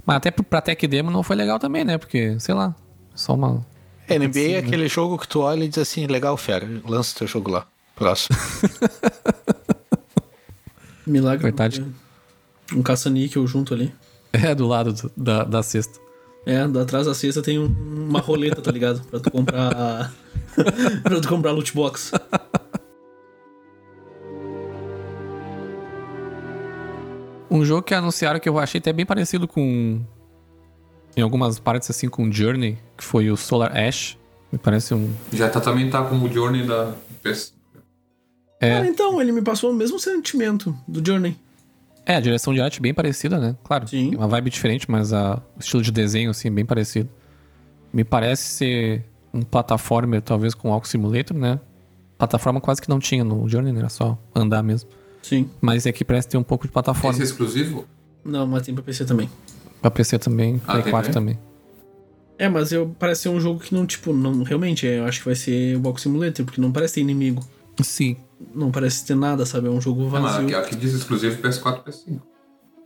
Mas 0.05 0.17
até 0.17 0.29
pra 0.31 0.59
Tech 0.59 0.85
Demo 0.87 1.09
não 1.09 1.23
foi 1.23 1.37
legal 1.37 1.57
também, 1.57 1.85
né? 1.85 1.97
Porque, 1.97 2.37
sei 2.39 2.53
lá, 2.53 2.75
só 3.15 3.33
uma. 3.33 3.65
É, 4.09 4.19
NBA 4.19 4.39
é 4.39 4.57
aquele 4.57 4.89
jogo 4.89 5.17
que 5.17 5.25
tu 5.27 5.39
olha 5.39 5.63
e 5.63 5.69
diz 5.69 5.77
assim, 5.77 6.07
legal, 6.07 6.35
fera, 6.35 6.67
lança 6.85 7.17
teu 7.17 7.27
jogo 7.27 7.49
lá. 7.49 7.65
Próximo. 7.95 8.35
Milagre. 11.07 11.43
Verdade. 11.43 11.85
Um 12.73 12.81
caça-níquel 12.81 13.45
junto 13.47 13.73
ali. 13.73 13.93
É 14.33 14.53
do 14.55 14.67
lado 14.67 14.91
do- 14.93 15.11
da, 15.15 15.43
da 15.45 15.63
cesta. 15.63 15.99
É, 16.45 16.67
da- 16.67 16.81
atrás 16.81 17.05
da 17.05 17.13
cesta 17.13 17.41
tem 17.41 17.59
um- 17.59 17.67
uma 18.09 18.19
roleta, 18.19 18.61
tá 18.61 18.71
ligado? 18.71 19.01
Pra 19.07 19.19
tu 19.19 19.29
comprar. 19.31 20.11
pra 21.03 21.21
tu 21.21 21.27
comprar 21.27 21.51
loot 21.51 21.73
box. 21.73 22.11
Um 27.49 27.65
jogo 27.65 27.81
que 27.83 27.93
anunciaram 27.93 28.39
que 28.39 28.47
eu 28.47 28.57
achei 28.57 28.79
até 28.79 28.93
bem 28.93 29.05
parecido 29.05 29.47
com. 29.47 29.99
Em 31.15 31.21
algumas 31.21 31.59
partes 31.59 31.89
assim 31.89 32.07
com 32.07 32.31
Journey, 32.31 32.77
que 32.97 33.03
foi 33.03 33.29
o 33.29 33.35
Solar 33.35 33.75
Ash. 33.75 34.17
Me 34.51 34.57
parece 34.57 34.93
um. 34.93 35.11
Já 35.33 35.49
tá, 35.49 35.59
também 35.59 35.89
tá 35.89 36.03
como 36.03 36.25
o 36.27 36.31
Journey 36.31 36.65
da 36.65 36.93
PS. 37.21 37.53
É. 38.61 38.77
Ah, 38.77 38.87
então, 38.87 39.19
ele 39.21 39.31
me 39.31 39.41
passou 39.41 39.71
o 39.71 39.73
mesmo 39.73 39.99
sentimento 39.99 40.75
do 40.87 41.05
Journey. 41.05 41.35
É, 42.05 42.15
a 42.15 42.19
direção 42.19 42.53
de 42.53 42.59
arte 42.61 42.79
é 42.79 42.81
bem 42.81 42.93
parecida, 42.93 43.37
né? 43.39 43.55
Claro, 43.63 43.87
Sim. 43.87 44.09
tem 44.09 44.17
uma 44.17 44.27
vibe 44.27 44.49
diferente, 44.49 44.89
mas 44.89 45.13
a, 45.13 45.41
o 45.55 45.59
estilo 45.59 45.81
de 45.83 45.91
desenho, 45.91 46.31
assim, 46.31 46.47
é 46.47 46.51
bem 46.51 46.65
parecido. 46.65 47.09
Me 47.93 48.03
parece 48.03 48.43
ser 48.43 49.05
um 49.33 49.41
plataforma, 49.43 50.19
talvez 50.21 50.53
com 50.53 50.69
Walk 50.69 50.87
Simulator, 50.87 51.37
né? 51.37 51.59
Plataforma 52.17 52.59
quase 52.59 52.81
que 52.81 52.89
não 52.89 52.99
tinha 52.99 53.23
no 53.23 53.47
Journey, 53.47 53.71
né? 53.71 53.79
Era 53.79 53.89
só 53.89 54.17
andar 54.33 54.63
mesmo. 54.63 54.89
Sim. 55.21 55.49
Mas 55.61 55.85
aqui 55.85 56.03
parece 56.03 56.27
ter 56.27 56.37
um 56.37 56.43
pouco 56.43 56.65
de 56.65 56.73
plataforma. 56.73 57.11
Esse 57.11 57.21
é 57.21 57.25
exclusivo? 57.25 57.85
Não, 58.25 58.45
mas 58.47 58.63
tem 58.63 58.73
pra 58.73 58.83
PC 58.83 59.05
também. 59.05 59.29
Pra 59.81 59.91
PC 59.91 60.17
também, 60.19 60.61
Ah, 60.65 60.71
Play 60.73 60.83
tem 60.83 60.91
4 60.91 61.11
também? 61.13 61.35
também. 61.35 61.51
É, 62.37 62.49
mas 62.49 62.71
eu, 62.71 62.95
parece 62.97 63.21
ser 63.21 63.29
um 63.29 63.39
jogo 63.39 63.59
que 63.59 63.73
não, 63.73 63.85
tipo, 63.85 64.11
não. 64.13 64.41
Realmente, 64.43 64.85
eu 64.85 65.05
acho 65.05 65.19
que 65.19 65.25
vai 65.25 65.35
ser 65.35 65.75
o 65.75 65.79
Box 65.79 66.01
Simulator, 66.01 66.43
porque 66.45 66.59
não 66.59 66.71
parece 66.71 66.95
ter 66.95 67.01
inimigo. 67.01 67.43
Sim. 67.83 68.17
Não 68.53 68.71
parece 68.71 69.05
ter 69.05 69.15
nada, 69.15 69.45
sabe? 69.45 69.67
É 69.67 69.69
um 69.69 69.81
jogo 69.81 70.03
Não, 70.03 70.09
vazio. 70.09 70.45
aqui, 70.45 70.55
aqui 70.55 70.75
diz 70.75 70.93
exclusivo 70.93 71.41
PS4 71.41 71.79
e 71.85 71.89
PS5. 71.89 72.21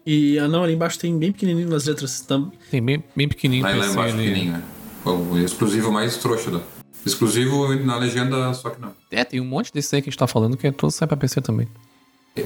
E 0.06 0.39
ah, 0.39 0.47
não, 0.47 0.64
ali 0.64 0.74
embaixo 0.74 0.99
tem 0.99 1.18
bem 1.18 1.32
pequenininho 1.32 1.68
nas 1.70 1.86
letras. 1.86 2.22
Tam... 2.22 2.51
Tem 2.70 2.82
bem, 2.84 3.03
bem 3.16 3.28
pequenininho 3.28 3.64
Lá, 3.64 3.70
lá 3.76 3.91
embaixo, 3.91 4.14
ali. 4.16 4.28
pequenininho, 4.28 4.53
né? 4.53 4.64
O 5.06 5.38
exclusivo 5.38 5.91
mais 5.91 6.18
trouxa 6.18 6.51
da. 6.51 6.60
Exclusivo 7.06 7.74
na 7.76 7.97
legenda, 7.97 8.53
só 8.53 8.70
que 8.70 8.82
não. 8.82 8.91
É, 9.12 9.24
tem 9.24 9.39
um 9.39 9.45
monte 9.45 9.72
desses 9.72 9.93
aí 9.93 10.01
que 10.01 10.10
a 10.10 10.12
gente 10.12 10.18
tá 10.20 10.28
falando 10.28 10.58
que 10.58 10.66
é 10.66 10.72
todo 10.72 10.91
sai 10.91 11.08
pra 11.08 11.16
PC 11.16 11.41
também. 11.41 11.68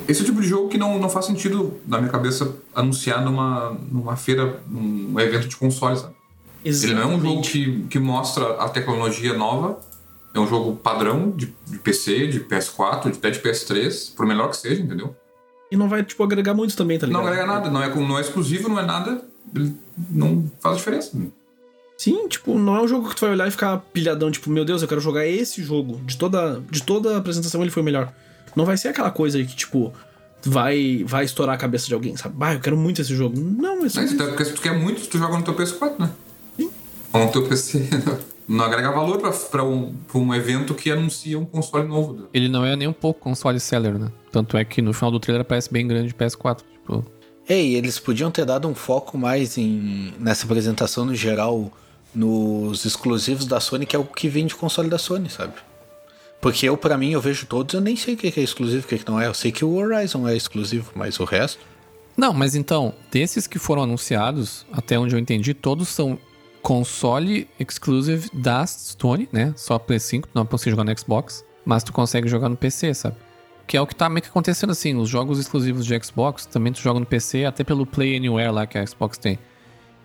Esse 0.08 0.22
é 0.22 0.24
o 0.24 0.26
tipo 0.26 0.42
de 0.42 0.48
jogo 0.48 0.70
que 0.70 0.78
não, 0.78 1.00
não 1.00 1.10
faz 1.10 1.26
sentido, 1.26 1.80
na 1.88 1.98
minha 1.98 2.12
cabeça, 2.12 2.56
anunciar 2.76 3.24
numa, 3.24 3.72
numa 3.92 4.16
feira, 4.16 4.62
num 4.68 5.20
evento 5.20 5.48
de 5.48 5.56
console, 5.58 5.98
sabe? 5.98 6.14
Ele 6.64 6.94
não 6.94 7.02
é 7.02 7.06
um 7.06 7.22
jogo 7.22 7.42
que, 7.42 7.84
que 7.90 7.98
mostra 7.98 8.56
a 8.56 8.70
tecnologia 8.70 9.34
nova. 9.34 9.80
É 10.34 10.40
um 10.40 10.48
jogo 10.48 10.76
padrão 10.76 11.32
de, 11.32 11.54
de 11.68 11.80
PC, 11.80 12.28
de 12.28 12.40
PS4, 12.42 13.12
de, 13.12 13.18
até 13.18 13.32
de 13.32 13.40
PS3, 13.40 14.16
por 14.16 14.26
melhor 14.26 14.50
que 14.50 14.58
seja, 14.58 14.82
entendeu? 14.82 15.16
E 15.72 15.78
não 15.78 15.88
vai, 15.88 16.04
tipo, 16.04 16.24
agregar 16.24 16.54
muito 16.54 16.76
também, 16.76 16.98
tá 16.98 17.06
ligado? 17.06 17.22
Não 17.22 17.28
agrega 17.28 17.48
nada, 17.48 17.70
não 17.70 17.82
é, 17.82 17.94
não 17.94 18.18
é 18.18 18.22
exclusivo, 18.22 18.70
não 18.70 18.80
é 18.80 18.86
nada. 18.86 19.24
Ele 19.56 19.76
não 20.10 20.52
faz 20.60 20.78
diferença. 20.78 21.18
Sim, 21.98 22.28
tipo, 22.28 22.58
não 22.58 22.78
é 22.78 22.82
um 22.82 22.88
jogo 22.88 23.10
que 23.10 23.16
tu 23.16 23.22
vai 23.22 23.32
olhar 23.32 23.48
e 23.48 23.52
ficar 23.52 23.78
pilhadão, 23.78 24.32
tipo, 24.32 24.50
meu 24.50 24.64
Deus, 24.64 24.82
eu 24.82 24.88
quero 24.88 25.02
jogar 25.02 25.26
esse 25.28 25.62
jogo. 25.62 26.00
De 26.06 26.18
toda, 26.18 26.62
de 26.72 26.82
toda 26.82 27.16
a 27.16 27.18
apresentação 27.18 27.62
ele 27.62 27.72
foi 27.72 27.82
o 27.82 27.86
melhor. 27.86 28.12
Não 28.56 28.66
vai 28.66 28.78
ser 28.78 28.90
aquela 28.90 29.12
coisa 29.12 29.38
aí 29.38 29.46
que, 29.46 29.56
tipo, 29.56 29.94
vai, 30.44 31.04
vai 31.06 31.26
estourar 31.26 31.56
a 31.56 31.58
cabeça 31.58 31.88
de 31.88 31.94
alguém, 31.94 32.16
sabe? 32.16 32.36
Ah, 32.40 32.54
eu 32.54 32.60
quero 32.60 32.78
muito 32.78 33.02
esse 33.02 33.16
jogo. 33.16 33.40
Não, 33.40 33.86
é 33.86 33.90
só 33.90 34.02
Mas, 34.02 34.12
isso. 34.12 34.22
até 34.22 34.30
porque 34.30 34.46
se 34.46 34.54
tu 34.54 34.62
quer 34.62 34.78
muito, 34.78 35.08
tu 35.08 35.18
joga 35.18 35.38
no 35.38 35.44
teu 35.44 35.54
PS4, 35.54 36.00
né? 36.00 36.10
Sim. 36.56 36.72
Ou 37.14 37.26
no 37.26 37.32
teu 37.32 37.48
PC. 37.48 37.88
Não 38.50 38.66
agrega 38.66 38.92
valor 38.92 39.20
pra, 39.20 39.30
pra, 39.30 39.64
um, 39.64 39.94
pra 40.08 40.18
um 40.18 40.34
evento 40.34 40.74
que 40.74 40.90
anuncia 40.90 41.38
um 41.38 41.46
console 41.46 41.88
novo. 41.88 42.28
Ele 42.34 42.50
não 42.50 42.66
é 42.66 42.76
nem 42.76 42.88
um 42.88 42.94
pouco 42.94 43.20
console 43.20 43.60
seller, 43.60 44.00
né? 44.00 44.12
Tanto 44.32 44.58
é 44.58 44.66
que 44.66 44.82
no 44.82 44.92
final 44.92 45.12
do 45.12 45.20
trailer 45.20 45.46
parece 45.46 45.72
bem 45.72 45.88
grande 45.88 46.08
de 46.08 46.16
PS4. 46.16 46.62
Tipo, 46.74 47.06
Ei, 47.48 47.76
eles 47.76 48.00
podiam 48.00 48.32
ter 48.32 48.46
dado 48.46 48.68
um 48.68 48.74
foco 48.74 49.20
mais 49.20 49.56
em 49.56 50.16
nessa 50.20 50.46
apresentação 50.46 51.06
no 51.06 51.14
geral 51.14 51.72
nos 52.14 52.86
exclusivos 52.86 53.46
da 53.46 53.60
Sony, 53.60 53.86
que 53.86 53.96
é 53.96 54.00
o 54.00 54.04
que 54.04 54.28
vem 54.28 54.48
de 54.48 54.56
console 54.56 54.90
da 54.90 54.98
Sony, 54.98 55.30
sabe? 55.30 55.54
Porque 56.42 56.68
eu, 56.68 56.76
pra 56.76 56.98
mim, 56.98 57.12
eu 57.12 57.22
vejo 57.22 57.46
todos, 57.46 57.76
eu 57.76 57.82
nem 57.82 57.96
sei 57.96 58.16
o 58.16 58.18
que 58.18 58.40
é 58.40 58.44
exclusivo 58.44 58.84
o 58.84 58.88
que 58.88 58.98
que 58.98 59.08
não 59.08 59.22
é. 59.22 59.28
Eu 59.28 59.34
sei 59.36 59.52
que 59.52 59.64
o 59.64 59.76
Horizon 59.76 60.28
é 60.28 60.36
exclusivo, 60.36 60.92
mas 60.96 61.20
o 61.20 61.24
resto. 61.24 61.60
Não, 62.18 62.34
mas 62.34 62.56
então, 62.56 62.94
desses 63.12 63.46
que 63.46 63.60
foram 63.60 63.84
anunciados, 63.84 64.66
até 64.72 64.98
onde 64.98 65.16
eu 65.16 65.20
entendi, 65.20 65.54
todos 65.54 65.88
são 65.90 66.18
console 66.62 67.48
exclusive 67.60 68.30
da 68.34 68.66
Sony, 68.68 69.28
né? 69.32 69.54
Só 69.56 69.80
Play 69.80 70.00
5, 70.00 70.30
não 70.34 70.44
é 70.44 70.46
possível 70.46 70.72
jogar 70.78 70.84
no 70.84 71.00
Xbox, 71.00 71.46
mas 71.66 71.84
tu 71.84 71.94
consegue 71.94 72.28
jogar 72.28 72.50
no 72.50 72.58
PC, 72.58 72.94
sabe? 72.94 73.16
Que 73.68 73.78
é 73.78 73.82
o 73.82 73.88
que 73.88 73.96
tá 73.96 74.10
meio 74.10 74.24
que 74.24 74.30
acontecendo 74.30 74.72
assim, 74.72 74.96
os 74.96 75.08
jogos 75.08 75.40
exclusivos 75.40 75.86
de 75.86 76.00
Xbox 76.04 76.46
também 76.46 76.74
tu 76.74 76.80
joga 76.82 77.00
no 77.00 77.06
PC, 77.06 77.46
até 77.46 77.64
pelo 77.64 77.86
Play 77.86 78.18
Anywhere 78.18 78.52
lá 78.52 78.66
que 78.66 78.78
a 78.78 78.86
Xbox 78.86 79.18
tem. 79.18 79.38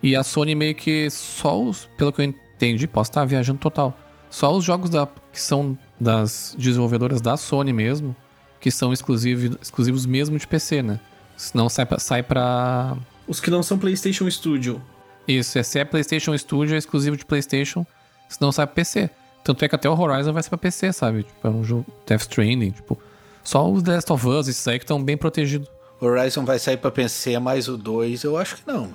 E 0.03 0.15
a 0.15 0.23
Sony 0.23 0.53
meio 0.53 0.75
que 0.75 1.09
só 1.09 1.59
os, 1.59 1.89
pelo 1.97 2.13
que 2.13 2.21
eu 2.21 2.25
entendi, 2.25 2.87
posso 2.87 3.09
estar 3.09 3.25
viajando 3.25 3.59
total. 3.59 3.97
Só 4.29 4.55
os 4.55 4.63
jogos 4.63 4.89
da, 4.89 5.07
que 5.31 5.41
são 5.41 5.77
das 5.99 6.55
desenvolvedoras 6.57 7.21
da 7.21 7.37
Sony 7.37 7.73
mesmo, 7.73 8.15
que 8.59 8.69
são 8.69 8.93
exclusivos, 8.93 9.57
exclusivos 9.61 10.05
mesmo 10.05 10.37
de 10.37 10.45
PC, 10.45 10.83
né? 10.83 10.99
Senão 11.37 11.69
sai 11.69 11.85
pra, 11.85 11.99
sai 11.99 12.23
pra. 12.23 12.97
Os 13.27 13.39
que 13.39 13.49
não 13.49 13.63
são 13.63 13.77
PlayStation 13.77 14.29
Studio. 14.29 14.81
Isso, 15.27 15.61
se 15.63 15.79
é 15.79 15.85
PlayStation 15.85 16.37
Studio, 16.37 16.75
é 16.75 16.77
exclusivo 16.77 17.17
de 17.17 17.25
PlayStation, 17.25 17.85
senão 18.29 18.51
sai 18.51 18.65
pra 18.67 18.75
PC. 18.75 19.09
Tanto 19.43 19.63
é 19.63 19.67
que 19.69 19.75
até 19.75 19.89
o 19.89 19.99
Horizon 19.99 20.33
vai 20.33 20.41
ser 20.43 20.49
pra 20.49 20.57
PC, 20.57 20.91
sabe? 20.93 21.23
Tipo, 21.23 21.47
é 21.47 21.49
um 21.51 21.63
jogo 21.63 21.85
Death 22.07 22.21
Stranding, 22.21 22.71
tipo. 22.71 22.99
Só 23.43 23.69
os 23.71 23.83
The 23.83 23.93
Last 23.95 24.11
of 24.11 24.27
Us, 24.27 24.47
esses 24.47 24.67
aí 24.67 24.79
que 24.79 24.85
estão 24.85 25.03
bem 25.03 25.15
protegidos. 25.17 25.67
Horizon 26.01 26.43
vai 26.45 26.57
sair 26.59 26.77
pra 26.77 26.89
PC, 26.91 27.37
mas 27.39 27.67
o 27.67 27.77
2 27.77 28.23
eu 28.23 28.37
acho 28.37 28.55
que 28.57 28.63
não. 28.67 28.89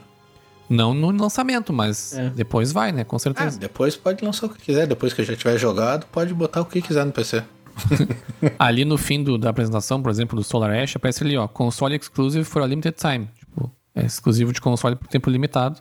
Não 0.69 0.93
no 0.95 1.11
lançamento, 1.11 1.73
mas 1.73 2.13
É. 2.17 2.31
depois 2.31 2.71
vai, 2.73 2.93
né? 2.93 3.03
Com 3.05 3.17
Ah, 3.17 3.19
certeza. 3.19 3.59
depois 3.59 3.97
pode 3.97 4.25
lançar 4.25 4.47
o 4.47 4.49
que 4.51 4.61
quiser. 4.61 4.87
Depois 4.87 5.13
que 5.13 5.23
já 5.25 5.35
tiver 5.37 5.57
jogado, 5.59 6.07
pode 6.07 6.33
botar 6.35 6.61
o 6.61 6.65
que 6.65 6.81
quiser 6.83 7.05
no 7.05 7.13
PC. 7.13 7.43
Ali 8.59 8.85
no 8.85 8.97
fim 8.99 9.23
do- 9.23 9.39
da 9.39 9.51
apresentação, 9.51 10.03
por 10.03 10.11
exemplo, 10.11 10.37
do 10.37 10.45
Solar 10.45 10.71
Ash, 10.73 10.97
aparece 10.97 11.25
ali, 11.25 11.37
ó, 11.37 11.47
console 11.49 11.97
exclusive 11.97 12.45
for 12.45 12.63
a 12.63 12.67
limited 12.67 12.95
time. 12.97 13.29
Tipo, 13.39 13.71
é 13.95 14.05
exclusivo 14.05 14.53
de 14.53 14.61
console 14.61 14.97
por 14.97 15.09
tempo 15.09 15.31
limitado. 15.31 15.81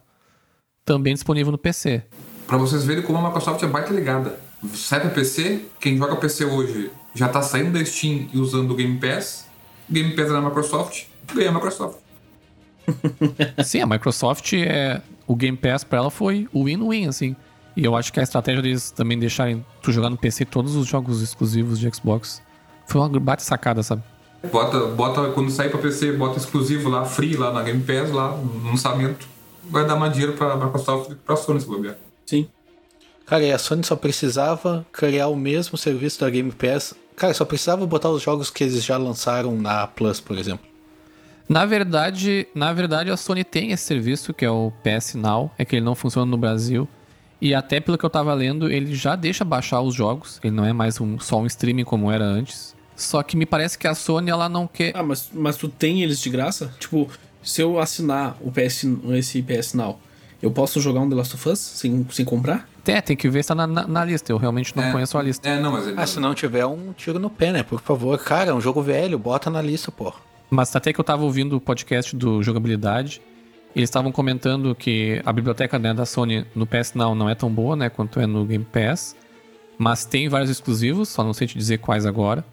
Também 0.90 1.14
disponível 1.14 1.52
no 1.52 1.58
PC. 1.60 2.02
Pra 2.48 2.58
vocês 2.58 2.84
verem 2.84 3.04
como 3.04 3.20
a 3.20 3.22
Microsoft 3.22 3.62
é 3.62 3.68
baita 3.68 3.94
ligada. 3.94 4.40
Sai 4.74 5.00
pra 5.00 5.12
PC, 5.12 5.66
quem 5.80 5.96
joga 5.96 6.16
PC 6.16 6.46
hoje 6.46 6.90
já 7.14 7.30
tá 7.30 7.44
saindo 7.44 7.78
da 7.78 7.86
Steam 7.86 8.28
e 8.34 8.40
usando 8.40 8.72
o 8.72 8.76
Game 8.76 8.98
Pass. 8.98 9.46
Game 9.88 10.16
Pass 10.16 10.32
é 10.32 10.34
da 10.34 10.42
Microsoft, 10.42 11.04
ganha 11.32 11.52
a 11.52 11.54
Microsoft. 11.54 11.98
Sim, 13.64 13.82
a 13.82 13.86
Microsoft 13.86 14.52
é. 14.54 15.00
O 15.28 15.36
Game 15.36 15.56
Pass 15.56 15.84
pra 15.84 16.00
ela 16.00 16.10
foi 16.10 16.48
o 16.52 16.64
win-win, 16.64 17.08
assim. 17.08 17.36
E 17.78 17.86
eu 17.86 17.96
acho 17.96 18.12
que 18.12 18.20
a 18.20 18.24
estratégia 18.24 18.64
deles 18.64 18.90
também 18.90 19.20
deixarem 19.20 19.64
tu 19.84 19.92
jogar 19.92 20.10
no 20.10 20.18
PC 20.18 20.44
todos 20.44 20.76
os 20.76 20.88
jogos 20.88 21.22
exclusivos 21.22 21.78
de 21.78 21.88
Xbox 21.94 22.42
foi 22.88 23.00
uma 23.00 23.20
bate 23.20 23.44
sacada, 23.44 23.84
sabe? 23.84 24.02
Bota, 24.52 24.88
bota, 24.88 25.30
quando 25.34 25.52
sair 25.52 25.70
pra 25.70 25.78
PC, 25.78 26.14
bota 26.14 26.40
exclusivo 26.40 26.90
lá, 26.90 27.06
free 27.06 27.38
lá 27.38 27.54
na 27.54 27.62
Game 27.62 27.84
Pass, 27.84 28.12
lá 28.12 28.36
no 28.36 28.72
lançamento. 28.72 29.38
Vai 29.64 29.86
dar 29.86 29.96
mais 29.96 30.14
dinheiro 30.14 30.34
pra 30.34 30.56
Microsoft 30.56 31.12
e 31.12 31.16
pra 31.16 31.36
Sony 31.36 31.60
se 31.60 31.68
bobear. 31.68 31.96
Sim. 32.26 32.48
Cara, 33.26 33.44
e 33.44 33.52
a 33.52 33.58
Sony 33.58 33.84
só 33.84 33.96
precisava 33.96 34.86
criar 34.92 35.28
o 35.28 35.36
mesmo 35.36 35.78
serviço 35.78 36.20
da 36.20 36.30
Game 36.30 36.52
Pass. 36.52 36.96
Cara, 37.16 37.34
só 37.34 37.46
precisava 37.46 37.86
botar 37.86 38.10
os 38.10 38.22
jogos 38.22 38.50
que 38.50 38.64
eles 38.64 38.84
já 38.84 38.98
lançaram 38.98 39.56
na 39.56 39.86
Plus, 39.86 40.20
por 40.20 40.38
exemplo. 40.38 40.68
Na 41.48 41.66
verdade, 41.66 42.48
na 42.54 42.72
verdade, 42.72 43.12
a 43.12 43.18
Sony 43.18 43.44
tem 43.44 43.72
esse 43.72 43.84
serviço, 43.84 44.34
que 44.34 44.46
é 44.46 44.52
o 44.52 44.72
PS 44.84 45.16
Now, 45.16 45.52
é 45.58 45.66
que 45.66 45.76
ele 45.76 45.86
não 45.86 45.96
funciona 45.96 46.30
no 46.30 46.38
Brasil. 46.38 46.88
E 47.42 47.56
até 47.56 47.80
pelo 47.80 47.98
que 47.98 48.06
eu 48.06 48.10
tava 48.10 48.34
lendo, 48.34 48.70
ele 48.70 48.94
já 48.94 49.16
deixa 49.16 49.46
baixar 49.46 49.82
os 49.82 49.96
jogos. 49.96 50.40
Ele 50.44 50.56
não 50.56 50.66
é 50.66 50.74
mais 50.74 51.00
um, 51.00 51.20
só 51.20 51.40
um 51.40 51.46
streaming 51.46 51.86
como 51.86 52.12
era 52.12 52.26
antes. 52.26 52.76
Só 52.96 53.24
que 53.24 53.38
me 53.38 53.46
parece 53.46 53.78
que 53.78 53.88
a 53.88 53.96
Sony, 53.96 54.30
ela 54.30 54.50
não 54.50 54.68
quer. 54.68 54.92
Ah, 54.96 55.02
mas, 55.02 55.30
mas 55.34 55.56
tu 55.56 55.70
tem 55.70 56.04
eles 56.04 56.20
de 56.20 56.30
graça? 56.30 56.74
Tipo, 56.78 57.10
se 57.42 57.62
eu 57.62 57.80
assinar 57.80 58.38
o 58.42 58.52
PS, 58.52 58.86
esse 59.16 59.42
PS 59.42 59.74
Now, 59.74 60.00
eu 60.42 60.52
posso 60.52 60.80
jogar 60.80 61.02
um 61.02 61.10
The 61.10 61.16
Last 61.16 61.36
of 61.36 61.50
Us 61.50 61.60
sem, 61.60 62.06
sem 62.12 62.24
comprar? 62.26 62.68
É, 62.86 63.02
tem 63.02 63.16
que 63.16 63.30
ver 63.30 63.44
se 63.44 63.50
tá 63.50 63.56
na, 63.56 63.68
na, 63.68 63.88
na 63.88 64.04
lista. 64.06 64.32
Eu 64.32 64.38
realmente 64.38 64.76
não 64.76 64.84
É. 64.84 64.92
conheço 64.92 65.16
a 65.18 65.22
lista. 65.22 65.48
É, 65.48 65.60
não, 65.60 65.72
mas 65.74 65.86
ele. 65.86 65.96
Ah, 66.00 66.08
se 66.08 66.20
não 66.20 66.34
tiver 66.34 66.66
um 66.66 66.92
tiro 66.94 67.20
no 67.20 67.30
pé, 67.30 67.52
né? 67.52 67.62
Por 67.62 67.80
favor, 67.82 68.18
cara, 68.18 68.50
é 68.50 68.54
um 68.54 68.60
jogo 68.62 68.82
velho, 68.82 69.20
bota 69.20 69.50
na 69.50 69.62
lista, 69.62 69.92
pô. 69.92 70.12
Mas 70.50 70.76
até 70.76 70.92
que 70.92 71.00
eu 71.00 71.04
tava 71.04 71.24
ouvindo 71.24 71.56
o 71.58 71.62
podcast 71.62 72.16
do 72.16 72.42
Jogabilidade, 72.42 73.22
eles 73.76 73.88
estavam 73.90 74.12
comentando 74.12 74.74
que 74.74 75.22
a 75.24 75.32
biblioteca 75.32 75.78
né, 75.78 75.94
da 75.94 76.04
Sony 76.06 76.48
no 76.56 76.66
PS 76.66 76.94
Now 76.96 77.14
não 77.14 77.30
é 77.30 77.36
tão 77.36 77.52
boa, 77.52 77.76
né, 77.76 77.88
quanto 77.90 78.20
é 78.20 78.26
no 78.26 78.44
Game 78.46 78.66
Pass, 78.66 79.16
mas 79.78 80.06
tem 80.06 80.28
vários 80.28 80.50
exclusivos, 80.50 81.10
só 81.10 81.24
não 81.24 81.34
sei 81.34 81.46
te 81.46 81.56
dizer 81.56 81.78
quais 81.78 82.08
agora. 82.08 82.44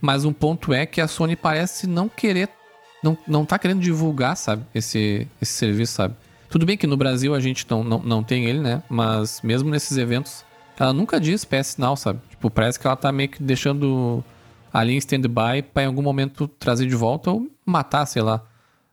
Mas 0.00 0.24
um 0.24 0.32
ponto 0.32 0.72
é 0.72 0.86
que 0.86 1.02
a 1.02 1.06
Sony 1.08 1.36
parece 1.36 1.86
não 1.86 2.08
querer, 2.08 2.48
não, 3.04 3.18
não 3.28 3.44
tá 3.44 3.58
querendo 3.58 3.80
divulgar, 3.80 4.36
sabe, 4.36 4.64
esse, 4.74 5.28
esse 5.40 5.52
serviço, 5.52 5.92
sabe. 5.92 6.14
Tudo 6.48 6.64
bem 6.64 6.76
que 6.76 6.86
no 6.86 6.96
Brasil 6.96 7.34
a 7.34 7.40
gente 7.40 7.66
não, 7.68 7.84
não, 7.84 7.98
não 7.98 8.22
tem 8.22 8.46
ele, 8.46 8.60
né, 8.60 8.82
mas 8.88 9.40
mesmo 9.42 9.68
nesses 9.70 9.96
eventos, 9.98 10.44
ela 10.78 10.92
nunca 10.92 11.20
diz 11.20 11.44
PS 11.44 11.76
Now, 11.76 11.96
sabe. 11.96 12.20
Tipo, 12.30 12.50
parece 12.50 12.80
que 12.80 12.86
ela 12.86 12.96
tá 12.96 13.12
meio 13.12 13.28
que 13.28 13.42
deixando 13.42 14.24
ali 14.72 14.94
em 14.94 14.98
stand-by 14.98 15.62
pra 15.72 15.84
em 15.84 15.86
algum 15.86 16.02
momento 16.02 16.48
trazer 16.48 16.86
de 16.86 16.96
volta 16.96 17.30
ou 17.30 17.48
matar, 17.64 18.06
sei 18.06 18.22
lá. 18.22 18.42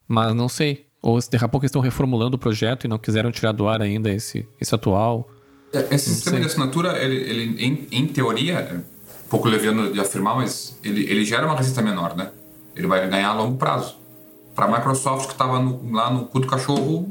Mas 0.08 0.36
não 0.36 0.48
sei. 0.48 0.86
Ou 1.02 1.20
se 1.20 1.32
daqui 1.32 1.44
a 1.44 1.48
pouco 1.48 1.64
eles 1.64 1.70
estão 1.70 1.82
reformulando 1.82 2.36
o 2.36 2.40
projeto 2.40 2.86
e 2.86 2.88
não 2.88 3.00
quiseram 3.00 3.32
tirar 3.32 3.52
do 3.52 3.68
ar 3.68 3.82
ainda 3.82 4.12
esse, 4.12 4.48
esse 4.60 4.76
atual. 4.76 5.28
É, 5.74 5.96
Esse 5.96 6.10
sistema 6.10 6.36
sei. 6.36 6.42
de 6.42 6.52
assinatura, 6.52 7.02
ele, 7.02 7.16
ele 7.16 7.66
em, 7.66 7.88
em 7.92 8.08
teoria, 8.08 8.60
é 8.60 8.74
um 8.74 9.30
pouco 9.30 9.48
leviano 9.48 9.92
de 9.92 10.00
afirmar, 10.00 10.36
mas 10.36 10.78
ele, 10.84 11.10
ele 11.10 11.24
gera 11.24 11.46
uma 11.46 11.56
receita 11.56 11.82
menor, 11.82 12.16
né? 12.16 12.30
Ele 12.76 12.88
vai 12.88 13.08
ganhar 13.10 13.30
a 13.30 13.34
longo 13.34 13.58
prazo. 13.58 14.01
Para 14.56 14.66
a 14.66 14.78
Microsoft, 14.78 15.28
que 15.28 15.34
estava 15.34 15.54
lá 15.92 16.12
no 16.12 16.26
cu 16.26 16.40
do 16.40 16.48
cachorro, 16.48 17.08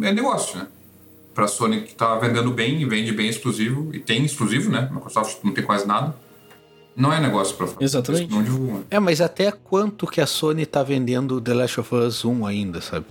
é 0.00 0.12
negócio, 0.12 0.58
né? 0.58 0.66
Para 1.34 1.46
a 1.46 1.48
Sony, 1.48 1.82
que 1.82 1.92
está 1.92 2.14
vendendo 2.16 2.50
bem 2.50 2.80
e 2.80 2.84
vende 2.84 3.12
bem 3.12 3.28
exclusivo, 3.28 3.94
e 3.94 3.98
tem 3.98 4.24
exclusivo, 4.24 4.70
né? 4.70 4.88
A 4.90 4.94
Microsoft 4.94 5.38
não 5.42 5.52
tem 5.52 5.64
quase 5.64 5.86
nada. 5.86 6.14
Não 6.94 7.12
é 7.12 7.18
negócio 7.18 7.56
para 7.56 7.66
fazer. 7.66 7.82
Exatamente. 7.82 8.30
Não 8.30 8.42
divulga. 8.42 8.84
É, 8.90 8.98
mas 8.98 9.20
até 9.20 9.50
quanto 9.50 10.06
que 10.06 10.20
a 10.20 10.26
Sony 10.26 10.66
tá 10.66 10.82
vendendo 10.82 11.40
The 11.40 11.54
Last 11.54 11.80
of 11.80 11.94
Us 11.94 12.24
1 12.24 12.46
ainda, 12.46 12.80
sabe? 12.82 13.06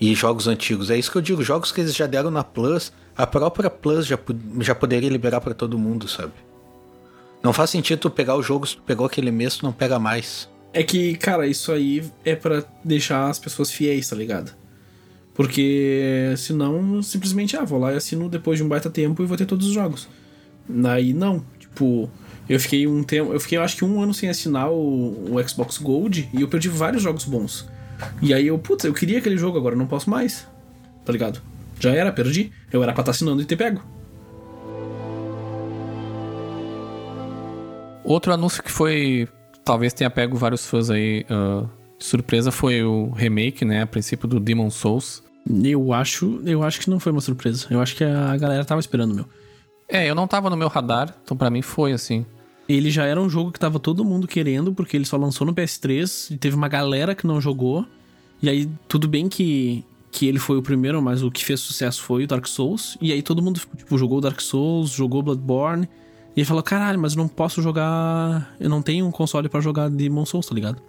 E 0.00 0.14
jogos 0.14 0.48
antigos. 0.48 0.90
É 0.90 0.98
isso 0.98 1.10
que 1.10 1.18
eu 1.18 1.22
digo, 1.22 1.42
jogos 1.42 1.70
que 1.70 1.80
eles 1.80 1.94
já 1.94 2.06
deram 2.06 2.30
na 2.30 2.42
Plus, 2.42 2.92
a 3.16 3.26
própria 3.26 3.70
Plus 3.70 4.06
já, 4.06 4.18
já 4.60 4.74
poderia 4.74 5.08
liberar 5.08 5.40
pra 5.40 5.54
todo 5.54 5.78
mundo, 5.78 6.08
sabe? 6.08 6.32
Não 7.42 7.52
faz 7.52 7.70
sentido 7.70 8.00
tu 8.00 8.10
pegar 8.10 8.34
o 8.34 8.42
jogo, 8.42 8.66
se 8.66 8.76
tu 8.76 8.82
pegou 8.82 9.06
aquele 9.06 9.30
mês, 9.30 9.56
tu 9.56 9.64
não 9.64 9.72
pega 9.72 9.98
mais. 9.98 10.48
É 10.78 10.84
que, 10.84 11.16
cara, 11.16 11.44
isso 11.44 11.72
aí 11.72 12.04
é 12.24 12.36
pra 12.36 12.62
deixar 12.84 13.28
as 13.28 13.36
pessoas 13.36 13.68
fiéis, 13.68 14.08
tá 14.08 14.14
ligado? 14.14 14.54
Porque 15.34 16.32
senão, 16.36 17.02
simplesmente, 17.02 17.56
ah, 17.56 17.64
vou 17.64 17.80
lá 17.80 17.92
e 17.92 17.96
assino 17.96 18.28
depois 18.28 18.58
de 18.58 18.64
um 18.64 18.68
baita 18.68 18.88
tempo 18.88 19.20
e 19.20 19.26
vou 19.26 19.36
ter 19.36 19.44
todos 19.44 19.66
os 19.66 19.72
jogos. 19.72 20.08
Aí 20.84 21.12
não. 21.12 21.44
Tipo, 21.58 22.08
eu 22.48 22.60
fiquei 22.60 22.86
um 22.86 23.02
tempo. 23.02 23.32
Eu 23.32 23.40
fiquei, 23.40 23.58
eu 23.58 23.62
acho 23.62 23.76
que 23.76 23.84
um 23.84 24.00
ano 24.00 24.14
sem 24.14 24.28
assinar 24.28 24.70
o, 24.70 25.34
o 25.34 25.48
Xbox 25.48 25.78
Gold 25.78 26.30
e 26.32 26.42
eu 26.42 26.46
perdi 26.46 26.68
vários 26.68 27.02
jogos 27.02 27.24
bons. 27.24 27.68
E 28.22 28.32
aí 28.32 28.46
eu, 28.46 28.56
putz, 28.56 28.84
eu 28.84 28.94
queria 28.94 29.18
aquele 29.18 29.36
jogo, 29.36 29.58
agora 29.58 29.74
não 29.74 29.88
posso 29.88 30.08
mais. 30.08 30.46
Tá 31.04 31.10
ligado? 31.12 31.42
Já 31.80 31.90
era, 31.90 32.12
perdi. 32.12 32.52
Eu 32.72 32.84
era 32.84 32.92
pra 32.92 33.02
estar 33.02 33.10
assinando 33.10 33.42
e 33.42 33.44
ter 33.44 33.56
pego. 33.56 33.82
Outro 38.04 38.32
anúncio 38.32 38.62
que 38.62 38.70
foi. 38.70 39.28
Talvez 39.68 39.92
tenha 39.92 40.08
pego 40.08 40.34
vários 40.34 40.64
fãs 40.64 40.88
aí 40.88 41.26
ah, 41.28 41.66
de 41.98 42.02
surpresa 42.02 42.50
foi 42.50 42.82
o 42.82 43.10
remake, 43.10 43.66
né? 43.66 43.82
A 43.82 43.86
princípio 43.86 44.26
do 44.26 44.40
Demon 44.40 44.70
Souls. 44.70 45.22
Eu 45.62 45.92
acho, 45.92 46.40
eu 46.46 46.62
acho 46.62 46.80
que 46.80 46.88
não 46.88 46.98
foi 46.98 47.12
uma 47.12 47.20
surpresa. 47.20 47.66
Eu 47.68 47.78
acho 47.78 47.94
que 47.94 48.02
a 48.02 48.34
galera 48.38 48.64
tava 48.64 48.80
esperando, 48.80 49.14
meu. 49.14 49.26
É, 49.86 50.08
eu 50.08 50.14
não 50.14 50.26
tava 50.26 50.48
no 50.48 50.56
meu 50.56 50.68
radar, 50.68 51.14
então 51.22 51.36
pra 51.36 51.50
mim 51.50 51.60
foi 51.60 51.92
assim. 51.92 52.24
Ele 52.66 52.90
já 52.90 53.04
era 53.04 53.20
um 53.20 53.28
jogo 53.28 53.52
que 53.52 53.60
tava 53.60 53.78
todo 53.78 54.02
mundo 54.06 54.26
querendo, 54.26 54.72
porque 54.72 54.96
ele 54.96 55.04
só 55.04 55.18
lançou 55.18 55.46
no 55.46 55.54
PS3 55.54 56.30
e 56.30 56.38
teve 56.38 56.56
uma 56.56 56.68
galera 56.68 57.14
que 57.14 57.26
não 57.26 57.38
jogou. 57.38 57.84
E 58.40 58.48
aí, 58.48 58.70
tudo 58.88 59.06
bem 59.06 59.28
que, 59.28 59.84
que 60.10 60.26
ele 60.26 60.38
foi 60.38 60.56
o 60.56 60.62
primeiro, 60.62 61.02
mas 61.02 61.22
o 61.22 61.30
que 61.30 61.44
fez 61.44 61.60
sucesso 61.60 62.02
foi 62.02 62.24
o 62.24 62.26
Dark 62.26 62.46
Souls. 62.46 62.96
E 63.02 63.12
aí 63.12 63.20
todo 63.20 63.42
mundo, 63.42 63.60
tipo, 63.76 63.98
jogou 63.98 64.18
Dark 64.18 64.40
Souls, 64.40 64.92
jogou 64.92 65.22
Bloodborne. 65.22 65.86
E 66.38 66.42
aí 66.42 66.44
falou, 66.44 66.62
caralho, 66.62 67.00
mas 67.00 67.14
eu 67.14 67.18
não 67.18 67.26
posso 67.26 67.60
jogar... 67.60 68.54
Eu 68.60 68.70
não 68.70 68.80
tenho 68.80 69.04
um 69.04 69.10
console 69.10 69.48
pra 69.48 69.60
jogar 69.60 69.90
Demon 69.90 70.24
Souls, 70.24 70.46
tá 70.46 70.54
ligado? 70.54 70.80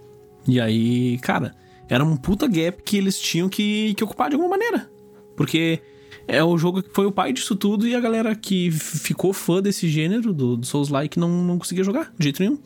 E 0.46 0.60
aí, 0.60 1.18
cara, 1.18 1.56
era 1.88 2.04
um 2.04 2.16
puta 2.16 2.46
gap 2.46 2.80
que 2.84 2.96
eles 2.96 3.18
tinham 3.18 3.48
que, 3.48 3.92
que 3.94 4.04
ocupar 4.04 4.28
de 4.28 4.36
alguma 4.36 4.50
maneira. 4.50 4.88
Porque 5.36 5.82
é 6.28 6.44
o 6.44 6.56
jogo 6.56 6.84
que 6.84 6.94
foi 6.94 7.04
o 7.04 7.10
pai 7.10 7.32
disso 7.32 7.56
tudo 7.56 7.84
e 7.84 7.96
a 7.96 8.00
galera 8.00 8.32
que 8.36 8.70
ficou 8.70 9.32
fã 9.32 9.60
desse 9.60 9.88
gênero, 9.88 10.32
do, 10.32 10.56
do 10.56 10.64
Souls-like, 10.64 11.18
não, 11.18 11.42
não 11.42 11.58
conseguia 11.58 11.82
jogar 11.82 12.14
de 12.16 12.22
jeito 12.22 12.40
nenhum. 12.40 12.56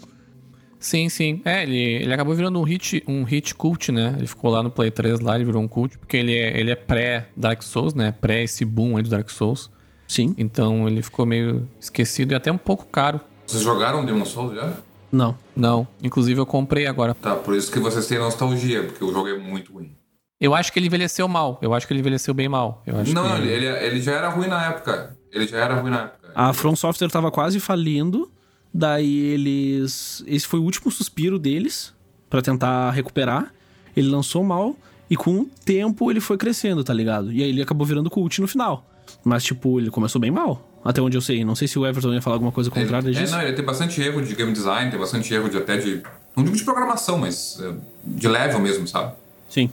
Sim, 0.79 1.09
sim. 1.09 1.41
É, 1.43 1.63
ele, 1.63 1.79
ele 1.79 2.13
acabou 2.13 2.35
virando 2.35 2.61
um 2.61 2.65
hit, 2.65 3.03
um 3.09 3.25
hit 3.25 3.55
cult, 3.55 3.91
né? 3.93 4.15
Ele 4.19 4.27
ficou 4.27 4.51
lá 4.51 4.63
no 4.63 4.71
Play 4.71 4.91
3 4.91 5.21
lá, 5.21 5.37
ele 5.37 5.47
virou 5.47 5.63
um 5.63 5.69
cult, 5.69 5.97
porque 5.97 6.19
ele 6.19 6.37
é, 6.37 6.61
ele 6.61 6.71
é 6.71 6.77
pré-Dark 6.77 7.63
Souls, 7.63 7.95
né? 7.95 8.13
Pré 8.13 8.43
esse 8.43 8.63
boom 8.63 8.99
aí 8.99 9.03
do 9.03 9.09
Dark 9.09 9.31
Souls. 9.31 9.71
Sim. 10.07 10.35
Então 10.39 10.87
ele 10.89 11.03
ficou 11.03 11.27
meio 11.27 11.69
esquecido 11.81 12.33
e 12.33 12.35
até 12.35 12.51
um 12.53 12.59
pouco 12.59 12.87
caro. 12.87 13.21
Vocês 13.47 13.63
jogaram 13.63 14.05
Demon 14.05 14.25
Souls 14.25 14.55
já? 14.55 14.73
Não. 15.11 15.37
Não, 15.55 15.87
inclusive 16.03 16.41
eu 16.41 16.47
comprei 16.47 16.87
agora. 16.87 17.15
Tá, 17.15 17.37
por 17.37 17.55
isso 17.55 17.71
que 17.71 17.79
vocês 17.79 18.07
têm 18.07 18.19
nostalgia, 18.19 18.83
porque 18.85 19.05
o 19.05 19.13
jogo 19.13 19.29
é 19.29 19.39
muito 19.39 19.73
ruim. 19.73 19.95
Eu 20.41 20.55
acho 20.55 20.73
que 20.73 20.79
ele 20.79 20.87
envelheceu 20.87 21.29
mal. 21.29 21.59
Eu 21.63 21.73
acho 21.73 21.87
que 21.87 21.93
ele 21.93 22.01
envelheceu 22.01 22.35
bem 22.35 22.49
mal. 22.49 22.83
Eu 22.87 22.99
acho 22.99 23.15
Não, 23.15 23.37
que... 23.37 23.43
ele, 23.43 23.53
ele, 23.53 23.67
ele 23.67 24.01
já 24.01 24.13
era 24.13 24.29
ruim 24.29 24.49
na 24.49 24.67
época. 24.67 25.17
Ele 25.33 25.47
já 25.47 25.59
era 25.59 25.81
ruim 25.81 25.91
na 25.91 26.03
época. 26.03 26.33
A 26.35 26.53
From 26.53 26.75
Software 26.75 27.09
tava 27.09 27.31
quase 27.31 27.61
falindo, 27.61 28.31
daí 28.73 29.27
eles... 29.27 30.25
Esse 30.27 30.47
foi 30.47 30.59
o 30.59 30.65
último 30.65 30.91
suspiro 30.91 31.39
deles 31.39 31.95
pra 32.29 32.43
tentar 32.43 32.91
recuperar. 32.91 33.55
Ele 33.97 34.09
lançou 34.09 34.43
mal 34.43 34.77
e 35.09 35.17
com 35.17 35.41
o 35.41 35.45
tempo 35.65 36.11
ele 36.11 36.21
foi 36.21 36.37
crescendo, 36.37 36.83
tá 36.83 36.93
ligado? 36.93 37.33
E 37.33 37.43
aí 37.43 37.49
ele 37.51 37.63
acabou 37.63 37.87
virando 37.87 38.11
cult 38.11 38.41
no 38.41 38.49
final. 38.49 38.85
Mas, 39.25 39.43
tipo, 39.43 39.81
ele 39.81 39.91
começou 39.91 40.21
bem 40.21 40.31
mal. 40.31 40.69
Até 40.85 41.01
onde 41.01 41.17
eu 41.17 41.21
sei. 41.23 41.45
Não 41.45 41.55
sei 41.55 41.67
se 41.67 41.79
o 41.79 41.87
Everton 41.87 42.13
ia 42.13 42.21
falar 42.21 42.37
alguma 42.37 42.53
coisa 42.53 42.71
contrária 42.71 43.09
Ele, 43.09 43.17
é, 43.17 43.21
disso. 43.23 43.33
não, 43.35 43.41
ele 43.43 43.55
tem 43.55 43.65
bastante 43.65 44.01
erro 44.03 44.21
de 44.23 44.35
game 44.35 44.53
design, 44.53 44.91
tem 44.91 45.01
bastante 45.01 45.33
erro 45.33 45.49
de 45.49 45.57
até 45.57 45.79
de. 45.79 46.03
Não 46.37 46.45
digo 46.45 46.57
de 46.57 46.63
programação, 46.65 47.17
mas 47.17 47.59
é, 47.63 47.73
de 48.05 48.29
level 48.29 48.61
mesmo, 48.61 48.87
sabe? 48.87 49.15
Sim. 49.49 49.71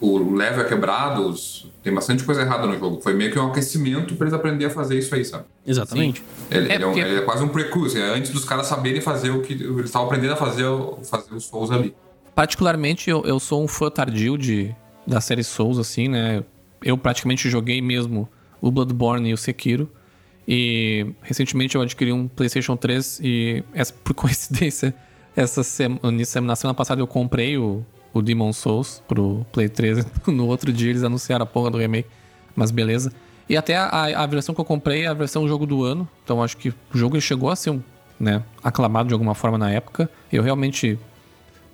O 0.00 0.32
level 0.34 0.64
é 0.64 0.68
quebrado, 0.68 1.28
os- 1.28 1.66
tem 1.82 1.92
bastante 1.92 2.24
coisa 2.24 2.40
errada 2.40 2.66
no 2.66 2.78
jogo. 2.78 3.00
Foi 3.02 3.12
meio 3.12 3.30
que 3.30 3.38
um 3.38 3.48
aquecimento 3.48 4.14
pra 4.16 4.24
eles 4.26 4.34
aprenderem 4.34 4.66
a 4.66 4.70
fazer 4.70 4.98
isso 4.98 5.14
aí, 5.14 5.24
sabe? 5.24 5.44
Exatamente. 5.66 6.24
Ele 6.50 6.70
É 6.70 6.74
ele 6.76 6.82
é, 6.82 6.86
um- 6.86 6.90
porque- 6.90 7.00
ele 7.06 7.16
é 7.18 7.20
quase 7.22 7.44
um 7.44 7.48
precursor, 7.48 8.00
é 8.00 8.14
antes 8.16 8.30
dos 8.30 8.44
caras 8.44 8.66
saberem 8.66 9.00
fazer 9.02 9.30
o 9.30 9.42
que. 9.42 9.52
Eles 9.52 9.84
estavam 9.86 10.06
aprendendo 10.08 10.32
a 10.32 10.36
fazer, 10.36 10.64
o- 10.64 10.98
fazer 11.04 11.34
os 11.34 11.44
Souls 11.44 11.70
ali. 11.70 11.94
Particularmente, 12.34 13.08
eu, 13.10 13.22
eu 13.24 13.38
sou 13.38 13.62
um 13.62 13.68
fã 13.68 13.90
tardio 13.90 14.36
de, 14.38 14.74
da 15.06 15.20
série 15.20 15.44
Souls, 15.44 15.78
assim, 15.78 16.08
né? 16.08 16.42
Eu 16.82 16.98
praticamente 16.98 17.48
joguei 17.48 17.80
mesmo 17.80 18.28
o 18.64 18.70
Bloodborne 18.70 19.28
e 19.28 19.34
o 19.34 19.36
Sekiro. 19.36 19.90
E 20.48 21.06
recentemente 21.22 21.76
eu 21.76 21.82
adquiri 21.82 22.12
um 22.12 22.26
PlayStation 22.26 22.76
3 22.76 23.20
e, 23.22 23.62
essa, 23.74 23.92
por 23.92 24.14
coincidência, 24.16 24.94
essa 25.36 25.62
semana, 25.62 26.00
na 26.42 26.56
semana 26.56 26.74
passada 26.74 27.00
eu 27.00 27.06
comprei 27.06 27.58
o, 27.58 27.84
o 28.12 28.22
Demon 28.22 28.52
Souls 28.54 29.02
pro 29.06 29.44
Play 29.52 29.68
3. 29.68 30.06
No 30.26 30.46
outro 30.46 30.72
dia 30.72 30.90
eles 30.90 31.02
anunciaram 31.02 31.42
a 31.42 31.46
porra 31.46 31.70
do 31.70 31.78
remake. 31.78 32.08
Mas 32.56 32.70
beleza. 32.70 33.12
E 33.48 33.56
até 33.56 33.76
a, 33.76 34.22
a 34.22 34.26
versão 34.26 34.54
que 34.54 34.60
eu 34.60 34.64
comprei 34.64 35.02
é 35.02 35.08
a 35.08 35.14
versão 35.14 35.46
jogo 35.46 35.66
do 35.66 35.84
ano. 35.84 36.08
Então 36.24 36.42
acho 36.42 36.56
que 36.56 36.70
o 36.70 36.74
jogo 36.94 37.20
chegou 37.20 37.50
a 37.50 37.56
ser 37.56 37.70
um, 37.70 37.82
né, 38.18 38.42
aclamado 38.62 39.08
de 39.08 39.12
alguma 39.12 39.34
forma 39.34 39.58
na 39.58 39.70
época. 39.70 40.08
Eu 40.32 40.42
realmente 40.42 40.98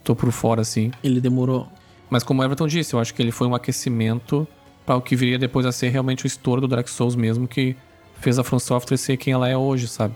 tô 0.03 0.17
por 0.17 0.33
fora, 0.33 0.63
assim. 0.63 0.91
Ele 1.05 1.21
demorou. 1.21 1.69
Mas 2.09 2.25
como 2.25 2.43
o 2.43 2.45
Everton 2.45 2.67
disse, 2.67 2.95
eu 2.95 2.99
acho 2.99 3.15
que 3.15 3.23
ele 3.23 3.31
foi 3.31 3.47
um 3.47 3.55
aquecimento 3.55 4.49
para 4.91 4.97
o 4.97 5.01
que 5.01 5.15
viria 5.15 5.39
depois 5.39 5.65
a 5.65 5.71
ser 5.71 5.89
realmente 5.91 6.25
o 6.25 6.27
estouro 6.27 6.61
do 6.61 6.67
Dark 6.67 6.89
Souls 6.89 7.15
mesmo, 7.15 7.47
que 7.47 7.77
fez 8.21 8.41
a 8.41 8.43
From 8.43 8.59
Software 8.59 8.97
ser 8.97 9.17
quem 9.17 9.33
ela 9.33 9.49
é 9.49 9.57
hoje, 9.57 9.87
sabe? 9.87 10.15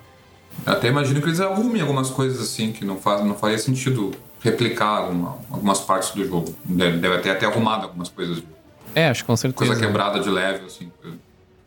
Eu 0.67 0.73
até 0.73 0.89
imagino 0.89 1.21
que 1.21 1.29
eles 1.29 1.39
arrumem 1.39 1.81
algumas 1.81 2.11
coisas 2.11 2.41
assim 2.41 2.73
que 2.73 2.85
não, 2.85 2.97
faz, 2.97 3.25
não 3.25 3.37
faria 3.37 3.57
sentido 3.57 4.11
replicar 4.41 4.89
alguma- 4.99 5.39
algumas 5.49 5.79
partes 5.79 6.11
do 6.11 6.27
jogo. 6.27 6.53
Deve, 6.65 6.99
deve 6.99 7.19
ter 7.19 7.31
até 7.31 7.47
arrumado 7.47 7.85
algumas 7.85 8.09
coisas. 8.09 8.43
É, 8.97 9.09
acho 9.09 9.23
que 9.23 9.27
com 9.29 9.37
certeza. 9.37 9.65
Coisa 9.71 9.81
quebrada 9.87 10.19
de 10.19 10.29
level, 10.29 10.67
assim. 10.67 10.91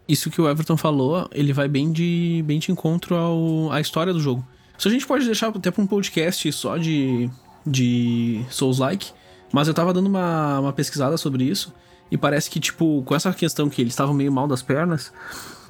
Isso 0.05 0.29
que 0.29 0.41
o 0.41 0.49
Everton 0.49 0.75
falou, 0.75 1.29
ele 1.31 1.53
vai 1.53 1.69
bem 1.69 1.93
de, 1.93 2.43
bem 2.45 2.59
de 2.59 2.73
encontro 2.73 3.15
ao, 3.15 3.71
à 3.71 3.79
história 3.79 4.11
do 4.11 4.19
jogo. 4.19 4.45
Isso 4.77 4.89
a 4.89 4.91
gente 4.91 5.07
pode 5.07 5.25
deixar 5.25 5.47
até 5.47 5.71
pra 5.71 5.81
um 5.81 5.87
podcast 5.87 6.51
só 6.51 6.75
de, 6.77 7.29
de 7.65 8.41
Souls-like, 8.49 9.11
mas 9.53 9.69
eu 9.69 9.73
tava 9.73 9.93
dando 9.93 10.07
uma, 10.07 10.59
uma 10.59 10.73
pesquisada 10.73 11.15
sobre 11.17 11.45
isso, 11.45 11.73
e 12.11 12.17
parece 12.17 12.49
que, 12.49 12.59
tipo, 12.59 13.01
com 13.03 13.15
essa 13.15 13.31
questão 13.33 13.69
que 13.69 13.81
eles 13.81 13.93
estavam 13.93 14.13
meio 14.13 14.31
mal 14.31 14.47
das 14.47 14.61
pernas, 14.61 15.11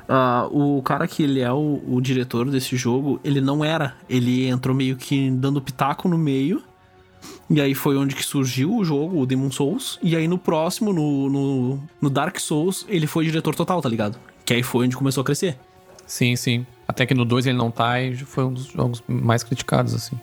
ah, 0.07 0.47
o 0.51 0.81
cara 0.81 1.07
que 1.07 1.23
ele 1.23 1.41
é 1.41 1.51
o, 1.51 1.81
o 1.87 1.99
diretor 2.01 2.49
desse 2.49 2.77
jogo, 2.77 3.19
ele 3.23 3.41
não 3.41 3.63
era. 3.63 3.95
Ele 4.09 4.47
entrou 4.47 4.75
meio 4.75 4.95
que 4.95 5.29
dando 5.31 5.61
pitaco 5.61 6.07
no 6.07 6.17
meio, 6.17 6.63
e 7.49 7.61
aí 7.61 7.73
foi 7.73 7.97
onde 7.97 8.15
que 8.15 8.23
surgiu 8.23 8.75
o 8.75 8.83
jogo, 8.83 9.19
o 9.19 9.25
Demon 9.25 9.51
Souls. 9.51 9.99
E 10.01 10.15
aí 10.15 10.27
no 10.27 10.37
próximo, 10.37 10.93
no, 10.93 11.29
no, 11.29 11.83
no 12.01 12.09
Dark 12.09 12.39
Souls, 12.39 12.85
ele 12.87 13.07
foi 13.07 13.25
diretor 13.25 13.55
total, 13.55 13.81
tá 13.81 13.89
ligado? 13.89 14.17
Que 14.45 14.53
aí 14.53 14.63
foi 14.63 14.85
onde 14.85 14.95
começou 14.95 15.21
a 15.21 15.25
crescer. 15.25 15.57
Sim, 16.05 16.35
sim. 16.35 16.65
Até 16.87 17.05
que 17.05 17.13
no 17.13 17.25
2 17.25 17.47
ele 17.47 17.57
não 17.57 17.69
tá 17.69 18.01
e 18.01 18.15
foi 18.15 18.45
um 18.45 18.53
dos 18.53 18.67
jogos 18.67 19.03
mais 19.07 19.43
criticados, 19.43 19.93
assim. 19.93 20.17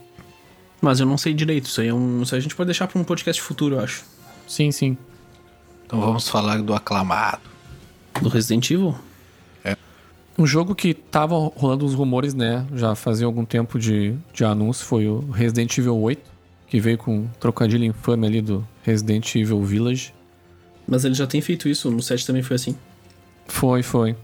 Mas 0.80 1.00
eu 1.00 1.06
não 1.06 1.18
sei 1.18 1.34
direito. 1.34 1.66
Isso 1.66 1.80
aí 1.80 1.88
é 1.88 1.94
um. 1.94 2.22
Isso 2.22 2.34
aí 2.34 2.38
a 2.38 2.42
gente 2.42 2.54
pode 2.54 2.66
deixar 2.68 2.86
pra 2.86 2.98
um 2.98 3.04
podcast 3.04 3.40
futuro, 3.40 3.76
eu 3.76 3.80
acho. 3.80 4.04
Sim, 4.46 4.70
sim. 4.70 4.96
Então 5.86 6.00
vamos 6.00 6.28
falar 6.28 6.60
do 6.62 6.74
aclamado. 6.74 7.42
Do 8.20 8.28
Resident 8.28 8.70
Evil? 8.70 8.94
Um 10.36 10.46
jogo 10.46 10.74
que 10.74 10.92
tava 10.92 11.36
rolando 11.36 11.84
uns 11.84 11.94
rumores, 11.94 12.34
né? 12.34 12.66
Já 12.74 12.96
fazia 12.96 13.24
algum 13.24 13.44
tempo 13.44 13.78
de, 13.78 14.16
de 14.32 14.44
anúncio, 14.44 14.84
foi 14.84 15.06
o 15.06 15.30
Resident 15.30 15.78
Evil 15.78 15.96
8, 15.96 16.20
que 16.66 16.80
veio 16.80 16.98
com 16.98 17.18
um 17.18 17.28
trocadilho 17.38 17.84
infame 17.84 18.26
ali 18.26 18.42
do 18.42 18.66
Resident 18.82 19.32
Evil 19.36 19.62
Village. 19.62 20.12
Mas 20.88 21.04
ele 21.04 21.14
já 21.14 21.24
tem 21.24 21.40
feito 21.40 21.68
isso, 21.68 21.88
no 21.88 22.02
7 22.02 22.26
também 22.26 22.42
foi 22.42 22.56
assim. 22.56 22.76
Foi, 23.46 23.82
foi. 23.84 24.16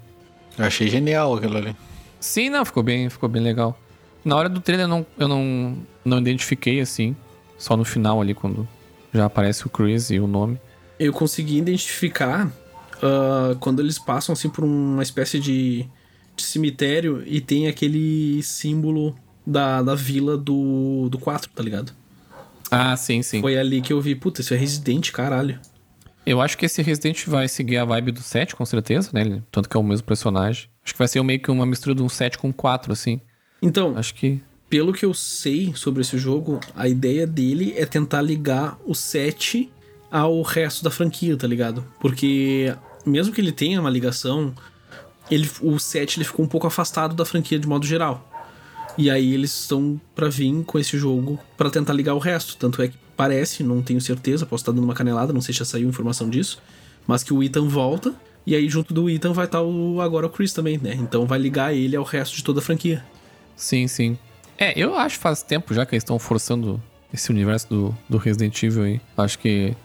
Eu 0.59 0.65
achei 0.65 0.89
genial 0.89 1.35
aquilo 1.35 1.57
ali. 1.57 1.77
Sim, 2.19 2.51
não, 2.51 2.65
ficou 2.65 2.83
bem, 2.83 3.09
ficou 3.09 3.29
bem 3.29 3.41
legal. 3.41 3.79
Na 4.25 4.35
hora 4.35 4.49
do 4.49 4.61
trailer 4.61 4.87
eu 4.87 4.89
não, 4.89 5.07
eu 5.17 5.29
não, 5.29 5.77
não 6.05 6.19
identifiquei 6.19 6.81
assim, 6.81 7.15
só 7.57 7.77
no 7.77 7.85
final 7.85 8.21
ali, 8.21 8.35
quando 8.35 8.69
já 9.15 9.27
aparece 9.27 9.65
o 9.65 9.71
Chris 9.71 10.11
e 10.11 10.19
o 10.19 10.27
nome. 10.27 10.59
Eu 11.01 11.13
consegui 11.13 11.57
identificar 11.57 12.53
ah, 13.03 13.57
quando 13.59 13.81
eles 13.81 13.99
passam 13.99 14.33
assim 14.33 14.49
por 14.49 14.65
uma 14.65 15.03
espécie 15.03 15.39
de, 15.39 15.87
de 16.37 16.43
cemitério 16.43 17.23
e 17.27 17.41
tem 17.41 17.67
aquele 17.67 18.43
símbolo 18.43 19.17
da, 19.47 19.83
da 19.83 19.95
vila 19.95 20.37
do, 20.37 21.09
do 21.11 21.19
4, 21.19 21.51
tá 21.55 21.63
ligado? 21.63 21.93
Ah, 22.71 22.97
sim, 22.97 23.23
sim. 23.23 23.41
Foi 23.41 23.59
ali 23.59 23.81
que 23.81 23.93
eu 23.93 24.01
vi, 24.01 24.15
puta, 24.15 24.41
isso 24.41 24.55
é 24.55 24.57
Resident, 24.57 25.11
caralho. 25.11 25.59
Eu 26.25 26.41
acho 26.41 26.57
que 26.57 26.67
esse 26.67 26.83
Resident 26.83 27.27
vai 27.27 27.49
seguir 27.49 27.79
a 27.79 27.85
vibe 27.85 28.13
do 28.13 28.21
7, 28.21 28.55
com 28.55 28.65
certeza, 28.65 29.11
né? 29.13 29.43
Tanto 29.51 29.69
que 29.69 29.77
é 29.77 29.81
o 29.81 29.83
mesmo 29.83 30.07
personagem. 30.07 30.69
Acho 30.85 30.95
que 30.95 30.99
vai 30.99 31.09
ser 31.09 31.23
meio 31.25 31.41
que 31.41 31.51
uma 31.51 31.67
mistura 31.67 31.95
de 31.95 32.03
um 32.03 32.09
7 32.09 32.39
com 32.39 32.53
4, 32.53 32.93
assim. 32.93 33.21
Então, 33.61 33.97
Acho 33.97 34.15
que. 34.15 34.41
pelo 34.69 34.93
que 34.93 35.05
eu 35.05 35.13
sei 35.13 35.73
sobre 35.75 36.03
esse 36.03 36.17
jogo, 36.19 36.61
a 36.77 36.87
ideia 36.87 37.27
dele 37.27 37.75
é 37.77 37.85
tentar 37.85 38.23
ligar 38.23 38.79
o 38.87 38.95
7 38.95 39.71
ao 40.11 40.43
resto 40.43 40.83
da 40.83 40.91
franquia, 40.91 41.37
tá 41.37 41.47
ligado? 41.47 41.85
Porque 42.01 42.75
mesmo 43.07 43.33
que 43.33 43.41
ele 43.41 43.53
tenha 43.53 43.81
uma 43.81 43.91
ligação, 43.91 44.55
ele, 45.31 45.49
o 45.63 45.79
7 45.79 46.19
ele 46.19 46.25
ficou 46.25 46.45
um 46.45 46.49
pouco 46.49 46.67
afastado 46.67 47.15
da 47.15 47.25
franquia 47.25 47.59
de 47.59 47.67
modo 47.67 47.87
geral. 47.87 48.27
E 48.99 49.09
aí 49.11 49.33
eles 49.33 49.61
estão 49.61 50.01
pra 50.15 50.29
vir 50.29 50.65
com 50.65 50.79
esse 50.79 50.99
jogo 50.99 51.39
pra 51.57 51.71
tentar 51.71 51.93
ligar 51.93 52.15
o 52.15 52.19
resto. 52.19 52.57
Tanto 52.57 52.83
é 52.83 52.89
que 52.89 52.97
parece, 53.17 53.63
não 53.63 53.83
tenho 53.83 54.01
certeza, 54.01 54.45
posso 54.45 54.63
estar 54.63 54.73
dando 54.73 54.85
uma 54.85 54.95
canelada, 54.95 55.33
não 55.33 55.41
sei 55.41 55.53
se 55.53 55.61
já 55.61 55.65
saiu 55.65 55.89
informação 55.89 56.29
disso, 56.29 56.61
mas 57.07 57.23
que 57.23 57.33
o 57.33 57.43
Ethan 57.43 57.69
volta. 57.69 58.15
E 58.47 58.55
aí, 58.55 58.69
junto 58.69 58.93
do 58.93 59.09
Ethan, 59.09 59.33
vai 59.33 59.45
estar 59.45 59.63
o, 59.63 60.01
agora 60.01 60.27
o 60.27 60.31
Chris 60.31 60.53
também, 60.53 60.79
né? 60.79 60.95
Então 60.95 61.27
vai 61.27 61.39
ligar 61.39 61.75
ele 61.75 61.95
ao 61.95 62.05
resto 62.05 62.35
de 62.35 62.43
toda 62.43 62.61
a 62.61 62.63
franquia. 62.63 63.05
Sim, 63.55 63.87
sim. 63.87 64.19
É, 64.59 64.79
eu 64.79 64.95
acho 64.95 65.17
que 65.17 65.23
faz 65.23 65.43
tempo 65.43 65.73
já 65.73 65.87
que 65.87 65.95
eles 65.95 66.03
estão 66.03 66.19
forçando 66.19 66.83
esse 67.13 67.31
universo 67.31 67.69
do, 67.69 67.99
do 68.09 68.19
Resident 68.19 68.63
Evil 68.63 68.83
aí. 68.83 69.01
Acho 69.17 69.39
que 69.39 69.77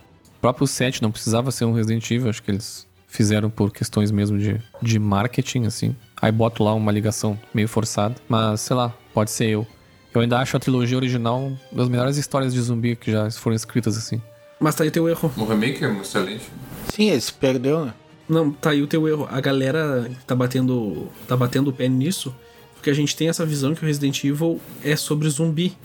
próprio 0.46 0.68
7 0.68 1.02
não 1.02 1.12
precisava 1.12 1.50
ser 1.50 1.66
um 1.66 1.74
Resident 1.74 2.12
Evil, 2.12 2.30
acho 2.30 2.44
que 2.44 2.52
eles 2.52 2.86
fizeram 3.08 3.50
por 3.50 3.72
questões 3.72 4.12
mesmo 4.12 4.38
de, 4.38 4.62
de 4.80 5.00
marketing, 5.00 5.66
assim. 5.66 5.96
Aí 6.22 6.32
boto 6.32 6.64
lá 6.64 6.72
uma 6.76 6.92
ligação 6.92 7.40
meio 7.52 7.68
forçada, 7.68 8.14
mas 8.30 8.62
sei 8.62 8.76
lá, 8.76 8.94
pode 9.12 9.32
ser 9.32 9.48
eu. 9.48 9.66
Eu 10.14 10.22
ainda 10.22 10.38
acho 10.38 10.56
a 10.56 10.60
trilogia 10.60 10.98
original 10.98 11.48
uma 11.48 11.58
das 11.72 11.90
melhores 11.90 12.18
histórias 12.18 12.54
de 12.54 12.62
zumbi 12.62 12.96
que 12.96 13.12
já 13.12 13.32
foram 13.32 13.56
escritas, 13.56 13.98
assim. 13.98 14.22
Mas 14.60 14.76
tá 14.76 14.84
aí 14.84 14.90
o 14.90 14.92
teu 14.92 15.10
erro. 15.10 15.34
O 15.36 15.46
remake 15.46 15.84
é 15.84 15.92
excelente. 16.00 16.46
Sim, 16.94 17.10
ele 17.10 17.22
se 17.22 17.34
perdeu, 17.34 17.84
né? 17.84 17.94
Não, 18.30 18.52
tá 18.52 18.70
aí 18.70 18.84
o 18.84 18.88
teu 18.88 19.08
erro. 19.08 19.28
A 19.32 19.42
galera 19.42 20.12
tá 20.28 20.36
batendo, 20.36 21.08
tá 21.28 21.36
batendo 21.36 21.72
o 21.72 21.74
pé 21.74 21.90
nisso, 21.90 22.36
porque 22.76 22.92
a 22.92 22.94
gente 22.94 23.16
tem 23.16 23.30
essa 23.30 23.44
visão 23.48 23.74
que 23.74 23.84
o 23.84 23.88
Resident 23.88 24.24
Evil 24.24 24.62
é 24.84 24.96
sobre 24.96 25.28
zumbi. 25.28 25.76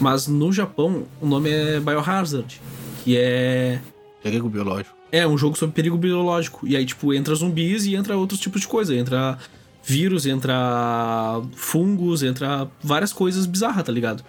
Mas 0.00 0.26
no 0.26 0.50
Japão, 0.54 1.04
o 1.20 1.26
nome 1.26 1.50
é 1.50 1.78
Biohazard, 1.80 2.62
que 3.04 3.18
é 3.18 3.78
Perigo 4.26 4.48
biológico. 4.48 4.96
é 5.12 5.24
um 5.24 5.38
jogo 5.38 5.56
sobre 5.56 5.72
perigo 5.72 5.96
biológico. 5.96 6.66
E 6.66 6.76
aí 6.76 6.84
tipo 6.84 7.14
entra 7.14 7.32
zumbis 7.32 7.86
e 7.86 7.94
entra 7.94 8.16
outros 8.16 8.40
tipos 8.40 8.62
de 8.62 8.66
coisa, 8.66 8.92
entra 8.92 9.38
vírus, 9.84 10.26
entra 10.26 11.40
fungos, 11.54 12.24
entra 12.24 12.68
várias 12.82 13.12
coisas 13.12 13.46
bizarras, 13.46 13.84
tá 13.84 13.92
ligado? 13.92 14.24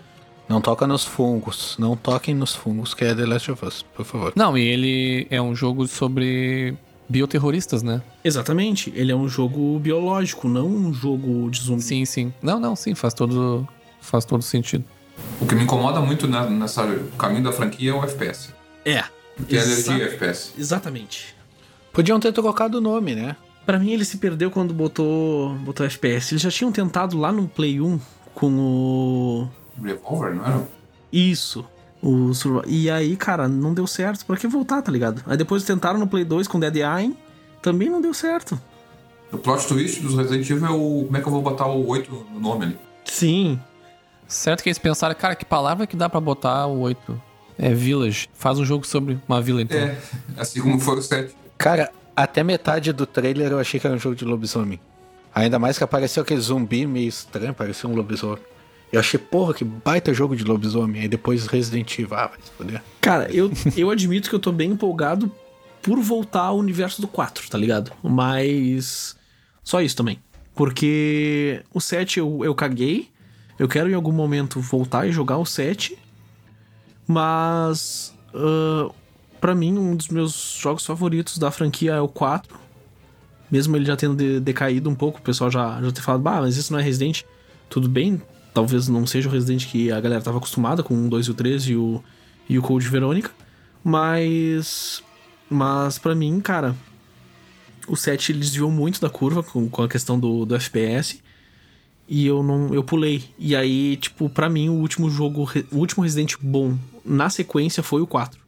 Não 0.48 0.62
toca 0.62 0.86
nos 0.86 1.04
fungos. 1.04 1.76
Não 1.80 1.96
toquem 1.98 2.36
nos 2.36 2.54
fungos, 2.54 2.94
que 2.94 3.04
é 3.04 3.16
The 3.16 3.26
Last 3.26 3.52
of 3.52 3.66
Us, 3.66 3.82
por 3.82 4.06
favor. 4.06 4.34
Não, 4.36 4.56
e 4.56 4.62
ele 4.62 5.28
é 5.32 5.42
um 5.42 5.56
jogo 5.56 5.88
sobre 5.88 6.78
bioterroristas, 7.10 7.82
né? 7.82 8.04
Exatamente, 8.24 8.94
ele 8.96 9.12
é 9.12 9.16
um 9.16 9.28
jogo 9.28 9.80
biológico, 9.80 10.48
não 10.48 10.68
um 10.68 10.94
jogo 10.94 11.50
de 11.50 11.60
zumbi. 11.60 11.82
Sim, 11.82 12.06
sim. 12.06 12.32
Não, 12.40 12.60
não, 12.60 12.76
sim, 12.76 12.94
faz 12.94 13.16
todo, 13.16 13.68
faz 14.00 14.26
todo 14.26 14.44
sentido. 14.44 14.86
O 15.42 15.48
que 15.48 15.56
me 15.56 15.64
incomoda 15.64 16.00
muito 16.02 16.28
né, 16.28 16.48
nessa 16.50 16.86
caminho 17.18 17.44
da 17.44 17.52
franquia 17.52 17.90
é 17.90 17.94
o 17.96 18.04
FPS. 18.04 18.54
É. 18.86 19.04
Que 19.48 19.56
é 19.56 19.60
Exa- 19.60 19.92
alergia 19.94 20.08
FPS. 20.14 20.54
Exatamente. 20.58 21.36
Podiam 21.94 22.20
ter 22.20 22.32
trocado 22.32 22.78
o 22.78 22.82
nome, 22.82 23.16
né? 23.16 23.36
Pra 23.66 23.78
mim 23.80 23.92
ele 23.92 24.06
se 24.06 24.18
perdeu 24.18 24.50
quando 24.50 24.74
botou, 24.74 25.50
botou 25.56 25.86
FPS. 25.86 26.34
Eles 26.34 26.42
já 26.42 26.50
tinham 26.52 26.72
tentado 26.72 27.18
lá 27.18 27.32
no 27.32 27.48
Play 27.48 27.82
1 27.82 28.00
com 28.34 28.52
o 28.58 29.50
Revolver, 29.84 30.36
não 30.36 30.46
era? 30.46 30.68
isso, 31.12 31.66
o. 32.02 32.32
E 32.66 32.90
aí, 32.90 33.16
cara, 33.16 33.48
não 33.48 33.74
deu 33.74 33.86
certo. 33.88 34.26
Pra 34.26 34.38
que 34.38 34.48
voltar, 34.48 34.82
tá 34.82 34.92
ligado? 34.92 35.24
Aí 35.26 35.36
depois 35.38 35.64
tentaram 35.64 36.00
no 36.00 36.08
Play 36.08 36.24
2 36.24 36.48
com 36.48 36.60
Dead 36.60 36.76
Eye, 36.78 37.16
também 37.62 37.90
não 37.90 38.00
deu 38.02 38.14
certo. 38.14 38.60
O 39.32 39.38
plot 39.38 39.68
twist 39.68 40.00
dos 40.02 40.16
Resident 40.16 40.50
Evil 40.50 40.66
é 40.66 40.70
o. 40.72 41.04
Como 41.06 41.18
é 41.18 41.22
que 41.22 41.28
eu 41.28 41.32
vou 41.32 41.42
botar 41.42 41.68
o 41.68 41.86
8 41.88 42.28
no 42.34 42.40
nome 42.40 42.66
ali? 42.66 42.78
Sim. 43.04 43.60
Certo 44.28 44.62
que 44.64 44.70
eles 44.70 44.78
pensaram, 44.80 45.16
cara, 45.16 45.36
que 45.36 45.44
palavra 45.46 45.86
que 45.88 45.96
dá 45.96 46.08
pra 46.10 46.20
botar 46.22 46.68
o 46.68 46.80
8? 46.80 47.22
É 47.58 47.74
Village. 47.74 48.30
Faz 48.34 48.60
um 48.60 48.66
jogo 48.66 48.86
sobre 48.86 49.18
uma 49.28 49.42
vila, 49.42 49.62
então. 49.62 49.78
É, 49.78 49.98
assim 50.38 50.62
como 50.62 50.80
foi 50.80 50.98
o 50.98 51.02
7. 51.02 51.34
Cara, 51.58 51.92
até 52.16 52.44
metade 52.44 52.94
do 52.94 53.06
trailer 53.06 53.52
eu 53.52 53.60
achei 53.60 53.80
que 53.80 53.88
era 53.88 53.96
um 53.96 54.00
jogo 54.00 54.16
de 54.16 54.26
lobisomem. 54.26 54.80
Ainda 55.34 55.60
mais 55.60 55.78
que 55.78 55.84
apareceu 55.84 56.24
aquele 56.24 56.42
zumbi 56.42 56.86
meio 56.86 57.08
estranho, 57.10 57.54
parecia 57.54 57.90
um 57.90 57.96
lobisomem. 57.96 58.44
Eu 58.92 59.00
achei, 59.00 59.20
porra, 59.20 59.54
que 59.54 59.64
baita 59.64 60.14
jogo 60.14 60.36
de 60.36 60.44
lobisomem. 60.44 61.02
Aí 61.02 61.08
depois 61.08 61.46
Resident 61.48 61.92
Evil, 62.00 62.16
ah, 62.16 62.28
vai 62.28 62.40
se 62.42 62.52
foder. 62.52 62.82
Cara, 63.02 63.30
eu, 63.32 63.52
eu 63.76 63.90
admito 63.90 64.30
que 64.30 64.36
eu 64.36 64.40
tô 64.40 64.52
bem 64.52 64.72
empolgado 64.72 65.32
por 65.82 66.00
voltar 66.00 66.44
ao 66.44 66.58
universo 66.58 67.02
do 67.02 67.08
4, 67.08 67.50
tá 67.50 67.58
ligado? 67.58 67.92
Mas. 68.02 69.16
Só 69.64 69.82
isso 69.82 69.96
também. 69.96 70.20
Porque 70.56 71.62
o 71.74 71.82
7 71.82 72.20
eu, 72.20 72.44
eu 72.44 72.56
caguei. 72.56 73.10
Eu 73.60 73.68
quero 73.68 73.90
em 73.90 73.94
algum 73.94 74.12
momento 74.12 74.60
voltar 74.60 75.08
e 75.08 75.12
jogar 75.12 75.38
o 75.38 75.46
7. 75.46 75.98
Mas. 77.08 78.14
ah, 78.34 78.90
pra 79.40 79.56
mim, 79.56 79.78
um 79.78 79.96
dos 79.96 80.10
meus 80.10 80.58
jogos 80.60 80.86
favoritos 80.86 81.38
da 81.38 81.50
franquia 81.52 81.94
é 81.94 82.02
o 82.02 82.08
4. 82.08 82.58
Mesmo 83.50 83.76
ele 83.78 83.86
já 83.86 83.96
tendo 83.96 84.16
de- 84.16 84.40
decaído 84.42 84.90
um 84.90 84.96
pouco, 84.96 85.20
o 85.20 85.22
pessoal 85.22 85.50
já, 85.50 85.82
já 85.82 85.92
ter 85.92 86.02
falado, 86.02 86.22
bah, 86.22 86.42
mas 86.42 86.58
isso 86.58 86.74
não 86.74 86.80
é 86.80 86.84
Resident. 86.84 87.22
Tudo 87.70 87.88
bem, 87.88 88.22
talvez 88.54 88.88
não 88.90 89.08
seja 89.08 89.30
o 89.30 89.32
Resident 89.32 89.66
que 89.68 89.90
a 89.92 90.02
galera 90.02 90.22
tava 90.22 90.38
acostumada 90.38 90.84
com 90.84 90.94
o 90.94 90.98
1, 90.98 91.10
2 91.10 91.26
e 91.28 91.32
o 91.32 91.34
3 91.34 91.64
e 91.70 91.76
o, 91.76 92.04
e 92.50 92.60
o 92.60 92.62
Code 92.62 92.88
Verônica. 92.90 93.32
Mas. 93.84 95.02
Mas 95.50 95.98
pra 95.98 96.14
mim, 96.14 96.42
cara, 96.42 96.76
o 97.88 97.96
7 97.96 98.34
ele 98.34 98.40
desviou 98.40 98.70
muito 98.70 99.00
da 99.00 99.10
curva 99.10 99.42
com, 99.42 99.70
com 99.70 99.82
a 99.82 99.88
questão 99.88 100.20
do, 100.20 100.46
do 100.46 100.56
FPS. 100.56 101.22
E 102.10 102.26
eu 102.28 102.44
não. 102.44 102.74
Eu 102.74 102.84
pulei. 102.84 103.24
E 103.40 103.56
aí, 103.56 103.96
tipo, 103.98 104.30
pra 104.30 104.50
mim, 104.50 104.68
o 104.68 104.74
último 104.74 105.10
jogo. 105.10 105.50
O 105.72 105.78
último 105.78 106.04
Resident 106.04 106.36
bom 106.42 106.78
na 107.08 107.30
sequência 107.30 107.82
foi 107.82 108.02
o 108.02 108.08
4. 108.08 108.40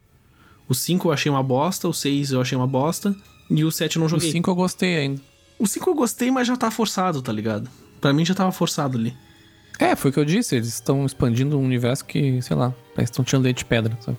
O 0.67 0.75
5 0.75 1.07
eu 1.07 1.11
achei 1.11 1.31
uma 1.31 1.41
bosta, 1.41 1.87
o 1.87 1.93
6 1.93 2.31
eu 2.31 2.41
achei 2.41 2.55
uma 2.57 2.67
bosta. 2.67 3.15
E 3.49 3.63
o 3.63 3.71
7 3.71 3.95
eu 3.95 3.99
não 4.01 4.05
O 4.05 4.09
joguei. 4.09 4.31
5 4.31 4.49
eu 4.49 4.55
gostei 4.55 4.97
ainda. 4.97 5.21
O 5.57 5.65
5 5.65 5.89
eu 5.89 5.95
gostei, 5.95 6.29
mas 6.29 6.47
já 6.47 6.55
tá 6.55 6.69
forçado, 6.69 7.21
tá 7.21 7.31
ligado? 7.31 7.69
Pra 7.99 8.13
mim 8.13 8.23
já 8.23 8.35
tava 8.35 8.51
forçado 8.51 8.97
ali. 8.97 9.15
É, 9.79 9.95
foi 9.95 10.11
o 10.11 10.13
que 10.13 10.19
eu 10.19 10.25
disse, 10.25 10.55
eles 10.55 10.67
estão 10.67 11.05
expandindo 11.05 11.57
um 11.57 11.63
universo 11.63 12.03
que, 12.05 12.41
sei 12.41 12.55
lá, 12.55 12.73
parece 12.93 13.11
estão 13.11 13.23
tirando 13.23 13.45
leite 13.45 13.59
de 13.59 13.65
pedra, 13.65 13.97
sabe? 14.01 14.17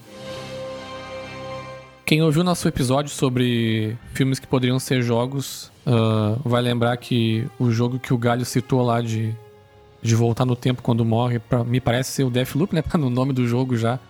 Quem 2.04 2.22
ouviu 2.22 2.42
nosso 2.42 2.66
episódio 2.66 3.10
sobre 3.10 3.96
filmes 4.14 4.38
que 4.40 4.46
poderiam 4.46 4.80
ser 4.80 5.02
jogos, 5.02 5.70
ah, 5.86 6.36
vai 6.44 6.60
lembrar 6.60 6.96
que 6.96 7.46
o 7.58 7.70
jogo 7.70 7.98
que 7.98 8.12
o 8.12 8.18
Galho 8.18 8.44
citou 8.44 8.82
lá 8.82 9.00
de, 9.00 9.32
de 10.02 10.14
voltar 10.16 10.44
no 10.44 10.56
tempo 10.56 10.82
quando 10.82 11.04
morre, 11.04 11.38
pra, 11.38 11.62
me 11.62 11.80
parece 11.80 12.10
ser 12.10 12.24
o 12.24 12.30
Deathloop, 12.30 12.74
né? 12.74 12.82
Tá 12.90 12.98
no 12.98 13.10
nome 13.10 13.32
do 13.32 13.46
jogo 13.46 13.76
já. 13.76 14.00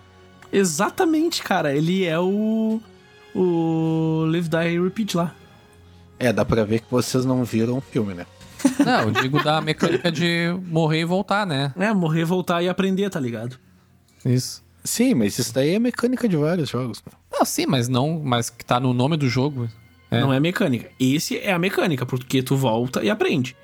Exatamente, 0.51 1.41
cara. 1.43 1.75
Ele 1.75 2.05
é 2.05 2.19
o. 2.19 2.81
O 3.33 4.25
Live 4.29 4.49
Die 4.49 4.81
Repeat 4.81 5.15
lá. 5.15 5.33
É, 6.19 6.33
dá 6.33 6.43
pra 6.43 6.63
ver 6.65 6.81
que 6.81 6.91
vocês 6.91 7.25
não 7.25 7.43
viram 7.43 7.77
o 7.77 7.81
filme, 7.81 8.13
né? 8.13 8.25
Não, 8.85 9.03
eu 9.03 9.11
digo 9.11 9.41
da 9.43 9.61
mecânica 9.61 10.11
de 10.11 10.53
morrer 10.67 11.01
e 11.01 11.05
voltar, 11.05 11.47
né? 11.47 11.73
É, 11.77 11.93
morrer, 11.93 12.25
voltar 12.25 12.61
e 12.61 12.69
aprender, 12.69 13.09
tá 13.09 13.19
ligado? 13.19 13.57
Isso. 14.25 14.63
Sim, 14.83 15.13
mas 15.13 15.37
isso 15.37 15.53
daí 15.53 15.75
é 15.75 15.79
mecânica 15.79 16.27
de 16.27 16.35
vários 16.35 16.69
jogos. 16.69 17.03
Não, 17.31 17.45
sim, 17.45 17.65
mas 17.65 17.87
não, 17.87 18.21
mas 18.23 18.49
que 18.49 18.65
tá 18.65 18.79
no 18.79 18.93
nome 18.93 19.15
do 19.17 19.27
jogo. 19.27 19.69
É. 20.09 20.19
Não 20.19 20.33
é 20.33 20.39
mecânica. 20.39 20.89
Esse 20.99 21.37
é 21.37 21.53
a 21.53 21.59
mecânica, 21.59 22.05
porque 22.05 22.43
tu 22.43 22.55
volta 22.55 23.03
e 23.03 23.09
aprende. 23.09 23.55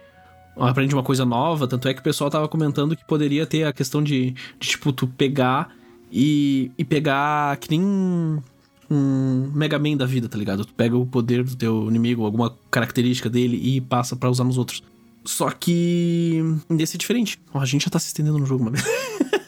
aprende 0.55 0.95
uma 0.95 1.03
coisa 1.03 1.25
nova. 1.25 1.67
Tanto 1.67 1.87
é 1.87 1.93
que 1.93 1.99
o 1.99 2.03
pessoal 2.03 2.29
tava 2.29 2.47
comentando 2.47 2.95
que 2.95 3.05
poderia 3.05 3.45
ter 3.45 3.65
a 3.65 3.73
questão 3.73 4.01
de, 4.01 4.31
de 4.31 4.67
tipo, 4.69 4.93
tu 4.93 5.07
pegar 5.07 5.75
e, 6.11 6.71
e 6.77 6.83
pegar 6.83 7.57
que 7.57 7.69
nem 7.69 8.41
um, 8.89 9.51
Mega 9.53 9.77
Man 9.77 9.97
da 9.97 10.05
vida, 10.05 10.27
tá 10.29 10.37
ligado? 10.37 10.65
Tu 10.65 10.73
pega 10.73 10.97
o 10.97 11.05
poder 11.05 11.43
do 11.43 11.55
teu 11.55 11.87
inimigo, 11.89 12.25
alguma 12.25 12.55
característica 12.71 13.29
dele 13.29 13.57
e 13.61 13.81
passa 13.81 14.15
para 14.15 14.29
usar 14.29 14.43
nos 14.43 14.57
outros. 14.57 14.81
Só 15.25 15.51
que 15.51 16.41
desse 16.69 16.95
é 16.95 16.99
diferente. 16.99 17.39
Ó, 17.53 17.59
a 17.59 17.65
gente 17.65 17.83
já 17.83 17.89
tá 17.89 17.99
se 17.99 18.07
estendendo 18.07 18.37
no 18.37 18.45
jogo, 18.45 18.65
mano. 18.65 18.77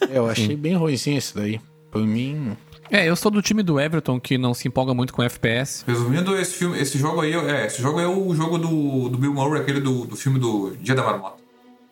É, 0.08 0.10
Eu 0.18 0.28
achei 0.28 0.56
bem 0.56 0.74
ruimzinho 0.76 1.16
esse 1.16 1.34
daí. 1.34 1.60
Por 1.90 2.06
mim. 2.06 2.56
É, 2.90 3.08
eu 3.08 3.14
sou 3.14 3.30
do 3.30 3.40
time 3.40 3.62
do 3.62 3.78
Everton 3.78 4.18
que 4.18 4.36
não 4.36 4.52
se 4.52 4.66
empolga 4.66 4.92
muito 4.92 5.12
com 5.12 5.22
FPS. 5.22 5.84
Resumindo, 5.86 6.36
esse 6.36 6.54
filme, 6.54 6.78
esse 6.78 6.98
jogo 6.98 7.20
aí, 7.20 7.32
é, 7.32 7.66
esse 7.66 7.80
jogo 7.80 8.00
é 8.00 8.06
o 8.06 8.34
jogo 8.34 8.58
do, 8.58 9.08
do 9.08 9.16
Bill 9.16 9.32
Murray, 9.32 9.60
aquele 9.62 9.80
do, 9.80 10.04
do 10.06 10.16
filme 10.16 10.40
do 10.40 10.72
Dia 10.80 10.96
da 10.96 11.04
Marmota. 11.04 11.36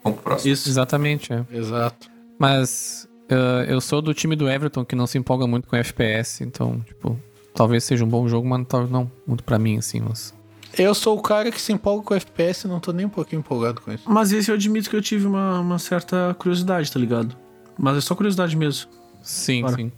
Vamos 0.03 0.19
pro 0.19 0.31
próximo. 0.31 0.53
Isso. 0.53 0.69
Exatamente, 0.69 1.33
é. 1.33 1.45
Exato. 1.53 2.11
Mas 2.39 3.08
uh, 3.31 3.65
eu 3.69 3.81
sou 3.81 4.01
do 4.01 4.13
time 4.13 4.35
do 4.35 4.49
Everton 4.49 4.85
que 4.85 4.97
não 4.97 5.07
se 5.07 5.19
empolga 5.19 5.47
muito 5.47 5.69
com 5.69 5.77
FPS, 5.77 6.43
então, 6.45 6.81
tipo, 6.81 7.19
talvez 7.55 7.85
seja 7.85 8.05
um 8.05 8.09
bom 8.09 8.29
jogo, 8.29 8.49
mas 8.49 8.67
talvez 8.67 8.91
não 8.91 9.11
muito 9.27 9.45
pra 9.45 9.59
mim, 9.59 9.79
assim, 9.79 10.01
mas. 10.01 10.35
Eu 10.77 10.95
sou 10.95 11.17
o 11.17 11.23
cara 11.23 11.51
que 11.51 11.61
se 11.61 11.73
empolga 11.73 12.05
com 12.05 12.15
FPS 12.15 12.67
e 12.67 12.69
não 12.69 12.79
tô 12.79 12.93
nem 12.93 13.07
um 13.07 13.11
pouquinho 13.11 13.41
empolgado 13.41 13.81
com 13.81 13.93
isso. 13.93 14.05
Mas 14.07 14.33
esse 14.33 14.51
eu 14.51 14.55
admito 14.55 14.91
que 14.91 14.95
eu 14.95 15.03
tive 15.03 15.27
uma, 15.27 15.61
uma 15.61 15.79
certa 15.79 16.37
curiosidade, 16.39 16.93
tá 16.93 17.01
ligado? 17.01 17.37
Mas 17.79 17.97
é 17.97 18.01
só 18.01 18.15
curiosidade 18.15 18.57
mesmo. 18.57 18.91
Sim, 19.23 19.63
Bora. 19.63 19.77
sim. 19.77 19.93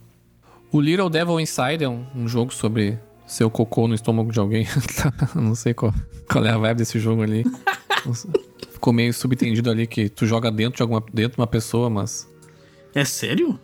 O 0.71 0.79
Little 0.79 1.09
Devil 1.09 1.39
Inside 1.39 1.83
é 1.83 1.89
um, 1.89 2.05
um 2.15 2.27
jogo 2.27 2.53
sobre 2.53 2.97
seu 3.27 3.49
cocô 3.49 3.87
no 3.87 3.95
estômago 3.95 4.31
de 4.31 4.39
alguém. 4.39 4.65
não 5.35 5.55
sei 5.55 5.73
qual, 5.73 5.93
qual 6.29 6.45
é 6.45 6.51
a 6.51 6.57
vibe 6.57 6.77
desse 6.77 6.99
jogo 6.99 7.21
ali. 7.21 7.43
Ficou 8.71 8.93
meio 8.93 9.13
subentendido 9.13 9.69
ali 9.69 9.85
que 9.85 10.09
tu 10.09 10.25
joga 10.25 10.49
dentro 10.49 10.77
de 10.77 10.81
alguma 10.81 11.03
dentro 11.13 11.35
de 11.35 11.41
uma 11.41 11.47
pessoa, 11.47 11.89
mas 11.89 12.27
É 12.93 13.05
sério? 13.05 13.59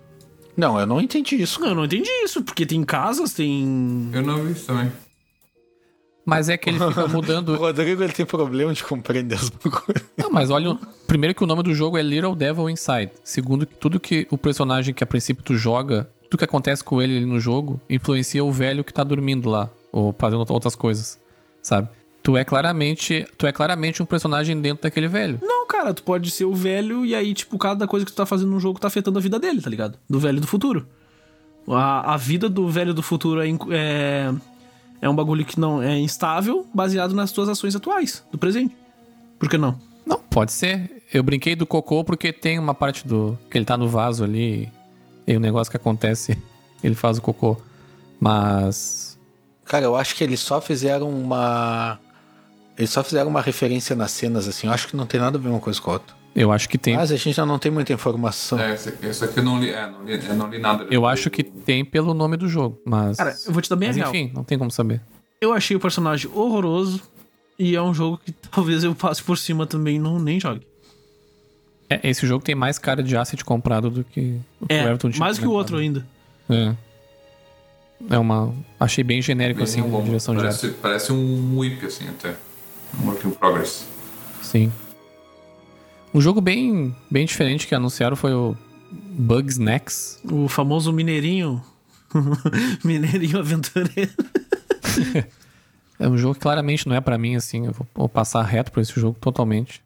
Não, 0.55 0.79
eu 0.79 0.85
não 0.87 0.99
entendi 1.01 1.35
isso. 1.41 1.59
Não, 1.61 1.69
eu 1.69 1.75
não 1.75 1.85
entendi 1.85 2.09
isso, 2.23 2.41
porque 2.43 2.65
tem 2.65 2.83
casas, 2.83 3.33
tem. 3.33 4.09
Eu 4.13 4.21
não 4.23 4.43
vi 4.43 4.53
isso 4.53 4.65
também. 4.65 4.91
mas 6.25 6.49
é 6.49 6.57
que 6.57 6.69
ele 6.69 6.79
fica 6.79 7.05
O 7.05 7.09
mudando. 7.09 7.55
Rodrigo 7.55 8.03
ele 8.03 8.11
tem 8.13 8.25
problema 8.25 8.73
de 8.73 8.83
compreender 8.83 9.35
as 9.35 9.49
coisas. 9.49 10.03
Não, 10.17 10.29
mas 10.29 10.49
olha, 10.49 10.71
o- 10.71 10.79
primeiro 11.07 11.33
que 11.35 11.43
o 11.43 11.47
nome 11.47 11.63
do 11.63 11.73
jogo 11.73 11.97
é 11.97 12.01
Little 12.01 12.35
Devil 12.35 12.69
Inside. 12.69 13.11
Segundo 13.23 13.65
que 13.65 13.75
tudo 13.75 13.99
que 13.99 14.27
o 14.31 14.37
personagem 14.37 14.93
que 14.93 15.03
a 15.03 15.07
princípio 15.07 15.43
tu 15.43 15.55
joga, 15.55 16.09
tudo 16.29 16.39
que 16.39 16.45
acontece 16.45 16.83
com 16.83 17.01
ele 17.01 17.17
ali 17.17 17.25
no 17.25 17.39
jogo, 17.39 17.79
influencia 17.89 18.43
o 18.43 18.51
velho 18.51 18.83
que 18.83 18.93
tá 18.93 19.03
dormindo 19.03 19.49
lá 19.49 19.69
ou 19.91 20.13
fazendo 20.17 20.43
outras 20.51 20.75
coisas, 20.75 21.17
sabe? 21.61 21.87
Tu 22.21 22.35
é 22.35 22.43
claramente, 22.43 23.25
tu 23.37 23.47
é 23.47 23.53
claramente 23.53 24.03
um 24.03 24.05
personagem 24.05 24.59
dentro 24.59 24.83
daquele 24.83 25.07
velho. 25.07 25.39
Não, 25.41 25.56
cara, 25.77 25.93
tu 25.93 26.03
pode 26.03 26.31
ser 26.31 26.45
o 26.45 26.53
velho 26.53 27.05
e 27.05 27.13
aí, 27.13 27.33
tipo, 27.33 27.57
cada 27.57 27.87
coisa 27.87 28.05
que 28.05 28.11
tu 28.11 28.15
tá 28.15 28.25
fazendo 28.25 28.49
no 28.49 28.59
jogo 28.59 28.79
tá 28.79 28.87
afetando 28.87 29.19
a 29.19 29.21
vida 29.21 29.37
dele, 29.37 29.61
tá 29.61 29.69
ligado? 29.69 29.97
Do 30.09 30.19
velho 30.19 30.41
do 30.41 30.47
futuro. 30.47 30.87
A, 31.67 32.13
a 32.13 32.17
vida 32.17 32.49
do 32.49 32.67
velho 32.67 32.93
do 32.93 33.03
futuro 33.03 33.41
é, 33.41 33.49
é, 33.71 34.33
é 35.01 35.09
um 35.09 35.15
bagulho 35.15 35.45
que 35.45 35.59
não 35.59 35.81
é 35.81 35.97
instável, 35.99 36.65
baseado 36.73 37.13
nas 37.13 37.31
tuas 37.31 37.47
ações 37.47 37.75
atuais, 37.75 38.23
do 38.31 38.37
presente. 38.37 38.75
Por 39.37 39.49
que 39.49 39.57
não? 39.57 39.79
Não, 40.05 40.19
pode 40.19 40.51
ser. 40.51 41.03
Eu 41.13 41.21
brinquei 41.21 41.55
do 41.55 41.67
cocô 41.67 42.03
porque 42.03 42.33
tem 42.33 42.57
uma 42.57 42.73
parte 42.73 43.07
do. 43.07 43.37
que 43.51 43.57
ele 43.57 43.65
tá 43.65 43.77
no 43.77 43.87
vaso 43.87 44.23
ali. 44.23 44.71
E 45.27 45.35
o 45.35 45.39
negócio 45.39 45.69
que 45.69 45.77
acontece, 45.77 46.37
ele 46.83 46.95
faz 46.95 47.17
o 47.17 47.21
cocô. 47.21 47.57
Mas. 48.19 49.19
Cara, 49.65 49.85
eu 49.85 49.95
acho 49.95 50.15
que 50.15 50.23
eles 50.23 50.39
só 50.39 50.59
fizeram 50.59 51.09
uma. 51.09 51.99
Eles 52.77 52.89
só 52.91 53.03
fizeram 53.03 53.29
uma 53.29 53.41
referência 53.41 53.95
nas 53.95 54.11
cenas, 54.11 54.47
assim. 54.47 54.67
Eu 54.67 54.73
acho 54.73 54.87
que 54.87 54.95
não 54.95 55.05
tem 55.05 55.19
nada 55.19 55.37
a 55.37 55.41
ver 55.41 55.49
uma 55.49 55.59
coisa 55.59 55.81
com 55.81 55.89
a 55.89 55.93
outra. 55.95 56.15
Eu 56.35 56.51
acho 56.51 56.69
que 56.69 56.77
tem. 56.77 56.95
Mas 56.95 57.11
a 57.11 57.15
gente 57.15 57.35
já 57.35 57.45
não 57.45 57.57
tem 57.57 57.71
muita 57.71 57.91
informação. 57.91 58.59
É, 58.59 58.75
esse, 58.75 58.89
aqui- 59.23 59.39
eu 59.39 59.43
não 59.43 59.59
li, 59.59 59.71
é, 59.71 59.89
não 59.89 60.03
li, 60.05 60.13
eu 60.27 60.35
não 60.35 60.47
li 60.49 60.59
nada. 60.59 60.85
Eu 60.91 61.05
acho 61.07 61.31
que 61.31 61.41
tem 61.41 61.83
pelo 61.83 62.13
nome 62.13 62.37
do 62.37 62.47
jogo, 62.47 62.79
mas. 62.85 63.17
Cara, 63.17 63.35
eu 63.45 63.51
vou 63.51 63.61
te 63.61 63.69
dar 63.69 63.75
bem 63.75 63.87
a 63.87 63.91
mas 63.91 63.97
real. 63.97 64.09
enfim, 64.09 64.31
não 64.35 64.43
tem 64.43 64.57
como 64.59 64.69
saber. 64.69 65.01
Eu 65.41 65.51
achei 65.53 65.75
o 65.75 65.79
personagem 65.79 66.29
horroroso 66.31 67.01
e 67.57 67.75
é 67.75 67.81
um 67.81 67.93
jogo 67.93 68.19
que 68.23 68.31
talvez 68.51 68.83
eu 68.83 68.93
passe 68.93 69.23
por 69.23 69.37
cima 69.39 69.65
também 69.65 69.95
e 69.95 69.99
não 69.99 70.19
nem 70.19 70.39
jogue. 70.39 70.61
É, 71.89 71.99
esse 72.07 72.27
jogo 72.27 72.43
tem 72.43 72.53
mais 72.53 72.77
cara 72.77 73.01
de 73.01 73.17
asset 73.17 73.43
comprado 73.43 73.89
do 73.89 74.03
que 74.03 74.39
o 74.61 74.67
que 74.67 74.73
o 74.73 74.77
É, 74.77 74.83
Everton 74.83 75.09
tinha 75.09 75.19
mais 75.25 75.39
que 75.39 75.47
o 75.47 75.51
outro 75.51 75.77
ainda. 75.77 76.05
É. 76.49 76.75
É 78.11 78.17
uma. 78.19 78.53
Achei 78.79 79.03
bem 79.03 79.21
genérico, 79.23 79.63
assim, 79.63 79.81
Bem 79.81 79.89
a 79.89 79.91
bom. 79.93 80.03
direção 80.03 80.35
de 80.35 80.45
arte. 80.45 80.59
parece, 80.59 80.77
parece 80.81 81.11
um 81.13 81.57
whip, 81.57 81.83
assim, 81.83 82.07
até. 82.09 82.35
Um 82.99 83.07
work 83.07 83.27
in 83.27 83.31
progress. 83.31 83.85
Sim. 84.41 84.71
Um 86.13 86.21
jogo 86.21 86.41
bem, 86.41 86.95
bem 87.11 87.25
diferente 87.25 87.67
que 87.67 87.75
anunciaram 87.75 88.15
foi 88.15 88.33
o 88.33 88.55
Bugs 88.91 89.57
Nex. 89.57 90.19
O 90.29 90.47
famoso 90.47 90.91
Mineirinho. 90.93 91.61
Mineirinho 92.83 93.39
aventureiro. 93.39 94.11
É 95.99 96.07
um 96.07 96.17
jogo 96.17 96.35
que 96.35 96.41
claramente 96.41 96.87
não 96.87 96.95
é 96.95 97.01
pra 97.01 97.17
mim, 97.17 97.35
assim. 97.35 97.65
Eu 97.65 97.73
vou, 97.73 97.87
vou 97.95 98.09
passar 98.09 98.43
reto 98.43 98.71
por 98.71 98.81
esse 98.81 98.99
jogo 98.99 99.17
totalmente. 99.19 99.81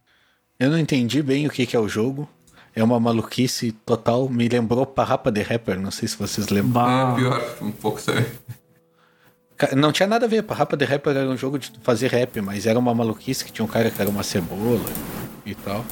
Eu 0.60 0.70
não 0.70 0.78
entendi 0.78 1.24
bem 1.24 1.48
o 1.48 1.50
que, 1.50 1.66
que 1.66 1.76
é 1.76 1.80
o 1.80 1.88
jogo. 1.88 2.28
É 2.76 2.84
uma 2.84 3.00
maluquice 3.00 3.72
total. 3.72 4.30
Me 4.30 4.48
lembrou 4.48 4.86
Parrapa 4.86 5.32
de 5.32 5.42
Rapper, 5.42 5.80
não 5.80 5.92
sei 5.92 6.08
se 6.08 6.18
vocês 6.18 6.50
lembram. 6.50 6.72
Bah. 6.84 7.14
É 7.14 7.16
pior, 7.16 7.58
um 7.62 7.72
pouco 7.72 8.02
também. 8.02 8.26
Não 9.76 9.92
tinha 9.92 10.08
nada 10.08 10.26
a 10.26 10.30
ver. 10.30 10.44
Parrapa 10.44 10.76
de 10.78 10.86
Rapper 10.86 11.16
era 11.16 11.30
um 11.30 11.38
jogo 11.38 11.58
de 11.60 11.72
fazer 11.82 12.08
rap, 12.10 12.40
mas 12.42 12.66
era 12.66 12.78
uma 12.80 12.94
maluquice 12.94 13.44
que 13.46 13.52
tinha 13.52 13.66
um 13.66 13.68
cara 13.68 13.90
que 13.92 14.02
era 14.02 14.10
uma 14.10 14.24
cebola 14.24 14.86
e 15.46 15.54
tal. 15.56 15.84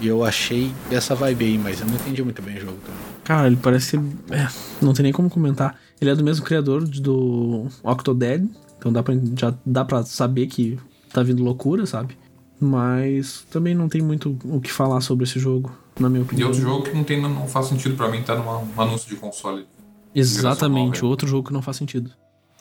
E 0.00 0.06
eu 0.06 0.22
achei 0.24 0.70
essa 0.90 1.14
vibe 1.14 1.44
aí, 1.44 1.58
mas 1.58 1.80
eu 1.80 1.86
não 1.86 1.94
entendi 1.94 2.22
muito 2.22 2.40
bem 2.40 2.56
o 2.56 2.60
jogo 2.60 2.76
também. 2.84 3.00
Cara, 3.24 3.46
ele 3.48 3.56
parece. 3.56 3.96
É, 4.30 4.46
não 4.80 4.92
tem 4.92 5.02
nem 5.02 5.12
como 5.12 5.28
comentar. 5.28 5.76
Ele 6.00 6.10
é 6.10 6.14
do 6.14 6.22
mesmo 6.22 6.44
criador 6.44 6.84
de- 6.84 7.00
do 7.02 7.66
Octodad. 7.82 8.46
Então 8.78 8.92
dá 8.92 9.02
pra, 9.02 9.14
já 9.36 9.52
dá 9.66 9.84
pra 9.84 10.04
saber 10.04 10.46
que 10.46 10.78
tá 11.12 11.20
vindo 11.22 11.42
loucura, 11.42 11.84
sabe? 11.84 12.16
Mas 12.60 13.44
também 13.50 13.74
não 13.74 13.88
tem 13.88 14.00
muito 14.00 14.36
o 14.44 14.60
que 14.60 14.70
falar 14.70 15.00
sobre 15.00 15.24
esse 15.24 15.38
jogo, 15.40 15.72
na 15.98 16.08
minha 16.08 16.20
E 16.20 16.24
opinião. 16.24 16.48
outro 16.48 16.62
jogo 16.62 16.82
que 16.84 16.92
não, 16.94 17.02
tem, 17.04 17.20
não 17.20 17.48
faz 17.48 17.66
sentido 17.66 17.96
pra 17.96 18.08
mim 18.08 18.22
tá 18.22 18.36
num 18.36 18.80
anúncio 18.80 19.08
de 19.08 19.16
console. 19.16 19.66
Exatamente, 20.14 21.04
outro 21.04 21.26
jogo 21.26 21.48
que 21.48 21.52
não 21.52 21.62
faz 21.62 21.76
sentido. 21.76 22.10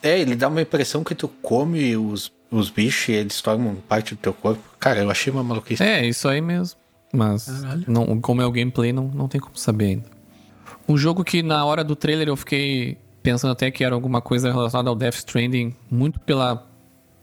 É, 0.01 0.19
ele 0.19 0.35
dá 0.35 0.47
uma 0.47 0.61
impressão 0.61 1.03
que 1.03 1.15
tu 1.15 1.27
come 1.27 1.95
os, 1.97 2.31
os 2.51 2.69
bichos 2.69 3.09
e 3.09 3.13
eles 3.13 3.41
tornam 3.41 3.75
parte 3.87 4.15
do 4.15 4.17
teu 4.17 4.33
corpo. 4.33 4.61
Cara, 4.79 4.99
eu 5.01 5.09
achei 5.09 5.31
uma 5.31 5.43
maluquice. 5.43 5.81
É, 5.81 6.05
isso 6.05 6.27
aí 6.27 6.41
mesmo. 6.41 6.79
Mas, 7.13 7.45
Caralho. 7.45 7.83
não, 7.87 8.21
como 8.21 8.41
é 8.41 8.45
o 8.45 8.51
gameplay, 8.51 8.91
não, 8.91 9.07
não 9.07 9.27
tem 9.27 9.39
como 9.39 9.57
saber 9.57 9.85
ainda. 9.85 10.05
Um 10.87 10.97
jogo 10.97 11.23
que 11.23 11.41
na 11.41 11.65
hora 11.65 11.83
do 11.83 11.95
trailer 11.95 12.27
eu 12.27 12.35
fiquei 12.35 12.97
pensando 13.21 13.51
até 13.51 13.69
que 13.71 13.83
era 13.83 13.93
alguma 13.93 14.21
coisa 14.21 14.51
relacionada 14.51 14.89
ao 14.89 14.95
Death 14.95 15.15
Stranding, 15.15 15.75
muito 15.89 16.19
pela 16.19 16.65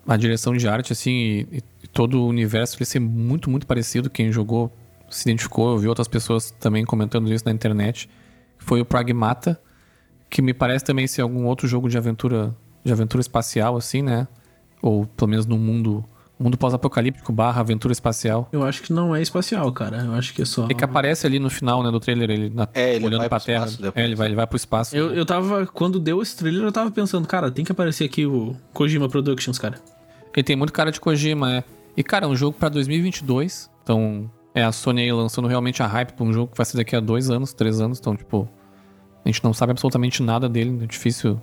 a 0.06 0.16
direção 0.16 0.54
de 0.54 0.68
arte, 0.68 0.92
assim, 0.92 1.46
e, 1.50 1.62
e 1.82 1.86
todo 1.88 2.20
o 2.20 2.28
universo 2.28 2.76
ele 2.76 2.84
ser 2.84 3.00
muito, 3.00 3.48
muito 3.48 3.66
parecido. 3.66 4.10
Quem 4.10 4.30
jogou 4.30 4.70
se 5.08 5.28
identificou, 5.28 5.72
eu 5.72 5.78
vi 5.78 5.88
outras 5.88 6.08
pessoas 6.08 6.50
também 6.50 6.84
comentando 6.84 7.32
isso 7.32 7.44
na 7.46 7.52
internet. 7.52 8.08
Foi 8.58 8.80
o 8.80 8.84
Pragmata, 8.84 9.60
que 10.28 10.42
me 10.42 10.52
parece 10.52 10.84
também 10.84 11.06
ser 11.06 11.22
algum 11.22 11.46
outro 11.46 11.66
jogo 11.66 11.88
de 11.88 11.96
aventura, 11.96 12.54
de 12.84 12.92
aventura 12.92 13.20
espacial, 13.20 13.76
assim, 13.76 14.02
né? 14.02 14.28
Ou 14.82 15.06
pelo 15.06 15.30
menos 15.30 15.46
no 15.46 15.56
mundo, 15.56 16.04
mundo 16.38 16.58
pós-apocalíptico 16.58 17.32
barra 17.32 17.60
aventura 17.60 17.92
espacial. 17.92 18.48
Eu 18.52 18.62
acho 18.62 18.82
que 18.82 18.92
não 18.92 19.14
é 19.16 19.22
espacial, 19.22 19.72
cara. 19.72 19.98
Eu 20.04 20.12
acho 20.12 20.34
que 20.34 20.42
é 20.42 20.44
só. 20.44 20.66
É 20.68 20.74
que 20.74 20.84
aparece 20.84 21.26
ali 21.26 21.38
no 21.38 21.48
final, 21.48 21.82
né, 21.82 21.90
do 21.90 21.98
trailer, 21.98 22.30
ele, 22.30 22.50
na- 22.50 22.68
É, 22.74 22.94
ele 22.96 23.06
olhando 23.06 23.20
vai 23.20 23.28
pra 23.28 23.38
pro 23.38 23.46
terra. 23.46 23.66
É, 23.94 24.04
ele 24.04 24.14
vai, 24.14 24.26
ele 24.28 24.34
vai 24.36 24.46
pro 24.46 24.56
espaço. 24.56 24.94
Eu, 24.94 25.14
eu 25.14 25.24
tava. 25.24 25.66
Quando 25.66 25.98
deu 25.98 26.20
esse 26.20 26.36
trailer, 26.36 26.62
eu 26.62 26.72
tava 26.72 26.90
pensando, 26.90 27.26
cara, 27.26 27.50
tem 27.50 27.64
que 27.64 27.72
aparecer 27.72 28.04
aqui 28.04 28.26
o 28.26 28.54
Kojima 28.74 29.08
Productions, 29.08 29.58
cara. 29.58 29.76
Ele 30.36 30.44
tem 30.44 30.56
muito 30.56 30.72
cara 30.72 30.90
de 30.92 31.00
Kojima, 31.00 31.56
é. 31.58 31.64
E, 31.96 32.02
cara, 32.02 32.26
é 32.26 32.28
um 32.28 32.36
jogo 32.36 32.56
pra 32.58 32.68
2022. 32.68 33.70
Então, 33.82 34.28
é 34.54 34.62
a 34.64 34.72
Sony 34.72 35.02
aí 35.02 35.12
lançando 35.12 35.46
realmente 35.48 35.82
a 35.82 35.86
hype 35.86 36.12
pra 36.12 36.24
um 36.24 36.32
jogo 36.32 36.50
que 36.52 36.56
vai 36.58 36.66
ser 36.66 36.76
daqui 36.76 36.94
a 36.96 37.00
dois 37.00 37.30
anos, 37.30 37.52
três 37.54 37.80
anos. 37.80 37.98
Então, 38.00 38.16
tipo, 38.16 38.48
a 39.24 39.28
gente 39.28 39.42
não 39.44 39.54
sabe 39.54 39.70
absolutamente 39.70 40.22
nada 40.22 40.48
dele. 40.48 40.80
É 40.82 40.86
difícil 40.86 41.40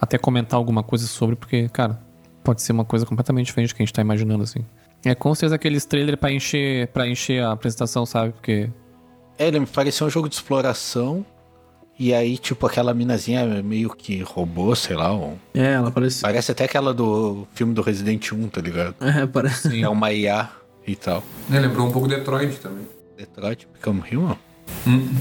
até 0.00 0.16
comentar 0.18 0.56
alguma 0.58 0.82
coisa 0.82 1.06
sobre, 1.06 1.36
porque, 1.36 1.68
cara, 1.68 2.00
pode 2.42 2.62
ser 2.62 2.72
uma 2.72 2.84
coisa 2.84 3.04
completamente 3.04 3.46
diferente 3.46 3.70
do 3.72 3.76
que 3.76 3.82
a 3.82 3.86
gente 3.86 3.92
tá 3.92 4.00
imaginando, 4.02 4.42
assim. 4.44 4.64
É 5.04 5.14
com 5.14 5.34
certeza 5.34 5.54
aqueles 5.54 5.84
trailers 5.84 6.18
pra 6.18 6.30
encher, 6.32 6.88
pra 6.88 7.06
encher 7.08 7.42
a 7.42 7.52
apresentação, 7.52 8.04
sabe? 8.04 8.32
Porque 8.32 8.68
É, 9.38 9.48
ele 9.48 9.60
me 9.60 9.66
pareceu 9.66 10.06
um 10.06 10.10
jogo 10.10 10.28
de 10.28 10.34
exploração. 10.34 11.24
E 11.98 12.14
aí, 12.14 12.38
tipo, 12.38 12.66
aquela 12.66 12.94
minazinha 12.94 13.62
meio 13.62 13.90
que 13.90 14.22
robô, 14.22 14.74
sei 14.74 14.96
lá. 14.96 15.14
um- 15.14 15.36
É, 15.54 15.72
ela 15.74 15.90
parece. 15.90 16.20
Parece 16.22 16.50
até 16.52 16.64
aquela 16.64 16.94
do 16.94 17.46
filme 17.54 17.74
do 17.74 17.82
Resident 17.82 18.32
1, 18.32 18.48
tá 18.48 18.60
ligado? 18.60 18.94
É, 19.00 19.26
parece. 19.26 19.82
É 19.82 19.88
uma 19.88 20.10
IA 20.12 20.48
e 20.86 20.96
tal. 20.96 21.22
É, 21.52 21.58
lembrou 21.58 21.86
um 21.86 21.92
pouco 21.92 22.08
Detroit 22.08 22.58
também. 22.58 22.86
Detroit 23.18 23.66
Become 23.74 24.02
Human? 24.16 24.36
Hum. 24.86 25.14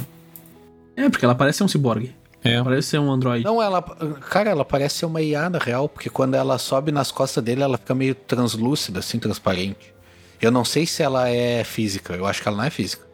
É, 0.96 1.10
porque 1.10 1.26
ela 1.26 1.36
parece 1.36 1.62
um 1.64 1.68
ciborgue. 1.68 2.16
É. 2.44 2.64
Parece 2.64 2.90
ser 2.90 3.00
um 3.00 3.12
android. 3.12 3.44
Não, 3.44 3.62
ela. 3.62 3.82
Cara, 4.30 4.50
ela 4.50 4.64
parece 4.64 5.00
ser 5.00 5.06
uma 5.06 5.22
IA 5.22 5.50
na 5.50 5.60
real, 5.60 5.90
porque 5.90 6.10
quando 6.10 6.36
ela 6.36 6.58
sobe 6.58 6.92
nas 6.92 7.12
costas 7.12 7.44
dele, 7.44 7.62
ela 7.62 7.78
fica 7.78 7.94
meio 7.94 8.16
translúcida, 8.16 9.00
assim, 9.00 9.20
transparente. 9.20 9.94
Eu 10.42 10.52
não 10.52 10.64
sei 10.64 10.86
se 10.86 11.04
ela 11.04 11.30
é 11.30 11.64
física. 11.64 12.14
Eu 12.14 12.26
acho 12.26 12.42
que 12.42 12.48
ela 12.48 12.58
não 12.58 12.64
é 12.64 12.70
física. 12.70 13.06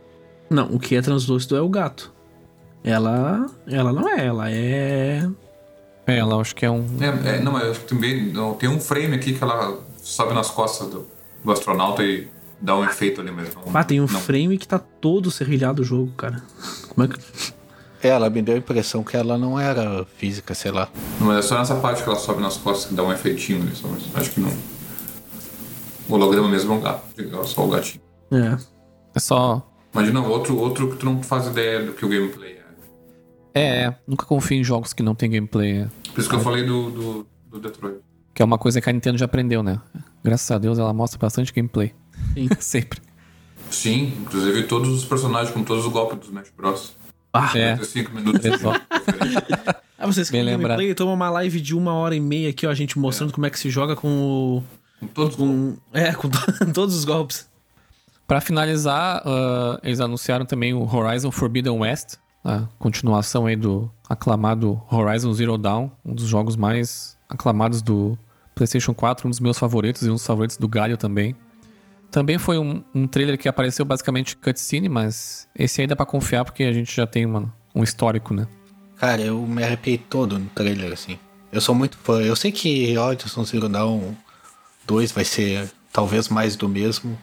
Não, 0.49 0.67
o 0.67 0.79
que 0.79 0.95
é 0.95 1.01
translúcido 1.01 1.55
é 1.55 1.61
o 1.61 1.69
gato. 1.69 2.13
Ela. 2.83 3.47
Ela 3.67 3.91
não 3.91 4.07
é, 4.07 4.25
ela 4.27 4.51
é. 4.51 5.27
É, 6.05 6.19
ela 6.19 6.39
acho 6.39 6.55
que 6.55 6.65
é 6.65 6.69
um. 6.69 6.85
É, 7.01 7.37
é, 7.37 7.39
não, 7.41 7.51
mas 7.51 7.63
eu 7.63 7.71
acho 7.71 7.79
que 7.79 7.87
também 7.87 8.31
não, 8.31 8.53
tem 8.53 8.69
um 8.69 8.79
frame 8.79 9.15
aqui 9.15 9.33
que 9.33 9.43
ela 9.43 9.79
sobe 10.03 10.35
nas 10.35 10.51
costas 10.51 10.87
do, 10.87 11.07
do 11.43 11.51
astronauta 11.51 12.03
e 12.03 12.27
dá 12.61 12.75
um 12.77 12.85
efeito 12.85 13.21
ali 13.21 13.31
mesmo. 13.31 13.59
Ah, 13.73 13.83
tem 13.83 13.99
um 13.99 14.03
Não. 14.05 14.19
frame 14.19 14.57
que 14.59 14.67
tá 14.67 14.77
todo 14.77 15.31
serrilhado 15.31 15.81
o 15.81 15.85
jogo, 15.85 16.11
cara. 16.11 16.43
Como 16.89 17.07
é 17.07 17.09
que. 17.11 17.19
É, 18.01 18.09
Ela 18.09 18.29
me 18.29 18.41
deu 18.41 18.55
a 18.55 18.57
impressão 18.57 19.03
que 19.03 19.15
ela 19.17 19.37
não 19.37 19.59
era 19.59 20.05
física, 20.17 20.53
sei 20.53 20.71
lá. 20.71 20.89
Não, 21.19 21.27
mas 21.27 21.45
é 21.45 21.47
só 21.47 21.57
nessa 21.57 21.75
parte 21.75 22.03
que 22.03 22.09
ela 22.09 22.17
sobe 22.17 22.41
nas 22.41 22.57
costas 22.57 22.89
que 22.89 22.93
dá 22.95 23.03
um 23.03 23.11
efeitinho 23.11 23.61
ali. 23.61 23.75
Só, 23.75 23.87
mas 23.87 24.03
acho 24.15 24.31
que 24.31 24.39
não. 24.39 24.51
O 26.07 26.13
holograma 26.13 26.47
mesmo 26.47 26.73
é 26.73 26.75
um 26.77 26.81
gato. 26.81 27.03
É 27.19 27.43
só 27.45 27.65
o 27.65 27.69
gatinho. 27.69 28.01
É. 28.31 28.57
É 29.15 29.19
só. 29.19 29.67
Imagina 29.93 30.21
outro, 30.21 30.57
outro 30.57 30.91
que 30.91 30.97
tu 30.97 31.05
não 31.05 31.23
faz 31.23 31.47
ideia 31.47 31.81
do 31.83 31.93
que 31.93 32.05
o 32.05 32.09
gameplay 32.09 32.53
é. 32.53 32.65
É, 33.57 33.83
é, 33.85 33.95
nunca 34.05 34.25
confio 34.25 34.57
em 34.59 34.63
jogos 34.63 34.91
que 34.93 35.01
não 35.01 35.15
tem 35.15 35.29
gameplay. 35.29 35.79
é. 35.79 35.87
Por 36.13 36.19
isso 36.19 36.29
que 36.29 36.35
eu 36.35 36.41
falei 36.41 36.63
do, 36.63 36.91
do, 36.91 37.27
do 37.49 37.59
Detroit. 37.59 37.99
Que 38.33 38.41
é 38.41 38.45
uma 38.45 38.57
coisa 38.57 38.81
que 38.81 38.89
a 38.89 38.93
Nintendo 38.93 39.17
já 39.17 39.25
aprendeu, 39.25 39.63
né? 39.63 39.79
Graças 40.23 40.51
a 40.51 40.57
Deus 40.57 40.77
ela 40.77 40.93
mostra 40.93 41.17
bastante 41.17 41.53
gameplay. 41.53 41.93
Sim. 42.33 42.49
Sempre. 42.59 43.01
Sim, 43.71 44.13
inclusive 44.21 44.63
todos 44.63 44.89
os 44.89 45.05
personagens 45.05 45.51
com 45.53 45.63
todos 45.63 45.85
os 45.85 45.91
golpes 45.91 46.19
do 46.19 46.25
Smash 46.25 46.51
Bros. 46.55 46.93
Ah, 47.35 47.57
É. 47.57 47.77
5 47.77 48.11
minutos. 48.13 48.45
É 48.45 48.49
ah 49.99 50.05
vocês 50.07 50.29
querem 50.29 50.57
gameplay? 50.57 50.93
Toma 50.93 51.13
uma 51.13 51.29
live 51.29 51.59
de 51.61 51.75
uma 51.75 51.93
hora 51.93 52.15
e 52.15 52.19
meia 52.19 52.49
aqui, 52.49 52.65
ó, 52.65 52.69
a 52.69 52.73
gente 52.75 52.97
mostrando 52.99 53.33
como 53.33 53.45
é 53.45 53.49
que 53.49 53.59
se 53.59 53.69
joga 53.69 53.95
com 53.95 54.07
o. 54.59 54.63
com 54.99 55.07
todos 55.07 55.33
os 55.33 55.39
golpes. 55.39 55.79
Com, 55.91 55.97
é, 55.97 56.13
com 56.13 56.29
to- 56.29 56.65
todos 56.73 56.95
os 56.95 57.05
golpes. 57.05 57.47
Pra 58.27 58.41
finalizar, 58.41 59.21
ah, 59.25 59.79
eles 59.83 59.99
anunciaram 59.99 60.45
também 60.45 60.73
o 60.73 60.83
Horizon 60.83 61.31
Forbidden 61.31 61.79
West, 61.79 62.15
a 62.43 62.63
continuação 62.79 63.45
aí 63.45 63.55
do 63.55 63.89
aclamado 64.09 64.81
Horizon 64.91 65.31
Zero 65.33 65.57
Dawn, 65.57 65.89
um 66.03 66.13
dos 66.13 66.25
jogos 66.27 66.55
mais 66.55 67.17
aclamados 67.29 67.81
do 67.81 68.17
PlayStation 68.55 68.93
4, 68.93 69.27
um 69.27 69.29
dos 69.29 69.39
meus 69.39 69.57
favoritos 69.59 70.03
e 70.03 70.09
um 70.09 70.13
dos 70.13 70.25
favoritos 70.25 70.57
do 70.57 70.67
Galho 70.67 70.97
também. 70.97 71.35
Também 72.15 72.37
foi 72.37 72.57
um, 72.57 72.81
um 72.93 73.05
trailer 73.07 73.37
que 73.37 73.45
apareceu 73.45 73.83
basicamente 73.83 74.37
cutscene, 74.37 74.87
mas 74.87 75.49
esse 75.53 75.81
aí 75.81 75.87
dá 75.87 75.97
pra 75.97 76.05
confiar 76.05 76.45
porque 76.45 76.63
a 76.63 76.71
gente 76.71 76.95
já 76.95 77.05
tem 77.05 77.25
uma- 77.25 77.53
um 77.75 77.83
histórico, 77.83 78.33
né? 78.33 78.47
Cara, 78.95 79.21
eu 79.21 79.41
me 79.41 79.61
arrepiei 79.61 79.97
todo 79.97 80.39
no 80.39 80.45
trailer, 80.45 80.93
assim. 80.93 81.19
Eu 81.51 81.59
sou 81.59 81.75
muito 81.75 81.97
fã. 81.97 82.21
Eu 82.21 82.33
sei 82.37 82.53
que 82.53 82.97
Horizon 82.97 83.43
Zero 83.43 83.67
Dawn 83.67 84.13
2 84.87 85.11
vai 85.11 85.25
ser 85.25 85.69
talvez 85.91 86.29
mais 86.29 86.55
do 86.55 86.69
mesmo, 86.69 87.19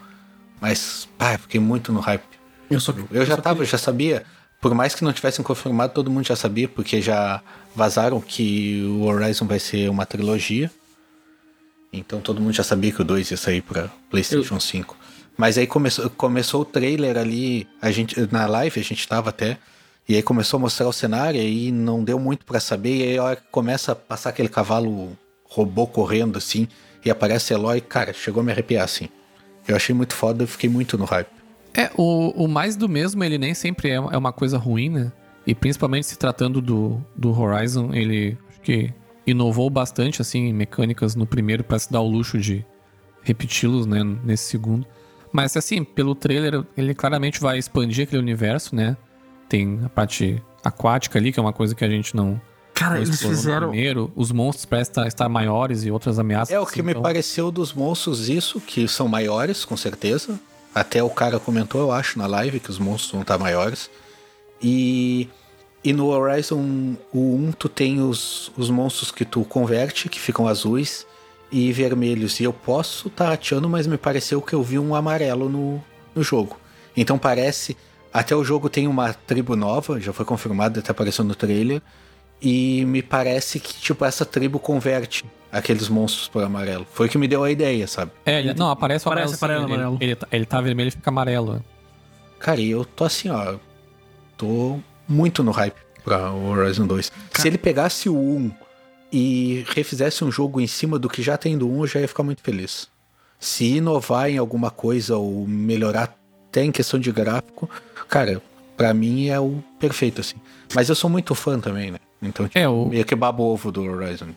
mas, 0.61 1.09
pá, 1.17 1.33
eu 1.33 1.39
fiquei 1.39 1.59
muito 1.59 1.91
no 1.91 2.01
hype. 2.01 2.23
Eu 2.71 2.79
só. 2.79 2.93
Eu 3.11 3.25
já 3.25 3.37
só 3.37 3.41
tava, 3.41 3.65
já 3.65 3.79
sabia. 3.79 4.25
Por 4.61 4.75
mais 4.75 4.95
que 4.95 5.03
não 5.05 5.13
tivessem 5.15 5.43
confirmado, 5.43 5.95
todo 5.95 6.11
mundo 6.11 6.27
já 6.27 6.37
sabia, 6.37 6.69
porque 6.69 7.01
já 7.01 7.41
vazaram 7.75 8.21
que 8.21 8.83
o 8.85 9.05
Horizon 9.05 9.47
vai 9.47 9.59
ser 9.59 9.89
uma 9.89 10.05
trilogia. 10.05 10.71
Então 11.93 12.21
todo 12.21 12.41
mundo 12.41 12.55
já 12.55 12.63
sabia 12.63 12.91
que 12.91 13.03
o 13.03 13.05
2 13.05 13.31
ia 13.31 13.37
sair 13.37 13.61
pra 13.61 13.91
PlayStation 14.11 14.59
5. 14.59 14.97
Mas 15.37 15.59
aí 15.59 15.67
começou, 15.67 16.09
começou 16.11 16.63
o 16.63 16.65
trailer 16.65 17.17
ali, 17.17 17.67
a 17.81 17.91
gente 17.91 18.17
na 18.31 18.47
live 18.47 18.81
a 18.81 18.85
gente 18.85 19.07
tava 19.07 19.31
até, 19.31 19.59
e 20.09 20.15
aí 20.15 20.23
começou 20.23 20.59
a 20.59 20.61
mostrar 20.61 20.89
o 20.89 20.93
cenário 20.93 21.41
e 21.41 21.71
não 21.71 22.03
deu 22.03 22.19
muito 22.19 22.45
pra 22.45 22.61
saber, 22.61 22.97
e 22.97 23.03
aí 23.03 23.19
a 23.19 23.23
hora 23.25 23.37
que 23.37 23.43
começa 23.51 23.93
a 23.93 23.95
passar 23.95 24.31
aquele 24.31 24.49
cavalo 24.49 25.17
robô 25.45 25.87
correndo 25.87 26.39
assim, 26.39 26.69
e 27.05 27.11
aparece 27.11 27.53
Eloy, 27.53 27.81
cara, 27.81 28.13
chegou 28.13 28.41
a 28.41 28.45
me 28.45 28.53
arrepiar 28.53 28.85
assim. 28.85 29.09
Eu 29.67 29.77
achei 29.77 29.95
muito 29.95 30.15
foda, 30.15 30.45
eu 30.45 30.49
fiquei 30.49 30.69
muito 30.69 30.97
no 30.99 31.05
hype. 31.05 31.29
É, 31.75 31.91
o, 31.97 32.45
o 32.45 32.49
mais 32.49 32.77
do 32.77 32.89
mesmo, 32.89 33.23
ele 33.25 33.39
nem 33.39 33.55
sempre 33.55 33.91
é, 33.91 33.95
é 33.95 34.17
uma 34.17 34.33
coisa 34.33 34.59
ruim, 34.59 34.89
né? 34.91 35.13
E 35.47 35.55
principalmente 35.55 36.07
se 36.07 36.17
tratando 36.17 36.61
do, 36.61 37.01
do 37.17 37.39
Horizon, 37.39 37.93
ele 37.93 38.37
acho 38.49 38.61
que 38.61 38.93
inovou 39.27 39.69
bastante, 39.71 40.21
assim, 40.21 40.47
em 40.49 40.53
mecânicas 40.53 41.15
no 41.15 41.27
primeiro 41.27 41.63
para 41.65 41.79
se 41.79 41.91
dar 41.93 42.01
o 42.01 42.09
luxo 42.09 42.39
de 42.39 42.65
repeti-los, 43.23 43.87
né, 43.87 44.03
nesse 44.25 44.45
segundo. 44.45 44.87
Mas, 45.33 45.57
assim, 45.57 45.83
pelo 45.85 46.15
trailer, 46.15 46.65
ele 46.77 46.95
claramente 46.95 47.41
vai 47.41 47.57
expandir 47.59 48.05
aquele 48.05 48.21
universo, 48.21 48.75
né? 48.75 48.97
Tem 49.49 49.81
a 49.85 49.89
parte 49.89 50.43
aquática 50.65 51.19
ali, 51.19 51.33
que 51.33 51.39
é 51.39 51.43
uma 51.43 51.53
coisa 51.53 51.75
que 51.75 51.85
a 51.85 51.89
gente 51.89 52.15
não, 52.15 52.41
Cara, 52.75 52.97
não 52.97 53.03
eles 53.03 53.21
fizeram. 53.23 53.69
primeiro. 53.71 54.13
Os 54.15 54.31
monstros 54.33 54.67
parecem 54.67 54.91
estar, 54.91 55.07
estar 55.07 55.29
maiores 55.29 55.85
e 55.85 55.91
outras 55.91 56.19
ameaças. 56.19 56.53
É 56.55 56.61
o 56.61 56.67
que 56.67 56.73
assim, 56.73 56.83
me 56.83 56.91
então- 56.91 57.03
pareceu 57.03 57.51
dos 57.51 57.73
monstros, 57.73 58.29
isso, 58.29 58.61
que 58.61 58.87
são 58.89 59.09
maiores, 59.09 59.65
com 59.65 59.77
certeza. 59.77 60.39
Até 60.75 61.03
o 61.03 61.09
cara 61.11 61.39
comentou, 61.39 61.81
eu 61.81 61.93
acho, 61.93 62.19
na 62.19 62.27
live, 62.27 62.59
que 62.61 62.71
os 62.71 62.79
monstros 62.79 63.13
vão 63.13 63.23
estar 63.23 63.39
maiores. 63.39 63.89
E, 64.63 65.29
e 65.85 65.93
no 65.93 66.07
Horizon 66.09 66.95
o 67.13 67.35
1, 67.49 67.53
tu 67.53 67.69
tem 67.69 68.01
os, 68.01 68.53
os 68.57 68.71
monstros 68.71 69.11
que 69.11 69.25
tu 69.25 69.45
converte, 69.45 70.09
que 70.09 70.21
ficam 70.21 70.47
azuis 70.47 71.07
e 71.51 71.73
vermelhos. 71.73 72.39
E 72.41 72.45
eu 72.45 72.53
posso 72.53 73.09
estar 73.09 73.29
rateando, 73.29 73.69
mas 73.69 73.87
me 73.87 73.99
pareceu 73.99 74.41
que 74.41 74.55
eu 74.55 74.63
vi 74.63 74.79
um 74.79 74.95
amarelo 74.95 75.49
no, 75.49 75.83
no 76.15 76.23
jogo. 76.23 76.59
Então 76.97 77.19
parece. 77.19 77.77
Até 78.13 78.37
o 78.37 78.45
jogo 78.45 78.69
tem 78.69 78.87
uma 78.87 79.13
tribo 79.15 79.57
nova, 79.57 79.99
já 79.99 80.13
foi 80.13 80.25
confirmado, 80.27 80.79
até 80.81 80.91
apareceu 80.91 81.25
no 81.25 81.35
trailer. 81.35 81.81
E 82.41 82.85
me 82.85 83.01
parece 83.03 83.59
que, 83.61 83.73
tipo, 83.75 84.05
essa 84.05 84.25
tribo 84.25 84.59
converte 84.59 85.25
aqueles 85.51 85.89
monstros 85.89 86.29
por 86.29 86.43
amarelo. 86.43 86.87
Foi 86.93 87.07
o 87.07 87.11
que 87.11 87.17
me 87.17 87.27
deu 87.29 87.43
a 87.45 87.51
ideia, 87.51 87.87
sabe? 87.87 88.11
É, 88.27 88.41
ele, 88.41 88.53
não, 88.55 88.69
aparece 88.71 89.07
o 89.07 89.11
Aparece 89.11 89.37
amarelo. 89.43 89.67
sim, 89.69 89.73
amarelo, 89.75 89.97
ele. 90.01 90.05
Ele, 90.05 90.17
tá- 90.17 90.27
ele 90.33 90.45
tá 90.47 90.61
vermelho 90.61 90.89
e 90.89 90.91
fica 90.91 91.09
amarelo. 91.11 91.55
né? 91.55 91.61
Cara, 92.39 92.61
e 92.61 92.71
eu 92.71 92.85
tô 92.85 93.05
assim, 93.05 93.31
ó. 93.31 93.55
Tô 94.37 94.79
muito 95.09 95.43
no 95.43 95.51
hype 95.51 95.77
pra 96.05 96.31
o 96.33 96.49
Horizon 96.51 96.87
2. 96.87 97.13
Se 97.35 97.47
ele 97.49 97.59
pegasse 97.59 98.09
o 98.09 98.17
1 98.17 98.51
e 99.13 99.65
refizesse 99.75 100.25
um 100.25 100.31
jogo 100.33 100.61
em 100.61 100.67
cima 100.67 100.99
do 100.99 101.09
que 101.09 101.23
já 101.23 101.37
tem 101.37 101.57
do 101.59 101.69
1, 101.71 101.81
eu 101.83 101.87
já 101.87 102.01
ia 102.01 102.09
ficar 102.09 102.23
muito 102.23 102.43
feliz. 102.43 102.89
Se 103.39 103.65
inovar 103.77 104.31
em 104.31 104.39
alguma 104.39 104.71
coisa 104.71 105.17
ou 105.17 105.47
melhorar 105.47 106.15
até 106.49 106.65
em 106.65 106.73
questão 106.73 106.99
de 106.99 107.11
gráfico, 107.13 107.69
cara, 108.09 108.41
pra 108.77 108.95
mim 108.95 109.29
é 109.29 109.39
o 109.39 109.63
perfeito, 109.79 110.21
assim. 110.21 110.37
Mas 110.75 110.89
eu 110.89 110.95
sou 110.95 111.11
muito 111.11 111.35
fã 111.35 111.59
também, 111.59 111.91
né? 111.91 111.99
Então, 112.23 112.47
tipo, 112.47 112.59
É, 112.59 112.69
o- 112.69 112.87
meio 112.87 113.05
que 113.05 113.15
babo 113.15 113.43
ovo 113.43 113.71
do 113.73 113.83
Horizon. 113.83 114.29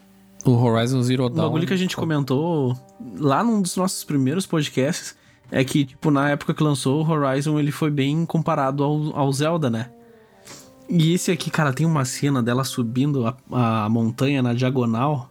O 0.43 0.51
Horizon 0.51 1.01
Zero 1.01 1.25
O 1.25 1.29
Dawn. 1.29 1.45
bagulho 1.47 1.65
que 1.67 1.73
a 1.73 1.77
gente 1.77 1.95
comentou 1.95 2.77
lá 3.17 3.43
num 3.43 3.61
dos 3.61 3.75
nossos 3.75 4.03
primeiros 4.03 4.45
podcasts 4.45 5.15
é 5.51 5.63
que, 5.63 5.85
tipo, 5.85 6.11
na 6.11 6.29
época 6.31 6.53
que 6.53 6.63
lançou 6.63 7.03
o 7.03 7.09
Horizon, 7.09 7.59
ele 7.59 7.71
foi 7.71 7.89
bem 7.89 8.25
comparado 8.25 8.83
ao, 8.83 9.15
ao 9.17 9.31
Zelda, 9.33 9.69
né? 9.69 9.89
E 10.89 11.13
esse 11.13 11.31
aqui, 11.31 11.49
cara, 11.49 11.73
tem 11.73 11.85
uma 11.85 12.05
cena 12.05 12.41
dela 12.43 12.63
subindo 12.63 13.25
a, 13.51 13.85
a 13.85 13.89
montanha 13.89 14.41
na 14.41 14.53
diagonal 14.53 15.29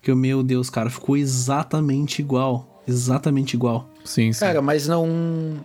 que, 0.00 0.14
meu 0.14 0.42
Deus, 0.42 0.70
cara, 0.70 0.88
ficou 0.88 1.16
exatamente 1.16 2.20
igual. 2.20 2.82
Exatamente 2.86 3.52
igual. 3.52 3.86
Sim, 4.02 4.32
sim. 4.32 4.40
Cara, 4.40 4.62
mas 4.62 4.88
não. 4.88 5.06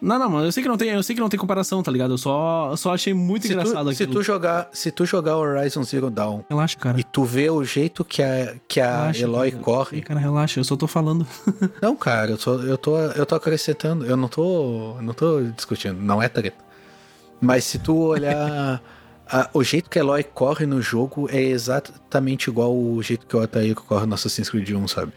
Não, 0.01 0.19
não, 0.19 0.29
mano, 0.29 0.45
eu 0.45 0.51
sei 0.51 0.61
que 0.61 0.67
não 0.67 0.75
tem, 0.75 0.89
eu 0.89 1.01
sei 1.01 1.15
que 1.15 1.21
não 1.21 1.29
tem 1.29 1.39
comparação, 1.39 1.81
tá 1.81 1.89
ligado? 1.89 2.13
Eu 2.13 2.17
só, 2.17 2.71
eu 2.71 2.75
só 2.75 2.93
achei 2.93 3.13
muito 3.13 3.47
Se 3.47 3.53
engraçado 3.53 3.89
tu, 3.89 3.95
se 3.95 4.03
aquilo. 4.03 4.19
tu 4.19 4.23
jogar, 4.23 4.69
se 4.73 4.91
tu 4.91 5.05
jogar 5.05 5.37
Horizon 5.37 5.83
Zero 5.83 6.09
Dawn 6.09 6.41
Relaxa, 6.49 6.77
cara. 6.77 6.99
e 6.99 7.03
tu 7.05 7.23
vê 7.23 7.49
o 7.49 7.63
jeito 7.63 8.03
que 8.03 8.21
a, 8.21 8.55
que 8.67 8.81
a 8.81 8.97
Relaxa, 9.03 9.21
Eloy 9.23 9.51
cara. 9.51 9.63
corre. 9.63 10.01
Cara, 10.01 10.19
relaxa, 10.19 10.59
eu 10.59 10.65
só 10.65 10.75
tô 10.75 10.85
falando. 10.85 11.25
Não, 11.81 11.95
cara, 11.95 12.31
eu 12.31 12.37
tô, 12.37 12.55
eu 12.55 12.77
tô, 12.77 12.97
eu 12.99 13.25
tô 13.25 13.35
acrescentando, 13.35 14.05
eu 14.05 14.17
não 14.17 14.27
tô, 14.27 14.95
eu 14.97 15.01
não 15.01 15.13
tô 15.13 15.41
discutindo, 15.43 16.01
não 16.01 16.21
é 16.21 16.27
treta. 16.27 16.57
Mas 17.39 17.63
se 17.63 17.79
tu 17.79 17.95
olhar 17.97 18.81
a- 19.39 19.49
o 19.53 19.63
jeito 19.63 19.89
que 19.89 19.97
a 19.99 20.01
Eloy 20.01 20.23
corre 20.23 20.65
no 20.65 20.81
jogo 20.81 21.27
é 21.31 21.41
exatamente 21.41 22.49
igual 22.49 22.75
o 22.75 23.01
jeito 23.01 23.25
que 23.25 23.35
o 23.35 23.39
Altair 23.41 23.75
corre 23.75 24.05
no 24.05 24.13
Assassin's 24.15 24.49
Creed 24.49 24.69
1, 24.69 24.87
sabe? 24.87 25.11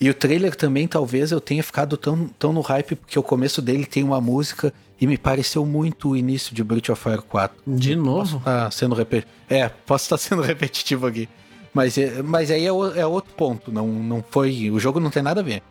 E 0.00 0.10
o 0.10 0.14
trailer 0.14 0.56
também, 0.56 0.88
talvez 0.88 1.30
eu 1.30 1.40
tenha 1.40 1.62
ficado 1.62 1.96
tão, 1.96 2.26
tão 2.38 2.52
no 2.52 2.60
hype, 2.60 2.96
porque 2.96 3.18
o 3.18 3.22
começo 3.22 3.62
dele 3.62 3.86
tem 3.86 4.02
uma 4.02 4.20
música 4.20 4.72
e 5.00 5.06
me 5.06 5.16
pareceu 5.16 5.64
muito 5.64 6.10
o 6.10 6.16
início 6.16 6.54
de 6.54 6.64
Breath 6.64 6.88
of 6.90 7.00
Fire 7.02 7.22
4. 7.22 7.56
De 7.66 7.94
novo? 7.94 8.40
Tá 8.44 8.68
sendo 8.70 8.94
repetitivo. 8.96 9.32
É, 9.48 9.68
posso 9.68 10.04
estar 10.06 10.18
sendo 10.18 10.42
repetitivo 10.42 11.06
aqui. 11.06 11.28
Mas, 11.72 11.96
é- 11.98 12.20
mas 12.22 12.50
aí 12.50 12.66
é, 12.66 12.72
o- 12.72 12.92
é 12.94 13.06
outro 13.06 13.32
ponto. 13.34 13.70
Não, 13.70 13.86
não 13.86 14.24
foi. 14.28 14.70
O 14.70 14.80
jogo 14.80 14.98
não 14.98 15.08
tem 15.10 15.22
nada 15.22 15.40
a 15.40 15.44
ver. 15.44 15.62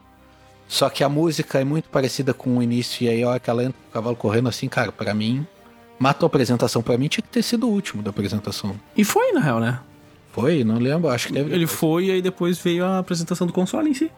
Só 0.68 0.90
que 0.90 1.04
a 1.04 1.10
música 1.10 1.60
é 1.60 1.66
muito 1.66 1.90
parecida 1.90 2.34
com 2.34 2.58
o 2.58 2.64
início. 2.64 3.04
E 3.06 3.10
aí, 3.10 3.24
a 3.24 3.30
hora 3.30 3.40
que 3.40 3.50
ela 3.50 3.64
entra 3.66 3.78
com 3.84 3.90
o 3.90 3.92
cavalo 3.94 4.16
correndo 4.16 4.48
assim, 4.48 4.70
cara, 4.70 4.92
pra 4.94 5.14
mim. 5.14 5.46
Matou 6.02 6.26
a 6.26 6.28
apresentação. 6.28 6.82
Pra 6.82 6.98
mim 6.98 7.08
tinha 7.08 7.22
que 7.22 7.30
ter 7.30 7.44
sido 7.44 7.68
o 7.68 7.72
último 7.72 8.02
da 8.02 8.10
apresentação. 8.10 8.76
E 8.98 9.04
foi, 9.04 9.32
na 9.34 9.40
real, 9.40 9.60
né? 9.60 9.80
Foi? 10.32 10.64
Não 10.64 10.78
lembro. 10.80 11.10
Acho 11.10 11.28
que. 11.28 11.38
Ele 11.38 11.68
foi 11.68 12.06
e 12.06 12.12
aí 12.12 12.22
depois 12.22 12.58
veio 12.58 12.84
a 12.86 13.00
apresentação 13.00 13.46
do 13.46 13.54
console 13.54 13.90
em 13.90 13.94
si. 13.94 14.10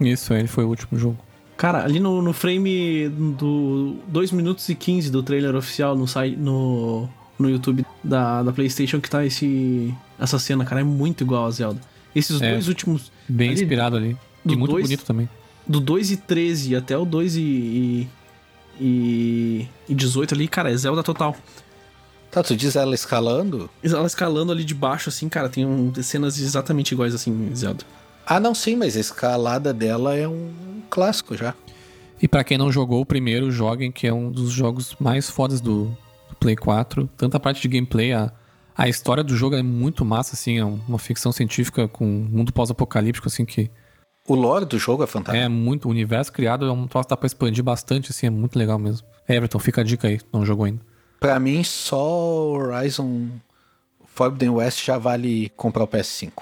Isso, 0.00 0.32
ele 0.34 0.48
foi 0.48 0.64
o 0.64 0.68
último 0.68 0.98
jogo. 0.98 1.16
Cara, 1.56 1.84
ali 1.84 2.00
no, 2.00 2.20
no 2.22 2.32
frame 2.32 3.08
do 3.08 3.96
2 4.08 4.32
minutos 4.32 4.68
e 4.68 4.74
15 4.74 5.10
do 5.10 5.22
trailer 5.22 5.54
oficial 5.54 5.96
no, 5.96 6.08
site, 6.08 6.36
no, 6.36 7.08
no 7.38 7.48
YouTube 7.48 7.84
da, 8.02 8.42
da 8.42 8.52
PlayStation 8.52 9.00
que 9.00 9.08
tá 9.08 9.24
esse, 9.24 9.94
essa 10.18 10.38
cena, 10.38 10.64
cara, 10.64 10.80
é 10.80 10.84
muito 10.84 11.22
igual 11.22 11.46
a 11.46 11.50
Zelda. 11.50 11.80
Esses 12.14 12.40
É. 12.42 12.52
dois 12.52 12.68
últimos. 12.68 13.12
Bem 13.28 13.50
Ali, 13.50 13.60
inspirado 13.62 13.96
ali. 13.96 14.16
do 14.44 14.54
E 14.54 14.56
muito 14.56 14.72
dois- 14.72 14.84
bonito 14.84 15.04
também. 15.04 15.28
do 15.66 15.78
2 15.80 16.10
e 16.10 16.16
13 16.16 16.74
até 16.76 16.96
o 16.98 17.04
2 17.04 17.36
e, 17.36 17.40
e, 17.40 18.08
e 19.88 19.94
18 19.94 20.34
ali, 20.34 20.48
cara, 20.48 20.72
é 20.72 20.76
Zelda 20.76 21.02
total. 21.02 21.36
Tá, 22.30 22.42
tu 22.42 22.56
diz 22.56 22.76
ela 22.76 22.94
escalando? 22.94 23.68
Ela 23.82 24.06
escalando 24.06 24.52
ali 24.52 24.64
de 24.64 24.74
baixo, 24.74 25.10
assim, 25.10 25.28
cara, 25.28 25.48
tem 25.48 25.66
um, 25.66 25.92
cenas 26.02 26.38
exatamente 26.38 26.92
iguais 26.92 27.14
assim, 27.14 27.50
Zelda. 27.54 27.84
Ah, 28.26 28.40
não, 28.40 28.54
sim, 28.54 28.74
mas 28.74 28.96
a 28.96 29.00
escalada 29.00 29.72
dela 29.72 30.16
é 30.16 30.26
um 30.26 30.50
clássico 30.88 31.36
já. 31.36 31.54
E 32.20 32.26
para 32.26 32.42
quem 32.42 32.56
não 32.56 32.72
jogou 32.72 33.00
o 33.00 33.06
primeiro, 33.06 33.50
joguem, 33.50 33.92
que 33.92 34.06
é 34.06 34.14
um 34.14 34.30
dos 34.30 34.50
jogos 34.50 34.96
mais 34.98 35.28
fodas 35.28 35.60
do, 35.60 35.86
do 36.30 36.36
Play 36.40 36.56
4. 36.56 37.10
Tanto 37.16 37.36
a 37.36 37.40
parte 37.40 37.60
de 37.60 37.68
gameplay, 37.68 38.12
a, 38.12 38.32
a 38.76 38.88
história 38.88 39.22
do 39.22 39.36
jogo 39.36 39.56
é 39.56 39.62
muito 39.62 40.04
massa, 40.04 40.34
assim, 40.34 40.58
é 40.58 40.64
uma 40.64 40.98
ficção 40.98 41.32
científica 41.32 41.86
com 41.86 42.06
um 42.06 42.28
mundo 42.30 42.52
pós-apocalíptico, 42.52 43.28
assim, 43.28 43.44
que... 43.44 43.70
O 44.26 44.34
lore 44.34 44.64
do 44.64 44.78
jogo 44.78 45.02
é 45.02 45.06
fantástico. 45.06 45.44
É 45.44 45.48
muito, 45.48 45.86
o 45.86 45.90
universo 45.90 46.32
criado 46.32 46.66
é 46.66 46.72
um 46.72 46.86
troço 46.86 47.08
que 47.08 47.10
dá 47.10 47.16
pra 47.16 47.26
expandir 47.26 47.64
bastante, 47.64 48.10
assim, 48.10 48.26
é 48.26 48.30
muito 48.30 48.56
legal 48.56 48.78
mesmo. 48.78 49.06
Everton, 49.28 49.58
fica 49.58 49.80
a 49.80 49.84
dica 49.84 50.06
aí, 50.08 50.20
não 50.32 50.46
jogou 50.46 50.64
ainda. 50.64 50.80
Pra 51.18 51.38
mim, 51.40 51.62
só 51.64 52.00
Horizon 52.50 53.28
Forbidden 54.06 54.50
West 54.50 54.84
já 54.84 54.98
vale 54.98 55.50
comprar 55.56 55.84
o 55.84 55.88
PS5. 55.88 56.32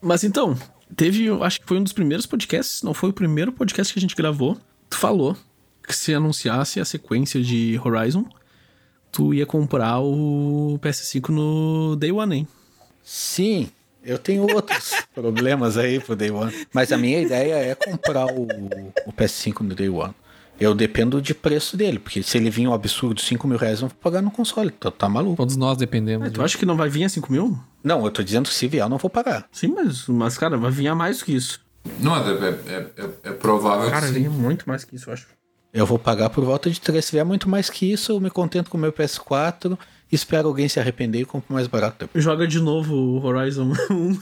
Mas 0.00 0.22
então, 0.22 0.56
teve, 0.94 1.28
acho 1.42 1.60
que 1.60 1.66
foi 1.66 1.78
um 1.78 1.82
dos 1.82 1.92
primeiros 1.92 2.26
podcasts, 2.26 2.82
não 2.82 2.94
foi 2.94 3.10
o 3.10 3.12
primeiro 3.12 3.52
podcast 3.52 3.92
que 3.92 3.98
a 3.98 4.02
gente 4.02 4.16
gravou. 4.16 4.56
Tu 4.88 4.96
falou 4.96 5.36
que 5.86 5.94
se 5.94 6.14
anunciasse 6.14 6.78
a 6.78 6.84
sequência 6.84 7.42
de 7.42 7.80
Horizon, 7.84 8.24
tu 9.10 9.34
ia 9.34 9.46
comprar 9.46 9.98
o 10.00 10.78
PS5 10.80 11.28
no 11.30 11.96
Day 11.96 12.12
One, 12.12 12.36
hein? 12.36 12.48
Sim, 13.02 13.68
eu 14.04 14.18
tenho 14.18 14.42
outros 14.42 14.94
problemas 15.14 15.76
aí 15.76 16.00
pro 16.00 16.16
Day 16.16 16.30
One. 16.30 16.52
Mas 16.72 16.92
a 16.92 16.96
minha 16.96 17.20
ideia 17.20 17.54
é 17.54 17.74
comprar 17.74 18.26
o, 18.26 18.44
o 19.06 19.12
PS5 19.12 19.60
no 19.60 19.74
Day 19.74 19.88
One. 19.88 20.14
Eu 20.58 20.74
dependo 20.74 21.22
de 21.22 21.32
preço 21.32 21.74
dele, 21.74 21.98
porque 21.98 22.22
se 22.22 22.36
ele 22.36 22.50
vir 22.50 22.68
um 22.68 22.74
absurdo 22.74 23.18
5 23.18 23.48
mil 23.48 23.56
reais, 23.56 23.80
eu 23.80 23.88
vou 23.88 23.96
pagar 23.96 24.20
no 24.20 24.30
console. 24.30 24.70
Tá, 24.70 24.90
tá 24.90 25.08
maluco. 25.08 25.36
Todos 25.36 25.56
nós 25.56 25.78
dependemos. 25.78 26.28
Ah, 26.28 26.30
tu 26.30 26.42
acha 26.42 26.58
que 26.58 26.66
não 26.66 26.76
vai 26.76 26.90
vir 26.90 27.04
a 27.04 27.08
5 27.08 27.32
mil? 27.32 27.58
Não, 27.82 28.04
eu 28.04 28.10
tô 28.10 28.22
dizendo 28.22 28.46
que 28.46 28.54
se 28.54 28.68
vier, 28.68 28.84
eu 28.84 28.88
não 28.88 28.98
vou 28.98 29.08
pagar. 29.08 29.48
Sim, 29.50 29.68
mas, 29.68 30.06
mas 30.06 30.36
cara, 30.36 30.58
vai 30.58 30.70
vir 30.70 30.88
a 30.88 30.94
mais 30.94 31.20
do 31.20 31.24
que 31.24 31.34
isso. 31.34 31.60
Não, 31.98 32.14
é, 32.14 32.30
é, 32.30 33.02
é, 33.02 33.08
é 33.24 33.32
provável 33.32 33.90
cara, 33.90 34.06
que 34.06 34.12
sim. 34.12 34.28
muito 34.28 34.68
mais 34.68 34.84
que 34.84 34.96
isso, 34.96 35.08
eu 35.08 35.14
acho. 35.14 35.28
Eu 35.72 35.86
vou 35.86 35.98
pagar 35.98 36.28
por 36.28 36.44
volta 36.44 36.68
de 36.68 36.78
3. 36.78 37.04
Se 37.04 37.12
vier 37.12 37.24
muito 37.24 37.48
mais 37.48 37.70
que 37.70 37.90
isso, 37.90 38.12
eu 38.12 38.20
me 38.20 38.28
contento 38.28 38.70
com 38.70 38.76
o 38.76 38.80
meu 38.80 38.92
PS4, 38.92 39.78
espero 40.10 40.48
alguém 40.48 40.68
se 40.68 40.80
arrepender 40.80 41.20
e 41.20 41.24
compro 41.24 41.52
mais 41.54 41.66
barato 41.66 41.96
depois. 42.00 42.22
Joga 42.22 42.46
de 42.46 42.60
novo 42.60 42.94
o 42.94 43.24
Horizon 43.24 43.72
1. 43.90 44.18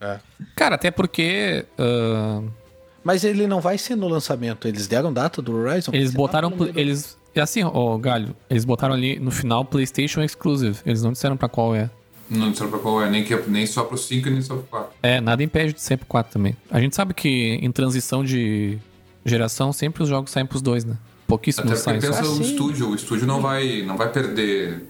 é. 0.00 0.20
Cara, 0.56 0.74
até 0.74 0.90
porque... 0.90 1.64
Uh 1.78 2.62
mas 3.04 3.24
ele 3.24 3.46
não 3.46 3.60
vai 3.60 3.76
ser 3.78 3.96
no 3.96 4.08
lançamento. 4.08 4.68
Eles 4.68 4.86
deram 4.86 5.12
data 5.12 5.42
do 5.42 5.54
Horizon? 5.54 5.90
Eles 5.92 6.12
botaram. 6.12 6.52
Eles. 6.74 7.18
É 7.34 7.40
assim, 7.40 7.62
ó, 7.64 7.96
Galho. 7.98 8.34
Eles 8.48 8.64
botaram 8.64 8.94
ali 8.94 9.18
no 9.18 9.30
final 9.30 9.64
PlayStation 9.64 10.22
Exclusive. 10.22 10.78
Eles 10.86 11.02
não 11.02 11.12
disseram 11.12 11.36
pra 11.36 11.48
qual 11.48 11.74
é. 11.74 11.90
Não 12.30 12.50
disseram 12.50 12.70
pra 12.70 12.78
qual 12.78 13.02
é, 13.02 13.10
nem, 13.10 13.24
que, 13.24 13.34
nem 13.48 13.66
só 13.66 13.84
pro 13.84 13.98
5 13.98 14.30
nem 14.30 14.40
só 14.40 14.54
pro 14.54 14.64
4. 14.64 14.90
É, 15.02 15.20
nada 15.20 15.42
impede 15.42 15.74
de 15.74 15.82
ser 15.82 15.98
pro 15.98 16.06
4 16.06 16.32
também. 16.32 16.56
A 16.70 16.80
gente 16.80 16.94
sabe 16.94 17.12
que 17.12 17.58
em 17.60 17.70
transição 17.70 18.24
de 18.24 18.78
geração, 19.24 19.72
sempre 19.72 20.02
os 20.02 20.08
jogos 20.08 20.30
saem 20.30 20.46
pros 20.46 20.62
dois, 20.62 20.84
né? 20.84 20.96
Pouquíssimos 21.26 21.78
saem. 21.80 21.98
Até 21.98 22.06
porque 22.06 22.22
pensa 22.22 22.32
ah, 22.32 22.38
o 22.38 22.42
estúdio. 22.42 22.88
O 22.90 22.94
estúdio 22.94 23.26
não 23.26 23.40
vai, 23.40 23.82
não 23.82 23.96
vai 23.96 24.10
perder 24.10 24.82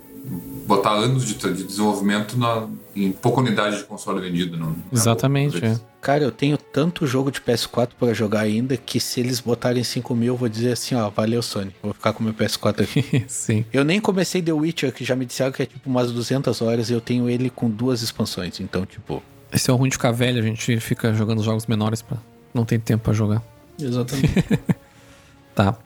botar 0.67 0.93
anos 0.93 1.25
de, 1.25 1.35
de 1.35 1.65
desenvolvimento 1.65 2.39
na, 2.39 2.67
em 2.95 3.11
pouca 3.13 3.41
unidade 3.41 3.79
de 3.79 3.85
console 3.85 4.21
vendido. 4.21 4.57
Não, 4.57 4.75
Exatamente, 4.93 5.65
é. 5.65 5.79
Cara, 6.01 6.25
eu 6.25 6.33
tenho 6.33 6.57
tanto 6.57 7.07
jogo 7.07 7.31
de 7.31 7.41
PS4 7.41 7.91
para 7.99 8.13
jogar 8.13 8.41
ainda 8.41 8.77
que 8.77 8.99
se 8.99 9.21
eles 9.21 9.39
botarem 9.41 9.85
5 9.85 10.15
mil, 10.15 10.35
eu 10.35 10.37
vou 10.37 10.49
dizer 10.49 10.73
assim, 10.73 10.95
ó, 10.95 11.09
valeu 11.09 11.43
Sony, 11.43 11.75
vou 11.83 11.95
ficar 11.95 12.13
com 12.13 12.25
meu 12.25 12.35
PS4 12.35 12.83
aqui. 12.83 13.25
Sim. 13.29 13.65
Eu 13.73 13.85
nem 13.85 14.01
comecei 14.01 14.43
The 14.43 14.53
Witcher, 14.53 14.93
que 14.93 15.05
já 15.05 15.15
me 15.15 15.25
disseram 15.25 15.53
que 15.53 15.63
é 15.63 15.67
tipo 15.67 15.89
umas 15.89 16.11
200 16.11 16.61
horas 16.61 16.91
e 16.91 16.93
eu 16.93 17.01
tenho 17.01 17.29
ele 17.29 17.51
com 17.51 17.71
duas 17.71 18.03
expansões, 18.03 18.59
então 18.61 18.85
tipo... 18.85 19.23
Esse 19.53 19.71
é 19.71 19.73
o 19.73 19.77
ruim 19.77 19.91
de 19.91 19.97
ficar 19.97 20.13
velho, 20.13 20.41
a 20.41 20.43
gente 20.43 20.81
fica 20.81 21.13
jogando 21.15 21.43
jogos 21.43 21.67
menores 21.67 22.03
pra... 22.03 22.17
não 22.55 22.65
tem 22.65 22.81
tempo 22.81 23.05
para 23.05 23.13
jogar. 23.13 23.43
Exatamente. 23.79 24.33
tá. 25.55 25.77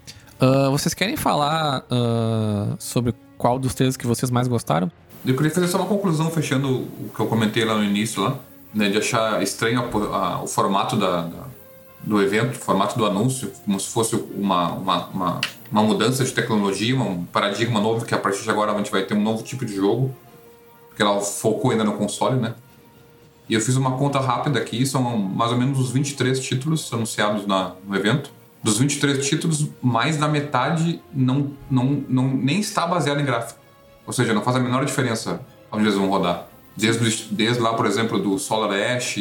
Uh, 0.40 0.70
vocês 0.70 0.94
querem 0.94 1.16
falar 1.16 1.84
uh, 1.90 2.76
sobre 2.78 3.14
qual 3.36 3.58
dos 3.58 3.74
três 3.74 3.96
que 3.96 4.06
vocês 4.06 4.30
mais 4.30 4.48
gostaram? 4.48 4.90
Eu 5.24 5.34
queria 5.34 5.50
fazer 5.50 5.68
só 5.68 5.78
uma 5.78 5.86
conclusão, 5.86 6.30
fechando 6.30 6.68
o 6.68 7.10
que 7.14 7.20
eu 7.20 7.26
comentei 7.26 7.64
lá 7.64 7.74
no 7.74 7.84
início, 7.84 8.22
lá, 8.22 8.38
né, 8.72 8.88
de 8.88 8.98
achar 8.98 9.42
estranho 9.42 9.80
a, 9.80 10.16
a, 10.16 10.42
o 10.42 10.46
formato 10.46 10.96
da, 10.96 11.22
da, 11.22 11.44
do 12.02 12.22
evento, 12.22 12.54
o 12.54 12.58
formato 12.58 12.96
do 12.96 13.04
anúncio, 13.04 13.50
como 13.64 13.80
se 13.80 13.88
fosse 13.88 14.14
uma, 14.14 14.72
uma, 14.72 15.06
uma, 15.06 15.40
uma, 15.70 15.82
mudança 15.82 16.24
de 16.24 16.32
tecnologia, 16.32 16.96
um 16.96 17.24
paradigma 17.24 17.80
novo, 17.80 18.04
que 18.04 18.14
a 18.14 18.18
partir 18.18 18.42
de 18.42 18.50
agora 18.50 18.72
a 18.72 18.76
gente 18.76 18.90
vai 18.90 19.02
ter 19.02 19.14
um 19.14 19.22
novo 19.22 19.42
tipo 19.42 19.64
de 19.64 19.74
jogo, 19.74 20.14
porque 20.88 21.02
ela 21.02 21.20
focou 21.20 21.72
ainda 21.72 21.84
no 21.84 21.94
console, 21.94 22.38
né? 22.38 22.54
E 23.48 23.54
eu 23.54 23.60
fiz 23.60 23.76
uma 23.76 23.96
conta 23.96 24.18
rápida 24.20 24.58
aqui, 24.58 24.84
são 24.84 25.02
mais 25.16 25.52
ou 25.52 25.58
menos 25.58 25.78
os 25.78 25.90
23 25.90 26.38
títulos 26.40 26.92
anunciados 26.92 27.46
na, 27.46 27.72
no 27.86 27.94
evento. 27.94 28.30
Dos 28.62 28.78
23 28.78 29.26
títulos, 29.26 29.68
mais 29.82 30.16
da 30.16 30.26
metade 30.26 31.00
não, 31.12 31.52
não, 31.70 32.04
não, 32.08 32.28
nem 32.28 32.60
está 32.60 32.86
baseado 32.86 33.20
em 33.20 33.24
gráfico. 33.24 33.60
Ou 34.06 34.12
seja, 34.12 34.34
não 34.34 34.42
faz 34.42 34.56
a 34.56 34.60
menor 34.60 34.84
diferença 34.84 35.40
onde 35.70 35.84
eles 35.84 35.94
vão 35.94 36.08
rodar. 36.08 36.46
Desde, 36.76 37.32
desde 37.32 37.60
lá, 37.60 37.74
por 37.74 37.86
exemplo, 37.86 38.18
do 38.18 38.38
Solar 38.38 38.70
Ash, 38.72 39.18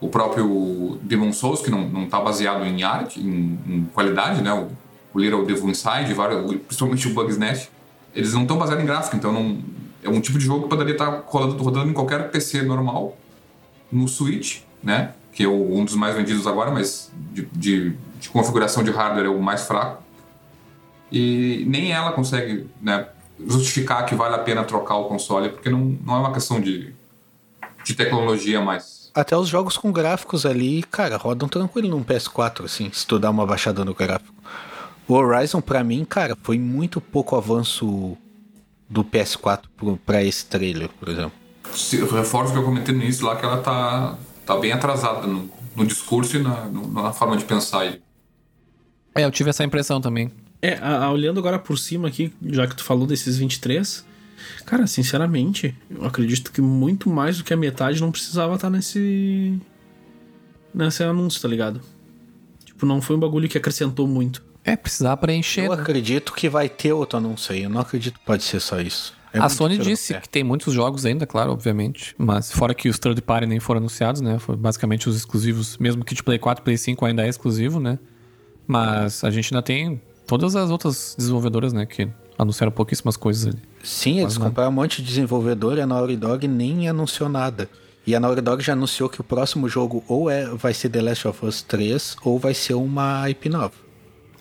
o 0.00 0.08
próprio 0.08 0.98
Demon 1.02 1.32
Souls, 1.32 1.62
que 1.62 1.70
não 1.70 2.04
está 2.04 2.20
baseado 2.20 2.64
em 2.64 2.82
arte, 2.82 3.20
em, 3.20 3.58
em, 3.66 3.84
qualidade, 3.92 4.42
né? 4.42 4.52
O, 4.52 4.68
o 5.14 5.20
Little 5.20 5.44
Devil 5.44 5.68
Inside, 5.68 6.12
vários, 6.14 6.56
principalmente 6.66 7.08
o 7.08 7.14
Bugs 7.14 7.38
Nest, 7.38 7.70
eles 8.14 8.32
não 8.32 8.42
estão 8.42 8.58
baseados 8.58 8.82
em 8.82 8.86
gráfico, 8.86 9.16
então 9.16 9.32
não, 9.32 9.58
é 10.02 10.08
um 10.08 10.20
tipo 10.20 10.38
de 10.38 10.44
jogo 10.44 10.64
que 10.64 10.68
poderia 10.68 10.92
estar 10.92 11.10
tá 11.10 11.22
rodando, 11.26 11.62
rodando 11.62 11.90
em 11.90 11.92
qualquer 11.92 12.30
PC 12.30 12.62
normal, 12.62 13.16
no 13.90 14.08
Switch, 14.08 14.62
né? 14.82 15.12
Que 15.32 15.44
é 15.44 15.48
um 15.48 15.84
dos 15.84 15.94
mais 15.94 16.14
vendidos 16.14 16.46
agora, 16.46 16.70
mas 16.70 17.10
de, 17.32 17.46
de 17.52 17.96
de 18.22 18.30
configuração 18.30 18.84
de 18.84 18.90
hardware 18.92 19.26
é 19.26 19.28
o 19.28 19.42
mais 19.42 19.66
fraco. 19.66 20.02
E 21.10 21.64
nem 21.66 21.92
ela 21.92 22.12
consegue 22.12 22.70
né, 22.80 23.08
justificar 23.46 24.06
que 24.06 24.14
vale 24.14 24.36
a 24.36 24.38
pena 24.38 24.62
trocar 24.62 24.96
o 24.96 25.06
console, 25.06 25.48
porque 25.48 25.68
não, 25.68 25.98
não 26.06 26.14
é 26.14 26.18
uma 26.20 26.32
questão 26.32 26.60
de, 26.60 26.94
de 27.84 27.94
tecnologia 27.94 28.60
mais. 28.60 29.10
Até 29.12 29.36
os 29.36 29.48
jogos 29.48 29.76
com 29.76 29.90
gráficos 29.90 30.46
ali, 30.46 30.84
cara, 30.84 31.16
rodam 31.16 31.48
tranquilo 31.48 31.88
num 31.88 32.02
PS4, 32.02 32.64
assim, 32.64 32.90
se 32.92 33.06
tu 33.06 33.18
dá 33.18 33.28
uma 33.28 33.44
baixada 33.44 33.84
no 33.84 33.92
gráfico. 33.92 34.32
O 35.08 35.14
Horizon, 35.14 35.60
para 35.60 35.82
mim, 35.82 36.04
cara, 36.04 36.38
foi 36.42 36.58
muito 36.58 37.00
pouco 37.00 37.36
avanço 37.36 38.16
do 38.88 39.04
PS4 39.04 39.64
para 40.06 40.22
esse 40.22 40.46
trailer, 40.46 40.88
por 40.88 41.08
exemplo. 41.08 41.32
O 41.64 42.14
reforço 42.14 42.52
que 42.52 42.58
eu 42.58 42.64
comentei 42.64 42.94
no 42.94 43.02
início 43.02 43.26
lá 43.26 43.34
que 43.36 43.44
ela 43.44 43.58
tá, 43.58 44.16
tá 44.44 44.56
bem 44.58 44.72
atrasada 44.72 45.26
no, 45.26 45.50
no 45.74 45.86
discurso 45.86 46.36
e 46.36 46.42
na, 46.42 46.66
na 46.66 47.12
forma 47.12 47.36
de 47.36 47.44
pensar 47.44 47.80
aí. 47.80 48.00
É, 49.14 49.24
eu 49.24 49.30
tive 49.30 49.50
essa 49.50 49.64
impressão 49.64 50.00
também. 50.00 50.30
É, 50.60 50.74
a, 50.74 51.04
a, 51.04 51.12
olhando 51.12 51.38
agora 51.38 51.58
por 51.58 51.78
cima 51.78 52.08
aqui, 52.08 52.32
já 52.42 52.66
que 52.66 52.76
tu 52.76 52.84
falou 52.84 53.06
desses 53.06 53.36
23, 53.36 54.04
cara, 54.64 54.86
sinceramente, 54.86 55.76
eu 55.90 56.04
acredito 56.04 56.52
que 56.52 56.60
muito 56.60 57.10
mais 57.10 57.38
do 57.38 57.44
que 57.44 57.52
a 57.52 57.56
metade 57.56 58.00
não 58.00 58.12
precisava 58.12 58.54
estar 58.54 58.70
nesse. 58.70 59.58
nesse 60.74 61.02
anúncio, 61.02 61.42
tá 61.42 61.48
ligado? 61.48 61.80
Tipo, 62.64 62.86
não 62.86 63.02
foi 63.02 63.16
um 63.16 63.20
bagulho 63.20 63.48
que 63.48 63.58
acrescentou 63.58 64.06
muito. 64.06 64.42
É, 64.64 64.76
precisar 64.76 65.16
preencher. 65.16 65.64
Eu 65.64 65.76
né? 65.76 65.82
acredito 65.82 66.32
que 66.32 66.48
vai 66.48 66.68
ter 66.68 66.92
outro 66.92 67.18
anúncio 67.18 67.52
aí. 67.52 67.64
Eu 67.64 67.70
não 67.70 67.80
acredito 67.80 68.18
que 68.18 68.24
pode 68.24 68.44
ser 68.44 68.60
só 68.60 68.80
isso. 68.80 69.12
É 69.32 69.38
a 69.38 69.48
Sony 69.48 69.78
disse 69.78 70.14
que 70.20 70.28
tem 70.28 70.44
muitos 70.44 70.74
jogos 70.74 71.06
ainda, 71.06 71.26
claro, 71.26 71.52
obviamente. 71.52 72.14
Mas 72.18 72.52
fora 72.52 72.74
que 72.74 72.88
os 72.88 72.98
third 72.98 73.20
party 73.22 73.46
nem 73.46 73.58
foram 73.58 73.78
anunciados, 73.78 74.20
né? 74.20 74.38
Foi 74.38 74.56
basicamente 74.56 75.08
os 75.08 75.16
exclusivos. 75.16 75.78
Mesmo 75.78 76.04
que 76.04 76.14
de 76.14 76.22
Play 76.22 76.38
4 76.38 76.62
Play 76.62 76.76
5 76.76 77.04
ainda 77.06 77.24
é 77.24 77.28
exclusivo, 77.28 77.80
né? 77.80 77.98
Mas 78.66 79.24
a 79.24 79.30
gente 79.30 79.52
ainda 79.52 79.62
tem 79.62 80.00
todas 80.26 80.54
as 80.54 80.70
outras 80.70 81.14
desenvolvedoras, 81.18 81.72
né, 81.72 81.84
que 81.84 82.08
anunciaram 82.38 82.72
pouquíssimas 82.72 83.16
coisas 83.16 83.46
ali. 83.46 83.62
Sim, 83.82 84.20
eles 84.20 84.38
compraram 84.38 84.70
um 84.70 84.74
monte 84.74 85.02
de 85.02 85.08
desenvolvedor 85.08 85.76
e 85.78 85.80
a 85.80 85.86
Naughty 85.86 86.16
Dog 86.16 86.46
nem 86.46 86.88
anunciou 86.88 87.28
nada. 87.28 87.68
E 88.06 88.14
a 88.14 88.20
Naughty 88.20 88.40
Dog 88.40 88.62
já 88.62 88.72
anunciou 88.72 89.08
que 89.08 89.20
o 89.20 89.24
próximo 89.24 89.68
jogo 89.68 90.02
ou 90.08 90.30
é, 90.30 90.46
vai 90.46 90.74
ser 90.74 90.88
The 90.88 91.02
Last 91.02 91.28
of 91.28 91.44
Us 91.44 91.62
3 91.62 92.16
ou 92.24 92.38
vai 92.38 92.54
ser 92.54 92.74
uma 92.74 93.28
IP 93.28 93.48
nova. 93.48 93.74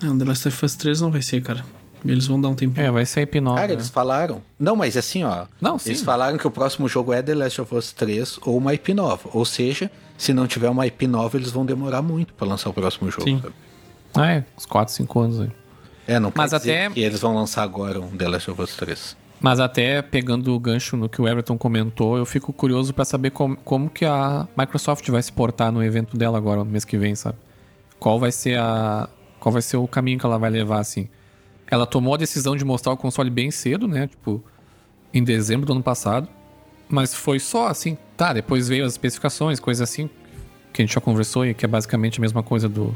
Não, 0.02 0.18
The 0.18 0.26
Last 0.26 0.48
of 0.48 0.66
Us 0.66 0.76
3 0.76 1.02
não 1.02 1.12
vai 1.12 1.22
ser, 1.22 1.42
cara. 1.42 1.64
Eles 2.06 2.28
vão 2.28 2.40
dar 2.40 2.50
um 2.50 2.56
tempo. 2.56 2.80
É, 2.80 2.90
vai 2.90 3.06
ser 3.06 3.22
IP 3.22 3.40
nova. 3.40 3.58
Cara, 3.58 3.68
né? 3.70 3.74
eles 3.74 3.90
falaram. 3.90 4.42
Não, 4.60 4.76
mas 4.76 4.98
assim, 4.98 5.24
ó. 5.24 5.46
Não, 5.60 5.78
sim. 5.78 5.90
Eles 5.90 6.02
falaram 6.02 6.38
que 6.38 6.48
o 6.48 6.52
próximo 6.52 6.88
jogo 6.88 7.14
é 7.14 7.22
The 7.22 7.36
Last 7.36 7.62
of 7.62 7.76
Us 7.76 7.92
3 7.92 8.40
ou 8.44 8.58
uma 8.58 8.74
IP 8.74 8.94
nova. 8.94 9.30
Ou 9.34 9.46
seja, 9.46 9.92
se 10.18 10.34
não 10.34 10.48
tiver 10.48 10.70
uma 10.70 10.86
IP 10.88 11.08
nova, 11.08 11.38
eles 11.38 11.52
vão 11.52 11.66
demorar 11.66 12.02
muito 12.02 12.34
para 12.34 12.48
lançar 12.48 12.70
o 12.70 12.74
próximo 12.74 13.10
jogo. 13.12 13.24
Sim. 13.24 13.40
Sabe? 13.42 13.54
Ah, 14.16 14.32
é, 14.32 14.46
uns 14.58 14.66
4, 14.66 14.94
5 14.94 15.20
anos 15.20 15.40
aí. 15.42 15.52
É, 16.08 16.20
não 16.20 16.32
Mas 16.36 16.54
até... 16.54 16.90
que 16.90 17.00
eles 17.00 17.22
vão 17.22 17.36
lançar 17.36 17.64
agora 17.64 18.00
um 18.00 18.10
The 18.10 18.28
Last 18.28 18.52
of 18.52 18.62
Us 18.62 18.76
3. 18.76 19.18
Mas 19.40 19.60
até 19.60 20.02
pegando 20.02 20.54
o 20.54 20.60
gancho 20.60 20.98
no 20.98 21.08
que 21.08 21.22
o 21.22 21.28
Everton 21.28 21.58
comentou, 21.58 22.18
eu 22.18 22.26
fico 22.26 22.52
curioso 22.52 22.94
para 22.94 23.06
saber 23.06 23.32
como, 23.32 23.56
como 23.58 23.90
que 23.90 24.06
a 24.06 24.48
Microsoft 24.58 25.08
vai 25.10 25.22
se 25.22 25.32
portar 25.32 25.72
no 25.72 25.84
evento 25.84 26.18
dela 26.18 26.38
agora, 26.38 26.64
no 26.64 26.70
mês 26.70 26.86
que 26.86 26.98
vem, 26.98 27.16
sabe? 27.16 27.38
qual 28.02 28.20
vai 28.20 28.32
ser 28.32 28.58
a 28.58 29.08
qual 29.40 29.54
vai 29.54 29.62
ser 29.62 29.78
o 29.78 29.88
caminho 29.88 30.18
que 30.18 30.26
ela 30.26 30.40
vai 30.40 30.50
levar 30.50 30.80
assim. 30.80 31.08
Ela 31.72 31.88
tomou 31.88 32.14
a 32.14 32.18
decisão 32.18 32.56
de 32.56 32.64
mostrar 32.64 32.94
o 32.94 32.98
console 32.98 33.32
bem 33.32 33.50
cedo, 33.50 33.88
né? 33.88 34.08
Tipo, 34.08 34.44
em 35.12 35.24
dezembro 35.24 35.66
do 35.66 35.72
ano 35.72 35.82
passado. 35.82 36.28
Mas 36.88 37.14
foi 37.16 37.40
só 37.40 37.68
assim, 37.68 37.98
tá, 38.16 38.34
depois 38.34 38.68
veio 38.68 38.86
as 38.86 38.92
especificações, 38.92 39.60
coisas 39.60 39.90
assim 39.90 40.10
que 40.74 40.82
a 40.82 40.86
gente 40.86 40.94
já 40.94 41.02
conversou 41.02 41.46
e 41.46 41.54
que 41.54 41.66
é 41.66 41.68
basicamente 41.68 42.20
a 42.20 42.22
mesma 42.22 42.44
coisa 42.44 42.70
do 42.70 42.96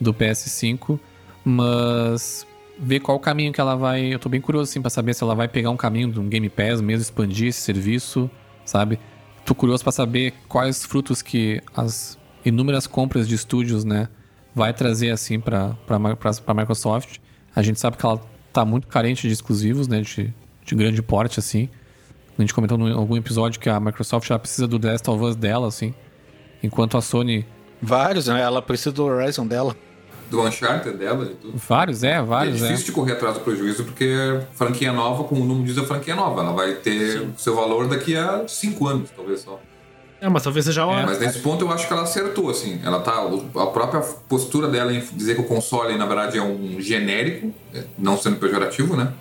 do 0.00 0.14
PS5, 0.14 0.98
mas 1.44 2.46
ver 2.78 3.00
qual 3.00 3.16
o 3.16 3.20
caminho 3.20 3.52
que 3.52 3.60
ela 3.60 3.76
vai. 3.76 4.14
Eu 4.14 4.18
tô 4.18 4.28
bem 4.28 4.40
curioso 4.40 4.70
assim 4.70 4.80
para 4.80 4.90
saber 4.90 5.14
se 5.14 5.22
ela 5.22 5.34
vai 5.34 5.46
pegar 5.46 5.70
um 5.70 5.76
caminho 5.76 6.10
de 6.10 6.18
um 6.18 6.28
Game 6.28 6.48
Pass 6.48 6.80
mesmo, 6.80 7.02
expandir 7.02 7.48
esse 7.48 7.60
serviço, 7.60 8.30
sabe? 8.64 8.98
Tô 9.44 9.54
curioso 9.54 9.82
para 9.82 9.92
saber 9.92 10.32
quais 10.48 10.84
frutos 10.84 11.20
que 11.20 11.62
as 11.76 12.18
inúmeras 12.44 12.86
compras 12.86 13.28
de 13.28 13.34
estúdios, 13.34 13.84
né, 13.84 14.08
vai 14.54 14.72
trazer 14.72 15.10
assim 15.10 15.38
para 15.38 15.76
para 15.86 16.54
Microsoft. 16.54 17.18
A 17.60 17.62
gente 17.62 17.78
sabe 17.78 17.98
que 17.98 18.06
ela 18.06 18.18
tá 18.54 18.64
muito 18.64 18.86
carente 18.86 19.28
de 19.28 19.34
exclusivos, 19.34 19.86
né, 19.86 20.00
de, 20.00 20.32
de 20.64 20.74
grande 20.74 21.02
porte 21.02 21.38
assim. 21.38 21.68
A 22.38 22.40
gente 22.40 22.54
comentou 22.54 22.78
em 22.88 22.92
algum 22.92 23.18
episódio 23.18 23.60
que 23.60 23.68
a 23.68 23.78
Microsoft 23.78 24.26
já 24.26 24.38
precisa 24.38 24.66
do 24.66 24.78
The 24.78 24.92
Last 24.92 25.10
of 25.10 25.22
Us 25.22 25.36
dela, 25.36 25.68
assim. 25.68 25.92
Enquanto 26.62 26.96
a 26.96 27.02
Sony. 27.02 27.44
Vários, 27.82 28.28
né? 28.28 28.40
Ela 28.40 28.62
precisa 28.62 28.92
do 28.92 29.04
Horizon 29.04 29.46
dela 29.46 29.76
do 30.30 30.40
Uncharted 30.42 30.96
dela 30.96 31.24
e 31.24 31.34
tudo. 31.34 31.58
Vários, 31.58 32.02
é, 32.02 32.22
vários. 32.22 32.62
É 32.62 32.68
difícil 32.68 32.84
é. 32.84 32.86
de 32.86 32.92
correr 32.92 33.12
atrás 33.12 33.34
do 33.34 33.40
prejuízo, 33.40 33.84
porque 33.84 34.40
franquia 34.54 34.92
nova, 34.92 35.24
como 35.24 35.42
o 35.42 35.44
nome 35.44 35.64
diz, 35.64 35.76
é 35.76 35.82
franquia 35.82 36.14
nova. 36.14 36.40
Ela 36.40 36.52
vai 36.52 36.74
ter 36.74 37.18
Sim. 37.18 37.34
seu 37.36 37.54
valor 37.54 37.88
daqui 37.88 38.16
a 38.16 38.46
cinco 38.46 38.86
anos, 38.86 39.10
talvez 39.10 39.40
só. 39.40 39.60
É, 40.20 40.28
mas 40.28 40.42
talvez 40.42 40.66
seja 40.66 40.84
uma... 40.84 41.00
É, 41.00 41.06
mas 41.06 41.18
nesse 41.18 41.38
ponto 41.38 41.64
eu 41.64 41.70
acho 41.72 41.86
que 41.86 41.92
ela 41.92 42.02
acertou, 42.02 42.50
assim. 42.50 42.80
Ela 42.84 43.00
tá. 43.00 43.12
A 43.56 43.66
própria 43.66 44.00
postura 44.28 44.68
dela 44.68 44.92
em 44.92 45.00
dizer 45.14 45.34
que 45.34 45.40
o 45.40 45.44
console, 45.44 45.96
na 45.96 46.04
verdade, 46.04 46.36
é 46.36 46.42
um 46.42 46.80
genérico, 46.80 47.52
é, 47.74 47.84
não 47.98 48.18
sendo 48.18 48.36
pejorativo, 48.36 48.96
né? 48.96 49.12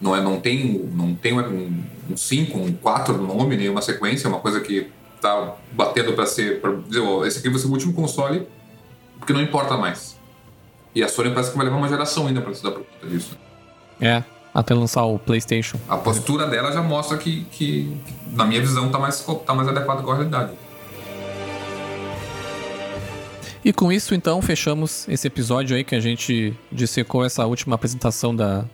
Não, 0.00 0.14
é, 0.14 0.20
não 0.20 0.38
tem, 0.38 0.90
não 0.92 1.14
tem 1.14 1.38
um 1.38 1.82
5, 2.16 2.58
um 2.58 2.72
4 2.72 3.16
no 3.16 3.26
nome, 3.26 3.56
nenhuma 3.56 3.80
sequência, 3.80 4.26
é 4.26 4.28
uma 4.28 4.40
coisa 4.40 4.60
que 4.60 4.90
tá 5.20 5.54
batendo 5.72 6.12
para 6.12 6.26
ser. 6.26 6.60
Pra 6.60 6.72
dizer, 6.72 7.00
ó, 7.00 7.24
esse 7.24 7.38
aqui 7.38 7.48
vai 7.48 7.58
ser 7.58 7.66
o 7.66 7.70
último 7.70 7.92
console, 7.94 8.46
porque 9.18 9.32
não 9.32 9.40
importa 9.40 9.76
mais. 9.76 10.16
E 10.94 11.02
a 11.02 11.08
Sony 11.08 11.30
parece 11.30 11.50
que 11.50 11.56
vai 11.56 11.66
levar 11.66 11.78
uma 11.78 11.88
geração 11.88 12.26
ainda 12.26 12.40
pra 12.40 12.54
se 12.54 12.62
dar 12.62 12.72
por 12.72 12.84
conta 12.84 13.06
disso. 13.06 13.36
É, 14.00 14.22
até 14.58 14.74
lançar 14.74 15.04
o 15.04 15.20
PlayStation. 15.20 15.78
A 15.88 15.96
postura 15.96 16.44
dela 16.44 16.72
já 16.72 16.82
mostra 16.82 17.16
que, 17.16 17.44
que 17.52 17.96
na 18.32 18.44
minha 18.44 18.60
visão, 18.60 18.90
tá 18.90 18.98
mais, 18.98 19.24
tá 19.46 19.54
mais 19.54 19.68
adequado 19.68 20.02
com 20.02 20.10
a 20.10 20.14
realidade. 20.16 20.52
E 23.64 23.72
com 23.72 23.92
isso, 23.92 24.16
então, 24.16 24.42
fechamos 24.42 25.06
esse 25.08 25.28
episódio 25.28 25.76
aí 25.76 25.84
que 25.84 25.94
a 25.94 26.00
gente 26.00 26.56
dissecou 26.72 27.24
essa 27.24 27.46
última 27.46 27.76
apresentação 27.76 28.34
da, 28.34 28.64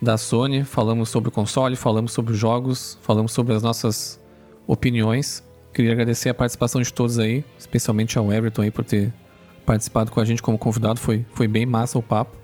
da 0.00 0.16
Sony. 0.16 0.64
Falamos 0.64 1.10
sobre 1.10 1.28
o 1.28 1.32
console, 1.32 1.76
falamos 1.76 2.12
sobre 2.12 2.32
os 2.32 2.38
jogos, 2.38 2.98
falamos 3.02 3.32
sobre 3.32 3.54
as 3.54 3.62
nossas 3.62 4.18
opiniões. 4.66 5.44
Queria 5.74 5.92
agradecer 5.92 6.30
a 6.30 6.34
participação 6.34 6.80
de 6.80 6.90
todos 6.90 7.18
aí, 7.18 7.44
especialmente 7.58 8.16
ao 8.16 8.32
Everton 8.32 8.62
aí 8.62 8.70
por 8.70 8.86
ter 8.86 9.12
participado 9.66 10.10
com 10.10 10.18
a 10.18 10.24
gente 10.24 10.40
como 10.40 10.56
convidado. 10.56 10.98
Foi, 10.98 11.26
foi 11.34 11.46
bem 11.46 11.66
massa 11.66 11.98
o 11.98 12.02
papo. 12.02 12.34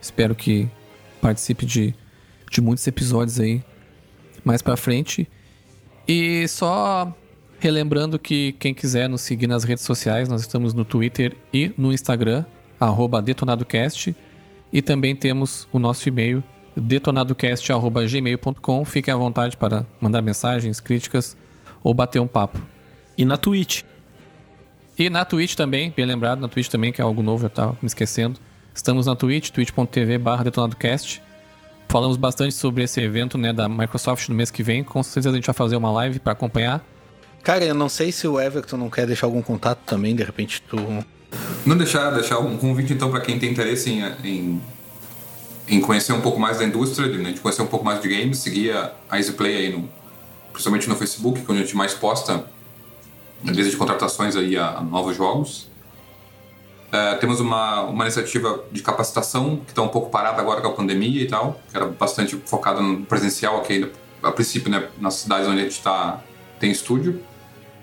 Espero 0.00 0.32
que 0.32 0.70
participe 1.20 1.66
de, 1.66 1.94
de 2.50 2.60
muitos 2.60 2.86
episódios 2.86 3.40
aí 3.40 3.62
mais 4.44 4.62
pra 4.62 4.76
frente. 4.76 5.28
E 6.06 6.46
só 6.48 7.12
relembrando 7.58 8.18
que 8.18 8.52
quem 8.58 8.72
quiser 8.72 9.08
nos 9.08 9.22
seguir 9.22 9.46
nas 9.46 9.64
redes 9.64 9.84
sociais, 9.84 10.28
nós 10.28 10.42
estamos 10.42 10.72
no 10.72 10.84
Twitter 10.84 11.36
e 11.52 11.72
no 11.76 11.92
Instagram, 11.92 12.44
detonadocast. 13.24 14.14
E 14.72 14.82
também 14.82 15.16
temos 15.16 15.68
o 15.72 15.78
nosso 15.78 16.08
e-mail, 16.08 16.42
detonadocast.gmail.com. 16.76 18.84
Fiquem 18.84 19.14
à 19.14 19.16
vontade 19.16 19.56
para 19.56 19.86
mandar 20.00 20.22
mensagens, 20.22 20.80
críticas 20.80 21.36
ou 21.82 21.94
bater 21.94 22.20
um 22.20 22.26
papo. 22.26 22.60
E 23.16 23.24
na 23.24 23.36
Twitch. 23.36 23.82
E 24.98 25.08
na 25.10 25.24
Twitch 25.24 25.54
também, 25.54 25.92
bem 25.94 26.06
lembrado, 26.06 26.40
na 26.40 26.48
Twitch 26.48 26.68
também, 26.68 26.92
que 26.92 27.00
é 27.00 27.04
algo 27.04 27.22
novo, 27.22 27.46
eu 27.46 27.50
tava 27.50 27.78
me 27.82 27.86
esquecendo. 27.86 28.40
Estamos 28.74 29.06
na 29.06 29.16
Twitch, 29.16 29.50
twitch.tv 29.50 30.18
barra 30.18 30.44
detonadocast. 30.44 31.22
Falamos 31.88 32.16
bastante 32.16 32.54
sobre 32.54 32.82
esse 32.82 33.00
evento 33.00 33.38
né, 33.38 33.52
da 33.52 33.68
Microsoft 33.68 34.28
no 34.28 34.34
mês 34.34 34.50
que 34.50 34.62
vem. 34.62 34.82
Com 34.82 35.02
certeza 35.02 35.30
a 35.30 35.34
gente 35.34 35.46
vai 35.46 35.54
fazer 35.54 35.76
uma 35.76 35.90
live 35.90 36.18
para 36.18 36.32
acompanhar. 36.32 36.84
Cara, 37.42 37.64
eu 37.64 37.74
não 37.74 37.88
sei 37.88 38.10
se 38.10 38.26
o 38.26 38.40
Everton 38.40 38.76
não 38.76 38.90
quer 38.90 39.06
deixar 39.06 39.26
algum 39.26 39.40
contato 39.40 39.78
também, 39.86 40.14
de 40.16 40.24
repente 40.24 40.62
tu. 40.62 40.76
Não 41.64 41.76
deixar, 41.76 42.10
deixar 42.10 42.38
um 42.40 42.56
convite 42.56 42.92
então 42.92 43.10
para 43.10 43.20
quem 43.20 43.38
tem 43.38 43.50
interesse 43.50 43.90
em, 43.90 44.02
em, 44.24 44.62
em, 45.68 45.80
conhecer 45.80 46.12
um 46.12 46.20
pouco 46.20 46.40
mais 46.40 46.58
da 46.58 46.64
indústria, 46.64 47.08
de, 47.08 47.18
né, 47.18 47.30
de 47.32 47.40
conhecer 47.40 47.62
um 47.62 47.66
pouco 47.66 47.84
mais 47.84 48.00
de 48.00 48.08
games, 48.08 48.38
seguir 48.38 48.72
a, 48.72 48.92
a 49.08 49.18
EasyPlay 49.18 49.56
aí, 49.56 49.72
no, 49.72 49.88
principalmente 50.52 50.88
no 50.88 50.96
Facebook, 50.96 51.40
que 51.40 51.48
é 51.48 51.52
onde 51.52 51.62
a 51.62 51.64
gente 51.64 51.76
mais 51.76 51.94
posta 51.94 52.44
lista 53.44 53.70
de 53.70 53.76
contratações 53.76 54.34
aí 54.34 54.56
a, 54.56 54.78
a 54.78 54.80
novos 54.82 55.16
jogos. 55.16 55.68
É, 56.92 57.14
temos 57.16 57.40
uma, 57.40 57.82
uma 57.82 58.04
iniciativa 58.04 58.64
de 58.70 58.80
capacitação 58.82 59.56
que 59.56 59.72
está 59.72 59.82
um 59.82 59.88
pouco 59.88 60.08
parada 60.10 60.40
agora 60.40 60.60
com 60.60 60.68
a 60.68 60.72
pandemia 60.72 61.20
e 61.22 61.26
tal, 61.26 61.60
que 61.70 61.76
era 61.76 61.86
bastante 61.86 62.36
focada 62.46 62.80
no 62.80 63.04
presencial 63.04 63.58
aqui 63.58 63.74
ainda, 63.74 63.90
a 64.22 64.30
princípio, 64.30 64.70
né, 64.70 64.88
nas 64.98 65.14
cidades 65.14 65.48
onde 65.48 65.60
a 65.60 65.64
gente 65.64 65.82
tá, 65.82 66.22
tem 66.60 66.70
estúdio. 66.70 67.20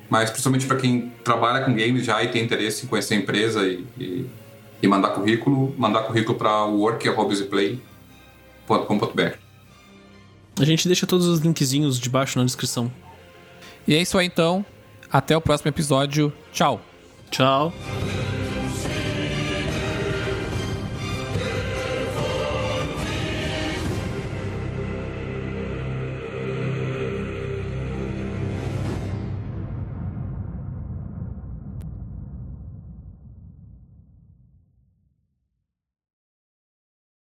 Mas 0.09 0.29
principalmente 0.29 0.65
para 0.65 0.77
quem 0.77 1.11
trabalha 1.23 1.65
com 1.65 1.71
games 1.73 2.05
já 2.05 2.23
e 2.23 2.29
tem 2.29 2.43
interesse 2.43 2.85
em 2.85 2.87
conhecer 2.87 3.15
a 3.15 3.17
empresa 3.17 3.67
e, 3.67 3.85
e, 3.97 4.29
e 4.81 4.87
mandar 4.87 5.09
currículo, 5.09 5.73
mandar 5.77 6.03
currículo 6.03 6.37
para 6.37 6.65
work.play.com.br. 6.65 7.83
A 10.59 10.65
gente 10.65 10.87
deixa 10.87 11.07
todos 11.07 11.25
os 11.25 11.39
linkzinhos 11.39 11.99
de 11.99 12.09
baixo 12.09 12.37
na 12.37 12.45
descrição. 12.45 12.91
E 13.87 13.95
é 13.95 14.01
isso 14.01 14.17
aí 14.17 14.27
então. 14.27 14.65
Até 15.11 15.35
o 15.35 15.41
próximo 15.41 15.69
episódio. 15.69 16.31
Tchau. 16.51 16.79
Tchau. 17.31 17.73